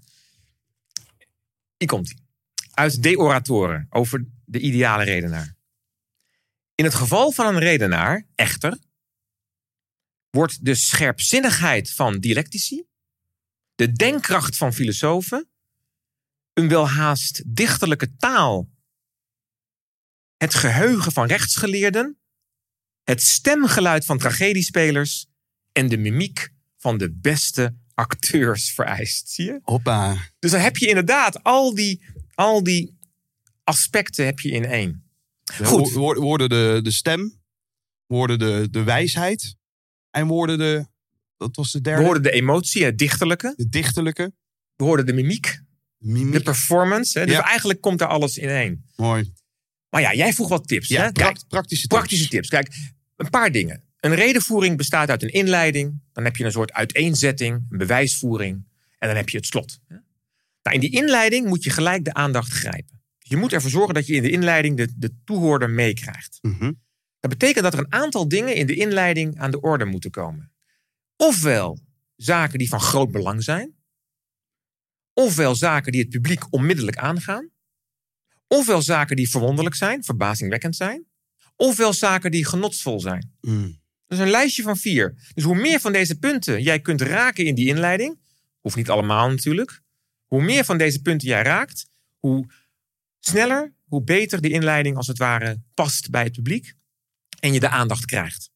Hier 1.77 1.89
komt 1.89 2.09
hij. 2.09 2.19
Uit 2.75 3.03
De 3.03 3.19
Oratoren 3.19 3.87
over 3.91 4.25
de 4.45 4.61
ideale 4.61 5.05
redenaar. 5.05 5.57
In 6.75 6.85
het 6.85 6.95
geval 6.95 7.33
van 7.33 7.47
een 7.47 7.59
redenaar, 7.59 8.27
echter, 8.35 8.79
wordt 10.31 10.65
de 10.65 10.75
scherpzinnigheid 10.75 11.91
van 11.91 12.19
dialectici, 12.19 12.85
de 13.75 13.93
denkkracht 13.93 14.57
van 14.57 14.73
filosofen, 14.75 15.49
een 16.53 16.69
welhaast 16.69 17.43
dichterlijke 17.47 18.17
taal, 18.17 18.69
het 20.43 20.55
geheugen 20.55 21.13
van 21.13 21.27
rechtsgeleerden, 21.27 22.19
het 23.03 23.23
stemgeluid 23.23 24.05
van 24.05 24.19
tragediespelers 24.19 25.27
en 25.73 25.89
de 25.89 25.97
mimiek 25.97 26.49
van 26.79 26.99
de 26.99 27.13
beste 27.13 27.77
acteurs 27.95 28.71
vereist. 28.75 29.29
Zie 29.31 29.45
je? 29.45 29.61
Hoppa. 29.63 30.17
Dus 30.39 30.51
dan 30.51 30.61
heb 30.61 30.77
je 30.77 30.87
inderdaad 30.89 31.43
al 31.43 31.75
die, 31.75 32.05
al 32.35 32.63
die 32.63 32.99
aspecten 33.65 34.25
heb 34.25 34.41
je 34.41 34.51
in 34.51 34.65
één. 34.65 35.11
Goed. 35.55 35.93
Wo- 35.93 35.99
wo- 36.01 36.21
Worden 36.21 36.49
de, 36.49 36.81
de 36.83 36.91
stem, 36.93 37.41
worden 38.07 38.39
de, 38.39 38.69
de 38.71 38.83
wijsheid 38.83 39.57
en 40.11 40.27
worden 40.27 40.59
de, 40.59 40.87
wat 41.37 41.57
was 41.57 41.73
de 41.73 41.79
We 41.79 41.85
derde? 41.85 42.03
hoorden 42.05 42.23
de 42.23 42.31
emotie, 42.31 42.85
het 42.85 42.99
dichterlijke. 42.99 43.53
De 43.57 43.69
dichterlijke, 43.69 44.33
We 44.77 44.85
hoorden 44.85 45.07
de 45.07 45.13
mimiek, 45.13 45.63
mimiek. 45.99 46.33
de 46.33 46.43
performance. 46.43 47.19
Hè? 47.19 47.27
Dus 47.27 47.35
Ja. 47.35 47.45
eigenlijk 47.45 47.81
komt 47.81 47.99
daar 47.99 48.09
alles 48.09 48.39
in 48.39 48.49
één. 48.49 48.85
Mooi. 48.97 49.33
Maar 49.93 50.01
ja, 50.01 50.15
jij 50.15 50.33
vroeg 50.33 50.49
wat 50.49 50.69
tips. 50.69 50.89
Ja, 50.89 51.03
hè? 51.03 51.13
Kijk, 51.13 51.39
praktische 51.49 51.87
tips. 51.87 52.01
praktische 52.01 52.29
tips. 52.29 52.49
Kijk, 52.49 52.69
een 53.17 53.31
paar 53.31 53.53
dingen. 53.53 53.83
Een 54.01 54.15
redenvoering 54.15 54.77
bestaat 54.77 55.11
uit 55.11 55.23
een 55.23 55.33
inleiding. 55.33 56.01
Dan 56.13 56.25
heb 56.25 56.37
je 56.37 56.45
een 56.45 56.53
soort 56.53 56.73
uiteenzetting, 56.73 57.67
een 57.71 57.79
bewijsvoering. 57.79 58.65
En 58.99 59.09
dan 59.09 59.17
heb 59.17 59.29
je 59.29 59.37
het 59.37 59.47
slot. 59.47 59.81
Nou, 60.63 60.77
in 60.77 60.81
die 60.81 60.91
inleiding 60.91 61.47
moet 61.47 61.65
je 61.65 61.71
gelijk 61.71 62.05
de 62.05 62.15
aandacht 62.15 62.53
grijpen. 62.53 63.03
Je 63.19 63.37
moet 63.37 63.53
ervoor 63.53 63.71
zorgen 63.71 63.95
dat 63.95 64.07
je 64.07 64.15
in 64.15 64.23
de 64.23 64.31
inleiding 64.31 64.77
de, 64.77 64.89
de 64.97 65.15
toehoorder 65.25 65.71
meekrijgt. 65.71 66.39
Mhm. 66.43 66.73
Dat 67.21 67.31
betekent 67.31 67.65
dat 67.65 67.73
er 67.73 67.79
een 67.79 67.93
aantal 67.93 68.29
dingen 68.29 68.55
in 68.55 68.67
de 68.67 68.75
inleiding 68.75 69.39
aan 69.39 69.51
de 69.51 69.61
orde 69.61 69.85
moeten 69.85 70.11
komen. 70.11 70.53
Ofwel 71.17 71.79
zaken 72.17 72.59
die 72.59 72.69
van 72.69 72.81
groot 72.81 73.11
belang 73.11 73.43
zijn. 73.43 73.75
Ofwel 75.13 75.55
zaken 75.55 75.93
die 75.93 76.01
het 76.01 76.11
publiek 76.11 76.53
onmiddellijk 76.53 76.97
aangaan. 76.97 77.51
Ofwel 78.53 78.83
zaken 78.83 79.17
die 79.17 79.31
verwonderlijk 79.31 79.77
zijn, 79.77 80.05
verbazingwekkend 80.05 80.77
zijn. 80.77 81.07
Ofwel 81.57 81.93
zaken 81.93 82.31
die 82.31 82.47
genotsvol 82.47 83.01
zijn. 83.01 83.35
Mm. 83.41 83.81
Dat 84.07 84.19
is 84.19 84.25
een 84.25 84.31
lijstje 84.31 84.63
van 84.63 84.77
vier. 84.77 85.31
Dus 85.35 85.45
hoe 85.45 85.55
meer 85.55 85.81
van 85.81 85.93
deze 85.93 86.19
punten 86.19 86.63
jij 86.63 86.81
kunt 86.81 87.01
raken 87.01 87.45
in 87.45 87.55
die 87.55 87.67
inleiding, 87.67 88.21
hoeft 88.61 88.77
niet 88.77 88.91
allemaal 88.91 89.29
natuurlijk. 89.29 89.83
Hoe 90.27 90.43
meer 90.43 90.65
van 90.65 90.79
deze 90.79 91.03
punten 91.03 91.29
jij 91.29 91.43
raakt, 91.43 91.89
hoe 92.19 92.53
sneller, 93.19 93.75
hoe 93.85 94.03
beter 94.03 94.41
de 94.41 94.51
inleiding 94.51 94.97
als 94.97 95.07
het 95.07 95.19
ware 95.19 95.63
past 95.75 96.11
bij 96.11 96.23
het 96.23 96.33
publiek 96.33 96.75
en 97.41 97.53
je 97.53 97.61
de 97.61 97.69
aandacht 97.69 98.05
krijgt. 98.05 98.51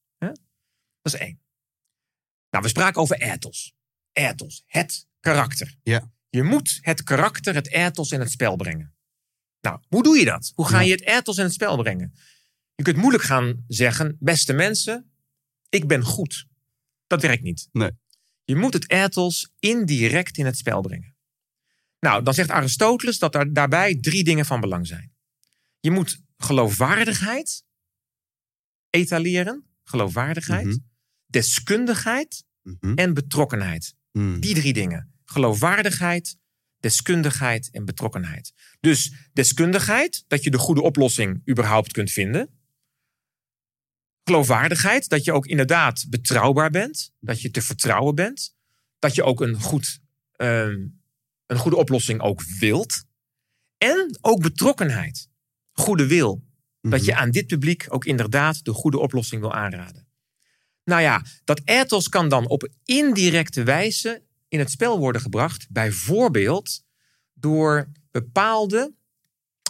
Dat 1.02 1.14
is 1.14 1.20
één. 1.20 1.40
Nou, 2.50 2.64
we 2.64 2.70
spraken 2.70 3.00
over 3.00 3.20
ethos. 3.20 3.74
Ethos, 4.12 4.62
het 4.66 5.06
karakter. 5.20 5.76
Ja. 5.82 6.10
Je 6.28 6.42
moet 6.42 6.78
het 6.80 7.02
karakter, 7.02 7.54
het 7.54 7.68
ethos 7.68 8.10
in 8.10 8.20
het 8.20 8.30
spel 8.30 8.56
brengen. 8.56 8.95
Nou, 9.66 9.80
hoe 9.88 10.02
doe 10.02 10.18
je 10.18 10.24
dat? 10.24 10.52
Hoe 10.54 10.68
ga 10.68 10.80
je 10.80 10.90
het 10.90 11.02
ethos 11.06 11.36
in 11.36 11.44
het 11.44 11.52
spel 11.52 11.76
brengen? 11.76 12.14
Je 12.74 12.82
kunt 12.82 12.96
moeilijk 12.96 13.24
gaan 13.24 13.64
zeggen, 13.68 14.16
beste 14.20 14.52
mensen, 14.52 15.10
ik 15.68 15.86
ben 15.86 16.02
goed. 16.02 16.46
Dat 17.06 17.22
werkt 17.22 17.42
niet. 17.42 17.68
Nee. 17.72 17.90
Je 18.44 18.56
moet 18.56 18.72
het 18.72 18.90
ethos 18.90 19.50
indirect 19.58 20.38
in 20.38 20.46
het 20.46 20.56
spel 20.56 20.80
brengen. 20.80 21.16
Nou, 22.00 22.22
dan 22.22 22.34
zegt 22.34 22.50
Aristoteles 22.50 23.18
dat 23.18 23.34
er 23.34 23.52
daarbij 23.52 23.94
drie 24.00 24.24
dingen 24.24 24.44
van 24.46 24.60
belang 24.60 24.86
zijn. 24.86 25.12
Je 25.80 25.90
moet 25.90 26.20
geloofwaardigheid 26.36 27.64
etaleren, 28.90 29.64
geloofwaardigheid, 29.84 30.66
Mhm. 30.66 30.76
deskundigheid 31.26 32.44
Mhm. 32.62 32.94
en 32.94 33.14
betrokkenheid. 33.14 33.94
Mm. 34.12 34.40
Die 34.40 34.54
drie 34.54 34.72
dingen. 34.72 35.14
Geloofwaardigheid, 35.24 36.36
deskundigheid 36.86 37.70
en 37.70 37.84
betrokkenheid. 37.84 38.52
Dus 38.80 39.12
deskundigheid, 39.32 40.24
dat 40.26 40.42
je 40.44 40.50
de 40.50 40.58
goede 40.58 40.82
oplossing 40.82 41.48
überhaupt 41.48 41.92
kunt 41.92 42.10
vinden. 42.10 42.48
Geloofwaardigheid, 44.24 45.08
dat 45.08 45.24
je 45.24 45.32
ook 45.32 45.46
inderdaad 45.46 46.06
betrouwbaar 46.08 46.70
bent. 46.70 47.12
Dat 47.20 47.40
je 47.40 47.50
te 47.50 47.62
vertrouwen 47.62 48.14
bent. 48.14 48.54
Dat 48.98 49.14
je 49.14 49.22
ook 49.22 49.40
een, 49.40 49.60
goed, 49.60 50.00
ehm, 50.32 50.86
een 51.46 51.56
goede 51.56 51.76
oplossing 51.76 52.20
ook 52.20 52.42
wilt. 52.58 53.04
En 53.78 54.18
ook 54.20 54.42
betrokkenheid. 54.42 55.28
Goede 55.72 56.06
wil. 56.06 56.44
Dat 56.80 57.04
je 57.04 57.14
aan 57.14 57.30
dit 57.30 57.46
publiek 57.46 57.86
ook 57.88 58.04
inderdaad 58.04 58.64
de 58.64 58.72
goede 58.72 58.98
oplossing 58.98 59.40
wil 59.40 59.54
aanraden. 59.54 60.08
Nou 60.84 61.02
ja, 61.02 61.24
dat 61.44 61.60
ethos 61.64 62.08
kan 62.08 62.28
dan 62.28 62.48
op 62.48 62.68
indirecte 62.84 63.62
wijze 63.62 64.25
in 64.48 64.58
het 64.58 64.70
spel 64.70 64.98
worden 64.98 65.20
gebracht. 65.20 65.66
Bijvoorbeeld 65.70 66.84
door 67.34 67.88
bepaalde 68.10 68.94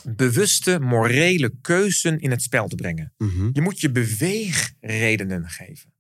bewuste 0.03 0.79
morele 0.79 1.55
keuzen 1.61 2.19
in 2.19 2.31
het 2.31 2.43
spel 2.43 2.69
te 2.69 2.75
brengen. 2.75 3.13
Mhm. 3.17 3.51
Je 3.53 3.61
moet 3.61 3.81
je 3.81 3.91
beweegredenen 3.91 5.49
geven. 5.49 5.95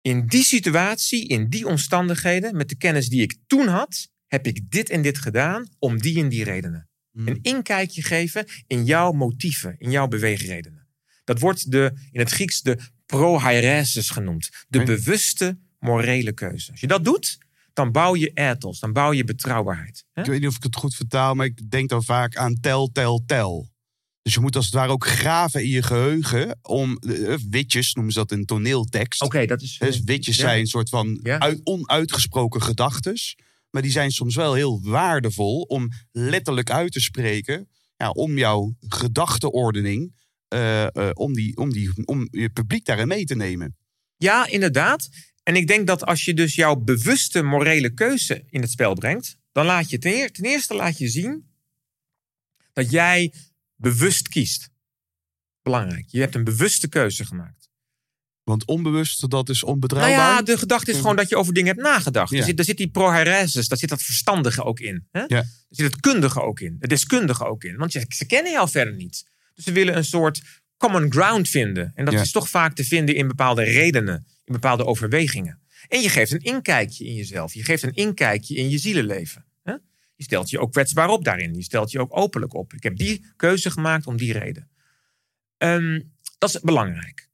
In 0.00 0.26
die 0.26 0.44
situatie, 0.44 1.28
in 1.28 1.48
die 1.48 1.66
omstandigheden, 1.66 2.56
met 2.56 2.68
de 2.68 2.76
kennis 2.76 3.08
die 3.08 3.22
ik 3.22 3.36
toen 3.46 3.66
had, 3.66 4.08
heb 4.26 4.46
ik 4.46 4.70
dit 4.70 4.90
en 4.90 5.02
dit 5.02 5.18
gedaan 5.18 5.68
om 5.78 6.00
die 6.00 6.22
en 6.22 6.28
die 6.28 6.44
redenen. 6.44 6.88
Mhm. 7.12 7.28
Een 7.28 7.38
inkijkje 7.42 8.02
geven 8.02 8.46
in 8.66 8.84
jouw 8.84 9.12
motieven, 9.12 9.74
in 9.78 9.90
jouw 9.90 10.08
beweegredenen. 10.08 10.86
Dat 11.24 11.40
wordt 11.40 11.70
de, 11.70 11.92
in 12.10 12.20
het 12.20 12.30
Grieks 12.30 12.62
de 12.62 12.78
prohairesis 13.06 14.10
genoemd. 14.10 14.50
De 14.68 14.82
bewuste 14.82 15.58
morele 15.78 16.32
keuze. 16.32 16.70
Als 16.70 16.80
je 16.80 16.86
dat 16.86 17.04
doet, 17.04 17.38
dan 17.78 17.92
bouw 17.92 18.16
je 18.16 18.30
ethos, 18.34 18.80
dan 18.80 18.92
bouw 18.92 19.12
je 19.12 19.24
betrouwbaarheid. 19.24 20.04
Hè? 20.12 20.22
Ik 20.22 20.28
weet 20.28 20.40
niet 20.40 20.48
of 20.48 20.56
ik 20.56 20.62
het 20.62 20.76
goed 20.76 20.94
vertaal, 20.94 21.34
maar 21.34 21.46
ik 21.46 21.70
denk 21.70 21.88
dan 21.88 22.04
vaak 22.04 22.36
aan 22.36 22.60
tel, 22.60 22.90
tel, 22.92 23.22
tel. 23.26 23.70
Dus 24.22 24.34
je 24.34 24.40
moet 24.40 24.56
als 24.56 24.64
het 24.64 24.74
ware 24.74 24.92
ook 24.92 25.06
graven 25.06 25.62
in 25.62 25.68
je 25.68 25.82
geheugen 25.82 26.58
om 26.62 26.96
eh, 26.96 27.34
witjes, 27.50 27.94
noemen 27.94 28.12
ze 28.12 28.18
dat 28.18 28.32
in 28.32 28.44
toneeltekst. 28.44 29.22
Oké, 29.22 29.46
dat 29.46 29.62
is. 29.62 29.78
Dus 29.78 30.00
witjes 30.00 30.36
ja. 30.36 30.42
zijn 30.42 30.60
een 30.60 30.66
soort 30.66 30.88
van 30.88 31.20
Ja. 31.22 31.38
uit, 31.38 31.60
onuitgesproken 31.64 32.62
gedachtes. 32.62 33.36
Maar 33.70 33.82
die 33.82 33.90
zijn 33.90 34.10
soms 34.10 34.34
wel 34.34 34.54
heel 34.54 34.80
waardevol 34.82 35.60
om 35.60 35.88
letterlijk 36.12 36.70
uit 36.70 36.92
te 36.92 37.00
spreken. 37.00 37.68
Ja, 37.96 38.10
om 38.10 38.38
jouw 38.38 38.74
gedachteordening, 38.80 40.14
eh, 40.48 40.84
eh, 40.84 41.10
om, 41.12 41.32
die, 41.32 41.56
om, 41.56 41.72
die, 41.72 41.90
om 42.04 42.28
je 42.30 42.50
publiek 42.50 42.84
daarin 42.84 43.08
mee 43.08 43.24
te 43.24 43.36
nemen. 43.36 43.76
Ja, 44.16 44.46
inderdaad. 44.46 45.08
En 45.48 45.56
ik 45.56 45.66
denk 45.66 45.86
dat 45.86 46.04
als 46.04 46.24
je 46.24 46.34
dus 46.34 46.54
jouw 46.54 46.76
bewuste 46.76 47.42
morele 47.42 47.90
keuze 47.94 48.44
in 48.50 48.60
het 48.60 48.70
spel 48.70 48.94
brengt, 48.94 49.36
dan 49.52 49.64
laat 49.66 49.90
je 49.90 49.98
ten, 49.98 50.32
ten 50.32 50.44
eerste 50.44 50.74
laat 50.74 50.98
je 50.98 51.08
zien 51.08 51.48
dat 52.72 52.90
jij 52.90 53.32
bewust 53.76 54.28
kiest. 54.28 54.68
Belangrijk. 55.62 56.04
Je 56.08 56.20
hebt 56.20 56.34
een 56.34 56.44
bewuste 56.44 56.88
keuze 56.88 57.24
gemaakt. 57.24 57.68
Want 58.44 58.64
onbewust, 58.64 59.30
dat 59.30 59.48
is 59.48 59.60
Nou 59.60 59.72
onbetrouwbaar. 59.72 60.18
ja, 60.18 60.42
de 60.42 60.58
gedachte 60.58 60.90
is 60.90 60.96
gewoon 60.96 61.16
dat 61.16 61.28
je 61.28 61.36
over 61.36 61.52
dingen 61.54 61.74
hebt 61.74 61.86
nagedacht. 61.86 62.30
Ja. 62.30 62.38
Er, 62.38 62.44
zit, 62.44 62.56
daar 62.56 62.64
zit 62.66 62.76
die 62.76 62.90
prohairesis, 62.90 63.68
daar 63.68 63.78
zit 63.78 63.88
dat 63.88 64.02
verstandige 64.02 64.64
ook 64.64 64.80
in. 64.80 65.06
Hè? 65.10 65.20
Ja. 65.20 65.36
Er 65.38 65.46
zit 65.68 65.92
het 65.92 66.00
kundige 66.00 66.42
ook 66.42 66.60
in, 66.60 66.76
het 66.80 66.90
deskundige 66.90 67.44
ook 67.44 67.64
in. 67.64 67.76
Want 67.76 67.92
ze 68.08 68.26
kennen 68.26 68.52
jou 68.52 68.68
verder 68.70 68.94
niet. 68.94 69.24
Dus 69.54 69.64
ze 69.64 69.72
willen 69.72 69.96
een 69.96 70.04
soort 70.04 70.42
common 70.76 71.12
ground 71.12 71.48
vinden. 71.48 71.92
En 71.94 72.04
dat 72.04 72.14
Ja. 72.14 72.20
is 72.20 72.30
toch 72.30 72.48
vaak 72.48 72.74
te 72.74 72.84
vinden 72.84 73.14
in 73.14 73.28
bepaalde 73.28 73.62
redenen, 73.62 74.26
in 74.48 74.54
bepaalde 74.54 74.84
overwegingen. 74.84 75.60
En 75.88 76.00
je 76.00 76.08
geeft 76.08 76.32
een 76.32 76.42
inkijkje 76.42 77.04
in 77.04 77.14
jezelf. 77.14 77.54
Je 77.54 77.64
geeft 77.64 77.82
een 77.82 77.94
inkijkje 77.94 78.54
in 78.54 78.68
je 78.68 78.78
zielenleven. 78.78 79.46
Je 80.18 80.24
stelt 80.24 80.50
je 80.50 80.58
ook 80.58 80.72
kwetsbaar 80.72 81.08
op 81.08 81.24
daarin. 81.24 81.54
Je 81.54 81.62
stelt 81.62 81.90
je 81.90 82.00
ook 82.00 82.16
openlijk 82.16 82.54
op. 82.54 82.72
Ik 82.72 82.82
heb 82.82 82.96
die 82.96 83.24
keuze 83.36 83.70
gemaakt 83.70 84.06
om 84.06 84.16
die 84.16 84.32
reden. 84.32 84.68
Ehm, 85.56 86.00
dat 86.38 86.48
is 86.48 86.60
belangrijk. 86.60 87.28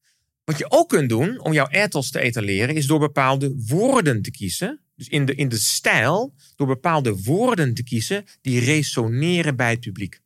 Wat 0.44 0.58
je 0.58 0.70
ook 0.70 0.88
kunt 0.88 1.08
doen 1.08 1.40
om 1.40 1.52
jouw 1.52 1.68
ethos 1.68 2.10
te 2.10 2.20
etaleren, 2.20 2.74
is 2.74 2.86
door 2.86 2.98
bepaalde 2.98 3.54
woorden 3.66 4.22
te 4.22 4.30
kiezen. 4.30 4.80
Dus 4.94 5.08
in 5.08 5.24
de, 5.24 5.34
in 5.34 5.48
de 5.48 5.58
stijl, 5.58 6.34
door 6.56 6.66
bepaalde 6.66 7.22
woorden 7.22 7.74
te 7.74 7.82
kiezen 7.82 8.24
die 8.40 8.60
resoneren 8.60 9.56
bij 9.56 9.70
het 9.70 9.80
publiek. 9.80 10.20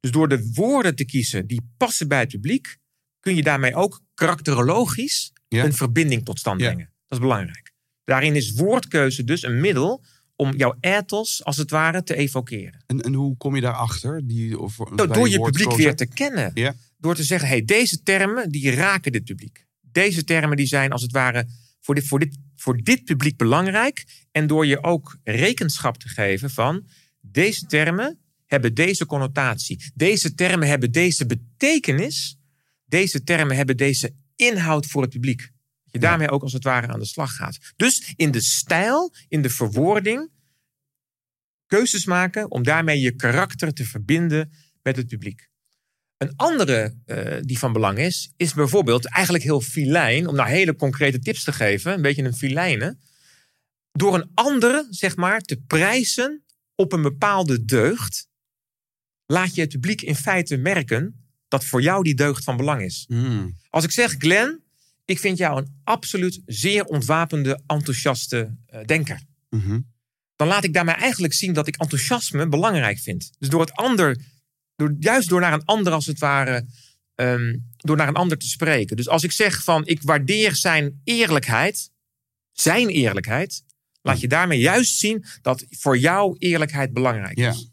Dus 0.00 0.10
door 0.10 0.28
de 0.28 0.50
woorden 0.54 0.94
te 0.94 1.04
kiezen 1.04 1.46
die 1.46 1.72
passen 1.76 2.08
bij 2.08 2.20
het 2.20 2.28
publiek, 2.28 2.76
kun 3.20 3.36
je 3.36 3.42
daarmee 3.42 3.74
ook 3.74 4.00
karakterologisch 4.14 5.32
Ja. 5.52 5.64
een 5.64 5.72
verbinding 5.72 6.24
tot 6.24 6.38
stand 6.38 6.60
Ja. 6.60 6.66
brengen. 6.66 6.90
Dat 7.08 7.18
is 7.18 7.24
belangrijk. 7.24 7.72
Daarin 8.04 8.36
is 8.36 8.52
woordkeuze 8.52 9.24
dus 9.24 9.42
een 9.42 9.60
middel 9.60 10.04
om 10.36 10.56
jouw 10.56 10.74
ethos 10.80 11.44
als 11.44 11.56
het 11.56 11.70
ware 11.70 12.02
te 12.02 12.14
evokeren. 12.16 12.84
En, 12.86 13.00
en 13.00 13.14
hoe 13.14 13.36
kom 13.36 13.54
je 13.54 13.60
daarachter? 13.60 14.26
Die, 14.26 14.58
of, 14.58 14.78
Nou, 14.78 15.12
door 15.12 15.28
je 15.28 15.40
publiek 15.40 15.72
weer 15.72 15.96
te 15.96 16.06
kennen. 16.06 16.50
Ja. 16.54 16.74
Door 16.98 17.14
te 17.14 17.22
zeggen, 17.22 17.48
hey, 17.48 17.64
deze 17.64 18.02
termen 18.02 18.50
die 18.50 18.70
raken 18.70 19.12
dit 19.12 19.24
publiek. 19.24 19.66
Deze 19.80 20.24
termen 20.24 20.56
die 20.56 20.66
zijn 20.66 20.92
als 20.92 21.02
het 21.02 21.12
ware 21.12 21.46
voor 21.80 21.94
dit, 21.94 22.06
voor, 22.06 22.18
dit, 22.18 22.38
voor 22.56 22.76
dit 22.82 23.04
publiek 23.04 23.36
belangrijk. 23.36 24.04
En 24.30 24.46
door 24.46 24.66
je 24.66 24.82
ook 24.82 25.18
rekenschap 25.24 25.98
te 25.98 26.08
geven 26.08 26.50
van 26.50 26.86
deze 27.20 27.66
termen 27.66 28.18
hebben 28.46 28.74
deze 28.74 29.06
connotatie. 29.06 29.90
Deze 29.94 30.34
termen 30.34 30.68
hebben 30.68 30.92
deze 30.92 31.26
betekenis. 31.26 32.36
Deze 32.84 33.22
termen 33.24 33.56
hebben 33.56 33.76
deze 33.76 34.14
inhoud 34.46 34.86
voor 34.86 35.02
het 35.02 35.10
publiek. 35.10 35.40
Dat 35.40 35.92
je 35.92 35.98
daarmee 35.98 36.30
ook 36.30 36.42
als 36.42 36.52
het 36.52 36.64
ware 36.64 36.86
aan 36.86 36.98
de 36.98 37.06
slag 37.06 37.34
gaat. 37.34 37.58
Dus 37.76 38.12
in 38.16 38.30
de 38.30 38.40
stijl, 38.40 39.14
in 39.28 39.42
de 39.42 39.50
verwoording, 39.50 40.30
keuzes 41.66 42.04
maken 42.04 42.50
om 42.50 42.62
daarmee 42.62 43.00
je 43.00 43.14
karakter 43.14 43.72
te 43.72 43.84
verbinden 43.84 44.52
met 44.82 44.96
het 44.96 45.06
publiek. 45.06 45.50
Een 46.16 46.36
andere 46.36 46.96
eh, 47.04 47.38
die 47.40 47.58
van 47.58 47.72
belang 47.72 47.98
is, 47.98 48.32
is 48.36 48.54
bijvoorbeeld 48.54 49.06
eigenlijk 49.06 49.44
heel 49.44 49.60
filijn, 49.60 50.26
om 50.26 50.34
nou 50.34 50.48
hele 50.48 50.76
concrete 50.76 51.18
tips 51.18 51.44
te 51.44 51.52
geven, 51.52 51.92
een 51.92 52.02
beetje 52.02 52.22
een 52.22 52.36
filijne, 52.36 52.98
door 53.92 54.14
een 54.14 54.30
andere, 54.34 54.86
zeg 54.90 55.16
maar, 55.16 55.40
te 55.40 55.56
prijzen 55.66 56.44
op 56.74 56.92
een 56.92 57.02
bepaalde 57.02 57.64
deugd, 57.64 58.28
laat 59.26 59.54
je 59.54 59.60
het 59.60 59.70
publiek 59.70 60.02
in 60.02 60.14
feite 60.14 60.56
merken 60.56 61.21
dat 61.52 61.64
voor 61.64 61.82
jou 61.82 62.02
die 62.02 62.14
deugd 62.14 62.44
van 62.44 62.56
belang 62.56 62.82
is. 62.82 63.04
Hmm. 63.08 63.56
Als 63.70 63.84
ik 63.84 63.90
zeg, 63.90 64.14
Glenn, 64.18 64.60
ik 65.04 65.18
vind 65.18 65.38
jou 65.38 65.58
een 65.58 65.80
absoluut 65.84 66.40
zeer 66.46 66.84
ontwapende, 66.84 67.62
enthousiaste 67.66 68.56
eh, 68.66 68.84
denker 68.84 69.20
Mhm. 69.50 69.80
dan 70.36 70.48
laat 70.48 70.64
ik 70.64 70.72
daarmee 70.72 70.94
eigenlijk 70.94 71.32
zien 71.32 71.52
dat 71.52 71.66
ik 71.66 71.76
enthousiasme 71.76 72.48
belangrijk 72.48 72.98
vind. 72.98 73.30
Dus 73.38 73.48
door 73.48 73.60
het 73.60 73.72
ander, 73.72 74.16
door, 74.76 74.94
juist 74.98 75.28
door 75.28 75.40
naar 75.40 75.52
een 75.52 75.64
ander 75.64 75.92
als 75.92 76.06
het 76.06 76.18
ware, 76.18 76.66
ehm, 77.14 77.56
door 77.76 77.96
naar 77.96 78.08
een 78.08 78.14
ander 78.14 78.38
te 78.38 78.48
spreken. 78.48 78.96
Dus 78.96 79.08
als 79.08 79.22
ik 79.22 79.32
zeg 79.32 79.62
van 79.62 79.86
ik 79.86 80.02
waardeer 80.02 80.56
zijn 80.56 81.00
eerlijkheid, 81.04 81.90
zijn 82.52 82.88
eerlijkheid, 82.88 83.64
laat 84.02 84.20
je 84.20 84.28
daarmee 84.28 84.58
juist 84.58 84.98
zien 84.98 85.24
dat 85.42 85.64
voor 85.70 85.98
jou 85.98 86.36
eerlijkheid 86.38 86.92
belangrijk 86.92 87.38
is. 87.38 87.71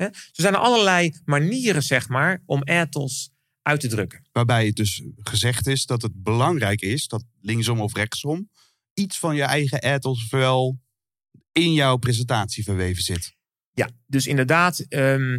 Hè? 0.00 0.08
Zo 0.12 0.42
zijn 0.42 0.54
er 0.54 0.60
allerlei 0.60 1.14
manieren, 1.24 1.82
zeg 1.82 2.08
maar, 2.08 2.42
om 2.46 2.62
ethos 2.62 3.30
uit 3.62 3.80
te 3.80 3.88
drukken. 3.88 4.28
Waarbij 4.32 4.66
het 4.66 4.76
dus 4.76 5.02
gezegd 5.16 5.66
is 5.66 5.86
dat 5.86 6.02
het 6.02 6.22
belangrijk 6.22 6.80
is 6.80 7.06
dat 7.06 7.24
linksom 7.40 7.80
of 7.80 7.94
rechtsom 7.94 8.48
iets 8.94 9.18
van 9.18 9.36
je 9.36 9.42
eigen 9.42 9.82
ethos 9.82 10.28
wel 10.30 10.78
in 11.52 11.72
jouw 11.72 11.96
presentatie 11.96 12.64
verweven 12.64 13.02
zit. 13.02 13.34
Ja, 13.72 13.90
dus 14.06 14.26
inderdaad, 14.26 14.78
ehm, 14.88 15.38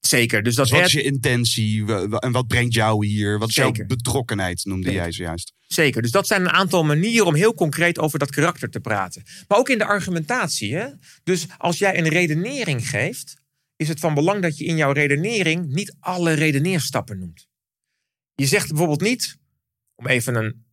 zeker. 0.00 0.42
Dus 0.42 0.54
dat 0.54 0.68
Dus 0.68 0.76
wat 0.76 0.86
is 0.86 0.92
je 0.92 1.02
intentie 1.02 1.92
en 2.18 2.32
wat 2.32 2.46
brengt 2.46 2.74
jou 2.74 3.06
hier? 3.06 3.38
Wat 3.38 3.48
is 3.48 3.54
jouw 3.54 3.72
betrokkenheid, 3.86 4.64
noemde 4.64 4.86
Zeker. 4.86 5.02
jij 5.02 5.12
zojuist. 5.12 5.52
Zeker. 5.66 6.02
Dus 6.02 6.10
dat 6.10 6.26
zijn 6.26 6.40
een 6.40 6.50
aantal 6.50 6.84
manieren 6.84 7.26
om 7.26 7.34
heel 7.34 7.54
concreet 7.54 7.98
over 7.98 8.18
dat 8.18 8.30
karakter 8.30 8.70
te 8.70 8.80
praten. 8.80 9.22
Maar 9.48 9.58
ook 9.58 9.68
in 9.68 9.78
de 9.78 9.84
argumentatie. 9.84 10.74
Hè? 10.74 10.86
Dus 11.24 11.46
als 11.56 11.78
jij 11.78 11.98
een 11.98 12.08
redenering 12.08 12.88
geeft, 12.88 13.37
is 13.78 13.88
het 13.88 14.00
van 14.00 14.14
belang 14.14 14.42
dat 14.42 14.58
je 14.58 14.64
in 14.64 14.76
jouw 14.76 14.92
redenering 14.92 15.66
niet 15.66 15.96
alle 16.00 16.32
redeneerstappen 16.32 17.18
noemt. 17.18 17.48
Je 18.34 18.46
zegt 18.46 18.68
bijvoorbeeld 18.68 19.00
niet, 19.00 19.38
om 19.94 20.06
even 20.06 20.34
een 20.34 20.66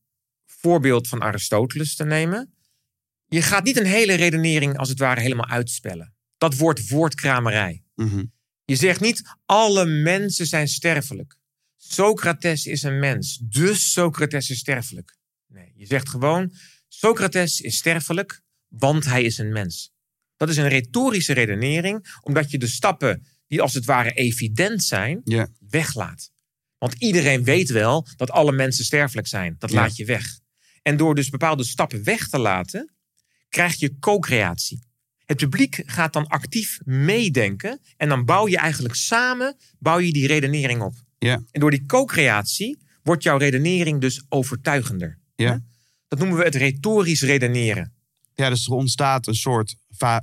voorbeeld 0.46 1.08
van 1.08 1.22
Aristoteles 1.22 1.96
te 1.96 2.06
nemen. 2.06 2.56
Je 3.26 3.42
gaat 3.42 3.64
niet 3.64 3.78
een 3.78 3.86
hele 3.86 4.14
redenering 4.14 4.78
als 4.78 4.90
het 4.90 5.00
ware 5.00 5.22
helemaal 5.22 5.48
uitspellen. 5.48 6.16
Dat 6.38 6.58
wordt 6.58 6.90
woordkramerij. 6.90 7.84
Mhm. 7.96 8.26
Je 8.66 8.76
zegt 8.76 9.00
niet, 9.00 9.22
alle 9.46 9.86
mensen 9.86 10.46
zijn 10.46 10.68
sterfelijk. 10.68 11.38
Socrates 11.78 12.66
is 12.66 12.84
een 12.84 13.00
mens, 13.00 13.38
dus 13.38 13.92
Socrates 13.92 14.50
is 14.50 14.60
sterfelijk. 14.60 15.18
Nee, 15.48 15.72
je 15.76 15.86
zegt 15.86 16.10
gewoon, 16.10 16.54
Socrates 16.88 17.62
is 17.62 17.76
sterfelijk, 17.76 18.42
want 18.68 19.06
hij 19.06 19.24
is 19.24 19.38
een 19.38 19.52
mens. 19.52 19.95
Dat 20.38 20.50
is 20.50 20.58
een 20.58 20.68
retorische 20.68 21.34
redenering, 21.34 22.18
omdat 22.22 22.52
je 22.52 22.58
de 22.58 22.68
stappen 22.68 23.26
die 23.48 23.62
als 23.62 23.74
het 23.74 23.86
ware 23.86 24.12
evident 24.12 24.84
zijn, 24.84 25.22
weglaat. 25.70 26.32
Want 26.78 26.94
iedereen 26.98 27.44
weet 27.44 27.70
wel 27.70 28.08
dat 28.16 28.32
alle 28.32 28.52
mensen 28.52 28.86
sterfelijk 28.86 29.28
zijn. 29.28 29.56
Dat 29.58 29.72
laat 29.72 29.96
je 29.96 30.06
weg. 30.06 30.40
En 30.82 30.98
door 30.98 31.16
dus 31.16 31.30
bepaalde 31.30 31.64
stappen 31.64 32.04
weg 32.04 32.28
te 32.28 32.38
laten, 32.38 32.94
krijg 33.50 33.80
je 33.80 34.00
co-creatie. 34.00 34.84
Het 35.26 35.38
publiek 35.38 35.82
gaat 35.86 36.14
dan 36.14 36.28
actief 36.28 36.80
meedenken 36.84 37.80
en 37.98 38.10
dan 38.10 38.26
bouw 38.26 38.48
je 38.48 38.58
eigenlijk 38.58 38.96
samen 38.96 39.58
bouw 39.80 40.00
je 40.00 40.12
die 40.12 40.28
redenering 40.28 40.82
op. 40.82 40.96
Ja. 41.18 41.44
En 41.52 41.60
door 41.60 41.72
die 41.72 41.86
co-creatie 41.86 42.78
wordt 43.04 43.24
jouw 43.24 43.38
redenering 43.38 44.02
dus 44.02 44.26
overtuigender. 44.30 45.20
Ja. 45.36 45.64
Dat 46.08 46.20
noemen 46.20 46.38
we 46.38 46.44
het 46.44 46.56
retorisch 46.56 47.22
redeneren. 47.22 47.95
Ja, 48.36 48.50
dus 48.50 48.66
er 48.66 48.74
ontstaat 48.74 49.28
een 49.28 49.36
soort, 49.36 49.76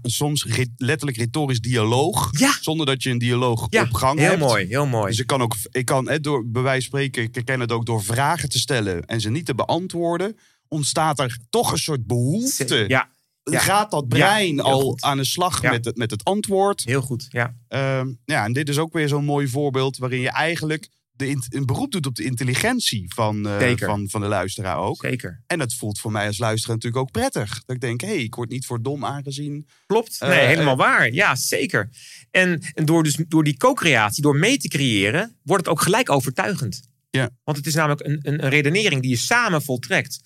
soms 0.02 0.44
re- 0.44 0.66
letterlijk 0.76 1.18
retorisch 1.18 1.60
dialoog. 1.60 2.28
Ja. 2.38 2.56
Zonder 2.60 2.86
dat 2.86 3.02
je 3.02 3.10
een 3.10 3.18
dialoog 3.18 3.66
Ja, 3.70 3.82
op 3.82 3.92
gang 3.92 4.18
heel 4.18 4.28
hebt. 4.28 4.40
mooi, 4.40 4.66
heel 4.66 4.86
mooi. 4.86 5.10
Dus 5.10 5.18
ik 5.18 5.26
kan 5.26 5.42
ook, 5.42 5.54
ik 5.70 5.84
kan 5.84 6.08
hè, 6.08 6.20
door, 6.20 6.46
bij 6.50 6.62
wijze 6.62 6.88
van 6.90 6.98
spreken, 7.00 7.22
ik 7.32 7.44
ken 7.44 7.60
het 7.60 7.72
ook 7.72 7.86
door 7.86 8.02
vragen 8.02 8.48
te 8.48 8.58
stellen 8.58 9.04
en 9.04 9.20
ze 9.20 9.30
niet 9.30 9.46
te 9.46 9.54
beantwoorden, 9.54 10.36
ontstaat 10.68 11.18
er 11.18 11.38
toch 11.50 11.72
een 11.72 11.78
soort 11.78 12.06
behoefte. 12.06 12.84
ja, 12.88 13.08
ja. 13.50 13.58
Gaat 13.58 13.90
dat 13.90 14.08
brein 14.08 14.54
heel 14.54 14.62
al 14.62 14.80
goed. 14.80 15.02
aan 15.02 15.16
de 15.16 15.24
slag 15.24 15.62
met, 15.62 15.84
het, 15.84 15.96
met 15.96 16.10
het 16.10 16.24
antwoord? 16.24 16.84
heel 16.84 17.02
goed. 17.02 17.26
Ja. 17.28 17.56
Ehm, 17.68 18.12
ja, 18.24 18.44
en 18.44 18.52
dit 18.52 18.68
is 18.68 18.78
ook 18.78 18.92
weer 18.92 19.08
zo'n 19.08 19.24
mooi 19.24 19.48
voorbeeld 19.48 19.96
waarin 19.96 20.20
je 20.20 20.30
eigenlijk 20.30 20.88
de, 21.22 21.56
een 21.56 21.66
beroep 21.66 21.92
doet 21.92 22.06
op 22.06 22.14
de 22.14 22.24
intelligentie 22.24 23.12
van, 23.14 23.48
eh, 23.48 23.76
van, 23.76 24.08
van 24.08 24.20
de 24.20 24.26
luisteraar 24.26 24.76
ook. 24.76 25.00
Zeker. 25.02 25.42
En 25.46 25.58
dat 25.58 25.74
voelt 25.74 25.98
voor 25.98 26.12
mij 26.12 26.26
als 26.26 26.38
luisteraar 26.38 26.76
natuurlijk 26.76 27.02
ook 27.02 27.10
prettig. 27.10 27.62
Dat 27.64 27.76
ik 27.76 27.80
denk, 27.80 28.00
hé, 28.00 28.06
hey, 28.06 28.22
ik 28.22 28.34
word 28.34 28.50
niet 28.50 28.66
voor 28.66 28.82
dom 28.82 29.04
aangezien. 29.04 29.68
Klopt. 29.86 30.20
Eh, 30.20 30.28
Nee, 30.28 30.46
helemaal 30.46 30.76
waar. 30.76 31.12
Ja, 31.12 31.34
zeker. 31.34 31.90
En, 32.30 32.62
en 32.74 32.84
door, 32.84 33.02
dus, 33.02 33.18
door 33.28 33.44
die 33.44 33.56
co-creatie, 33.56 34.22
door 34.22 34.36
mee 34.36 34.56
te 34.56 34.68
creëren, 34.68 35.36
wordt 35.42 35.64
het 35.64 35.72
ook 35.74 35.82
gelijk 35.82 36.10
overtuigend. 36.10 36.90
Ja. 37.10 37.30
Want 37.44 37.56
het 37.56 37.66
is 37.66 37.74
namelijk 37.74 38.06
een, 38.06 38.18
een, 38.22 38.44
een 38.44 38.50
redenering 38.50 39.02
die 39.02 39.10
je 39.10 39.16
samen 39.16 39.62
voltrekt. 39.62 40.20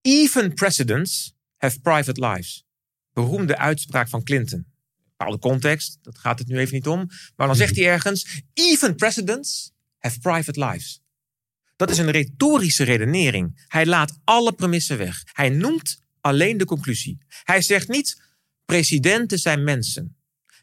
Even 0.00 0.54
presidents 0.54 1.34
have 1.56 1.80
private 1.80 2.26
lives. 2.26 2.64
Beroemde 3.12 3.58
uitspraak 3.58 4.08
van 4.08 4.22
Clinton. 4.22 4.66
Bepaalde 5.16 5.38
context, 5.38 5.98
dat 6.02 6.18
gaat 6.18 6.38
het 6.38 6.48
nu 6.48 6.58
even 6.58 6.74
niet 6.74 6.86
om. 6.86 7.10
Maar 7.36 7.46
dan 7.46 7.56
zegt 7.56 7.76
hij 7.76 7.86
ergens: 7.86 8.42
Even 8.54 8.94
presidents 8.94 9.72
have 10.00 10.18
private 10.18 10.64
lives. 10.64 11.02
Dat 11.76 11.90
is 11.90 11.98
een 11.98 12.10
retorische 12.10 12.84
redenering. 12.84 13.64
Hij 13.68 13.86
laat 13.86 14.18
alle 14.24 14.52
premissen 14.52 14.98
weg. 14.98 15.22
Hij 15.32 15.48
noemt 15.48 16.02
alleen 16.20 16.58
de 16.58 16.64
conclusie. 16.64 17.18
Hij 17.44 17.62
zegt 17.62 17.88
niet: 17.88 18.22
presidenten 18.64 19.38
zijn 19.38 19.64
mensen. 19.64 20.16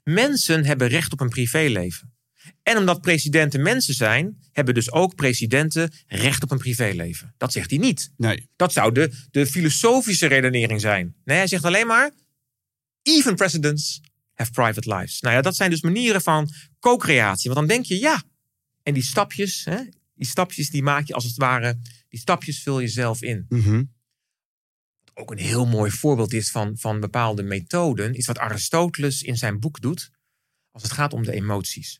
Mensen 0.03 0.65
hebben 0.65 0.88
recht 0.88 1.11
op 1.11 1.19
een 1.19 1.30
privéleven. 1.30 2.15
En 2.64 2.77
omdat 2.77 3.01
presidenten 3.01 3.61
mensen 3.61 3.93
zijn, 3.93 4.38
hebben 4.51 4.73
dus 4.73 4.91
ook 4.91 5.15
presidenten 5.15 5.93
recht 6.07 6.43
op 6.43 6.51
een 6.51 6.57
privéleven. 6.57 7.34
Dat 7.38 7.51
zegt 7.51 7.69
hij 7.69 7.80
niet. 7.80 8.11
Nee. 8.18 8.49
Dat 8.55 8.73
zou 8.73 8.91
de, 8.91 9.11
de 9.31 9.47
filosofische 9.47 10.27
redenering 10.27 10.81
zijn. 10.81 11.15
Nee, 11.23 11.38
hij 11.38 11.47
zegt 11.47 11.65
alleen 11.65 11.88
maar: 11.88 12.11
even 13.01 13.35
presidents 13.35 14.01
have 14.34 14.51
private 14.51 14.95
lives. 14.95 15.22
Nou 15.22 15.35
ja, 15.35 15.41
dat 15.41 15.55
zijn 15.55 15.69
dus 15.69 15.81
manieren 15.81 16.22
van 16.22 16.49
co-creatie. 16.80 17.51
Want 17.53 17.68
dan 17.68 17.76
denk 17.77 17.85
je, 17.85 17.99
ja. 17.99 18.23
En 18.88 18.93
die 18.93 19.03
stapjes, 19.03 19.65
hè, 19.65 19.84
die 20.14 20.27
stapjes 20.27 20.69
die 20.69 20.84
maak 20.84 21.07
je 21.07 21.14
als 21.14 21.23
het 21.23 21.35
ware, 21.35 21.80
die 22.09 22.19
stapjes 22.19 22.64
vul 22.64 22.80
je 22.80 22.88
zelf 22.88 23.22
in. 23.22 23.45
Mhm. 23.49 23.84
Ook 25.14 25.31
een 25.31 25.38
heel 25.38 25.65
mooi 25.65 25.91
voorbeeld 25.91 26.34
is 26.34 26.51
van, 26.51 26.77
van 26.77 26.99
bepaalde 26.99 27.43
methoden, 27.43 28.14
is 28.14 28.26
wat 28.26 28.38
Aristoteles 28.38 29.22
in 29.22 29.38
zijn 29.38 29.59
boek 29.59 29.81
doet 29.81 30.11
als 30.72 30.84
het 30.84 30.91
gaat 30.91 31.14
om 31.14 31.23
de 31.23 31.31
emoties. 31.31 31.99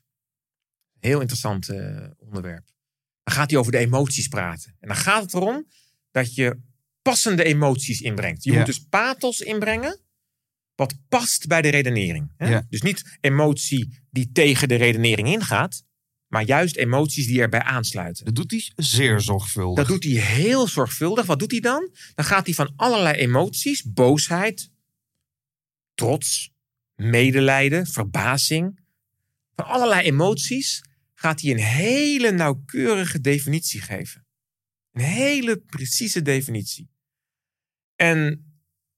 Heel 0.98 1.20
interessant 1.20 1.68
eh, 1.68 2.06
onderwerp. 2.18 2.66
Dan 3.22 3.34
gaat 3.34 3.50
hij 3.50 3.58
over 3.58 3.72
de 3.72 3.78
emoties 3.78 4.28
praten. 4.28 4.76
En 4.80 4.88
dan 4.88 4.96
gaat 4.96 5.22
het 5.22 5.34
erom 5.34 5.66
dat 6.10 6.34
je 6.34 6.60
passende 7.02 7.44
emoties 7.44 8.00
inbrengt. 8.00 8.44
Je 8.44 8.50
Ja. 8.50 8.56
moet 8.56 8.66
dus 8.66 8.84
pathos 8.88 9.40
inbrengen 9.40 10.00
wat 10.74 10.94
past 11.08 11.46
bij 11.46 11.62
de 11.62 11.68
redenering. 11.68 12.32
Hè? 12.36 12.48
Ja. 12.48 12.66
Dus 12.68 12.82
niet 12.82 13.18
emotie 13.20 14.02
die 14.10 14.32
tegen 14.32 14.68
de 14.68 14.74
redenering 14.74 15.28
ingaat, 15.28 15.86
maar 16.28 16.44
juist 16.44 16.76
emoties 16.76 17.26
die 17.26 17.40
erbij 17.40 17.62
aansluiten. 17.62 18.24
Dat 18.24 18.34
doet 18.34 18.50
hij 18.50 18.72
zeer 18.76 19.20
zorgvuldig. 19.20 19.76
Dat 19.76 19.86
doet 19.86 20.12
hij 20.12 20.22
heel 20.22 20.66
zorgvuldig. 20.66 21.26
Wat 21.26 21.38
doet 21.38 21.50
hij 21.50 21.60
dan? 21.60 21.90
Dan 22.14 22.24
gaat 22.24 22.46
hij 22.46 22.54
van 22.54 22.72
allerlei 22.76 23.16
emoties, 23.16 23.82
boosheid, 23.92 24.70
trots, 25.94 26.50
medelijden, 26.94 27.86
verbazing. 27.86 28.80
Van 29.54 29.64
allerlei 29.64 30.06
emoties 30.06 30.84
gaat 31.14 31.40
hij 31.40 31.50
een 31.50 31.58
hele 31.58 32.30
nauwkeurige 32.30 33.20
definitie 33.20 33.80
geven. 33.80 34.26
Een 34.92 35.04
hele 35.04 35.56
precieze 35.56 36.22
definitie. 36.22 36.90
En 37.96 38.46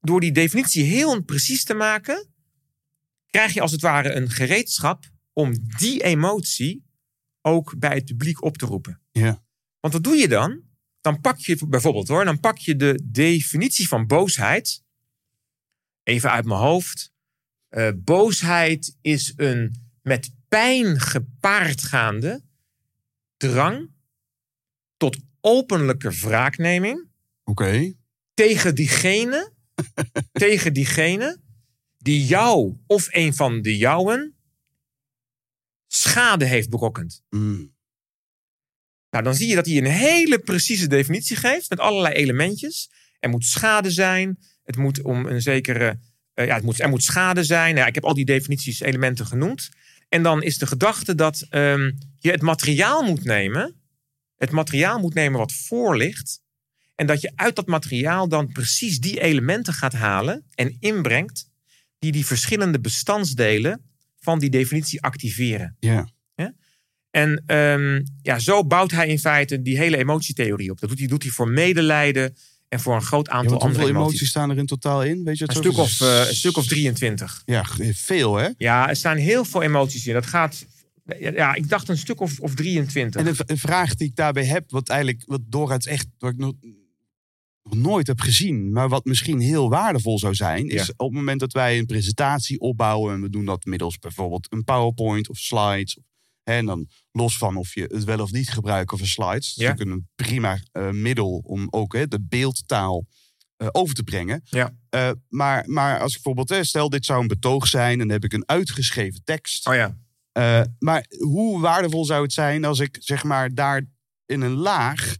door 0.00 0.20
die 0.20 0.32
definitie 0.32 0.84
heel 0.84 1.22
precies 1.22 1.64
te 1.64 1.74
maken, 1.74 2.28
krijg 3.30 3.54
je 3.54 3.60
als 3.60 3.72
het 3.72 3.80
ware 3.80 4.12
een 4.12 4.30
gereedschap 4.30 5.10
om 5.32 5.54
die 5.78 6.02
emotie 6.02 6.89
ook 7.42 7.78
bij 7.78 7.94
het 7.94 8.04
publiek 8.04 8.42
op 8.42 8.56
te 8.56 8.66
roepen. 8.66 9.00
Ja. 9.10 9.44
Want 9.80 9.92
wat 9.92 10.04
doe 10.04 10.16
je 10.16 10.28
dan? 10.28 10.62
Dan 11.00 11.20
pak 11.20 11.38
je 11.38 11.66
bijvoorbeeld 11.68 12.08
hoor, 12.08 12.24
dan 12.24 12.40
pak 12.40 12.58
je 12.58 12.76
de 12.76 13.00
definitie 13.04 13.88
van 13.88 14.06
boosheid. 14.06 14.82
Even 16.02 16.30
uit 16.30 16.44
mijn 16.44 16.60
hoofd. 16.60 17.12
Eh, 17.68 17.90
boosheid 17.96 18.96
is 19.00 19.32
een 19.36 19.90
met 20.02 20.30
pijn 20.48 21.00
gepaardgaande 21.00 22.42
drang 23.36 23.90
tot 24.96 25.18
openlijke 25.40 26.10
wraakneming 26.10 27.08
Oké. 27.44 27.94
tegen 28.34 28.74
diegene, 28.74 29.52
tegen 30.32 30.72
diegene 30.72 31.40
die 31.98 32.24
jou 32.26 32.76
of 32.86 33.06
een 33.10 33.34
van 33.34 33.62
de 33.62 33.76
jouwen 33.76 34.34
schade 35.92 36.44
heeft 36.44 36.70
berokkend. 36.70 37.22
Mm. 37.30 37.74
Nou, 39.10 39.24
dan 39.24 39.34
zie 39.34 39.48
je 39.48 39.54
dat 39.54 39.66
hij 39.66 39.76
een 39.76 39.86
hele 39.86 40.38
precieze 40.38 40.86
definitie 40.86 41.36
geeft 41.36 41.70
met 41.70 41.80
allerlei 41.80 42.14
elementjes. 42.14 42.90
Er 43.18 43.30
moet 43.30 43.44
schade 43.44 43.90
zijn. 43.90 44.38
Het 44.62 44.76
moet 44.76 45.02
om 45.02 45.26
een 45.26 45.42
zekere. 45.42 45.98
eh, 46.34 46.46
ja, 46.46 46.54
het 46.54 46.64
moet, 46.64 46.80
er 46.80 46.88
moet 46.88 47.02
schade 47.02 47.44
zijn. 47.44 47.68
Nou, 47.68 47.78
ja, 47.78 47.86
ik 47.86 47.94
heb 47.94 48.04
al 48.04 48.14
die 48.14 48.24
definities, 48.24 48.80
elementen 48.80 49.26
genoemd. 49.26 49.68
En 50.08 50.22
dan 50.22 50.42
is 50.42 50.58
de 50.58 50.66
gedachte 50.66 51.14
dat 51.14 51.46
ehm, 51.50 51.90
je 52.18 52.30
het 52.30 52.42
materiaal 52.42 53.02
moet 53.02 53.24
nemen. 53.24 53.80
Het 54.36 54.50
materiaal 54.50 54.98
moet 54.98 55.14
nemen 55.14 55.38
wat 55.38 55.52
voor 55.52 55.96
ligt. 55.96 56.40
En 56.94 57.06
dat 57.06 57.20
je 57.20 57.32
uit 57.34 57.56
dat 57.56 57.66
materiaal 57.66 58.28
dan 58.28 58.52
precies 58.52 59.00
die 59.00 59.20
elementen 59.20 59.72
gaat 59.72 59.92
halen 59.92 60.46
en 60.54 60.76
inbrengt. 60.80 61.48
die 61.98 62.12
die 62.12 62.26
verschillende 62.26 62.80
bestandsdelen 62.80 63.89
van 64.20 64.38
die 64.38 64.50
definitie 64.50 65.02
activeren. 65.02 65.76
Ja. 65.80 66.08
En 67.10 67.42
ehm, 67.46 68.02
ja, 68.22 68.38
zo 68.38 68.64
bouwt 68.64 68.90
hij 68.90 69.08
in 69.08 69.18
feite 69.18 69.62
die 69.62 69.78
hele 69.78 69.96
emotietheorie 69.96 70.70
op. 70.70 70.80
Dat 70.80 70.88
doet 70.88 70.98
hij, 70.98 71.08
doet 71.08 71.22
hij 71.22 71.32
voor 71.32 71.48
medelijden 71.48 72.36
en 72.68 72.80
voor 72.80 72.94
een 72.94 73.02
groot 73.02 73.28
aantal 73.28 73.50
hoeveel 73.50 73.68
andere 73.68 73.88
emoties. 73.88 74.08
emoties. 74.08 74.28
staan 74.28 74.50
er 74.50 74.58
in 74.58 74.66
totaal 74.66 75.02
in? 75.02 75.24
Weet 75.24 75.38
je 75.38 75.44
het 75.44 75.56
Een 75.56 75.62
stuk, 75.62 75.78
of, 75.78 76.00
eh, 76.00 76.28
een 76.28 76.34
stuk 76.34 76.56
of 76.56 76.66
23. 76.66 77.42
Ja, 77.44 77.64
veel 77.92 78.36
hè? 78.36 78.48
Ja, 78.56 78.88
er 78.88 78.96
staan 78.96 79.16
heel 79.16 79.44
veel 79.44 79.62
emoties 79.62 80.06
in. 80.06 80.12
Dat 80.12 80.26
gaat, 80.26 80.66
ja, 81.18 81.54
ik 81.54 81.68
dacht 81.68 81.88
een 81.88 81.98
stuk 81.98 82.20
of, 82.20 82.40
of 82.40 82.54
23. 82.54 83.20
En 83.20 83.34
een, 83.46 83.58
vraag 83.58 83.94
die 83.94 84.08
ik 84.08 84.16
daarbij 84.16 84.44
heb, 84.44 84.70
wat 84.70 84.88
eigenlijk 84.88 85.22
wat 85.26 85.40
doorgaans 85.46 85.86
echt 85.86 86.06
ik 86.18 86.36
nog, 86.36 86.52
nog 87.74 87.82
nooit 87.82 88.06
heb 88.06 88.20
gezien, 88.20 88.72
maar 88.72 88.88
wat 88.88 89.04
misschien 89.04 89.40
heel 89.40 89.68
waardevol 89.68 90.18
zou 90.18 90.34
zijn, 90.34 90.68
is 90.68 90.86
Ja. 90.86 90.92
op 90.96 91.06
het 91.06 91.16
moment 91.16 91.40
dat 91.40 91.52
wij 91.52 91.78
een 91.78 91.86
presentatie 91.86 92.60
opbouwen 92.60 93.14
en 93.14 93.20
we 93.20 93.30
doen 93.30 93.44
dat 93.44 93.64
middels 93.64 93.98
bijvoorbeeld 93.98 94.46
een 94.52 94.64
PowerPoint 94.64 95.28
of 95.28 95.38
slides. 95.38 95.98
hè, 96.42 96.52
En 96.56 96.66
dan 96.66 96.88
los 97.12 97.36
van 97.38 97.56
of 97.56 97.74
je 97.74 97.82
het 97.82 98.04
wel 98.04 98.20
of 98.20 98.30
niet 98.32 98.50
gebruikt 98.50 98.92
over 98.92 99.08
slides. 99.08 99.54
Dat 99.54 99.64
is 99.64 99.70
natuurlijk 99.70 99.90
een 99.90 100.08
prima 100.14 100.58
eh, 100.72 100.90
middel 100.90 101.42
om 101.46 101.66
ook 101.70 101.92
hè, 101.94 102.08
de 102.08 102.20
beeldtaal 102.22 103.06
eh, 103.56 103.68
over 103.72 103.94
te 103.94 104.02
brengen. 104.02 104.40
Ja. 104.44 104.74
Eh, 104.88 105.10
maar, 105.28 105.64
maar 105.68 106.00
als 106.00 106.08
ik 106.16 106.22
bijvoorbeeld, 106.22 106.50
eh, 106.50 106.62
stel 106.62 106.88
dit 106.90 107.04
zou 107.04 107.20
een 107.20 107.26
betoog 107.26 107.66
zijn 107.66 107.92
en 107.92 107.98
dan 107.98 108.08
heb 108.08 108.24
ik 108.24 108.32
een 108.32 108.48
uitgeschreven 108.48 109.20
tekst. 109.24 109.66
Oh 109.68 109.74
ja. 109.74 109.96
Maar 110.78 111.06
hoe 111.18 111.60
waardevol 111.60 112.04
zou 112.04 112.22
het 112.22 112.32
zijn 112.32 112.64
als 112.64 112.78
ik 112.78 112.96
zeg 113.00 113.24
maar 113.24 113.54
daar 113.54 113.82
in 114.26 114.40
een 114.40 114.54
laag. 114.56 115.16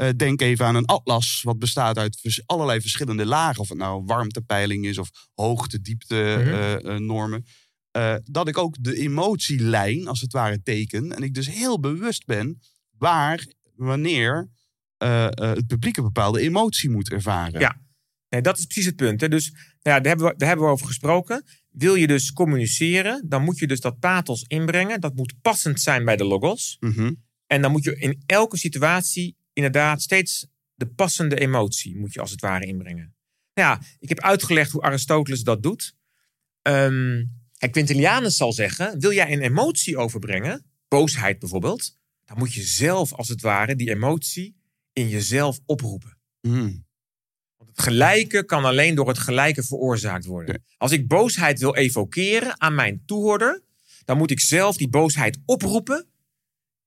Eh, 0.00 0.08
denk 0.16 0.40
even 0.40 0.66
aan 0.66 0.74
een 0.74 0.86
atlas, 0.86 1.42
wat 1.42 1.58
bestaat 1.58 1.98
uit 1.98 2.42
allerlei 2.46 2.80
verschillende 2.80 3.26
lagen. 3.26 3.60
Of 3.60 3.68
het 3.68 3.78
nou 3.78 4.02
warmtepeiling 4.04 4.86
is 4.86 4.98
of 4.98 5.10
hoogte, 5.34 5.80
diepte, 5.80 6.14
Mhm. 6.38 6.48
eh, 6.48 6.94
eh, 6.94 7.00
normen. 7.00 7.44
Dat 8.22 8.48
ik 8.48 8.58
ook 8.58 8.76
de 8.80 8.96
emotielijn, 8.96 10.08
als 10.08 10.20
het 10.20 10.32
ware, 10.32 10.62
teken. 10.62 11.12
En 11.16 11.22
ik 11.22 11.34
dus 11.34 11.50
heel 11.50 11.80
bewust 11.80 12.26
ben 12.26 12.58
waar, 12.98 13.46
wanneer 13.74 14.50
het 14.98 15.66
publiek 15.66 15.96
een 15.96 16.04
bepaalde 16.04 16.40
emotie 16.40 16.90
moet 16.90 17.10
ervaren. 17.10 17.60
Ja. 17.60 17.80
Nee, 18.28 18.40
dat 18.42 18.58
is 18.58 18.64
precies 18.64 18.86
het 18.86 18.96
punt. 18.96 19.20
Hè. 19.20 19.28
Dus 19.28 19.50
nou 19.50 19.62
ja, 19.82 20.00
daar, 20.00 20.06
hebben 20.06 20.26
we, 20.26 20.34
daar 20.36 20.48
hebben 20.48 20.66
we 20.66 20.72
over 20.72 20.86
gesproken. 20.86 21.44
Wil 21.70 21.94
je 21.94 22.06
dus 22.06 22.32
communiceren, 22.32 23.24
dan 23.28 23.42
moet 23.42 23.58
je 23.58 23.66
dus 23.66 23.80
dat 23.80 23.98
pathos 23.98 24.42
inbrengen. 24.42 25.00
Dat 25.00 25.14
moet 25.14 25.34
passend 25.42 25.80
zijn 25.80 26.04
bij 26.04 26.16
de 26.16 26.24
logos. 26.24 26.76
Mhm. 26.80 27.12
En 27.46 27.62
dan 27.62 27.72
moet 27.72 27.84
je 27.84 27.96
in 27.96 28.22
elke 28.26 28.56
situatie 28.56 29.36
inderdaad 29.64 30.02
steeds 30.02 30.46
de 30.74 30.86
passende 30.86 31.38
emotie, 31.38 31.96
moet 31.96 32.12
je 32.12 32.20
als 32.20 32.30
het 32.30 32.40
ware 32.40 32.66
inbrengen. 32.66 33.14
Nou 33.54 33.68
ja, 33.68 33.86
ik 33.98 34.08
heb 34.08 34.20
uitgelegd 34.20 34.70
hoe 34.70 34.82
Aristoteles 34.82 35.42
dat 35.42 35.62
doet. 35.62 35.94
En 36.62 37.70
Quintilianus 37.70 38.36
zal 38.36 38.52
zeggen, 38.52 39.00
wil 39.00 39.12
jij 39.12 39.32
een 39.32 39.42
emotie 39.42 39.96
overbrengen, 39.96 40.64
boosheid 40.88 41.38
bijvoorbeeld, 41.38 41.98
dan 42.24 42.38
moet 42.38 42.54
je 42.54 42.62
zelf 42.62 43.12
als 43.12 43.28
het 43.28 43.40
ware 43.40 43.76
die 43.76 43.90
emotie 43.90 44.56
in 44.92 45.08
jezelf 45.08 45.58
oproepen. 45.66 46.18
Mhm. 46.40 46.72
Want 47.56 47.70
het 47.70 47.80
gelijke 47.80 48.44
kan 48.44 48.64
alleen 48.64 48.94
door 48.94 49.08
het 49.08 49.18
gelijke 49.18 49.62
veroorzaakt 49.62 50.24
worden. 50.24 50.62
Als 50.76 50.92
ik 50.92 51.08
boosheid 51.08 51.58
wil 51.58 51.76
evokeren 51.76 52.60
aan 52.60 52.74
mijn 52.74 53.02
toehoorder, 53.06 53.62
dan 54.04 54.16
moet 54.16 54.30
ik 54.30 54.40
zelf 54.40 54.76
die 54.76 54.88
boosheid 54.88 55.38
oproepen. 55.44 56.09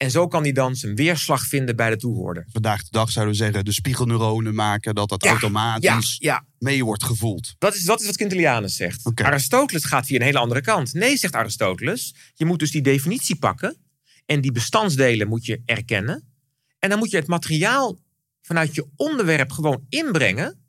En 0.04 0.12
zo 0.12 0.28
kan 0.28 0.44
die 0.44 0.54
dan 0.54 0.76
zijn 0.76 0.96
weerslag 0.96 1.48
vinden 1.48 1.76
bij 1.76 1.90
de 1.90 1.98
toehoorder. 1.98 2.46
Vandaag 2.52 2.84
de 2.84 2.88
dag 2.92 3.12
zouden 3.12 3.34
we 3.34 3.40
zeggen 3.40 3.66
de 3.66 3.74
spiegelneuronen 3.74 4.56
maken, 4.56 4.96
dat 4.96 5.10
dat 5.10 5.24
Ja, 5.24 5.30
automatisch 5.30 6.16
Ja, 6.20 6.34
ja. 6.34 6.46
mee 6.60 6.86
wordt 6.86 7.04
gevoeld. 7.04 7.56
Dat, 7.58 7.76
is, 7.76 7.84
dat 7.84 8.00
is 8.00 8.06
wat 8.06 8.16
Quintilianus 8.16 8.76
zegt. 8.76 9.12
Aristoteles 9.16 9.86
gaat 9.86 10.06
via 10.06 10.16
een 10.16 10.26
hele 10.26 10.38
andere 10.38 10.62
kant. 10.62 10.94
Nee, 10.94 11.18
zegt 11.18 11.36
Aristoteles, 11.36 12.16
je 12.34 12.46
moet 12.46 12.60
dus 12.60 12.72
die 12.72 12.82
definitie 12.82 13.36
pakken. 13.36 13.78
En 14.26 14.42
die 14.42 14.52
bestandsdelen 14.52 15.28
moet 15.28 15.46
je 15.46 15.62
erkennen. 15.66 16.34
En 16.80 16.90
dan 16.90 17.00
moet 17.00 17.12
je 17.12 17.18
het 17.18 17.28
materiaal 17.28 18.00
vanuit 18.42 18.76
je 18.76 18.88
onderwerp 18.96 19.52
gewoon 19.52 19.86
inbrengen. 19.90 20.66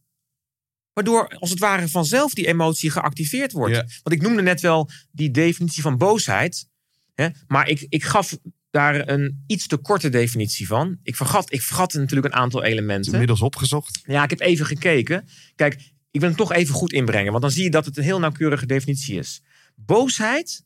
Waardoor 0.93 1.29
als 1.39 1.51
het 1.51 1.59
ware 1.59 1.89
vanzelf 1.89 2.35
die 2.35 2.47
emotie 2.47 2.91
geactiveerd 2.91 3.53
wordt. 3.53 3.77
Want 3.77 4.13
ik 4.17 4.23
noemde 4.23 4.43
net 4.43 4.61
wel 4.61 4.91
die 5.11 5.31
definitie 5.31 5.83
van 5.83 5.99
boosheid. 5.99 6.69
Hè, 7.15 7.29
maar 7.47 7.69
ik, 7.69 7.87
ik 7.89 8.05
gaf 8.05 8.39
daar 8.75 9.09
een 9.09 9.45
iets 9.47 9.67
te 9.67 9.77
korte 9.77 10.09
definitie 10.09 10.67
van. 10.67 10.99
Ik 11.03 11.17
vergat, 11.17 11.53
ik 11.53 11.63
vergat 11.63 11.93
natuurlijk 11.93 12.35
een 12.35 12.41
aantal 12.41 12.63
elementen. 12.63 13.13
inmiddels 13.13 13.41
opgezocht. 13.41 14.03
Ja, 14.07 14.23
ik 14.23 14.31
heb 14.31 14.41
even 14.41 14.67
gekeken. 14.67 15.29
Kijk, 15.55 15.75
ik 16.11 16.21
wil 16.21 16.29
hem 16.29 16.39
toch 16.39 16.53
even 16.53 16.75
goed 16.75 16.93
inbrengen, 16.93 17.31
want 17.31 17.43
dan 17.43 17.51
zie 17.51 17.65
je 17.65 17.71
dat 17.71 17.85
het 17.85 17.97
een 17.97 18.03
heel 18.03 18.19
nauwkeurige 18.19 18.67
definitie 18.67 19.19
is. 19.19 19.43
Boosheid 19.75 20.65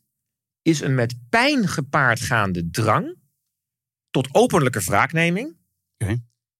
is 0.61 0.81
een 0.81 0.95
met 0.95 1.15
pijn 1.29 1.67
gepaard 1.67 2.19
gaande 2.19 2.69
drang 2.69 3.15
tot 4.09 4.27
openlijke 4.31 4.79
wraakneming. 4.81 5.57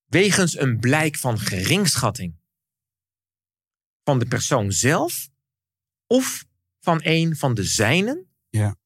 Wegens 0.06 0.60
een 0.60 0.80
blijk 0.80 1.16
van 1.16 1.40
geringschatting 1.40 2.38
van 4.04 4.20
de 4.20 4.26
persoon 4.26 4.72
zelf 4.72 5.30
of 6.08 6.46
van 6.80 7.00
een 7.04 7.36
van 7.36 7.54
de 7.54 7.64
zijnen. 7.64 8.28
Ja. 8.50 8.79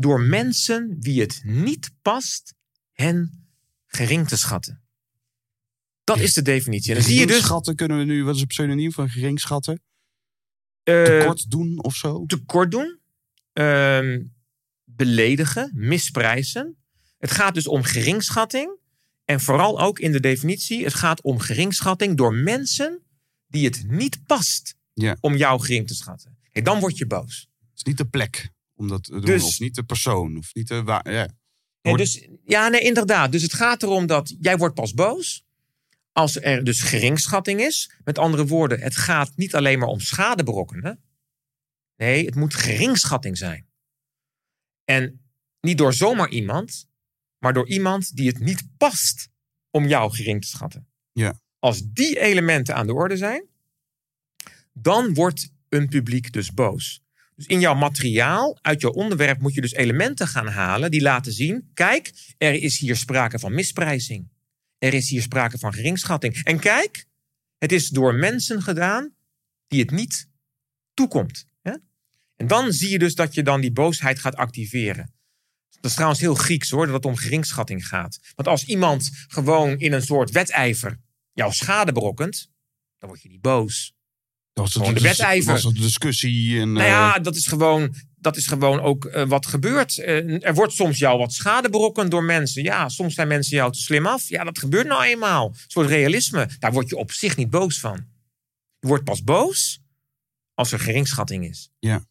Door 0.00 0.20
mensen 0.20 0.96
wie 1.00 1.20
het 1.20 1.40
niet 1.44 1.90
past 2.02 2.54
hen 2.92 3.48
gering 3.86 4.28
te 4.28 4.36
schatten. 4.36 4.80
Dat 6.04 6.18
is 6.20 6.32
de 6.34 6.42
definitie. 6.42 6.88
En 6.90 6.94
dan 6.96 7.04
zie 7.04 7.14
je 7.14 7.20
dus 7.20 7.30
Geringschatten 7.30 7.76
kunnen 7.76 7.98
we 7.98 8.04
nu, 8.04 8.24
wat 8.24 8.34
is 8.34 8.40
het 8.40 8.48
pseudoniem 8.48 8.92
van 8.92 9.08
geringschatten? 9.08 9.82
eh, 10.82 11.02
Tekort 11.04 11.50
doen 11.50 11.82
of 11.82 11.94
zo? 11.94 12.24
tekort 12.26 12.70
doen, 12.70 13.00
ehm, 13.52 14.22
beledigen, 14.84 15.70
misprijzen. 15.74 16.76
Het 17.18 17.30
gaat 17.30 17.54
dus 17.54 17.66
om 17.66 17.82
geringschatting. 17.82 18.78
En 19.24 19.40
vooral 19.40 19.80
ook 19.80 19.98
in 19.98 20.12
de 20.12 20.20
definitie, 20.20 20.84
het 20.84 20.94
gaat 20.94 21.22
om 21.22 21.38
geringschatting 21.38 22.16
door 22.16 22.34
mensen 22.34 23.02
die 23.46 23.64
het 23.64 23.84
niet 23.90 24.24
past 24.26 24.74
Ja. 24.92 25.16
om 25.20 25.36
jou 25.36 25.60
gering 25.60 25.86
te 25.86 25.94
schatten. 25.94 26.38
Dan 26.52 26.80
word 26.80 26.96
je 26.98 27.06
boos. 27.06 27.48
Het 27.60 27.70
is 27.76 27.82
niet 27.82 27.96
de 27.98 28.06
plek 28.08 28.50
om 28.76 28.88
dat 28.88 29.04
te 29.04 29.10
doen. 29.10 29.20
Dus- 29.20 29.42
of 29.44 29.58
niet 29.58 29.74
de 29.74 29.82
persoon. 29.84 30.36
Of 30.36 30.54
niet 30.54 30.68
de... 30.68 30.82
wa- 30.82 31.04
Ja. 31.10 31.28
Nee, 31.82 31.96
dus, 31.96 32.28
ja, 32.44 32.68
nee, 32.68 32.80
inderdaad. 32.80 33.32
Dus 33.32 33.42
het 33.42 33.54
gaat 33.54 33.82
erom 33.82 34.06
dat 34.06 34.36
jij 34.40 34.56
wordt 34.56 34.74
pas 34.74 34.94
boos 34.94 35.44
als 36.12 36.40
er 36.40 36.64
dus 36.64 36.80
geringschatting 36.82 37.60
is. 37.60 37.90
Met 38.04 38.18
andere 38.18 38.46
woorden, 38.46 38.80
het 38.80 38.96
gaat 38.96 39.32
niet 39.36 39.54
alleen 39.54 39.78
maar 39.78 39.88
om 39.88 40.00
schade 40.00 40.42
berokkenen. 40.42 41.00
Nee, 41.96 42.24
het 42.26 42.34
moet 42.34 42.54
geringschatting 42.54 43.38
zijn. 43.38 43.66
En 44.84 45.20
niet 45.60 45.78
door 45.78 45.94
zomaar 45.94 46.28
iemand, 46.28 46.88
maar 47.38 47.52
door 47.52 47.68
iemand 47.68 48.16
die 48.16 48.28
het 48.28 48.38
niet 48.38 48.68
past 48.76 49.28
om 49.70 49.86
jou 49.86 50.12
gering 50.12 50.40
te 50.42 50.48
schatten. 50.48 50.88
Ja. 51.12 51.40
Als 51.58 51.82
die 51.82 52.20
elementen 52.20 52.74
aan 52.74 52.86
de 52.86 52.94
orde 52.94 53.16
zijn, 53.16 53.44
dan 54.72 55.14
wordt 55.14 55.50
een 55.68 55.88
publiek 55.88 56.32
dus 56.32 56.52
boos. 56.52 57.02
Dus 57.36 57.46
in 57.46 57.60
jouw 57.60 57.74
materiaal, 57.74 58.58
uit 58.62 58.80
jouw 58.80 58.90
onderwerp, 58.90 59.40
moet 59.40 59.54
je 59.54 59.60
dus 59.60 59.72
elementen 59.72 60.28
gaan 60.28 60.46
halen 60.46 60.90
die 60.90 61.02
laten 61.02 61.32
zien: 61.32 61.70
kijk, 61.74 62.12
er 62.38 62.54
is 62.54 62.78
hier 62.78 62.96
sprake 62.96 63.38
van 63.38 63.54
misprijzing. 63.54 64.28
Er 64.78 64.94
is 64.94 65.08
hier 65.08 65.22
sprake 65.22 65.58
van 65.58 65.72
geringschatting. 65.72 66.42
En 66.42 66.58
kijk, 66.58 67.06
het 67.58 67.72
is 67.72 67.88
door 67.88 68.14
mensen 68.14 68.62
gedaan 68.62 69.14
die 69.66 69.80
het 69.80 69.90
niet 69.90 70.28
toekomt. 70.94 71.46
Hè? 71.62 71.72
En 72.36 72.46
dan 72.46 72.72
zie 72.72 72.90
je 72.90 72.98
dus 72.98 73.14
dat 73.14 73.34
je 73.34 73.42
dan 73.42 73.60
die 73.60 73.72
boosheid 73.72 74.18
gaat 74.18 74.36
activeren. 74.36 75.14
Dat 75.70 75.90
is 75.90 75.94
trouwens 75.94 76.20
heel 76.20 76.34
Grieks 76.34 76.70
hoor, 76.70 76.86
dat 76.86 76.94
het 76.94 77.04
om 77.04 77.16
geringschatting 77.16 77.86
gaat. 77.86 78.18
Want 78.34 78.48
als 78.48 78.64
iemand 78.64 79.10
gewoon 79.26 79.78
in 79.78 79.92
een 79.92 80.02
soort 80.02 80.30
wedijver 80.30 81.00
jouw 81.32 81.50
schade 81.50 81.92
berokkent, 81.92 82.50
dan 82.98 83.08
word 83.08 83.22
je 83.22 83.28
niet 83.28 83.40
boos. 83.40 83.95
Dat 84.56 84.72
was 84.72 84.94
de, 84.94 85.00
wedijver. 85.00 85.52
was 85.52 85.62
dat 85.62 85.74
de 85.74 85.80
discussie. 85.80 86.60
En, 86.60 86.72
Nou 86.72 86.84
eh, 86.84 86.90
ja, 86.90 87.18
dat 87.18 87.36
is 87.36 87.46
gewoon, 87.46 87.94
dat 88.16 88.36
is 88.36 88.46
gewoon 88.46 88.80
ook 88.80 89.04
eh, 89.04 89.28
wat 89.28 89.46
gebeurt. 89.46 89.98
Eh, 89.98 90.44
er 90.44 90.54
wordt 90.54 90.72
soms 90.72 90.98
jou 90.98 91.18
wat 91.18 91.32
schade 91.32 91.70
berokkend 91.70 92.10
door 92.10 92.24
mensen. 92.24 92.62
Ja, 92.62 92.88
soms 92.88 93.14
zijn 93.14 93.28
mensen 93.28 93.56
jou 93.56 93.72
te 93.72 93.78
slim 93.78 94.06
af. 94.06 94.28
Ja, 94.28 94.44
dat 94.44 94.58
gebeurt 94.58 94.86
nou 94.86 95.04
eenmaal. 95.04 95.48
Een 95.48 95.54
soort 95.66 95.88
realisme. 95.88 96.48
Daar 96.58 96.72
word 96.72 96.88
je 96.88 96.96
op 96.96 97.12
zich 97.12 97.36
niet 97.36 97.50
boos 97.50 97.80
van. 97.80 98.06
Je 98.78 98.86
wordt 98.88 99.04
pas 99.04 99.22
boos 99.22 99.80
als 100.54 100.72
er 100.72 100.78
geringschatting 100.78 101.48
is. 101.48 101.70
Ja. 101.78 102.06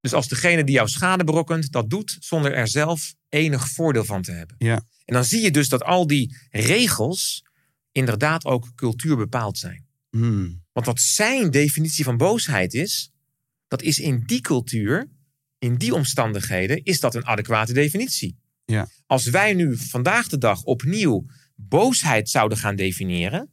Dus 0.00 0.12
als 0.12 0.28
degene 0.28 0.64
die 0.64 0.74
jou 0.74 0.88
schade 0.88 1.24
berokkent 1.24 1.72
dat 1.72 1.90
doet 1.90 2.16
zonder 2.20 2.52
er 2.52 2.68
zelf 2.68 3.14
enig 3.28 3.68
voordeel 3.68 4.04
van 4.04 4.22
te 4.22 4.32
hebben. 4.32 4.56
Ja. 4.58 4.74
En 5.04 5.14
dan 5.14 5.24
zie 5.24 5.42
je 5.42 5.50
dus 5.50 5.68
dat 5.68 5.84
al 5.84 6.06
die 6.06 6.36
regels 6.50 7.44
inderdaad 7.92 8.44
ook 8.44 8.74
cultuur 8.74 9.16
bepaald 9.16 9.58
zijn. 9.58 9.86
hmm. 10.10 10.64
Want 10.76 10.88
wat 10.88 11.00
zijn 11.00 11.50
definitie 11.50 12.04
van 12.04 12.16
boosheid 12.16 12.74
is, 12.74 13.12
dat 13.68 13.82
is 13.82 13.98
in 13.98 14.22
die 14.26 14.40
cultuur, 14.40 15.08
in 15.58 15.76
die 15.76 15.94
omstandigheden, 15.94 16.84
is 16.84 17.00
dat 17.00 17.14
een 17.14 17.26
adequate 17.26 17.72
definitie. 17.72 18.38
Ja. 18.64 18.88
Als 19.06 19.26
wij 19.26 19.54
nu 19.54 19.76
vandaag 19.76 20.28
de 20.28 20.38
dag 20.38 20.62
opnieuw 20.62 21.26
boosheid 21.54 22.28
zouden 22.30 22.58
gaan 22.58 22.76
definiëren, 22.76 23.50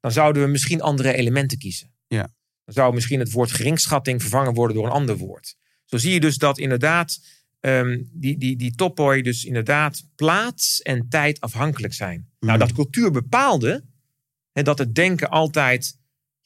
dan 0.00 0.12
zouden 0.12 0.42
we 0.42 0.48
misschien 0.48 0.80
andere 0.80 1.12
elementen 1.14 1.58
kiezen. 1.58 1.92
Ja. 2.06 2.34
Dan 2.64 2.74
zou 2.74 2.94
misschien 2.94 3.18
het 3.18 3.30
woord 3.32 3.52
geringschatting 3.52 4.20
vervangen 4.20 4.54
worden 4.54 4.76
door 4.76 4.86
een 4.86 4.92
ander 4.92 5.16
woord. 5.16 5.56
Zo 5.84 5.96
zie 5.96 6.12
je 6.12 6.20
dus 6.20 6.38
dat 6.38 6.58
inderdaad 6.58 7.18
ehm, 7.60 8.02
die, 8.12 8.38
die, 8.38 8.56
die 8.56 8.74
topoi 8.74 9.22
dus 9.22 9.44
inderdaad 9.44 10.02
plaats 10.14 10.82
en 10.82 11.08
tijd 11.08 11.40
afhankelijk 11.40 11.94
zijn. 11.94 12.28
Nou, 12.40 12.58
Mhm. 12.58 12.66
dat 12.66 12.76
cultuur 12.76 13.10
bepaalde 13.10 13.84
hè, 14.52 14.62
dat 14.62 14.78
het 14.78 14.94
denken 14.94 15.30
altijd 15.30 15.96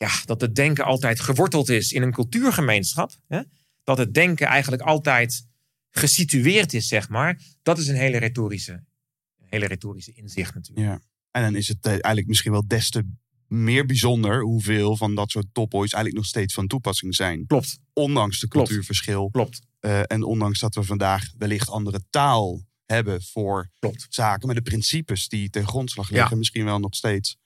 ja, 0.02 0.10
dat 0.24 0.40
het 0.40 0.54
denken 0.54 0.84
altijd 0.84 1.20
geworteld 1.20 1.68
is 1.68 1.92
in 1.92 2.02
een 2.02 2.12
cultuurgemeenschap. 2.12 3.12
Hè? 3.28 3.40
Dat 3.84 3.98
het 3.98 4.14
denken 4.14 4.46
eigenlijk 4.46 4.82
altijd 4.82 5.46
gesitueerd 5.90 6.72
is, 6.74 6.88
zeg 6.88 7.08
maar. 7.08 7.40
Dat 7.62 7.78
is 7.78 7.88
een 7.88 7.96
hele 7.96 8.18
retorische, 8.18 8.72
een 8.72 9.46
hele 9.48 9.66
retorische 9.66 10.12
inzicht 10.12 10.54
natuurlijk. 10.54 10.86
Ja. 10.86 11.00
En 11.30 11.42
dan 11.42 11.56
is 11.56 11.68
het 11.68 11.84
eh, 11.84 11.90
eigenlijk 11.90 12.26
misschien 12.26 12.52
wel 12.52 12.66
des 12.66 12.90
te 12.90 13.02
meer 13.46 13.86
bijzonder 13.86 14.42
hoeveel 14.42 14.96
van 14.96 15.14
dat 15.14 15.30
soort 15.30 15.46
topboys 15.52 15.92
eigenlijk 15.92 16.14
nog 16.22 16.26
steeds 16.26 16.54
van 16.54 16.66
toepassing 16.66 17.14
zijn. 17.14 17.46
Klopt, 17.46 17.78
Ondanks 17.92 18.40
de 18.40 18.48
cultuurverschil. 18.48 19.30
klopt, 19.30 19.60
eh, 19.80 20.00
en 20.06 20.22
ondanks 20.22 20.58
dat 20.60 20.74
we 20.74 20.82
vandaag 20.82 21.32
wellicht 21.38 21.68
andere 21.68 22.00
taal 22.10 22.62
hebben 22.86 23.22
voor 23.22 23.70
klopt. 23.78 24.06
zaken. 24.08 24.46
Maar 24.46 24.54
de 24.54 24.62
principes 24.62 25.28
die 25.28 25.50
ten 25.50 25.66
grondslag 25.66 26.08
Ja. 26.10 26.16
liggen 26.16 26.38
misschien 26.38 26.64
wel 26.64 26.78
nog 26.78 26.94
steeds 26.94 27.36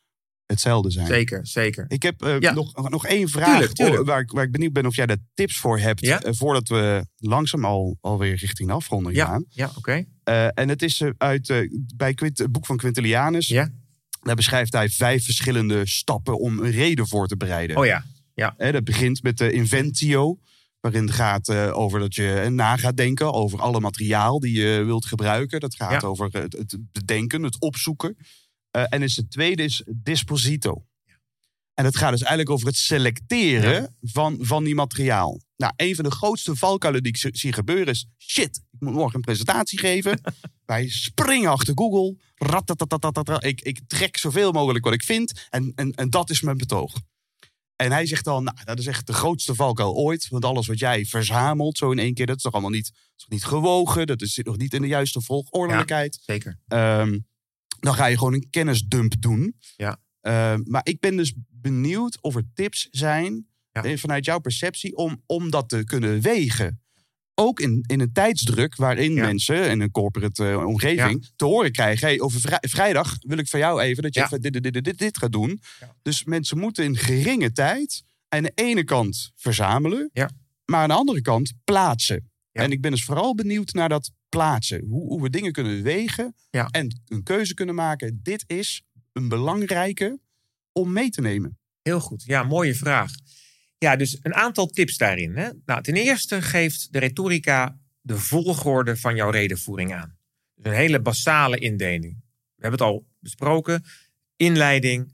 hetzelfde 0.46 0.90
zijn. 0.90 1.06
Zeker, 1.06 1.46
zeker. 1.46 1.84
Ik 1.88 2.02
heb 2.02 2.22
eh, 2.22 2.38
Ja. 2.40 2.52
nog, 2.52 2.90
nog 2.90 3.06
één 3.06 3.28
vraag 3.28 3.50
Tuurlijk, 3.50 3.72
tuurlijk. 3.72 4.04
Waar, 4.06 4.20
ik, 4.20 4.30
waar 4.30 4.44
ik 4.44 4.52
benieuwd 4.52 4.72
ben 4.72 4.86
of 4.86 4.96
jij 4.96 5.06
daar 5.06 5.16
tips 5.34 5.56
voor 5.58 5.78
hebt. 5.78 6.00
Ja? 6.00 6.22
eh, 6.22 6.32
voordat 6.34 6.68
we 6.68 7.06
langzaam 7.16 7.64
al, 7.64 7.98
alweer 8.00 8.34
richting 8.36 8.68
de 8.68 8.74
afronding 8.74 9.16
Ja, 9.16 9.26
gaan. 9.26 9.44
ja 9.48 9.70
oké. 9.76 10.04
Eh, 10.24 10.46
en 10.58 10.68
het 10.68 10.82
is 10.82 11.02
uit 11.18 11.68
bij 11.96 12.14
Quint- 12.14 12.38
het 12.38 12.52
boek 12.52 12.66
van 12.66 12.76
Quintilianus. 12.76 13.48
Ja. 13.48 13.70
Daar 14.20 14.34
beschrijft 14.36 14.72
hij 14.72 14.88
vijf 14.88 15.24
verschillende 15.24 15.86
stappen 15.86 16.38
om 16.38 16.58
een 16.58 16.70
reden 16.70 17.08
voor 17.08 17.26
te 17.26 17.36
bereiden. 17.36 17.76
Oh 17.76 17.86
ja. 17.86 18.04
Hè, 18.56 18.72
dat 18.72 18.84
begint 18.84 19.22
met 19.22 19.38
de 19.38 19.52
inventio. 19.52 20.38
Waarin 20.80 21.02
het 21.06 21.14
gaat 21.14 21.50
over 21.50 22.00
dat 22.00 22.14
je 22.14 22.46
na 22.50 22.76
gaat 22.76 22.96
denken 22.96 23.32
over 23.32 23.60
alle 23.60 23.80
materiaal 23.80 24.40
die 24.40 24.56
je 24.60 24.82
wilt 24.84 25.06
gebruiken. 25.06 25.60
Dat 25.60 25.74
gaat 25.74 26.02
Ja. 26.02 26.08
over 26.08 26.28
het, 26.32 26.52
het 26.52 26.76
bedenken, 26.92 27.42
het 27.42 27.60
opzoeken. 27.60 28.16
Eh, 28.76 28.84
en 28.88 29.02
is 29.02 29.16
het 29.16 29.30
tweede 29.30 29.62
is 29.62 29.82
disposito. 29.86 30.86
En 31.74 31.84
het 31.84 31.96
gaat 31.96 32.10
dus 32.10 32.20
eigenlijk 32.20 32.50
over 32.50 32.66
het 32.66 32.76
selecteren 32.76 33.96
van, 34.00 34.38
van 34.40 34.64
die 34.64 34.74
materiaal. 34.74 35.40
Nou, 35.56 35.72
een 35.76 35.94
van 35.94 36.04
de 36.04 36.10
grootste 36.10 36.56
valkuilen 36.56 37.02
die 37.02 37.12
ik 37.12 37.36
zie- 37.36 37.52
gebeuren 37.52 37.86
is... 37.86 38.06
shit, 38.18 38.56
ik 38.70 38.80
moet 38.80 38.92
morgen 38.92 39.14
een 39.14 39.20
presentatie 39.20 39.78
geven. 39.78 40.20
Wij 40.64 40.88
springen 40.88 41.50
achter 41.50 41.74
Google. 41.74 42.16
Ratatatatata. 42.34 43.40
Ik, 43.40 43.60
ik 43.60 43.80
trek 43.86 44.16
zoveel 44.16 44.52
mogelijk 44.52 44.84
wat 44.84 44.94
ik 44.94 45.02
vind. 45.02 45.46
En, 45.50 45.72
en, 45.74 45.92
en 45.92 46.10
dat 46.10 46.30
is 46.30 46.40
mijn 46.40 46.56
betoog. 46.56 46.94
En 47.76 47.92
hij 47.92 48.06
zegt 48.06 48.24
dan, 48.24 48.44
nou, 48.44 48.64
dat 48.64 48.78
is 48.78 48.86
echt 48.86 49.06
de 49.06 49.12
grootste 49.12 49.54
valkuil 49.54 49.94
ooit. 49.94 50.28
Want 50.28 50.44
alles 50.44 50.66
wat 50.66 50.78
jij 50.78 51.04
verzamelt 51.04 51.78
zo 51.78 51.90
in 51.90 51.98
één 51.98 52.14
keer... 52.14 52.26
dat 52.26 52.36
is 52.36 52.42
toch 52.42 52.52
allemaal 52.52 52.70
niet, 52.70 52.86
is 52.86 53.22
toch 53.22 53.30
niet 53.30 53.44
gewogen. 53.44 54.06
Dat 54.06 54.22
is, 54.22 54.32
zit 54.32 54.46
nog 54.46 54.56
niet 54.56 54.74
in 54.74 54.82
de 54.82 54.88
juiste 54.88 55.20
volgordelijkheid. 55.20 56.18
Zeker. 56.22 56.58
Ehm, 56.66 57.18
dan 57.78 57.94
ga 57.94 58.06
je 58.06 58.18
gewoon 58.18 58.34
een 58.34 58.50
kennisdump 58.50 59.12
doen. 59.20 59.56
Ja. 59.76 59.98
Ehm, 60.20 60.60
maar 60.64 60.80
ik 60.84 61.00
ben 61.00 61.16
dus 61.16 61.34
benieuwd 61.50 62.22
of 62.22 62.34
er 62.36 62.44
tips 62.54 62.88
zijn 62.90 63.46
Ja. 63.72 63.82
eh, 63.82 63.96
vanuit 63.98 64.24
jouw 64.24 64.38
perceptie 64.38 64.96
om, 64.96 65.22
om 65.26 65.50
dat 65.50 65.68
te 65.68 65.84
kunnen 65.84 66.20
wegen. 66.20 66.80
Ook 67.34 67.60
in, 67.60 67.84
in 67.86 68.00
een 68.00 68.12
tijdsdruk 68.12 68.76
waarin 68.76 69.12
Ja. 69.14 69.26
mensen 69.26 69.70
in 69.70 69.80
een 69.80 69.90
corporate 69.90 70.48
eh, 70.50 70.66
omgeving 70.66 71.30
te 71.36 71.44
horen 71.44 71.72
krijgen: 71.72 72.06
hey, 72.06 72.20
over 72.20 72.40
vrij- 72.40 72.62
vrijdag 72.68 73.16
wil 73.20 73.38
ik 73.38 73.48
van 73.48 73.60
jou 73.60 73.80
even 73.80 74.02
dat 74.02 74.14
je 74.14 74.26
dit, 74.40 74.52
dit, 74.52 74.72
dit, 74.72 74.84
dit, 74.84 74.98
dit 74.98 75.18
gaat 75.18 75.32
doen. 75.32 75.60
Dus 76.02 76.24
mensen 76.24 76.58
moeten 76.58 76.84
in 76.84 76.96
geringe 76.96 77.52
tijd 77.52 78.02
aan 78.28 78.42
de 78.42 78.52
ene 78.54 78.84
kant 78.84 79.30
verzamelen, 79.34 80.10
Ja. 80.12 80.30
maar 80.64 80.80
aan 80.82 80.88
de 80.88 80.94
andere 80.94 81.20
kant 81.22 81.52
plaatsen. 81.64 82.30
Ja. 82.56 82.62
En 82.62 82.70
ik 82.70 82.80
ben 82.80 82.90
dus 82.90 83.04
vooral 83.04 83.34
benieuwd 83.34 83.72
naar 83.72 83.88
dat 83.88 84.10
plaatsen. 84.28 84.84
Hoe, 84.84 85.06
hoe 85.06 85.22
we 85.22 85.30
dingen 85.30 85.52
kunnen 85.52 85.82
wegen 85.82 86.34
Ja. 86.50 86.66
en 86.70 87.00
een 87.06 87.22
keuze 87.22 87.54
kunnen 87.54 87.74
maken. 87.74 88.20
Dit 88.22 88.44
is 88.46 88.82
een 89.12 89.28
belangrijke 89.28 90.18
om 90.72 90.92
mee 90.92 91.10
te 91.10 91.20
nemen. 91.20 91.58
Heel 91.82 92.00
goed. 92.00 92.22
Ja, 92.26 92.42
mooie 92.42 92.74
vraag. 92.74 93.10
Ja, 93.78 93.96
dus 93.96 94.18
een 94.22 94.34
aantal 94.34 94.66
tips 94.66 94.96
daarin. 94.96 95.36
Hè? 95.36 95.48
Nou, 95.64 95.82
ten 95.82 95.94
eerste 95.94 96.42
geeft 96.42 96.92
de 96.92 96.98
retorica 96.98 97.78
de 98.00 98.18
volgorde 98.18 98.96
van 98.96 99.16
jouw 99.16 99.30
redenvoering 99.30 99.94
aan. 99.94 100.16
Dus 100.54 100.72
een 100.72 100.78
hele 100.78 101.00
basale 101.00 101.58
indeling. 101.58 102.14
We 102.54 102.62
hebben 102.62 102.80
het 102.86 102.88
al 102.88 103.06
besproken. 103.18 103.84
Inleiding, 104.36 105.12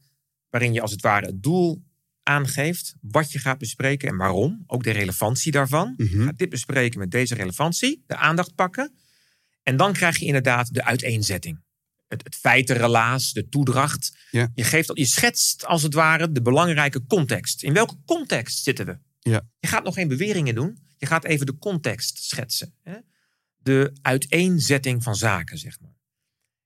waarin 0.50 0.72
je 0.72 0.80
als 0.80 0.90
het 0.90 1.00
ware 1.00 1.26
het 1.26 1.42
doel 1.42 1.82
aangeeft. 2.22 2.94
Wat 3.00 3.32
je 3.32 3.38
gaat 3.38 3.58
bespreken 3.58 4.08
en 4.08 4.16
waarom. 4.16 4.64
Ook 4.66 4.82
de 4.82 4.90
relevantie 4.90 5.52
daarvan. 5.52 5.94
Je 5.96 6.22
gaat 6.24 6.38
dit 6.38 6.48
bespreken 6.48 6.98
met 6.98 7.10
deze 7.10 7.34
relevantie. 7.34 8.04
De 8.06 8.16
aandacht 8.16 8.54
pakken. 8.54 8.94
En 9.62 9.76
dan 9.76 9.92
krijg 9.92 10.18
je 10.18 10.26
inderdaad 10.26 10.74
de 10.74 10.84
uiteenzetting. 10.84 11.62
Het, 12.08 12.24
het 12.24 12.36
feitenrelaas, 12.36 13.32
de 13.32 13.48
toedracht. 13.48 14.16
Ja. 14.30 14.50
Je, 14.54 14.64
geeft, 14.64 14.90
je 14.94 15.06
schetst 15.06 15.66
als 15.66 15.82
het 15.82 15.94
ware 15.94 16.32
de 16.32 16.42
belangrijke 16.42 17.06
context. 17.06 17.62
In 17.62 17.72
welke 17.72 17.96
context 18.04 18.62
zitten 18.62 18.86
we? 18.86 18.98
Ja. 19.18 19.48
Je 19.58 19.68
gaat 19.68 19.84
nog 19.84 19.94
geen 19.94 20.08
beweringen 20.08 20.54
doen. 20.54 20.78
Je 20.96 21.06
gaat 21.06 21.24
even 21.24 21.46
de 21.46 21.58
context 21.58 22.22
schetsen. 22.22 22.74
Hè? 22.82 22.96
De 23.56 23.92
uiteenzetting 24.02 25.02
van 25.02 25.14
zaken, 25.14 25.58
zeg 25.58 25.80
maar. 25.80 25.96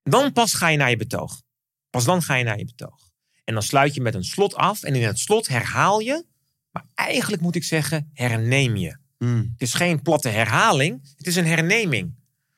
Dan 0.03 0.33
pas 0.33 0.55
ga 0.55 0.69
je 0.69 0.77
naar 0.77 0.91
je 0.91 0.97
betoog. 0.97 1.43
Pas 1.91 2.05
dan 2.05 2.23
ga 2.23 2.35
je 2.35 2.45
naar 2.45 2.59
je 2.59 2.65
betoog. 2.65 3.06
En 3.47 3.55
dan 3.55 3.63
sluit 3.63 3.95
je 3.95 4.01
met 4.01 4.15
een 4.15 4.25
slot 4.25 4.55
af. 4.55 4.83
En 4.83 4.95
in 4.95 5.03
het 5.03 5.19
slot 5.19 5.49
herhaal 5.49 6.01
je. 6.01 6.25
Maar 6.71 6.85
eigenlijk 6.95 7.43
moet 7.43 7.55
ik 7.55 7.65
zeggen, 7.65 8.11
herneem 8.13 8.77
je. 8.77 8.97
Het 9.25 9.63
is 9.63 9.75
geen 9.75 10.03
platte 10.03 10.29
herhaling. 10.29 11.15
Het 11.17 11.27
is 11.27 11.37
een 11.37 11.47
herneming. 11.47 12.15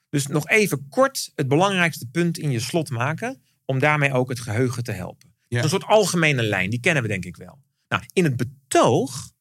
Dus 0.08 0.26
nog 0.26 0.48
even 0.48 0.88
kort 0.88 1.32
het 1.34 1.48
belangrijkste 1.48 2.06
punt 2.06 2.38
in 2.38 2.50
je 2.50 2.60
slot 2.60 2.90
maken. 2.90 3.42
Om 3.64 3.78
daarmee 3.78 4.12
ook 4.12 4.28
het 4.28 4.40
geheugen 4.40 4.84
te 4.84 4.92
helpen. 4.92 5.34
Ja. 5.48 5.62
Een 5.62 5.68
soort 5.68 5.84
algemene 5.84 6.42
lijn. 6.42 6.70
Die 6.70 6.80
kennen 6.80 7.02
we 7.02 7.08
denk 7.08 7.24
ik 7.24 7.36
wel. 7.36 7.62
Nou, 7.88 8.02
in 8.12 8.24
het 8.24 8.36
betoog 8.36 9.32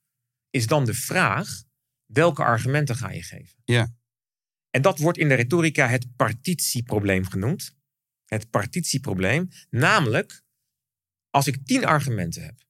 is 0.50 0.68
dan 0.68 0.86
de 0.86 0.94
vraag. 0.94 1.64
Welke 2.06 2.44
argumenten 2.44 2.96
ga 2.96 3.12
je 3.12 3.24
geven? 3.24 3.56
Ja. 3.66 3.94
En 4.70 4.82
dat 4.82 5.00
wordt 5.00 5.18
in 5.18 5.28
de 5.28 5.34
retorica 5.34 5.88
het 5.88 6.16
partitieprobleem 6.16 7.26
genoemd. 7.26 7.76
Het 8.26 8.50
partitieprobleem. 8.50 9.50
Namelijk, 9.70 10.42
als 11.38 11.48
ik 11.48 11.66
tien 11.66 11.86
argumenten 11.86 12.44
heb. 12.44 12.66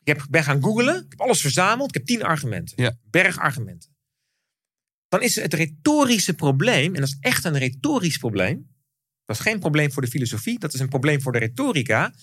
Ik 0.00 0.06
heb, 0.06 0.26
ben 0.30 0.44
gaan 0.44 0.62
googlen. 0.62 0.96
Ik 0.96 1.06
heb 1.08 1.20
alles 1.20 1.40
verzameld. 1.40 1.88
Ik 1.88 1.94
heb 1.94 2.06
tien 2.06 2.22
argumenten. 2.22 2.82
Ja. 2.82 2.98
Berg 3.02 3.38
argumenten. 3.38 3.96
Dan 5.08 5.22
is 5.22 5.34
het 5.34 5.54
retorische 5.54 6.34
probleem. 6.34 6.94
En 6.94 7.00
dat 7.00 7.08
is 7.08 7.16
echt 7.20 7.44
een 7.44 7.58
retorisch 7.58 8.18
probleem. 8.18 8.76
Dat 9.24 9.36
is 9.36 9.42
geen 9.42 9.58
probleem 9.58 9.92
voor 9.92 10.02
de 10.02 10.08
filosofie. 10.08 10.58
Dat 10.58 10.74
is 10.74 10.80
een 10.80 10.88
probleem 10.88 11.20
voor 11.20 11.32
de 11.32 11.38
retorica. 11.38 12.14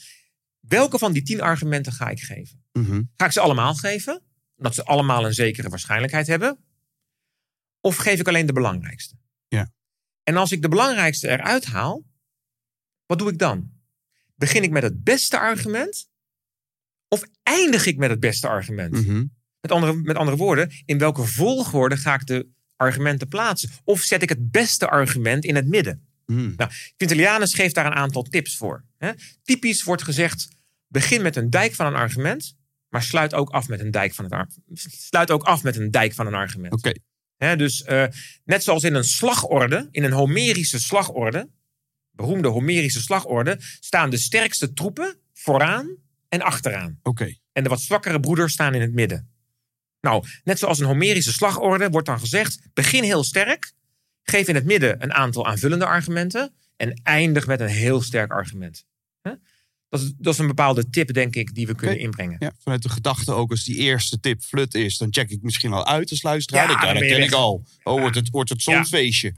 Welke 0.59 0.97
van 0.97 1.13
die 1.13 1.23
tien 1.23 1.41
argumenten 1.41 1.93
ga 1.93 2.09
ik 2.09 2.19
geven? 2.19 2.63
Mhm. 2.71 3.03
Ga 3.15 3.25
ik 3.25 3.31
ze 3.31 3.39
allemaal 3.39 3.75
geven? 3.75 4.23
Omdat 4.55 4.75
ze 4.75 4.85
allemaal 4.85 5.25
een 5.25 5.33
zekere 5.33 5.69
waarschijnlijkheid 5.69 6.27
hebben? 6.27 6.59
Of 7.81 7.95
geef 7.95 8.19
ik 8.19 8.27
alleen 8.27 8.45
de 8.45 8.53
belangrijkste? 8.53 9.15
Ja. 9.47 9.71
En 10.23 10.37
als 10.37 10.51
ik 10.51 10.61
de 10.61 10.69
belangrijkste 10.69 11.29
eruit 11.29 11.65
haal, 11.65 12.03
wat 13.05 13.19
doe 13.19 13.31
ik 13.31 13.37
dan? 13.37 13.74
Begin 14.35 14.63
ik 14.63 14.71
met 14.71 14.83
het 14.83 15.03
beste 15.03 15.39
argument? 15.39 16.09
Of 17.07 17.23
eindig 17.43 17.85
ik 17.85 17.97
met 17.97 18.09
het 18.09 18.19
beste 18.19 18.47
argument? 18.47 18.91
Mhm. 18.91 19.25
Met, 19.61 19.71
andere, 19.71 19.93
met 19.93 20.15
andere 20.15 20.37
woorden, 20.37 20.71
in 20.85 20.97
welke 20.97 21.23
volgorde 21.23 21.97
ga 21.97 22.13
ik 22.13 22.25
de 22.25 22.47
argumenten 22.75 23.27
plaatsen? 23.27 23.69
Of 23.83 24.01
zet 24.01 24.21
ik 24.21 24.29
het 24.29 24.51
beste 24.51 24.89
argument 24.89 25.45
in 25.45 25.55
het 25.55 25.67
midden? 25.67 26.07
Mhm. 26.25 26.53
Nou, 26.55 26.71
Quintilianus 26.97 27.53
geeft 27.53 27.75
daar 27.75 27.85
een 27.85 27.93
aantal 27.93 28.23
tips 28.23 28.57
voor. 28.57 28.85
Hè. 28.97 29.11
Typisch 29.43 29.83
wordt 29.83 30.03
gezegd: 30.03 30.47
begin 30.87 31.21
met 31.21 31.35
een 31.35 31.49
dijk 31.49 31.73
van 31.73 31.85
een 31.85 31.95
argument, 31.95 32.55
maar 32.89 33.03
sluit 33.03 33.33
ook 33.33 33.49
af 33.49 33.67
met 33.67 33.79
een 33.79 33.91
dijk 33.91 34.13
van, 34.13 34.31
het 34.31 34.57
sluit 34.89 35.31
ook 35.31 35.43
af 35.43 35.63
met 35.63 35.75
een 35.75 35.91
dijk 35.91 36.13
van 36.13 36.27
een 36.27 36.33
argument. 36.33 36.73
Oké. 36.73 36.91
Hè, 37.35 37.55
dus 37.55 37.83
eh, 37.83 38.05
net 38.43 38.63
zoals 38.63 38.83
in 38.83 38.93
een 38.93 39.03
slagorde, 39.03 39.87
in 39.91 40.03
een 40.03 40.11
Homerische 40.11 40.79
slagorde, 40.79 41.49
beroemde 42.15 42.47
Homerische 42.47 43.01
slagorde, 43.01 43.57
staan 43.79 44.09
de 44.09 44.17
sterkste 44.17 44.73
troepen 44.73 45.17
vooraan 45.33 45.95
en 46.29 46.41
achteraan. 46.41 46.99
Oké. 47.03 47.35
En 47.51 47.63
de 47.63 47.69
wat 47.69 47.81
zwakkere 47.81 48.19
broeders 48.19 48.53
staan 48.53 48.73
in 48.73 48.81
het 48.81 48.93
midden. 48.93 49.29
Nou, 50.01 50.25
net 50.43 50.59
zoals 50.59 50.79
een 50.79 50.85
Homerische 50.85 51.33
slagorde 51.33 51.89
wordt 51.89 52.07
dan 52.07 52.19
gezegd: 52.19 52.59
begin 52.73 53.03
heel 53.03 53.23
sterk, 53.23 53.73
geef 54.23 54.47
in 54.47 54.55
het 54.55 54.65
midden 54.65 55.03
een 55.03 55.13
aantal 55.13 55.47
aanvullende 55.47 55.85
argumenten 55.85 56.53
en 56.77 57.01
eindig 57.03 57.47
met 57.47 57.59
een 57.59 57.67
heel 57.67 58.01
sterk 58.01 58.31
argument. 58.31 58.85
Dat, 59.89 60.03
is, 60.03 60.13
dat 60.17 60.33
is 60.33 60.39
een 60.39 60.47
bepaalde 60.47 60.89
tip, 60.89 61.13
denk 61.13 61.35
ik, 61.35 61.55
die 61.55 61.67
we 61.67 61.75
kunnen 61.75 61.99
inbrengen. 61.99 62.35
Ja, 62.39 62.51
vanuit 62.59 62.83
de 62.83 62.89
gedachte 62.89 63.33
ook 63.33 63.51
als 63.51 63.63
die 63.63 63.75
eerste 63.75 64.19
tip 64.19 64.41
flut 64.41 64.73
is, 64.73 64.97
dan 64.97 65.07
check 65.13 65.29
ik 65.29 65.41
misschien 65.41 65.73
al 65.73 65.85
uit 65.87 66.09
als 66.09 66.21
luisteraar. 66.21 66.69
Ja, 66.69 66.93
dat 66.93 66.99
ken 66.99 66.99
weg. 66.99 67.25
ik 67.25 67.31
al. 67.31 67.65
Oh, 67.83 67.99
wordt 67.99 68.15
het, 68.15 68.29
wordt 68.29 68.49
het 68.49 68.61
zo'n 68.61 68.85
feestje. 68.85 69.33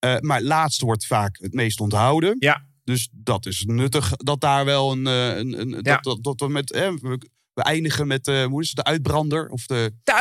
Eh, 0.00 0.18
maar 0.20 0.36
het 0.38 0.46
laatste 0.46 0.84
wordt 0.84 1.06
vaak 1.06 1.38
het 1.40 1.52
meest 1.54 1.80
onthouden. 1.80 2.36
Ja, 2.38 2.66
Dus 2.84 3.08
dat 3.12 3.46
is 3.46 3.64
nuttig 3.66 4.16
dat 4.16 4.40
daar 4.40 4.64
wel 4.64 4.92
een. 4.92 5.06
eh, 5.06 5.36
een, 5.36 5.60
een 5.60 5.70
Ja. 5.70 5.80
dat, 5.80 6.02
dat, 6.02 6.22
dat 6.22 6.40
we 6.40 6.48
met. 6.48 6.74
hè, 6.74 6.94
we, 6.94 7.18
eindigen 7.54 8.06
met 8.06 8.26
hoe 8.26 8.60
is 8.62 8.66
het, 8.68 8.76
de 8.76 8.84
uitbrander 8.84 9.48
of 9.48 9.66
de, 9.66 9.92
de 10.04 10.12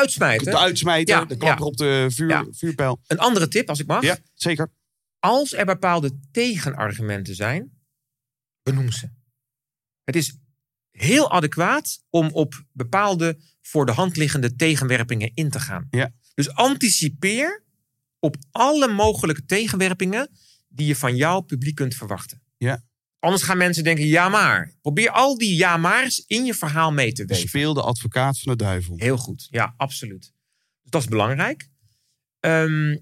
uitsmijter, 0.58 1.16
Ja, 1.16 1.26
de 1.26 1.38
klapper 1.38 1.66
ja. 1.66 1.72
op 1.72 1.78
de 1.78 2.06
vuur, 2.10 2.48
vuurpijl. 2.52 3.00
Een 3.08 3.20
andere 3.20 3.48
tip, 3.48 3.70
als 3.70 3.80
ik 3.80 3.88
mag. 3.88 4.04
Ja, 4.04 4.18
zeker. 4.34 4.72
Als 5.20 5.54
er 5.54 5.66
bepaalde 5.66 6.20
tegenargumenten 6.32 7.36
zijn, 7.36 7.72
benoem 8.64 8.92
ze. 8.92 9.10
Het 10.04 10.16
is 10.16 10.38
heel 10.92 11.32
adequaat 11.32 12.04
om 12.10 12.30
op 12.32 12.64
bepaalde 12.72 13.40
voor 13.62 13.86
de 13.86 13.92
hand 13.92 14.18
liggende 14.18 14.56
tegenwerpingen 14.56 15.32
in 15.34 15.50
te 15.50 15.60
gaan. 15.60 15.88
Ja. 15.90 16.12
Dus 16.34 16.54
anticipeer 16.54 17.64
op 18.20 18.36
alle 18.52 18.88
mogelijke 18.88 19.46
tegenwerpingen 19.46 20.30
die 20.68 20.88
je 20.88 20.96
van 20.96 21.16
jouw 21.16 21.40
publiek 21.40 21.76
kunt 21.76 21.96
verwachten. 21.96 22.42
Ja. 22.58 22.84
Anders 23.20 23.44
gaan 23.44 23.58
mensen 23.58 23.84
denken, 23.84 24.06
ja 24.06 24.30
maar. 24.30 24.74
Probeer 24.82 25.10
al 25.10 25.38
die 25.38 25.56
ja 25.56 25.78
maar's 25.78 26.24
in 26.28 26.46
je 26.46 26.54
verhaal 26.54 26.92
mee 26.92 27.12
te 27.12 27.26
weven. 27.26 27.48
speel 27.48 27.74
de 27.74 27.82
advocaat 27.82 28.40
van 28.40 28.52
de 28.52 28.64
duivel. 28.64 28.98
Heel 28.98 29.18
goed, 29.18 29.48
ja, 29.50 29.74
absoluut. 29.78 30.22
Dus 30.82 30.92
dat 30.92 31.02
is 31.02 31.08
belangrijk. 31.08 31.70
Ehm, 32.40 32.98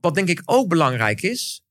wat 0.00 0.14
denk 0.14 0.28
ik 0.28 0.42
ook 0.44 0.68
belangrijk 0.68 1.22
is, 1.22 1.64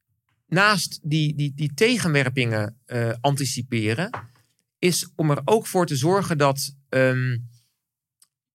naast 0.48 1.00
die, 1.04 1.36
die, 1.36 1.54
die 1.56 1.74
tegenwerpingen 1.74 2.80
eh, 2.86 3.14
anticiperen, 3.22 4.10
is 4.80 5.12
om 5.16 5.32
er 5.32 5.42
ook 5.46 5.68
voor 5.68 5.86
te 5.86 5.96
zorgen 5.96 6.38
dat 6.38 6.76
ehm, 6.90 7.38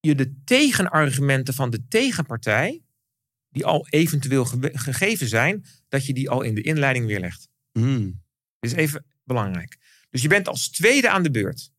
je 0.01 0.15
de 0.15 0.43
tegenargumenten 0.45 1.55
van 1.55 1.71
de 1.71 1.87
tegenpartij, 1.89 2.84
die 3.55 3.65
al 3.65 3.87
eventueel 3.89 4.45
ge- 4.45 4.71
gegeven 4.73 5.29
zijn, 5.29 5.65
dat 5.89 6.07
je 6.07 6.13
die 6.13 6.31
al 6.31 6.43
in 6.43 6.55
de 6.55 6.63
inleiding 6.63 7.07
weerlegt. 7.07 7.49
Hmm. 7.73 8.23
Dit 8.59 8.71
is 8.73 8.77
even 8.77 9.05
belangrijk. 9.25 9.79
Dus 10.11 10.23
je 10.23 10.29
bent 10.29 10.49
als 10.49 10.69
tweede 10.69 11.11
aan 11.11 11.23
de 11.23 11.31
beurt. 11.31 11.73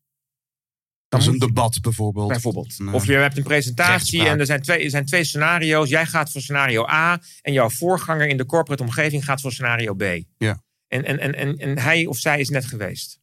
Dat 1.08 1.20
is 1.20 1.26
een 1.26 1.32
je- 1.32 1.38
debat 1.38 1.80
bijvoorbeeld. 1.80 2.28
Bijvoorbeeld. 2.28 2.76
Of 2.92 3.06
je 3.06 3.12
hebt 3.12 3.36
een 3.36 3.42
presentatie 3.42 4.28
en 4.28 4.38
er 4.40 4.46
zijn, 4.46 4.62
twee, 4.62 4.84
er 4.84 4.90
zijn 4.90 5.04
twee 5.04 5.24
scenario's. 5.24 5.88
Jij 5.88 6.06
gaat 6.06 6.30
voor 6.32 6.40
scenario 6.40 6.86
A 6.88 7.20
en 7.42 7.52
jouw 7.52 7.70
voorganger 7.70 8.28
in 8.28 8.36
de 8.36 8.46
corporate 8.46 8.82
omgeving 8.82 9.24
gaat 9.24 9.40
voor 9.40 9.52
scenario 9.52 9.94
B. 9.94 10.02
Ja. 10.38 10.62
En, 10.88 11.04
en, 11.04 11.18
en, 11.18 11.34
en, 11.34 11.56
en 11.56 11.78
hij 11.78 12.06
of 12.06 12.18
zij 12.18 12.40
is 12.40 12.48
net 12.48 12.64
geweest. 12.64 13.20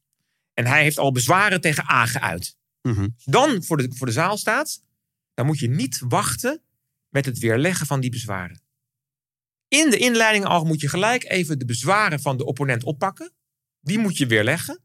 En 0.54 0.66
hij 0.66 0.82
heeft 0.84 0.98
al 0.98 1.12
bezwaren 1.12 1.62
tegen 1.62 1.90
A 1.92 2.06
geuit. 2.06 2.56
Mhm. 2.82 3.08
Dan 3.26 3.64
voor 3.64 3.78
de, 3.78 3.92
voor 3.96 4.08
de 4.08 4.14
zaal 4.14 4.38
staat, 4.38 4.82
dan 5.34 5.46
moet 5.46 5.60
je 5.60 5.70
niet 5.70 6.02
wachten 6.08 6.62
met 7.14 7.26
het 7.26 7.40
weerleggen 7.40 7.86
van 7.86 8.00
die 8.00 8.10
bezwaren. 8.10 8.62
In 9.68 9.90
de 9.90 9.98
inleiding 9.98 10.46
al 10.46 10.64
moet 10.64 10.82
je 10.82 10.90
gelijk 10.90 11.24
even 11.30 11.60
de 11.60 11.66
bezwaren 11.66 12.20
van 12.20 12.38
de 12.38 12.46
opponent 12.46 12.84
oppakken. 12.84 13.34
Die 13.80 13.98
moet 13.98 14.18
je 14.18 14.28
weerleggen. 14.28 14.82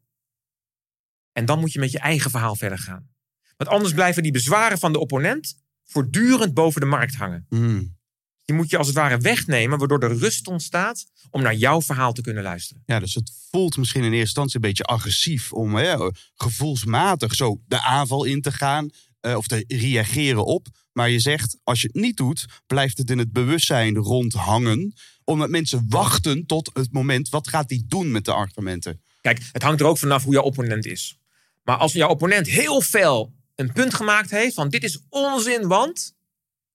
En 1.32 1.44
dan 1.44 1.60
moet 1.60 1.72
je 1.72 1.78
met 1.78 1.90
je 1.90 1.98
eigen 1.98 2.30
verhaal 2.30 2.56
verder 2.56 2.78
gaan. 2.78 3.10
Want 3.56 3.70
anders 3.70 3.94
blijven 3.94 4.22
die 4.22 4.32
bezwaren 4.32 4.78
van 4.78 4.92
de 4.92 4.98
opponent 4.98 5.56
voortdurend 5.84 6.54
boven 6.54 6.80
de 6.80 6.86
markt 6.86 7.14
hangen. 7.14 7.46
Hmm. 7.48 7.96
Die 8.44 8.56
moet 8.56 8.70
je 8.70 8.78
als 8.78 8.86
het 8.86 8.96
ware 8.96 9.18
wegnemen, 9.18 9.78
waardoor 9.78 10.02
er 10.02 10.18
rust 10.18 10.46
ontstaat 10.46 11.06
om 11.30 11.42
naar 11.42 11.54
jouw 11.54 11.82
verhaal 11.82 12.12
te 12.12 12.20
kunnen 12.20 12.42
luisteren. 12.42 12.82
Ja, 12.86 13.00
dus 13.00 13.14
het 13.14 13.32
voelt 13.50 13.76
misschien 13.76 14.00
in 14.00 14.06
eerste 14.06 14.24
instantie 14.24 14.54
een 14.54 14.60
beetje 14.68 14.84
agressief 14.84 15.52
om 15.52 15.74
hè, 15.74 15.96
gevoelsmatig 16.34 17.34
zo 17.34 17.62
de 17.66 17.82
aanval 17.82 18.24
in 18.24 18.42
te 18.42 18.52
gaan 18.52 18.90
eh, 19.20 19.36
of 19.36 19.46
te 19.46 19.64
reageren 19.68 20.44
op. 20.44 20.66
Maar 20.92 21.10
je 21.10 21.20
zegt, 21.20 21.58
als 21.62 21.80
je 21.80 21.86
het 21.86 21.96
niet 21.96 22.16
doet, 22.16 22.46
blijft 22.66 22.98
het 22.98 23.10
in 23.10 23.18
het 23.18 23.32
bewustzijn 23.32 23.96
rondhangen. 23.96 24.92
Omdat 25.24 25.48
mensen 25.48 25.84
wachten 25.88 26.46
tot 26.46 26.70
het 26.72 26.92
moment, 26.92 27.28
wat 27.28 27.48
gaat 27.48 27.68
die 27.68 27.84
doen 27.86 28.10
met 28.10 28.24
de 28.24 28.32
argumenten? 28.32 29.02
Kijk, 29.20 29.48
het 29.52 29.62
hangt 29.62 29.80
er 29.80 29.86
ook 29.86 29.98
vanaf 29.98 30.24
hoe 30.24 30.32
jouw 30.32 30.42
opponent 30.42 30.86
is. 30.86 31.18
Maar 31.62 31.76
als 31.76 31.92
jouw 31.92 32.08
opponent 32.08 32.46
heel 32.46 32.80
fel 32.80 33.34
een 33.54 33.72
punt 33.72 33.94
gemaakt 33.94 34.30
heeft 34.30 34.54
van 34.54 34.68
dit 34.68 34.84
is 34.84 35.02
onzin, 35.08 35.66
want... 35.66 36.16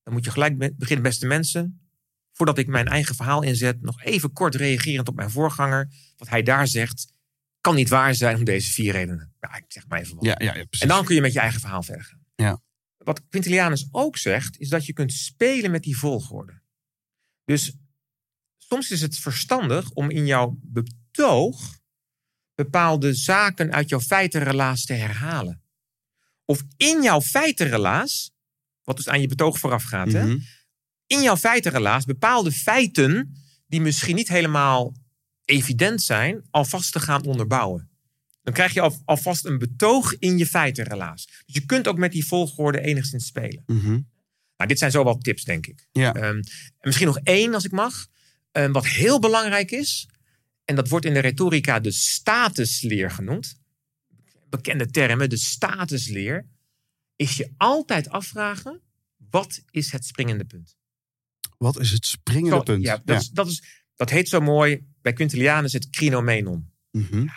Dan 0.03 0.13
moet 0.13 0.25
je 0.25 0.31
gelijk 0.31 0.57
be- 0.57 0.73
beginnen, 0.77 1.03
beste 1.03 1.25
mensen. 1.25 1.81
Voordat 2.31 2.57
ik 2.57 2.67
mijn 2.67 2.87
eigen 2.87 3.15
verhaal 3.15 3.43
inzet, 3.43 3.81
nog 3.81 4.03
even 4.03 4.33
kort 4.33 4.55
reagerend 4.55 5.07
op 5.07 5.15
mijn 5.15 5.29
voorganger. 5.29 5.89
Wat 6.17 6.29
hij 6.29 6.43
daar 6.43 6.67
zegt, 6.67 7.13
kan 7.61 7.75
niet 7.75 7.89
waar 7.89 8.15
zijn 8.15 8.37
om 8.37 8.43
deze 8.43 8.71
vier 8.71 8.91
redenen. 8.91 9.33
Ja, 9.39 9.55
ik 9.55 9.63
zeg 9.67 9.87
maar 9.87 9.99
even 9.99 10.15
wat. 10.15 10.25
Ja, 10.25 10.35
ja. 10.37 10.65
En 10.79 10.87
dan 10.87 11.05
kun 11.05 11.15
je 11.15 11.21
met 11.21 11.33
je 11.33 11.39
eigen 11.39 11.59
verhaal 11.59 11.83
verder 11.83 12.03
gaan. 12.03 12.22
Ja. 12.35 12.61
Wat 12.97 13.27
Quintilianus 13.27 13.87
ook 13.91 14.17
zegt, 14.17 14.59
is 14.59 14.69
dat 14.69 14.85
je 14.85 14.93
kunt 14.93 15.13
spelen 15.13 15.71
met 15.71 15.83
die 15.83 15.97
volgorde. 15.97 16.61
Dus 17.43 17.75
soms 18.57 18.91
is 18.91 19.01
het 19.01 19.17
verstandig 19.17 19.91
om 19.91 20.09
in 20.09 20.25
jouw 20.25 20.57
betoog 20.61 21.79
bepaalde 22.55 23.13
zaken 23.13 23.71
uit 23.73 23.89
jouw 23.89 23.99
feitenrelaas 23.99 24.85
te 24.85 24.93
herhalen. 24.93 25.63
Of 26.45 26.63
in 26.77 27.01
jouw 27.01 27.21
feitenrelaas, 27.21 28.31
wat 28.83 28.95
dus 28.97 29.07
aan 29.09 29.21
je 29.21 29.27
betoog 29.27 29.57
vooraf 29.59 29.83
gaat, 29.83 30.11
hè, 30.11 30.25
Mhm. 30.25 30.39
in 31.07 31.21
jouw 31.21 31.37
feitenrelaas 31.37 32.05
bepaalde 32.05 32.51
feiten 32.51 33.37
die 33.67 33.81
misschien 33.81 34.15
niet 34.15 34.27
helemaal 34.27 34.95
evident 35.45 36.01
zijn, 36.01 36.47
alvast 36.49 36.91
te 36.91 36.99
gaan 36.99 37.25
onderbouwen. 37.25 37.91
Dan 38.43 38.53
krijg 38.53 38.73
je 38.73 38.81
al, 38.81 39.01
alvast 39.05 39.45
een 39.45 39.57
betoog 39.57 40.17
in 40.19 40.37
je 40.37 40.45
feitenrelaas. 40.45 41.25
Dus 41.25 41.55
je 41.55 41.65
kunt 41.65 41.87
ook 41.87 41.97
met 41.97 42.11
die 42.11 42.25
volgorde 42.25 42.81
enigszins 42.81 43.25
spelen. 43.25 43.63
Mhm. 43.65 43.99
Nou, 44.57 44.67
dit 44.67 44.77
zijn 44.79 44.91
zo 44.91 45.17
tips, 45.17 45.43
denk 45.43 45.67
ik. 45.67 45.87
Ja. 45.91 46.13
Ehm, 46.13 46.25
en 46.25 46.43
misschien 46.81 47.07
nog 47.07 47.19
één, 47.23 47.53
als 47.53 47.65
ik 47.65 47.71
mag. 47.71 48.07
Ehm, 48.51 48.71
wat 48.71 48.85
heel 48.85 49.19
belangrijk 49.19 49.71
is, 49.71 50.09
en 50.65 50.75
dat 50.75 50.87
wordt 50.87 51.05
in 51.05 51.13
de 51.13 51.19
retorica 51.19 51.79
de 51.79 51.91
statusleer 51.91 53.11
genoemd. 53.11 53.55
Bekende 54.49 54.89
termen, 54.89 55.29
de 55.29 55.37
statusleer. 55.37 56.47
Is 57.15 57.37
je 57.37 57.53
altijd 57.57 58.09
afvragen, 58.09 58.81
wat 59.29 59.63
is 59.69 59.91
het 59.91 60.05
springende 60.05 60.45
punt? 60.45 60.77
Wat 61.57 61.79
is 61.79 61.91
het 61.91 62.05
springende 62.05 62.55
Zo, 62.55 62.61
punt? 62.61 62.83
Ja, 62.83 63.01
dat, 63.05 63.21
Is, 63.21 63.29
dat, 63.29 63.47
is, 63.47 63.63
dat 63.95 64.09
heet 64.09 64.29
zo 64.29 64.41
mooi 64.41 64.87
bij 65.01 65.13
Quintilianus 65.13 65.73
het 65.73 65.89
crinomenon. 65.89 66.71
Mhm. 66.91 67.27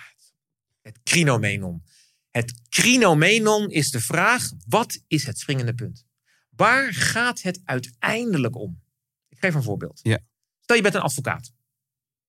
Het 0.87 1.03
crinomenon. 1.03 1.83
Het 2.31 2.69
crinomenon 2.69 3.71
is 3.71 3.91
de 3.91 4.01
vraag: 4.01 4.51
wat 4.67 5.03
is 5.07 5.27
het 5.27 5.39
springende 5.39 5.75
punt? 5.75 6.05
Waar 6.51 6.95
gaat 6.95 7.43
het 7.43 7.61
uiteindelijk 7.65 8.57
om? 8.57 8.83
Ik 9.29 9.39
geef 9.39 9.55
een 9.55 9.63
voorbeeld. 9.63 10.01
Ja. 10.03 10.21
Stel 10.61 10.77
je 10.77 10.83
bent 10.83 10.95
een 10.95 11.01
advocaat, 11.01 11.53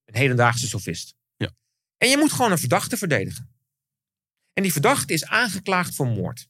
een 0.06 0.16
hedendaagse 0.16 0.68
sofist. 0.68 1.16
Ja. 1.36 1.52
En 1.98 2.10
je 2.10 2.18
moet 2.18 2.32
gewoon 2.32 2.52
een 2.52 2.58
verdachte 2.58 2.98
verdedigen. 2.98 3.56
En 4.54 4.64
die 4.64 4.72
verdachte 4.72 5.14
is 5.14 5.26
aangeklaagd 5.26 5.96
voor 5.96 6.08
moord. 6.08 6.50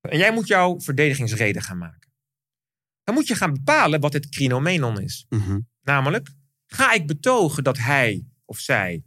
En 0.00 0.18
jij 0.18 0.32
moet 0.32 0.46
jouw 0.46 0.80
verdedigingsreden 0.80 1.62
gaan 1.62 1.78
maken. 1.78 2.12
Dan 3.02 3.14
moet 3.14 3.26
je 3.26 3.34
gaan 3.34 3.52
bepalen 3.52 4.00
wat 4.00 4.12
het 4.12 4.28
crinomenon 4.28 5.00
is. 5.00 5.26
Mhm. 5.28 5.60
Namelijk, 5.80 6.34
ga 6.66 6.92
ik 6.92 7.06
betogen 7.06 7.64
dat 7.64 7.78
hij 7.78 8.26
of 8.44 8.58
zij 8.58 9.04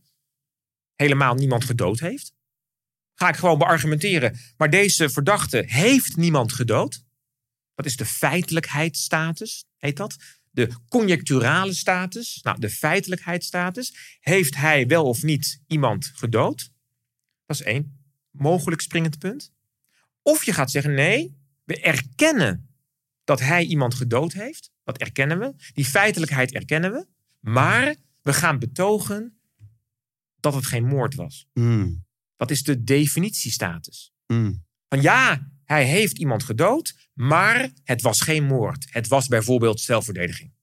helemaal 0.97 1.35
niemand 1.35 1.65
gedood 1.65 1.99
heeft? 1.99 2.33
Ga 3.13 3.29
ik 3.29 3.35
gewoon 3.35 3.57
beargumenteren, 3.57 4.39
maar 4.57 4.69
deze 4.69 5.09
verdachte 5.09 5.63
heeft 5.65 6.15
niemand 6.15 6.53
gedood? 6.53 7.03
Dat 7.75 7.85
is 7.85 7.95
de 7.95 8.05
feitelijkheidsstatus, 8.05 9.65
heet 9.77 9.97
dat. 9.97 10.15
De 10.49 10.69
conjecturale 10.89 11.73
status, 11.73 12.39
nou, 12.41 12.59
de 12.59 12.69
feitelijkheidsstatus. 12.69 14.17
Heeft 14.19 14.55
hij 14.55 14.87
wel 14.87 15.05
of 15.05 15.23
niet 15.23 15.61
iemand 15.67 16.11
gedood? 16.15 16.71
Dat 17.45 17.59
is 17.59 17.65
één 17.65 17.99
mogelijk 18.31 18.81
springend 18.81 19.19
punt. 19.19 19.53
Of 20.21 20.45
je 20.45 20.53
gaat 20.53 20.71
zeggen, 20.71 20.93
nee, 20.93 21.37
we 21.63 21.81
erkennen 21.81 22.69
dat 23.23 23.39
hij 23.39 23.63
iemand 23.63 23.95
gedood 23.95 24.33
heeft. 24.33 24.71
Dat 24.83 24.97
erkennen 24.97 25.39
we. 25.39 25.53
Die 25.73 25.85
feitelijkheid 25.85 26.53
erkennen 26.53 26.91
we. 26.91 27.07
Maar 27.39 27.95
we 28.21 28.33
gaan 28.33 28.59
betogen 28.59 29.36
dat 30.39 30.53
het 30.53 30.65
geen 30.65 30.85
moord 30.85 31.15
was. 31.15 31.47
Mm. 31.53 32.05
Dat 32.35 32.51
is 32.51 32.63
de 32.63 32.83
definitiestatus. 32.83 34.11
Mm. 34.27 34.65
Van 34.89 35.01
ja, 35.01 35.51
hij 35.63 35.85
heeft 35.85 36.17
iemand 36.17 36.43
gedood, 36.43 37.09
maar 37.13 37.71
het 37.83 38.01
was 38.01 38.21
geen 38.21 38.43
moord. 38.43 38.87
Het 38.89 39.07
was 39.07 39.27
bijvoorbeeld 39.27 39.79
zelfverdediging. 39.79 40.55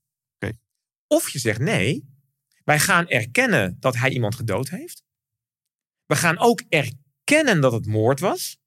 Of 1.06 1.30
je 1.30 1.38
zegt 1.38 1.60
nee, 1.60 2.08
wij 2.64 2.78
gaan 2.78 3.08
erkennen 3.08 3.76
dat 3.80 3.96
hij 3.96 4.10
iemand 4.10 4.34
gedood 4.34 4.68
heeft. 4.68 5.02
We 6.06 6.16
gaan 6.16 6.38
ook 6.38 6.62
erkennen 6.68 7.60
dat 7.60 7.72
het 7.72 7.86
moord 7.86 8.20
was. 8.20 8.58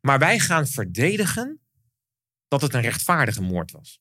Maar 0.00 0.18
wij 0.18 0.38
gaan 0.38 0.66
verdedigen 0.66 1.60
dat 2.48 2.60
het 2.60 2.74
een 2.74 2.80
rechtvaardige 2.80 3.42
moord 3.42 3.70
was. 3.70 4.00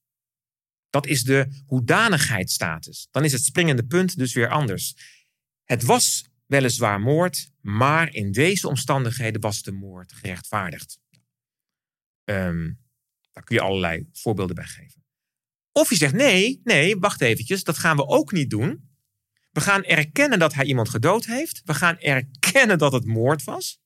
Dat 0.90 1.08
is 1.08 1.24
de 1.24 1.64
hoedanigheidsstatus. 1.66 3.08
Dan 3.12 3.24
is 3.24 3.32
het 3.32 3.44
springende 3.44 3.86
punt 3.86 4.18
dus 4.18 4.34
weer 4.34 4.50
anders. 4.50 4.96
Het 5.64 5.84
was 5.84 6.29
weliswaar 6.50 7.02
moord, 7.02 7.52
maar 7.62 8.14
in 8.14 8.32
deze 8.32 8.68
omstandigheden 8.68 9.42
was 9.42 9.62
de 9.62 9.72
moord 9.72 10.14
gerechtvaardigd. 10.14 11.00
Ehm, 12.24 12.72
daar 13.32 13.44
kun 13.44 13.56
je 13.56 13.62
allerlei 13.62 14.10
voorbeelden 14.14 14.56
bij 14.56 14.66
geven. 14.66 15.04
Of 15.72 15.90
je 15.90 15.96
zegt 15.96 16.14
nee, 16.14 16.62
nee, 16.64 16.98
wacht 16.98 17.22
eventjes, 17.22 17.64
dat 17.64 17.78
gaan 17.78 17.96
we 17.96 18.08
ook 18.08 18.32
niet 18.32 18.50
doen. 18.50 18.90
We 19.52 19.62
gaan 19.62 19.84
erkennen 19.84 20.40
dat 20.40 20.54
hij 20.54 20.66
iemand 20.66 20.90
gedood 20.90 21.26
heeft. 21.26 21.62
We 21.66 21.74
gaan 21.74 22.00
erkennen 22.00 22.78
dat 22.78 22.92
het 22.92 23.06
moord 23.06 23.44
was. 23.44 23.80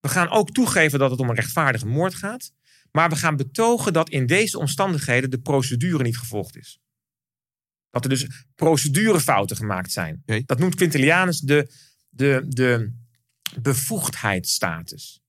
We 0.00 0.08
gaan 0.08 0.28
ook 0.28 0.50
toegeven 0.50 0.98
dat 0.98 1.10
het 1.10 1.20
om 1.20 1.28
een 1.28 1.34
rechtvaardige 1.34 1.86
moord 1.86 2.14
gaat. 2.14 2.52
Maar 2.90 3.08
we 3.08 3.16
gaan 3.16 3.36
betogen 3.36 3.92
dat 3.92 4.08
in 4.08 4.26
deze 4.26 4.58
omstandigheden 4.58 5.30
de 5.30 5.40
procedure 5.40 6.02
niet 6.02 6.18
gevolgd 6.18 6.56
is. 6.56 6.81
Dat 7.92 8.04
er 8.04 8.10
dus 8.10 8.26
procedurefouten 8.54 9.56
gemaakt 9.56 9.92
zijn. 9.92 10.22
Dat 10.46 10.58
noemt 10.58 10.74
Quintilianus 10.74 11.40
de, 11.40 11.72
de, 12.08 12.44
de 12.48 12.92
bevoegdheidsstatus. 13.60 15.20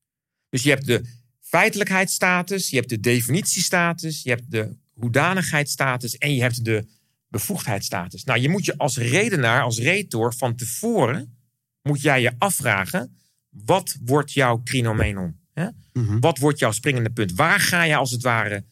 Dus 0.49 0.63
je 0.63 0.69
hebt 0.69 0.85
de 0.85 1.05
feitelijkheidsstatus, 1.39 2.69
je 2.69 2.75
hebt 2.75 2.89
de 2.89 2.99
definitiestatus, 2.99 4.23
je 4.23 4.29
hebt 4.29 4.51
de 4.51 4.75
hoedanigheidsstatus 4.93 6.17
en 6.17 6.35
je 6.35 6.41
hebt 6.41 6.65
de 6.65 6.87
bevoegdheidsstatus. 7.27 8.23
Nou, 8.23 8.39
je 8.39 8.49
moet 8.49 8.65
je 8.65 8.77
als 8.77 8.97
redenaar, 8.97 9.63
als 9.63 9.79
retor 9.79 10.33
van 10.33 10.55
tevoren, 10.55 11.37
moet 11.81 12.01
jij 12.01 12.21
je 12.21 12.31
afvragen, 12.37 13.17
wat 13.49 13.97
wordt 14.03 14.31
jouw 14.31 14.61
crinomenon? 14.63 15.39
Hè? 15.53 15.67
Mhm. 15.93 16.19
Wat 16.19 16.37
wordt 16.37 16.59
jouw 16.59 16.71
springende 16.71 17.09
punt? 17.09 17.33
Waar 17.33 17.59
ga 17.59 17.83
je 17.83 17.95
als 17.95 18.11
het 18.11 18.21
ware 18.21 18.65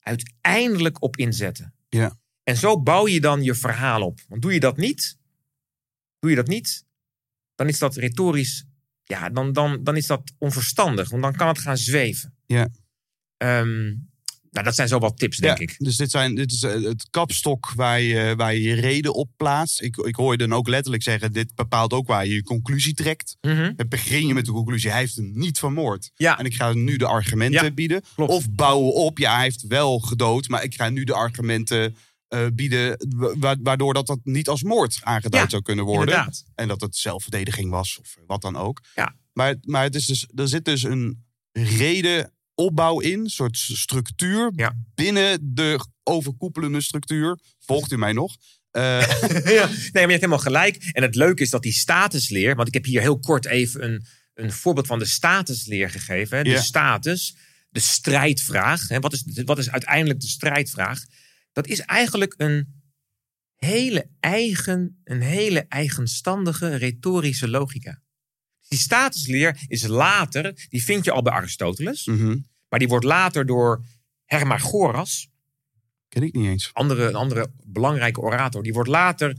uiteindelijk 0.00 1.02
op 1.02 1.16
inzetten? 1.16 1.74
Ja. 1.88 2.18
En 2.46 2.56
zo 2.56 2.80
bouw 2.82 3.06
je 3.08 3.20
dan 3.20 3.42
je 3.42 3.54
verhaal 3.54 4.02
op. 4.02 4.20
Want 4.28 4.42
doe 4.42 4.52
je 4.52 4.60
dat 4.60 4.76
niet, 4.76 5.18
doe 6.18 6.30
je 6.30 6.36
dat 6.36 6.46
niet, 6.46 6.84
dan 7.54 7.68
is 7.68 7.78
dat 7.78 7.96
retorisch 7.96 8.64
ja, 9.04 9.30
dan, 9.30 9.52
dan, 9.52 9.84
dan 9.84 9.96
is 9.96 10.06
dat 10.06 10.32
onverstandig. 10.38 11.10
Want 11.10 11.22
dan 11.22 11.36
kan 11.36 11.48
het 11.48 11.58
gaan 11.58 11.76
zweven. 11.76 12.34
Ja. 12.46 12.68
Ehm, 13.36 13.84
nou, 14.50 14.64
dat 14.64 14.74
zijn 14.74 14.88
zo 14.88 14.98
wat 14.98 15.18
tips, 15.18 15.36
denk 15.36 15.58
Ja, 15.58 15.62
ik. 15.64 15.74
Dus 15.78 15.96
dit, 15.96 16.10
zijn, 16.10 16.34
dit 16.34 16.52
is 16.52 16.62
eh, 16.62 16.82
het 16.82 17.08
kapstok 17.10 17.72
waar 17.74 18.00
je, 18.00 18.34
waar 18.36 18.54
je 18.54 18.62
je 18.62 18.74
reden 18.74 19.14
op 19.14 19.30
plaatst. 19.36 19.82
Ik, 19.82 19.96
ik 19.96 20.16
hoor 20.16 20.32
je 20.32 20.38
dan 20.38 20.52
ook 20.52 20.68
letterlijk 20.68 21.02
zeggen, 21.02 21.32
dit 21.32 21.54
bepaalt 21.54 21.92
ook 21.92 22.06
waar 22.06 22.26
je 22.26 22.34
je 22.34 22.42
conclusie 22.42 22.94
trekt. 22.94 23.36
Het 23.40 23.88
begin 23.88 24.26
je 24.26 24.34
met 24.34 24.44
de 24.44 24.52
conclusie, 24.52 24.90
hij 24.90 24.98
heeft 24.98 25.16
hem 25.16 25.30
niet 25.34 25.58
vermoord. 25.58 26.10
Ja. 26.14 26.38
En 26.38 26.44
ik 26.44 26.54
ga 26.54 26.72
nu 26.72 26.96
de 26.96 27.06
argumenten 27.06 27.64
Ja, 27.64 27.70
bieden. 27.70 28.02
klopt. 28.14 28.30
Of 28.32 28.50
bouwen 28.50 28.94
op, 28.94 29.18
ja, 29.18 29.34
hij 29.34 29.42
heeft 29.42 29.66
wel 29.66 29.98
gedood, 29.98 30.48
maar 30.48 30.64
ik 30.64 30.74
ga 30.74 30.88
nu 30.88 31.04
de 31.04 31.14
argumenten 31.14 31.96
eh, 32.28 32.46
bieden, 32.52 32.96
wa- 33.38 33.56
waardoor 33.62 33.94
dat, 33.94 34.06
dat 34.06 34.18
niet 34.22 34.48
als 34.48 34.62
moord 34.62 34.98
aangeduid 35.02 35.42
Ja, 35.44 35.48
zou 35.50 35.62
kunnen 35.62 35.84
worden. 35.84 36.08
Inderdaad. 36.14 36.44
En 36.54 36.68
dat 36.68 36.80
het 36.80 36.96
zelfverdediging 36.96 37.70
was, 37.70 37.98
of 38.00 38.16
wat 38.26 38.42
dan 38.42 38.56
ook. 38.56 38.80
Ja. 38.94 39.14
Maar, 39.32 39.54
maar 39.62 39.82
het 39.82 39.94
is 39.94 40.06
dus, 40.06 40.26
er 40.34 40.48
zit 40.48 40.64
dus 40.64 40.82
een 40.82 41.24
reden 41.52 42.32
opbouw 42.54 43.00
in, 43.00 43.20
een 43.20 43.30
soort 43.30 43.56
structuur 43.56 44.52
Ja. 44.56 44.74
binnen 44.94 45.54
de 45.54 45.86
overkoepelende 46.02 46.80
structuur. 46.80 47.38
Volgt 47.58 47.92
u 47.92 47.98
mij 47.98 48.12
nog? 48.12 48.36
Eh, 48.70 48.82
ja. 49.58 49.66
Nee, 49.66 49.90
maar 49.92 49.92
je 49.92 49.98
hebt 50.00 50.10
helemaal 50.10 50.38
gelijk. 50.38 50.76
En 50.92 51.02
het 51.02 51.14
leuke 51.14 51.42
is 51.42 51.50
dat 51.50 51.62
die 51.62 51.72
statusleer... 51.72 52.54
Want 52.56 52.68
ik 52.68 52.74
heb 52.74 52.84
hier 52.84 53.00
heel 53.00 53.18
kort 53.18 53.46
even 53.46 53.84
een, 53.84 54.06
een 54.34 54.52
voorbeeld 54.52 54.86
van 54.86 54.98
de 54.98 55.04
statusleer 55.04 55.90
gegeven. 55.90 56.36
Hè? 56.36 56.42
De 56.42 56.50
Ja. 56.50 56.60
status, 56.60 57.36
de 57.70 57.80
strijdvraag. 57.80 58.88
Hè? 58.88 58.98
Wat, 59.00 59.12
is, 59.12 59.24
wat 59.44 59.58
is 59.58 59.70
uiteindelijk 59.70 60.20
de 60.20 60.26
strijdvraag? 60.28 61.04
Dat 61.56 61.66
is 61.66 61.80
eigenlijk 61.80 62.34
een 62.36 62.82
hele 63.54 64.10
eigen, 64.20 65.00
een 65.04 65.20
hele 65.20 65.66
eigenstandige 65.68 66.74
retorische 66.74 67.48
logica. 67.48 68.02
Die 68.68 68.78
statusleer 68.78 69.64
is 69.66 69.86
later, 69.86 70.66
die 70.68 70.84
vind 70.84 71.04
je 71.04 71.10
al 71.10 71.22
bij 71.22 71.32
Aristoteles... 71.32 72.06
mhm. 72.06 72.38
maar 72.68 72.78
die 72.78 72.88
wordt 72.88 73.04
later 73.04 73.46
door 73.46 73.84
Hermagoras... 74.24 75.28
Ken 76.08 76.22
ik 76.22 76.34
niet 76.34 76.46
eens. 76.46 76.70
andere, 76.72 77.08
een 77.08 77.14
andere 77.14 77.52
belangrijke 77.64 78.20
orator. 78.20 78.62
Die 78.62 78.72
wordt 78.72 78.88
later 78.88 79.36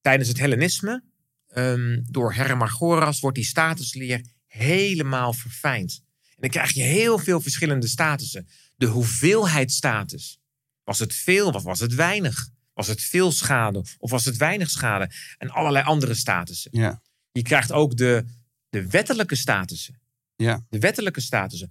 tijdens 0.00 0.28
het 0.28 0.38
Hellenisme 0.38 1.04
ehm, 1.48 2.00
door 2.04 2.34
Hermagoras 2.34 3.20
wordt 3.20 3.36
die 3.36 3.46
statusleer 3.46 4.26
helemaal 4.46 5.32
verfijnd. 5.32 6.02
En 6.22 6.36
dan 6.36 6.50
krijg 6.50 6.72
je 6.72 6.82
heel 6.82 7.18
veel 7.18 7.40
verschillende 7.40 7.88
statussen. 7.88 8.48
De 8.76 8.86
hoeveelheidsstatus. 8.86 10.41
Was 10.84 10.98
het 10.98 11.14
veel 11.14 11.50
of 11.50 11.62
was 11.62 11.80
het 11.80 11.94
weinig? 11.94 12.48
Was 12.72 12.86
het 12.86 13.02
veel 13.02 13.32
schade 13.32 13.84
of 13.98 14.10
was 14.10 14.24
het 14.24 14.36
weinig 14.36 14.70
schade? 14.70 15.10
En 15.38 15.50
allerlei 15.50 15.84
andere 15.84 16.14
statussen. 16.14 16.70
Ja. 16.74 17.02
Je 17.32 17.42
krijgt 17.42 17.72
ook 17.72 17.96
de, 17.96 18.24
de 18.68 18.86
wettelijke 18.86 19.34
statussen. 19.34 20.00
Ja. 20.36 20.66
De 20.68 20.78
wettelijke 20.78 21.20
statussen. 21.20 21.70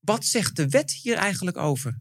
Wat 0.00 0.24
zegt 0.24 0.56
de 0.56 0.68
wet 0.68 0.92
hier 0.92 1.16
eigenlijk 1.16 1.56
over? 1.56 1.96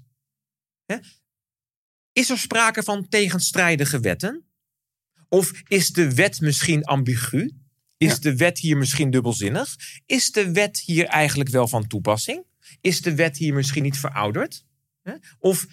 Is 2.11 2.30
er 2.30 2.38
sprake 2.38 2.84
van 2.84 3.07
tegenstrijdige 3.07 3.99
wetten? 3.99 4.45
Of 5.30 5.52
is 5.68 5.90
de 5.90 6.14
wet 6.14 6.41
misschien 6.41 6.84
ambigu? 6.84 7.52
Is 7.98 8.11
Ja. 8.11 8.18
de 8.18 8.36
wet 8.36 8.60
hier 8.60 8.77
misschien 8.77 9.11
dubbelzinnig? 9.11 9.76
Is 10.06 10.32
de 10.32 10.52
wet 10.52 10.80
hier 10.80 11.06
eigenlijk 11.06 11.49
wel 11.49 11.68
van 11.68 11.88
toepassing? 11.88 12.45
Is 12.82 13.02
de 13.02 13.15
wet 13.15 13.38
hier 13.38 13.53
misschien 13.53 13.84
niet 13.84 13.98
verouderd? 13.98 14.65
Of 15.40 15.65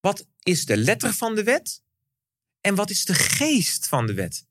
wat 0.00 0.26
is 0.42 0.64
de 0.64 0.76
letter 0.76 1.12
van 1.14 1.34
de 1.34 1.42
wet? 1.42 1.82
En 2.60 2.74
wat 2.74 2.90
is 2.90 3.04
de 3.04 3.14
geest 3.14 3.88
van 3.88 4.06
de 4.06 4.14
wet? 4.14 4.46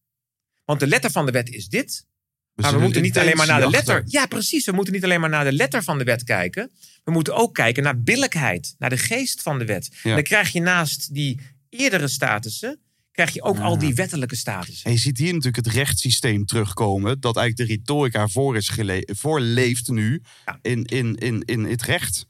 Want 0.65 0.79
de 0.79 0.87
letter 0.87 1.11
van 1.11 1.25
de 1.25 1.31
wet 1.31 1.49
is 1.49 1.67
dit. 1.67 2.05
Maar 2.53 2.73
we 2.73 2.79
moeten 2.79 3.01
niet 3.01 3.17
alleen 3.17 3.37
maar 3.37 3.47
naar 3.47 3.61
de 3.61 3.69
letter. 3.69 4.03
Ja, 4.05 4.25
precies. 4.25 4.65
We 4.65 4.71
moeten 4.71 4.93
niet 4.93 5.03
alleen 5.03 5.19
maar 5.19 5.29
naar 5.29 5.43
de 5.43 5.51
letter 5.53 5.83
van 5.83 5.97
de 5.97 6.03
wet 6.03 6.23
kijken. 6.23 6.71
We 7.03 7.11
moeten 7.11 7.35
ook 7.35 7.53
kijken 7.53 7.83
naar 7.83 8.01
billijkheid, 8.01 8.75
naar 8.77 8.89
de 8.89 8.97
geest 8.97 9.41
van 9.41 9.59
de 9.59 9.65
wet. 9.65 9.89
En 10.03 10.11
dan 10.11 10.23
krijg 10.23 10.51
je 10.51 10.61
naast 10.61 11.13
die 11.13 11.39
eerdere 11.69 12.07
statussen, 12.07 12.79
krijg 13.11 13.33
je 13.33 13.43
ook 13.43 13.59
al 13.59 13.77
die 13.77 13.93
wettelijke 13.93 14.35
statussen. 14.35 14.85
En 14.85 14.91
je 14.91 14.97
ziet 14.99 15.17
hier 15.17 15.33
natuurlijk 15.33 15.65
het 15.65 15.73
rechtssysteem 15.73 16.45
terugkomen. 16.45 17.19
Dat 17.19 17.37
eigenlijk 17.37 17.69
de 17.69 17.75
retorica 17.75 18.27
voor 18.27 18.55
is 18.55 18.71
voorleeft 19.05 19.87
nu 19.87 20.21
Ja. 20.45 20.59
in, 20.61 20.83
in, 20.85 21.15
in, 21.15 21.41
in 21.45 21.63
het 21.63 21.81
recht. 21.81 22.25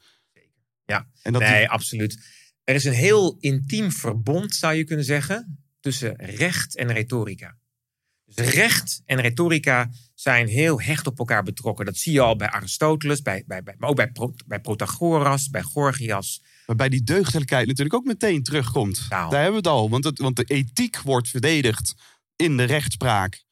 Ja. 0.84 1.08
En 1.22 1.32
dat 1.32 1.42
nee, 1.42 1.68
absoluut. 1.68 2.18
Er 2.66 2.74
is 2.74 2.84
een 2.84 2.92
heel 2.92 3.36
intiem 3.40 3.92
verbond, 3.92 4.54
zou 4.54 4.74
je 4.74 4.84
kunnen 4.84 5.04
zeggen, 5.04 5.58
tussen 5.80 6.14
recht 6.16 6.76
en 6.76 6.92
retorica. 6.92 7.56
Dus 8.24 8.46
recht 8.46 9.02
en 9.04 9.20
retorica 9.20 9.90
zijn 10.14 10.46
heel 10.46 10.80
hecht 10.80 11.06
op 11.06 11.18
elkaar 11.18 11.42
betrokken. 11.42 11.84
Dat 11.84 11.96
zie 11.96 12.12
je 12.12 12.20
al 12.20 12.36
bij 12.36 12.48
Aristoteles, 12.48 13.22
bij, 13.22 13.44
bij, 13.46 13.62
bij, 13.62 13.74
maar 13.78 13.88
ook 13.88 13.96
bij, 13.96 14.10
Pro- 14.10 14.34
bij 14.46 14.60
Protagoras, 14.60 15.48
bij 15.48 15.62
Gorgias. 15.62 16.42
Waarbij 16.66 16.88
die 16.88 17.02
deugdelijkheid 17.02 17.66
natuurlijk 17.66 17.96
ook 17.96 18.04
meteen 18.04 18.42
terugkomt. 18.42 19.06
Nou. 19.08 19.30
Daar 19.30 19.42
hebben 19.42 19.62
we 19.62 19.68
het 19.68 19.76
al. 19.76 19.90
Want, 19.90 20.04
het, 20.04 20.18
want 20.18 20.36
de 20.36 20.44
ethiek 20.44 21.00
wordt 21.00 21.28
verdedigd 21.28 21.94
in 22.36 22.56
de 22.56 22.64
rechtspraak. 22.64 23.44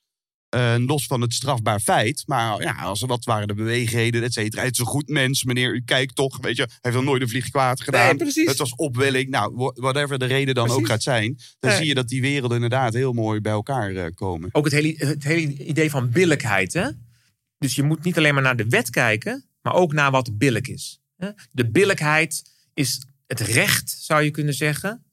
Eh, 0.55 0.75
los 0.87 1.07
van 1.07 1.21
het 1.21 1.33
strafbaar 1.35 1.81
feit. 1.81 2.23
Maar 2.27 2.63
ja, 2.63 2.73
als 2.73 3.03
er 3.03 3.09
wat 3.09 3.25
waren 3.25 3.49
de 3.49 3.55
beweegredenen, 3.55 4.27
et 4.27 4.33
cetera. 4.33 4.63
Het 4.63 4.73
is 4.73 4.79
een 4.79 4.85
goed 4.87 5.09
mens, 5.09 5.45
meneer. 5.45 5.75
U 5.75 5.83
kijkt 5.85 6.15
toch. 6.15 6.39
Weet 6.41 6.57
je, 6.57 6.63
hij 6.63 6.79
heeft 6.81 6.97
nog 6.97 7.05
nooit 7.05 7.23
een 7.23 7.29
vlieg 7.29 7.49
kwaad 7.51 7.81
gedaan. 7.81 8.17
Nee. 8.17 8.47
Het 8.49 8.57
was 8.59 8.75
opwelling. 8.75 9.29
Nou, 9.31 9.55
wha- 9.55 9.73
whatever 9.75 10.19
de 10.19 10.25
reden 10.25 10.55
dan 10.55 10.65
Precies. 10.65 10.83
ook 10.83 10.89
gaat 10.89 11.03
zijn. 11.03 11.39
Dan 11.59 11.71
Nee. 11.71 11.79
zie 11.79 11.89
je 11.89 11.95
dat 11.95 12.09
die 12.09 12.21
werelden 12.21 12.57
inderdaad 12.57 12.95
heel 12.95 13.13
mooi 13.13 13.41
bij 13.41 13.53
elkaar 13.53 13.95
eh, 13.95 14.07
komen. 14.15 14.49
Ook 14.53 14.65
het 14.65 14.73
hele, 14.73 14.95
het 14.97 15.25
hele 15.25 15.41
idee 15.65 15.91
van 15.91 16.11
billijkheid. 16.11 16.73
Hè? 16.73 16.89
Dus 17.59 17.75
je 17.75 17.83
moet 17.83 18.05
niet 18.05 18.17
alleen 18.17 18.35
maar 18.35 18.43
naar 18.43 18.57
de 18.57 18.69
wet 18.69 18.91
kijken, 18.91 19.49
maar 19.63 19.75
ook 19.75 19.93
naar 19.93 20.11
wat 20.11 20.39
billijk 20.39 20.69
is. 20.69 21.01
hè. 21.17 21.31
De 21.53 21.71
billijkheid 21.71 22.43
is 22.75 23.07
het 23.27 23.41
recht, 23.41 23.97
zou 24.01 24.23
je 24.23 24.31
kunnen 24.31 24.55
zeggen, 24.55 25.05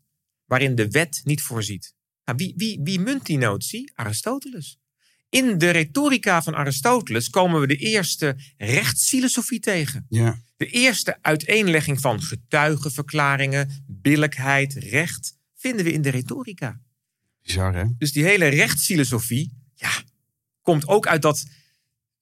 waarin 0.45 0.76
de 0.76 0.88
wet 0.89 1.22
niet 1.23 1.41
voorziet. 1.41 1.93
Nou, 2.26 2.38
wie, 2.38 2.53
wie, 2.57 2.80
wie 2.84 2.99
munt 2.99 3.26
die 3.26 3.38
notie? 3.38 3.91
Aristoteles. 3.95 4.77
In 5.31 5.57
de 5.57 5.69
retorica 5.69 6.41
van 6.41 6.55
Aristoteles 6.55 7.29
komen 7.29 7.61
we 7.61 7.67
de 7.67 7.75
eerste 7.75 8.35
rechtsfilosofie 8.57 9.59
tegen. 9.59 10.05
Ja. 10.09 10.37
De 10.57 10.65
eerste 10.65 11.17
uiteenlegging 11.21 12.01
van 12.01 12.21
getuigenverklaringen, 12.21 13.83
billijkheid, 13.87 14.73
recht, 14.73 15.37
vinden 15.55 15.85
we 15.85 15.91
in 15.91 16.01
de 16.01 16.09
retorica. 16.09 16.79
Bizar, 17.41 17.75
hè? 17.75 17.83
Dus 17.97 18.11
die 18.11 18.23
hele 18.23 18.47
rechtsfilosofie, 18.47 19.53
ja, 19.75 19.91
komt 20.61 20.87
ook 20.87 21.07
uit 21.07 21.21
dat 21.21 21.45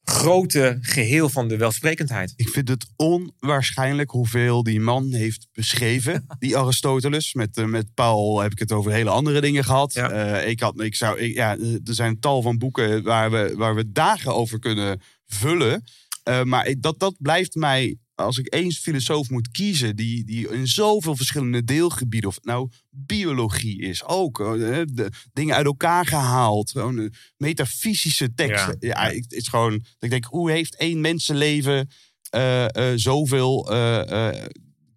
grote 0.04 0.78
geheel 0.82 1.30
van 1.30 1.48
de 1.48 1.58
welsprekendheid. 1.58 2.34
Ik 2.36 2.50
vind 2.50 2.68
het 2.70 2.86
onwaarschijnlijk 2.96 4.10
hoeveel 4.12 4.64
die 4.64 4.80
man 4.80 5.14
heeft 5.14 5.48
beschreven. 5.54 6.26
Die 6.40 6.58
Aristoteles. 6.58 7.34
Met, 7.34 7.58
eh, 7.58 7.66
met 7.66 7.94
Paul 7.94 8.40
heb 8.42 8.52
ik 8.52 8.60
het 8.60 8.72
over 8.72 8.92
hele 8.92 9.10
andere 9.10 9.42
dingen 9.42 9.64
gehad. 9.64 9.94
Ja. 9.94 10.10
Eh, 10.12 10.50
ik 10.50 10.60
had, 10.60 10.80
ik 10.82 10.96
zou, 10.96 11.20
ik- 11.20 11.34
ja, 11.34 11.58
er 11.58 11.80
zijn 11.94 12.20
tal 12.20 12.42
van 12.42 12.58
boeken 12.58 13.04
waar 13.04 13.32
we, 13.32 13.54
waar 13.58 13.76
we 13.76 13.92
dagen 13.92 14.36
over 14.36 14.60
kunnen 14.60 15.02
vullen. 15.26 15.84
Eh, 16.24 16.44
maar 16.44 16.68
ik- 16.68 16.82
dat, 16.82 17.00
dat 17.00 17.16
blijft 17.20 17.56
mij, 17.56 17.98
als 18.20 18.38
ik 18.38 18.54
eens 18.54 18.80
filosoof 18.80 19.30
moet 19.30 19.52
kiezen... 19.52 19.96
die, 19.96 20.26
die 20.26 20.50
in 20.50 20.68
zoveel 20.68 21.16
verschillende 21.16 21.64
deelgebieden... 21.64 22.30
of 22.30 22.36
het 22.36 22.46
nou 22.46 22.70
biologie 22.90 23.82
is 23.82 24.04
ook. 24.04 24.40
eh, 24.40 24.82
de, 24.86 25.10
dingen 25.34 25.56
uit 25.56 25.66
elkaar 25.66 26.06
gehaald. 26.06 26.72
Gewoon 26.72 27.00
eh, 27.00 27.10
metafysische 27.38 28.34
teksten. 28.34 28.76
Ja. 28.80 29.10
Het 29.10 29.32
is 29.32 29.48
gewoon... 29.48 29.72
dat 29.72 29.86
Ik 30.00 30.10
denk, 30.10 30.26
hoe 30.26 30.52
heeft 30.52 30.76
één 30.76 31.02
mensenleven 31.02 31.90
eh, 32.30 32.66
zoveel 32.96 33.64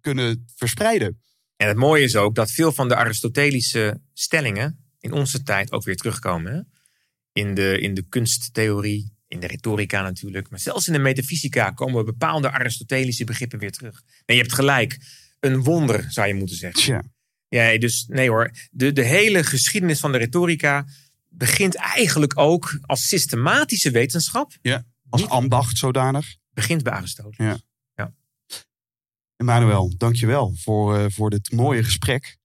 kunnen 0.01 0.45
verspreiden? 0.55 1.21
En 1.55 1.67
het 1.67 1.77
mooie 1.77 2.03
is 2.03 2.15
ook 2.15 2.35
dat 2.35 2.51
veel 2.51 2.71
van 2.71 2.87
de 2.87 2.95
Aristotelische 2.95 4.01
stellingen 4.13 4.83
in 4.99 5.11
onze 5.11 5.43
tijd 5.43 5.71
ook 5.71 5.83
weer 5.83 5.95
terugkomen. 5.95 6.53
Hè? 6.53 6.61
In, 7.41 7.53
de, 7.53 7.79
in 7.79 7.93
de 7.93 8.07
kunsttheorie, 8.09 9.12
in 9.33 9.39
de 9.39 9.47
retorica 9.47 10.01
natuurlijk. 10.01 10.49
Maar 10.49 10.59
zelfs 10.59 10.87
in 10.87 10.93
de 10.93 10.99
metafysica 10.99 11.69
komen 11.71 12.05
bepaalde 12.05 12.51
Aristotelische 12.51 13.23
begrippen 13.23 13.59
weer 13.59 13.71
terug. 13.71 14.01
En 14.25 14.35
je 14.35 14.41
hebt 14.41 14.53
gelijk, 14.53 14.97
een 15.39 15.63
wonder 15.63 16.05
zou 16.11 16.27
je 16.27 16.33
moeten 16.33 16.55
zeggen. 16.55 16.81
Tja, 16.81 17.03
Ja, 17.47 17.77
dus 17.77 18.05
nee 18.07 18.29
hoor. 18.29 18.51
De, 18.71 18.91
de 18.91 19.03
hele 19.03 19.43
geschiedenis 19.43 19.99
van 19.99 20.11
de 20.11 20.17
retorica 20.17 20.85
begint 21.29 21.75
eigenlijk 21.75 22.37
ook 22.39 22.79
als 22.81 23.07
systematische 23.07 23.91
wetenschap. 23.91 24.51
ja. 24.61 24.85
als 25.09 25.21
Niet- 25.21 25.29
ambacht 25.29 25.77
zodanig. 25.77 26.35
Begint 26.53 26.83
bij 26.83 26.93
Aristoteles. 26.93 27.61
Ja. 27.95 28.13
Emmanuel, 29.35 29.93
dankjewel 29.97 30.55
voor, 30.55 30.97
eh, 30.97 31.05
voor 31.09 31.29
dit 31.29 31.51
mooie 31.51 31.83
gesprek. 31.83 32.37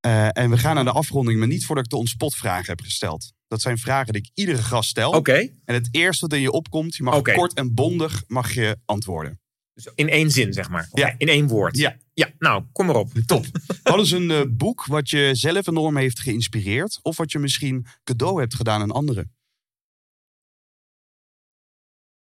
Eh, 0.00 0.28
en 0.38 0.50
we 0.50 0.58
gaan 0.58 0.74
naar 0.74 0.84
de 0.84 0.92
afronding, 0.92 1.38
maar 1.38 1.48
niet 1.48 1.66
voordat 1.66 1.84
ik 1.84 1.90
de 1.90 1.96
onspot-vragen 1.96 2.66
heb 2.66 2.80
gesteld. 2.80 3.32
Dat 3.48 3.60
zijn 3.60 3.78
vragen 3.78 4.12
die 4.12 4.22
ik 4.22 4.30
iedere 4.34 4.62
gast 4.62 4.88
stel. 4.90 5.10
Oké, 5.12 5.50
En 5.64 5.74
het 5.74 5.88
eerste 5.90 6.26
wat 6.26 6.36
in 6.36 6.42
je 6.42 6.50
opkomt, 6.52 6.96
je 6.96 7.02
mag 7.02 7.22
kort 7.22 7.54
en 7.54 7.74
bondig 7.74 8.24
mag 8.26 8.54
je 8.54 8.78
antwoorden. 8.84 9.40
dus 9.74 9.88
in 9.94 10.08
één 10.08 10.30
zin 10.30 10.52
zeg 10.52 10.68
maar. 10.68 10.88
Ja. 10.92 11.14
In 11.18 11.28
één 11.28 11.46
woord. 11.48 11.76
Ja. 11.76 11.96
Ja, 12.14 12.30
nou, 12.38 12.64
kom 12.72 12.86
maar 12.86 12.96
op. 12.96 13.12
Top. 13.26 13.46
Wat 13.82 14.00
is 14.00 14.10
een 14.10 14.30
eh, 14.30 14.42
boek 14.48 14.86
wat 14.86 15.10
je 15.10 15.30
zelf 15.32 15.66
enorm 15.66 15.96
heeft 15.96 16.20
geïnspireerd? 16.20 16.98
Of 17.02 17.16
wat 17.16 17.32
je 17.32 17.38
misschien 17.38 17.86
cadeau 18.04 18.40
hebt 18.40 18.54
gedaan 18.54 18.80
aan 18.80 18.90
anderen? 18.90 19.32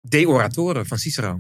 De 0.01 0.28
Oratore 0.28 0.85
van 0.85 0.99
Cicero. 0.99 1.39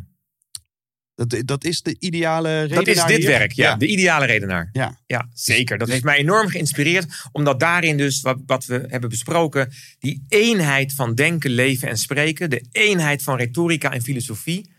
Dat, 1.28 1.46
dat 1.46 1.64
is 1.64 1.82
de 1.82 1.96
ideale 1.98 2.60
redenaar 2.60 2.84
Dat 2.84 2.94
is 2.94 3.04
dit 3.04 3.16
hier? 3.16 3.26
werk, 3.26 3.52
ja, 3.52 3.76
De 3.76 3.86
ideale 3.86 4.26
redenaar. 4.26 4.68
Ja. 4.72 5.00
Ja, 5.06 5.28
zeker. 5.34 5.78
Dat 5.78 5.88
heeft 5.88 6.04
mij 6.04 6.16
enorm 6.16 6.48
geïnspireerd. 6.48 7.06
Omdat 7.32 7.60
daarin 7.60 7.96
dus, 7.96 8.20
wat, 8.20 8.38
wat 8.46 8.64
we 8.64 8.84
hebben 8.86 9.10
besproken... 9.10 9.72
die 9.98 10.24
eenheid 10.28 10.94
van 10.94 11.14
denken, 11.14 11.50
leven 11.50 11.88
en 11.88 11.98
spreken... 11.98 12.50
de 12.50 12.66
eenheid 12.72 13.22
van 13.22 13.36
retorica 13.36 13.92
en 13.92 14.02
filosofie... 14.02 14.72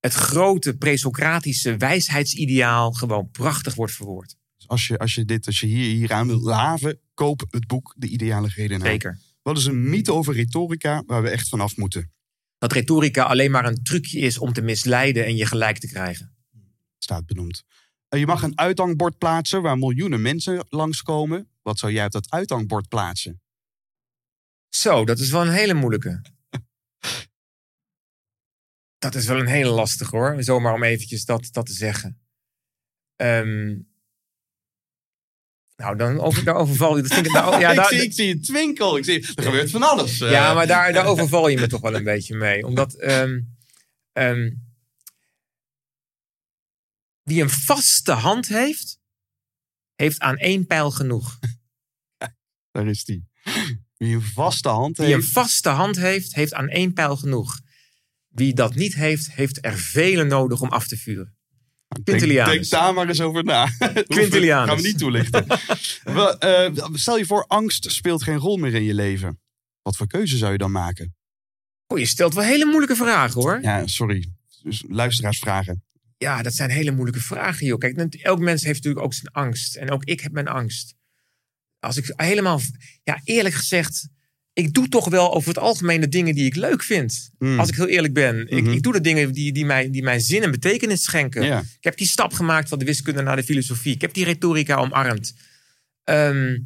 het 0.00 0.12
grote 0.12 0.76
presocratische 0.76 1.76
wijsheidsideaal... 1.76 2.92
gewoon 2.92 3.30
prachtig 3.30 3.74
wordt 3.74 3.92
verwoord. 3.92 4.36
Dus 4.56 4.68
als 4.68 4.86
je, 4.86 4.98
als 4.98 5.14
je, 5.14 5.24
dit, 5.24 5.46
als 5.46 5.60
je 5.60 5.66
hier, 5.66 5.94
hieraan 5.94 6.26
wilt 6.26 6.42
laven, 6.42 7.00
koop 7.14 7.44
het 7.50 7.66
boek 7.66 7.94
De 7.96 8.08
Ideale 8.08 8.48
Redenaar. 8.54 8.88
Zeker. 8.88 9.18
Wat 9.42 9.58
is 9.58 9.64
een 9.64 9.88
mythe 9.88 10.12
over 10.12 10.34
retorica 10.34 11.02
waar 11.06 11.22
we 11.22 11.28
echt 11.28 11.48
vanaf 11.48 11.76
moeten? 11.76 12.10
Dat 12.66 12.76
retorica 12.76 13.22
alleen 13.22 13.50
maar 13.50 13.66
een 13.66 13.82
trucje 13.82 14.18
is 14.18 14.38
om 14.38 14.52
te 14.52 14.62
misleiden... 14.62 15.24
en 15.24 15.36
je 15.36 15.46
gelijk 15.46 15.78
te 15.78 15.86
krijgen. 15.86 16.36
Staat 16.98 17.26
benoemd. 17.26 17.64
Eh, 18.08 18.20
Je 18.20 18.26
mag 18.26 18.42
een 18.42 18.58
uithangbord 18.58 19.18
plaatsen 19.18 19.62
waar 19.62 19.78
miljoenen 19.78 20.22
mensen 20.22 20.66
langskomen. 20.68 21.50
Wat 21.62 21.78
zou 21.78 21.92
jij 21.92 22.04
op 22.04 22.10
dat 22.10 22.30
uithangbord 22.30 22.88
plaatsen? 22.88 23.42
Zo, 24.68 25.04
dat 25.04 25.18
is 25.18 25.30
wel 25.30 25.42
een 25.42 25.52
hele 25.52 25.74
moeilijke. 25.74 26.22
Dat 28.98 29.14
is 29.14 29.26
wel 29.26 29.38
een 29.38 29.46
hele 29.46 29.70
lastige 29.70 30.16
hoor. 30.16 30.42
Zomaar 30.42 30.74
om 30.74 30.82
eventjes 30.82 31.24
dat, 31.24 31.48
dat 31.52 31.66
te 31.66 31.72
zeggen. 31.72 32.20
Ehm, 33.16 33.78
nou, 35.76 35.96
dan 35.96 36.34
daar 36.44 36.54
overval 36.54 36.96
je. 36.96 37.02
Dat 37.02 37.12
vind 37.14 37.26
ik, 37.26 37.32
daar, 37.32 37.60
ja, 37.60 37.70
ik, 37.70 37.76
daar- 37.76 37.88
zie, 37.88 38.02
ik 38.02 38.12
zie 38.12 38.32
een 38.34 38.42
twinkel. 38.42 38.96
Ik 38.96 39.04
zie, 39.04 39.26
er 39.34 39.42
gebeurt 39.42 39.70
van 39.70 39.82
alles. 39.82 40.20
eh. 40.20 40.30
ja, 40.30 40.54
maar 40.54 40.66
daar, 40.66 40.92
daar 40.92 41.06
overval 41.12 41.48
je 41.48 41.56
me 41.58 41.66
toch 41.66 41.80
wel 41.80 41.94
een 41.94 42.04
beetje 42.04 42.36
mee. 42.36 42.66
Omdat 42.66 42.94
wie 47.22 47.42
een 47.42 47.50
vaste 47.50 48.12
hand 48.12 48.48
heeft, 48.48 48.98
heeft 49.94 50.18
aan 50.18 50.36
één 50.36 50.66
pijl 50.66 50.90
genoeg. 50.90 51.38
Daar 52.70 52.86
is 52.86 53.04
die. 53.04 53.28
Wie 53.96 54.14
een 54.14 54.22
vaste 54.22 54.68
hand 54.68 54.96
Wie 54.96 55.06
een 55.06 55.12
heeft. 55.20 55.32
vaste 55.32 55.68
hand 55.68 55.96
heeft, 55.96 56.34
heeft 56.34 56.54
aan 56.54 56.68
één 56.68 56.92
pijl 56.92 57.16
genoeg. 57.16 57.60
Wie 58.28 58.54
dat 58.54 58.74
niet 58.74 58.94
heeft, 58.94 59.32
heeft 59.32 59.64
er 59.64 59.78
vele 59.78 60.24
nodig 60.24 60.60
om 60.60 60.68
af 60.68 60.86
te 60.86 60.96
vuren. 60.96 61.35
Quintilianus. 62.04 62.52
denk 62.52 62.68
daar 62.68 62.94
maar 62.94 63.08
eens 63.08 63.20
over 63.20 63.44
na. 63.44 63.68
Quintilianus. 64.06 64.68
Gaan 64.70 64.76
we 64.76 64.88
niet 64.88 64.98
toelichten. 64.98 65.46
Eh, 66.38 66.70
stel 66.92 67.18
je 67.18 67.26
voor, 67.26 67.44
angst 67.46 67.92
speelt 67.92 68.22
geen 68.22 68.36
rol 68.36 68.56
meer 68.56 68.74
in 68.74 68.82
je 68.82 68.94
leven. 68.94 69.40
Wat 69.82 69.96
voor 69.96 70.06
keuze 70.06 70.36
zou 70.36 70.52
je 70.52 70.58
dan 70.58 70.70
maken? 70.70 71.14
Oh, 71.86 71.98
je 71.98 72.06
stelt 72.06 72.34
wel 72.34 72.44
hele 72.44 72.64
moeilijke 72.64 72.96
vragen 72.96 73.40
hoor. 73.40 73.58
Ja, 73.62 73.86
sorry. 73.86 74.28
Dus 74.62 74.84
luisteraarsvragen. 74.88 75.84
Ja, 76.18 76.42
dat 76.42 76.54
zijn 76.54 76.70
hele 76.70 76.90
moeilijke 76.90 77.20
vragen, 77.20 77.66
joh. 77.66 77.78
Kijk, 77.78 78.14
elk 78.14 78.38
mens 78.38 78.62
heeft 78.62 78.76
natuurlijk 78.76 79.04
ook 79.04 79.14
zijn 79.14 79.32
angst. 79.32 79.76
En 79.76 79.90
ook 79.90 80.04
ik 80.04 80.20
heb 80.20 80.32
mijn 80.32 80.48
angst. 80.48 80.94
Als 81.78 81.96
ik 81.96 82.12
helemaal... 82.16 82.60
Ja, 83.02 83.20
eerlijk 83.24 83.54
gezegd... 83.54 84.08
Ik 84.56 84.74
doe 84.74 84.88
toch 84.88 85.08
wel 85.08 85.34
over 85.34 85.48
het 85.48 85.58
algemeen 85.58 86.00
de 86.00 86.08
dingen 86.08 86.34
die 86.34 86.44
ik 86.44 86.54
leuk 86.54 86.82
vind. 86.82 87.30
Mm. 87.38 87.58
Als 87.60 87.68
ik 87.68 87.74
heel 87.74 87.88
eerlijk 87.88 88.14
ben. 88.14 88.48
ik, 88.48 88.62
Mhm. 88.64 88.72
ik 88.72 88.82
doe 88.82 88.92
de 88.92 89.00
dingen 89.00 89.32
die, 89.32 89.52
die, 89.52 89.64
mij, 89.64 89.90
die 89.90 90.02
mij 90.02 90.18
zin 90.20 90.42
en 90.42 90.50
betekenis 90.50 91.02
schenken. 91.02 91.42
Ik 91.58 91.84
heb 91.84 91.96
die 91.96 92.06
stap 92.06 92.32
gemaakt 92.32 92.68
van 92.68 92.78
de 92.78 92.84
wiskunde 92.84 93.22
naar 93.22 93.36
de 93.36 93.42
filosofie. 93.44 93.94
Ik 93.94 94.00
heb 94.00 94.12
die 94.14 94.24
retorica 94.24 94.76
omarmd. 94.76 95.34
Ehm, 96.04 96.56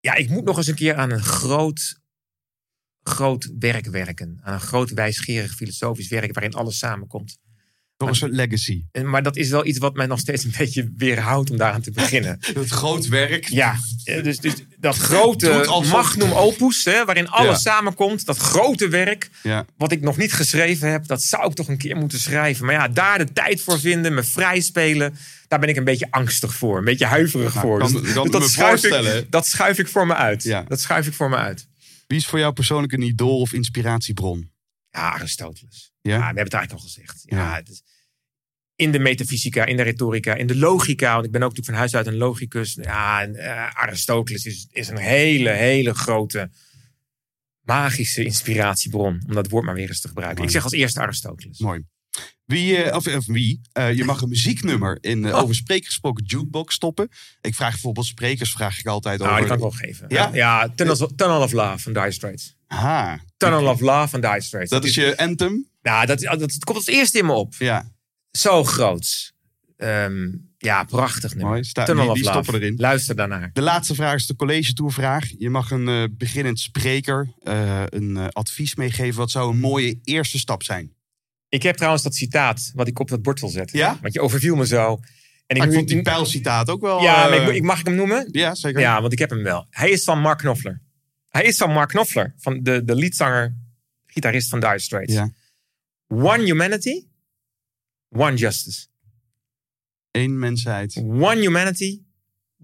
ja, 0.00 0.14
ik 0.14 0.28
moet 0.28 0.44
nog 0.44 0.56
eens 0.56 0.66
een 0.66 0.74
keer 0.74 0.94
aan 0.94 1.10
een 1.10 1.22
groot, 1.22 2.00
groot 3.02 3.50
werk 3.58 3.86
werken. 3.86 4.38
Aan 4.42 4.52
een 4.54 4.60
groot 4.60 4.90
wijsgerig 4.90 5.54
filosofisch 5.54 6.08
werk 6.08 6.32
waarin 6.34 6.54
alles 6.54 6.78
samenkomt. 6.78 7.38
Toch 7.98 8.08
een 8.08 8.14
soort 8.14 8.32
legacy. 8.32 8.84
En- 8.92 9.10
Maar 9.10 9.22
dat 9.22 9.36
is 9.36 9.48
wel 9.48 9.66
iets 9.66 9.78
wat 9.78 9.94
mij 9.96 10.06
nog 10.06 10.18
steeds 10.18 10.44
een 10.44 10.54
beetje 10.58 10.92
weerhoudt 10.96 11.50
om 11.50 11.56
daaraan 11.56 11.80
te 11.80 11.90
beginnen. 11.90 12.38
Het 12.40 12.68
groot 12.70 13.06
werk. 13.08 13.48
Ja, 13.48 13.76
dus, 14.22 14.38
dus 14.38 14.52
dat 14.76 14.96
grote 14.96 15.82
magnum 15.90 16.32
opus, 16.32 16.84
hè, 16.84 17.04
waarin 17.04 17.28
alles 17.28 17.62
Ja. 17.62 17.70
samenkomt, 17.72 18.26
dat 18.26 18.36
grote 18.36 18.88
werk, 18.88 19.30
Ja. 19.42 19.64
wat 19.76 19.92
ik 19.92 20.00
nog 20.00 20.16
niet 20.16 20.32
geschreven 20.32 20.90
heb, 20.90 21.06
dat 21.06 21.22
zou 21.22 21.46
ik 21.48 21.54
toch 21.54 21.68
een 21.68 21.78
keer 21.78 21.96
moeten 21.96 22.18
schrijven. 22.18 22.64
Maar 22.64 22.74
ja, 22.74 22.88
daar 22.88 23.18
de 23.18 23.32
tijd 23.32 23.60
voor 23.60 23.80
vinden, 23.80 24.14
me 24.14 24.22
vrij 24.22 24.60
spelen, 24.60 25.14
daar 25.48 25.58
ben 25.58 25.68
ik 25.68 25.76
een 25.76 25.84
beetje 25.84 26.06
angstig 26.10 26.54
voor, 26.54 26.78
een 26.78 26.84
beetje 26.84 27.06
huiverig 27.06 27.54
Nou, 27.54 27.66
voor. 27.66 27.78
kan- 27.78 27.92
Dus- 27.92 28.12
kan 28.12 28.24
dus 28.24 28.32
me 28.32 28.38
dat, 28.40 28.50
schuif 28.50 28.68
voorstellen. 28.80 29.16
ik, 29.18 29.30
dat 29.30 29.46
schuif 29.46 29.78
ik 29.78 29.88
voor 29.88 30.06
me 30.06 30.14
uit. 30.14 30.42
Ja. 30.42 30.62
Dat 30.68 30.80
schuif 30.80 31.06
ik 31.06 31.12
voor 31.14 31.28
me 31.30 31.36
uit. 31.36 31.66
Wie 32.06 32.18
is 32.18 32.26
voor 32.26 32.38
jou 32.38 32.52
persoonlijk 32.52 32.92
een 32.92 33.02
idool 33.02 33.40
of 33.40 33.52
inspiratiebron? 33.52 34.50
Ja, 34.90 35.12
Aristoteles. 35.12 35.87
Ja? 36.08 36.14
Ja, 36.14 36.18
we 36.20 36.24
hebben 36.24 36.44
het 36.44 36.52
eigenlijk 36.52 36.84
al 36.84 36.88
gezegd. 36.90 37.22
Ja, 37.24 37.36
Ja. 37.36 37.54
het 37.54 37.68
is- 37.68 37.82
in 38.76 38.92
de 38.92 38.98
metafysica, 38.98 39.64
in 39.64 39.76
de 39.76 39.82
retorica, 39.82 40.34
in 40.34 40.46
de 40.46 40.56
logica. 40.56 41.12
Want 41.12 41.24
ik 41.26 41.30
ben 41.32 41.42
ook 41.42 41.48
natuurlijk 41.48 41.76
van 41.76 41.78
huis 41.78 41.94
uit 41.94 42.06
een 42.06 42.16
logicus. 42.16 42.78
Ja, 42.80 43.22
en, 43.22 43.34
eh, 43.34 43.70
Aristoteles 43.74 44.44
is, 44.44 44.66
is 44.70 44.88
een 44.88 44.96
hele, 44.98 45.50
hele 45.50 45.94
grote 45.94 46.50
magische 47.60 48.24
inspiratiebron. 48.24 49.22
Om 49.26 49.34
dat 49.34 49.48
woord 49.48 49.64
maar 49.64 49.74
weer 49.74 49.88
eens 49.88 50.00
te 50.00 50.08
gebruiken. 50.08 50.36
Mooi. 50.38 50.48
Ik 50.48 50.54
zeg 50.54 50.64
als 50.64 50.72
eerste 50.80 51.00
Aristoteles. 51.00 51.58
Mooi. 51.58 51.84
Wie, 52.44 52.76
eh, 52.82 52.96
of, 52.96 53.06
of 53.06 53.26
wie, 53.26 53.60
eh, 53.72 53.94
je 53.96 54.04
mag 54.04 54.20
een 54.22 54.28
muzieknummer 54.28 54.98
in 55.00 55.24
uh, 55.24 55.34
Oh. 55.34 55.42
over 55.42 55.54
spreek 55.54 55.84
gesproken 55.84 56.24
jukebox 56.24 56.74
stoppen. 56.74 57.08
Ik 57.40 57.54
vraag 57.54 57.70
bijvoorbeeld 57.72 58.06
sprekers, 58.06 58.50
vraag 58.52 58.78
ik 58.78 58.86
altijd 58.86 59.18
Nou, 59.18 59.30
over... 59.30 59.40
die 59.46 59.56
kan 59.56 59.56
ik 59.66 59.76
wel 59.76 59.88
geven. 59.88 60.04
Ja? 60.08 60.30
Ja, 60.32 60.68
Tunnel, 61.16 61.40
of- 61.42 61.52
Love 61.52 61.78
van 61.78 61.92
Dire 61.92 62.10
Straits. 62.12 62.56
Ha, 62.66 63.20
Tunnel 63.36 63.66
of 63.66 63.80
Love 63.80 64.08
van 64.08 64.20
Dire 64.20 64.40
Straits. 64.42 64.70
dat 64.70 64.84
is 64.84 64.94
je 64.94 65.16
anthem? 65.16 65.68
Nou, 65.90 66.06
dat, 66.06 66.20
dat, 66.20 66.38
dat 66.40 66.64
komt 66.64 66.76
als 66.76 66.86
eerste 66.86 67.18
in 67.18 67.26
me 67.26 67.32
op. 67.32 67.54
Ja, 67.58 67.92
Zo 68.30 68.64
groots. 68.64 69.32
Ehm, 69.76 70.28
ja, 70.58 70.84
prachtig 70.84 71.30
nummer. 71.34 71.48
Mooi. 71.50 71.64
Sta- 71.64 71.84
Tunnel 71.84 72.14
die- 72.14 72.24
stoppen 72.24 72.54
erin. 72.54 72.74
Luister 72.76 73.16
daarnaar. 73.16 73.50
De 73.52 73.60
laatste 73.60 73.94
vraag 73.94 74.14
is 74.14 74.26
de 74.26 74.36
college 74.36 74.72
tourvraag. 74.72 75.24
Je 75.38 75.50
mag 75.50 75.70
een 75.70 75.88
eh, 75.88 76.04
beginnend 76.10 76.58
spreker 76.60 77.32
eh, 77.42 77.82
een 77.88 78.16
eh, 78.16 78.26
advies 78.28 78.74
meegeven. 78.74 79.18
Wat 79.18 79.30
zou 79.30 79.50
een 79.52 79.58
mooie 79.58 80.00
eerste 80.04 80.38
stap 80.38 80.62
zijn? 80.62 80.92
Ik 81.48 81.62
heb 81.62 81.76
trouwens 81.76 82.02
dat 82.02 82.14
citaat 82.14 82.70
wat 82.74 82.88
ik 82.88 82.98
op 82.98 83.08
dat 83.08 83.22
bord 83.22 83.40
wil 83.40 83.48
zetten. 83.48 83.78
Ja? 83.78 83.98
Want 84.02 84.14
je 84.14 84.20
overviel 84.20 84.56
me 84.56 84.66
zo. 84.66 85.00
En 85.46 85.56
ik 85.56 85.64
moet- 85.64 85.74
vond 85.74 85.88
die 85.88 86.02
pijlcitaat 86.02 86.70
ook 86.70 86.80
wel... 86.80 87.02
Ja, 87.02 87.28
maar 87.28 87.48
ik, 87.48 87.54
ik, 87.54 87.62
mag 87.62 87.80
ik 87.80 87.86
hem 87.86 87.94
noemen? 87.94 88.28
ja, 88.32 88.54
zeker. 88.54 88.80
Ja, 88.80 89.00
want 89.00 89.12
ik 89.12 89.18
heb 89.18 89.30
hem 89.30 89.42
wel. 89.42 89.66
Hij 89.70 89.90
is 89.90 90.04
van 90.04 90.20
Mark 90.20 90.38
Knopfler. 90.38 90.80
Hij 91.28 91.44
is 91.44 91.56
van 91.56 91.72
Mark 91.72 91.88
Knopfler. 91.88 92.34
Van 92.38 92.62
de, 92.62 92.84
de 92.84 92.94
leadzanger, 92.94 93.56
gitarist 94.06 94.48
van 94.48 94.60
Dire 94.60 94.78
Straits. 94.78 95.12
Ja. 95.12 95.30
One 96.08 96.44
humanity, 96.44 97.06
one 98.08 98.36
justice. 98.36 98.86
Eén 100.10 100.38
mensheid. 100.38 100.96
One 100.96 101.40
humanity, 101.40 102.02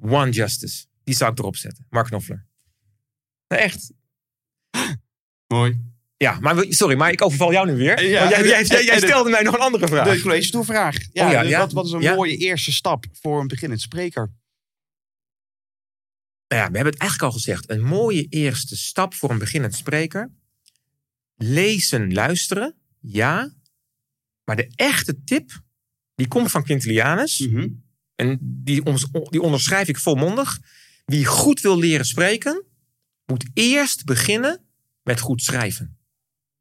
one 0.00 0.30
justice. 0.30 0.86
Die 1.04 1.14
zou 1.14 1.32
ik 1.32 1.38
erop 1.38 1.56
zetten. 1.56 1.86
Mark 1.90 2.06
Knopfler. 2.06 2.46
Nou, 3.48 3.62
echt. 3.62 3.92
Mooi. 5.54 5.92
Ja, 6.16 6.40
maar 6.40 6.64
sorry, 6.68 6.96
maar 6.96 7.10
ik 7.10 7.22
overval 7.22 7.52
jou 7.52 7.66
nu 7.66 7.76
weer. 7.76 8.04
Ja, 8.08 8.28
jij, 8.28 8.64
jij, 8.64 8.98
stelde 9.06 9.30
mij 9.30 9.42
nog 9.42 9.54
een 9.54 9.60
andere 9.60 9.88
vraag. 9.88 10.16
De 10.16 10.22
college 10.22 10.50
tourvraag. 10.50 10.96
Ja, 11.12 11.26
Oh 11.26 11.32
ja, 11.32 11.40
dus 11.40 11.50
ja. 11.50 11.58
Wat, 11.58 11.72
wat 11.72 11.86
is 11.86 11.92
een 11.92 12.14
mooie 12.14 12.36
eerste 12.36 12.72
stap 12.72 13.04
voor 13.12 13.40
een 13.40 13.46
beginnend 13.46 13.80
spreker? 13.80 14.32
Nou 16.48 16.62
ja, 16.62 16.70
we 16.70 16.74
hebben 16.76 16.92
het 16.92 17.00
eigenlijk 17.00 17.32
al 17.32 17.38
gezegd. 17.38 17.70
Een 17.70 17.82
mooie 17.82 18.26
eerste 18.28 18.76
stap 18.76 19.14
voor 19.14 19.30
een 19.30 19.38
beginnend 19.38 19.74
spreker. 19.74 20.32
Lezen, 21.36 22.12
luisteren, 22.12 22.74
ja. 23.06 23.54
Maar 24.44 24.56
de 24.56 24.72
echte 24.74 25.22
tip, 25.24 25.62
die 26.14 26.28
komt 26.28 26.50
van 26.50 26.62
Quintilianus. 26.62 27.38
Mhm. 27.38 27.68
En 28.14 28.38
die, 28.40 28.84
ons- 28.84 29.10
die 29.30 29.40
onderschrijf 29.40 29.88
ik 29.88 29.98
volmondig. 29.98 30.58
Wie 31.04 31.24
goed 31.24 31.60
wil 31.60 31.78
leren 31.78 32.06
spreken, 32.06 32.64
moet 33.26 33.50
eerst 33.54 34.04
beginnen 34.04 34.64
met 35.02 35.20
goed 35.20 35.42
schrijven. 35.42 35.98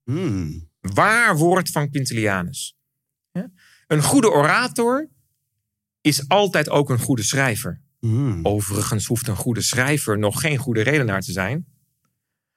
Hmm. 0.04 0.70
Waar 0.80 1.38
woord 1.38 1.70
van 1.70 1.90
Quintilianus. 1.90 2.78
Ja? 3.32 3.52
Een 3.88 4.02
goede 4.02 4.32
orator 4.32 5.10
is 6.02 6.28
altijd 6.28 6.70
ook 6.70 6.90
een 6.90 7.00
goede 7.00 7.24
schrijver. 7.24 7.82
Hmm. 8.00 8.46
Overigens 8.46 9.06
hoeft 9.06 9.28
een 9.28 9.36
goede 9.36 9.62
schrijver 9.62 10.20
nog 10.20 10.42
geen 10.42 10.58
goede 10.58 10.82
redenaar 10.82 11.22
te 11.22 11.32
zijn. 11.32 11.73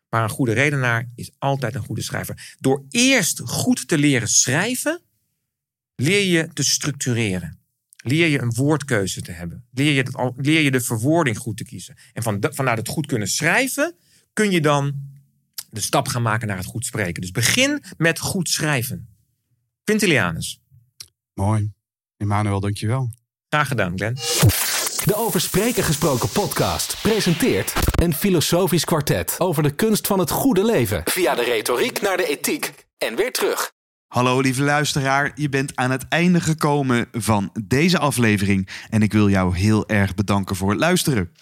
Maar 0.08 0.22
een 0.22 0.30
goede 0.30 0.52
redenaar 0.52 1.08
is 1.14 1.30
altijd 1.38 1.74
een 1.74 1.84
goede 1.84 2.02
schrijver. 2.02 2.56
Door 2.58 2.84
eerst 2.90 3.40
goed 3.40 3.88
te 3.88 3.98
leren 3.98 4.28
schrijven, 4.28 5.02
leer 5.94 6.24
je 6.24 6.48
te 6.52 6.62
structureren. 6.62 7.60
Leer 7.96 8.26
je 8.26 8.40
een 8.40 8.54
woordkeuze 8.54 9.22
te 9.22 9.32
hebben. 9.32 9.66
Leer 9.70 9.92
je, 9.92 10.04
dat 10.04 10.32
leer 10.36 10.60
je 10.60 10.70
de 10.70 10.80
verwoording 10.80 11.38
goed 11.38 11.56
te 11.56 11.64
kiezen. 11.64 11.96
En 12.12 12.22
van, 12.22 12.44
vanuit 12.50 12.78
het 12.78 12.88
goed 12.88 13.06
kunnen 13.06 13.28
schrijven, 13.28 13.94
kun 14.32 14.50
je 14.50 14.60
dan 14.60 14.94
de 15.70 15.80
stap 15.80 16.08
gaan 16.08 16.22
maken 16.22 16.48
naar 16.48 16.56
het 16.56 16.66
goed 16.66 16.86
spreken. 16.86 17.20
Dus 17.20 17.30
begin 17.30 17.82
met 17.96 18.18
goed 18.18 18.48
schrijven. 18.48 19.08
Quintilianus. 19.84 20.60
Mooi. 21.34 21.72
Emmanuel, 22.16 22.60
dankjewel. 22.60 23.10
Graag 23.48 23.68
gedaan, 23.68 23.92
Glenn. 23.96 24.16
De 25.06 25.16
Over 25.16 25.40
Spreken 25.40 25.84
gesproken 25.84 26.28
podcast 26.28 26.98
presenteert 27.02 27.72
een 28.02 28.14
filosofisch 28.14 28.84
kwartet 28.84 29.34
over 29.38 29.62
de 29.62 29.70
kunst 29.70 30.06
van 30.06 30.18
het 30.18 30.30
goede 30.30 30.64
leven. 30.64 31.02
Via 31.04 31.34
de 31.34 31.44
retoriek 31.44 32.00
naar 32.00 32.16
de 32.16 32.26
ethiek 32.26 32.74
en 32.98 33.16
weer 33.16 33.32
terug. 33.32 33.72
Hallo 34.06 34.40
lieve 34.40 34.62
luisteraar, 34.62 35.32
je 35.34 35.48
bent 35.48 35.76
aan 35.76 35.90
het 35.90 36.08
einde 36.08 36.40
gekomen 36.40 37.08
van 37.12 37.50
deze 37.66 37.98
aflevering 37.98 38.68
en 38.90 39.02
ik 39.02 39.12
wil 39.12 39.30
jou 39.30 39.56
heel 39.56 39.88
erg 39.88 40.14
bedanken 40.14 40.56
voor 40.56 40.70
het 40.70 40.80
luisteren. 40.80 41.32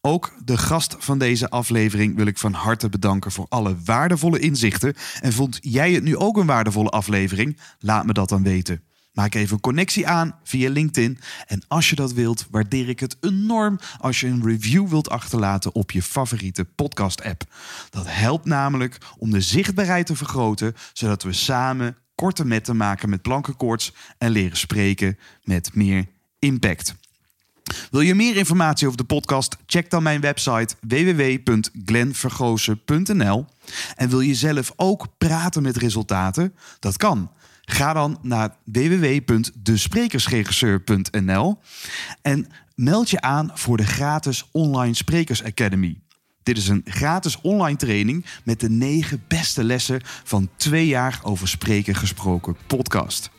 Ook 0.00 0.32
de 0.44 0.58
gast 0.58 0.96
van 0.98 1.18
deze 1.18 1.50
aflevering 1.50 2.16
wil 2.16 2.26
ik 2.26 2.38
van 2.38 2.52
harte 2.52 2.88
bedanken 2.88 3.32
voor 3.32 3.46
alle 3.48 3.76
waardevolle 3.84 4.38
inzichten. 4.38 4.94
En 5.20 5.32
vond 5.32 5.58
jij 5.60 5.92
het 5.92 6.02
nu 6.02 6.16
ook 6.16 6.36
een 6.36 6.46
waardevolle 6.46 6.90
aflevering? 6.90 7.58
Laat 7.78 8.06
me 8.06 8.12
dat 8.12 8.28
dan 8.28 8.42
weten. 8.42 8.84
Maak 9.12 9.34
even 9.34 9.54
een 9.54 9.60
connectie 9.60 10.06
aan 10.06 10.38
via 10.44 10.70
LinkedIn. 10.70 11.18
En 11.46 11.62
als 11.68 11.90
je 11.90 11.96
dat 11.96 12.12
wilt, 12.12 12.46
waardeer 12.50 12.88
ik 12.88 13.00
het 13.00 13.16
enorm 13.20 13.78
als 13.98 14.20
je 14.20 14.26
een 14.26 14.44
review 14.44 14.88
wilt 14.88 15.10
achterlaten 15.10 15.74
op 15.74 15.90
je 15.90 16.02
favoriete 16.02 16.64
podcast-app. 16.64 17.44
Dat 17.90 18.06
helpt 18.08 18.44
namelijk 18.44 18.98
om 19.18 19.30
de 19.30 19.40
zichtbaarheid 19.40 20.06
te 20.06 20.16
vergroten, 20.16 20.74
zodat 20.92 21.22
we 21.22 21.32
samen 21.32 21.96
korte 22.14 22.44
metten 22.44 22.76
maken 22.76 23.10
met 23.10 23.22
plankenkoorts 23.22 23.92
en 24.18 24.30
leren 24.30 24.56
spreken 24.56 25.18
met 25.42 25.74
meer 25.74 26.06
impact. 26.38 26.94
Wil 27.90 28.00
je 28.00 28.14
meer 28.14 28.36
informatie 28.36 28.86
over 28.86 28.98
de 28.98 29.04
podcast? 29.04 29.56
Check 29.66 29.90
dan 29.90 30.02
mijn 30.02 30.20
website 30.20 30.74
www.glenvergozen.nl. 30.80 33.46
En 33.96 34.08
wil 34.08 34.20
je 34.20 34.34
zelf 34.34 34.72
ook 34.76 35.06
praten 35.18 35.62
met 35.62 35.76
resultaten? 35.76 36.54
Dat 36.78 36.96
kan. 36.96 37.30
Ga 37.72 37.92
dan 37.92 38.18
naar 38.22 38.56
www.desprekersregisseur.nl 38.64 41.58
en 42.22 42.46
meld 42.74 43.10
je 43.10 43.20
aan 43.20 43.50
voor 43.54 43.76
de 43.76 43.86
gratis 43.86 44.48
Online 44.50 44.94
Sprekers 44.94 45.44
Academy. 45.44 46.00
Dit 46.42 46.56
is 46.56 46.68
een 46.68 46.82
gratis 46.84 47.40
online 47.40 47.76
training 47.76 48.24
met 48.44 48.60
de 48.60 48.70
negen 48.70 49.24
beste 49.28 49.64
lessen 49.64 50.00
van 50.04 50.48
twee 50.56 50.86
jaar 50.86 51.20
over 51.22 51.48
spreken 51.48 51.94
gesproken 51.94 52.56
podcast. 52.66 53.30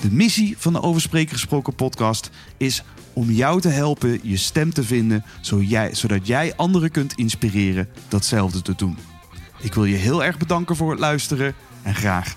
De 0.00 0.10
missie 0.10 0.54
van 0.58 0.72
de 0.72 0.82
Over 0.82 1.00
Spreken 1.00 1.32
Gesproken 1.32 1.74
podcast 1.74 2.30
is 2.56 2.82
om 3.12 3.30
jou 3.30 3.60
te 3.60 3.68
helpen 3.68 4.20
je 4.22 4.36
stem 4.36 4.72
te 4.72 4.84
vinden, 4.84 5.24
zodat 5.92 6.26
jij 6.26 6.56
anderen 6.56 6.90
kunt 6.90 7.14
inspireren 7.14 7.88
datzelfde 8.08 8.62
te 8.62 8.74
doen. 8.76 8.98
Ik 9.62 9.74
wil 9.74 9.84
je 9.84 9.96
heel 9.96 10.24
erg 10.24 10.38
bedanken 10.38 10.76
voor 10.76 10.90
het 10.90 11.00
luisteren 11.00 11.54
en 11.82 11.94
graag 11.94 12.36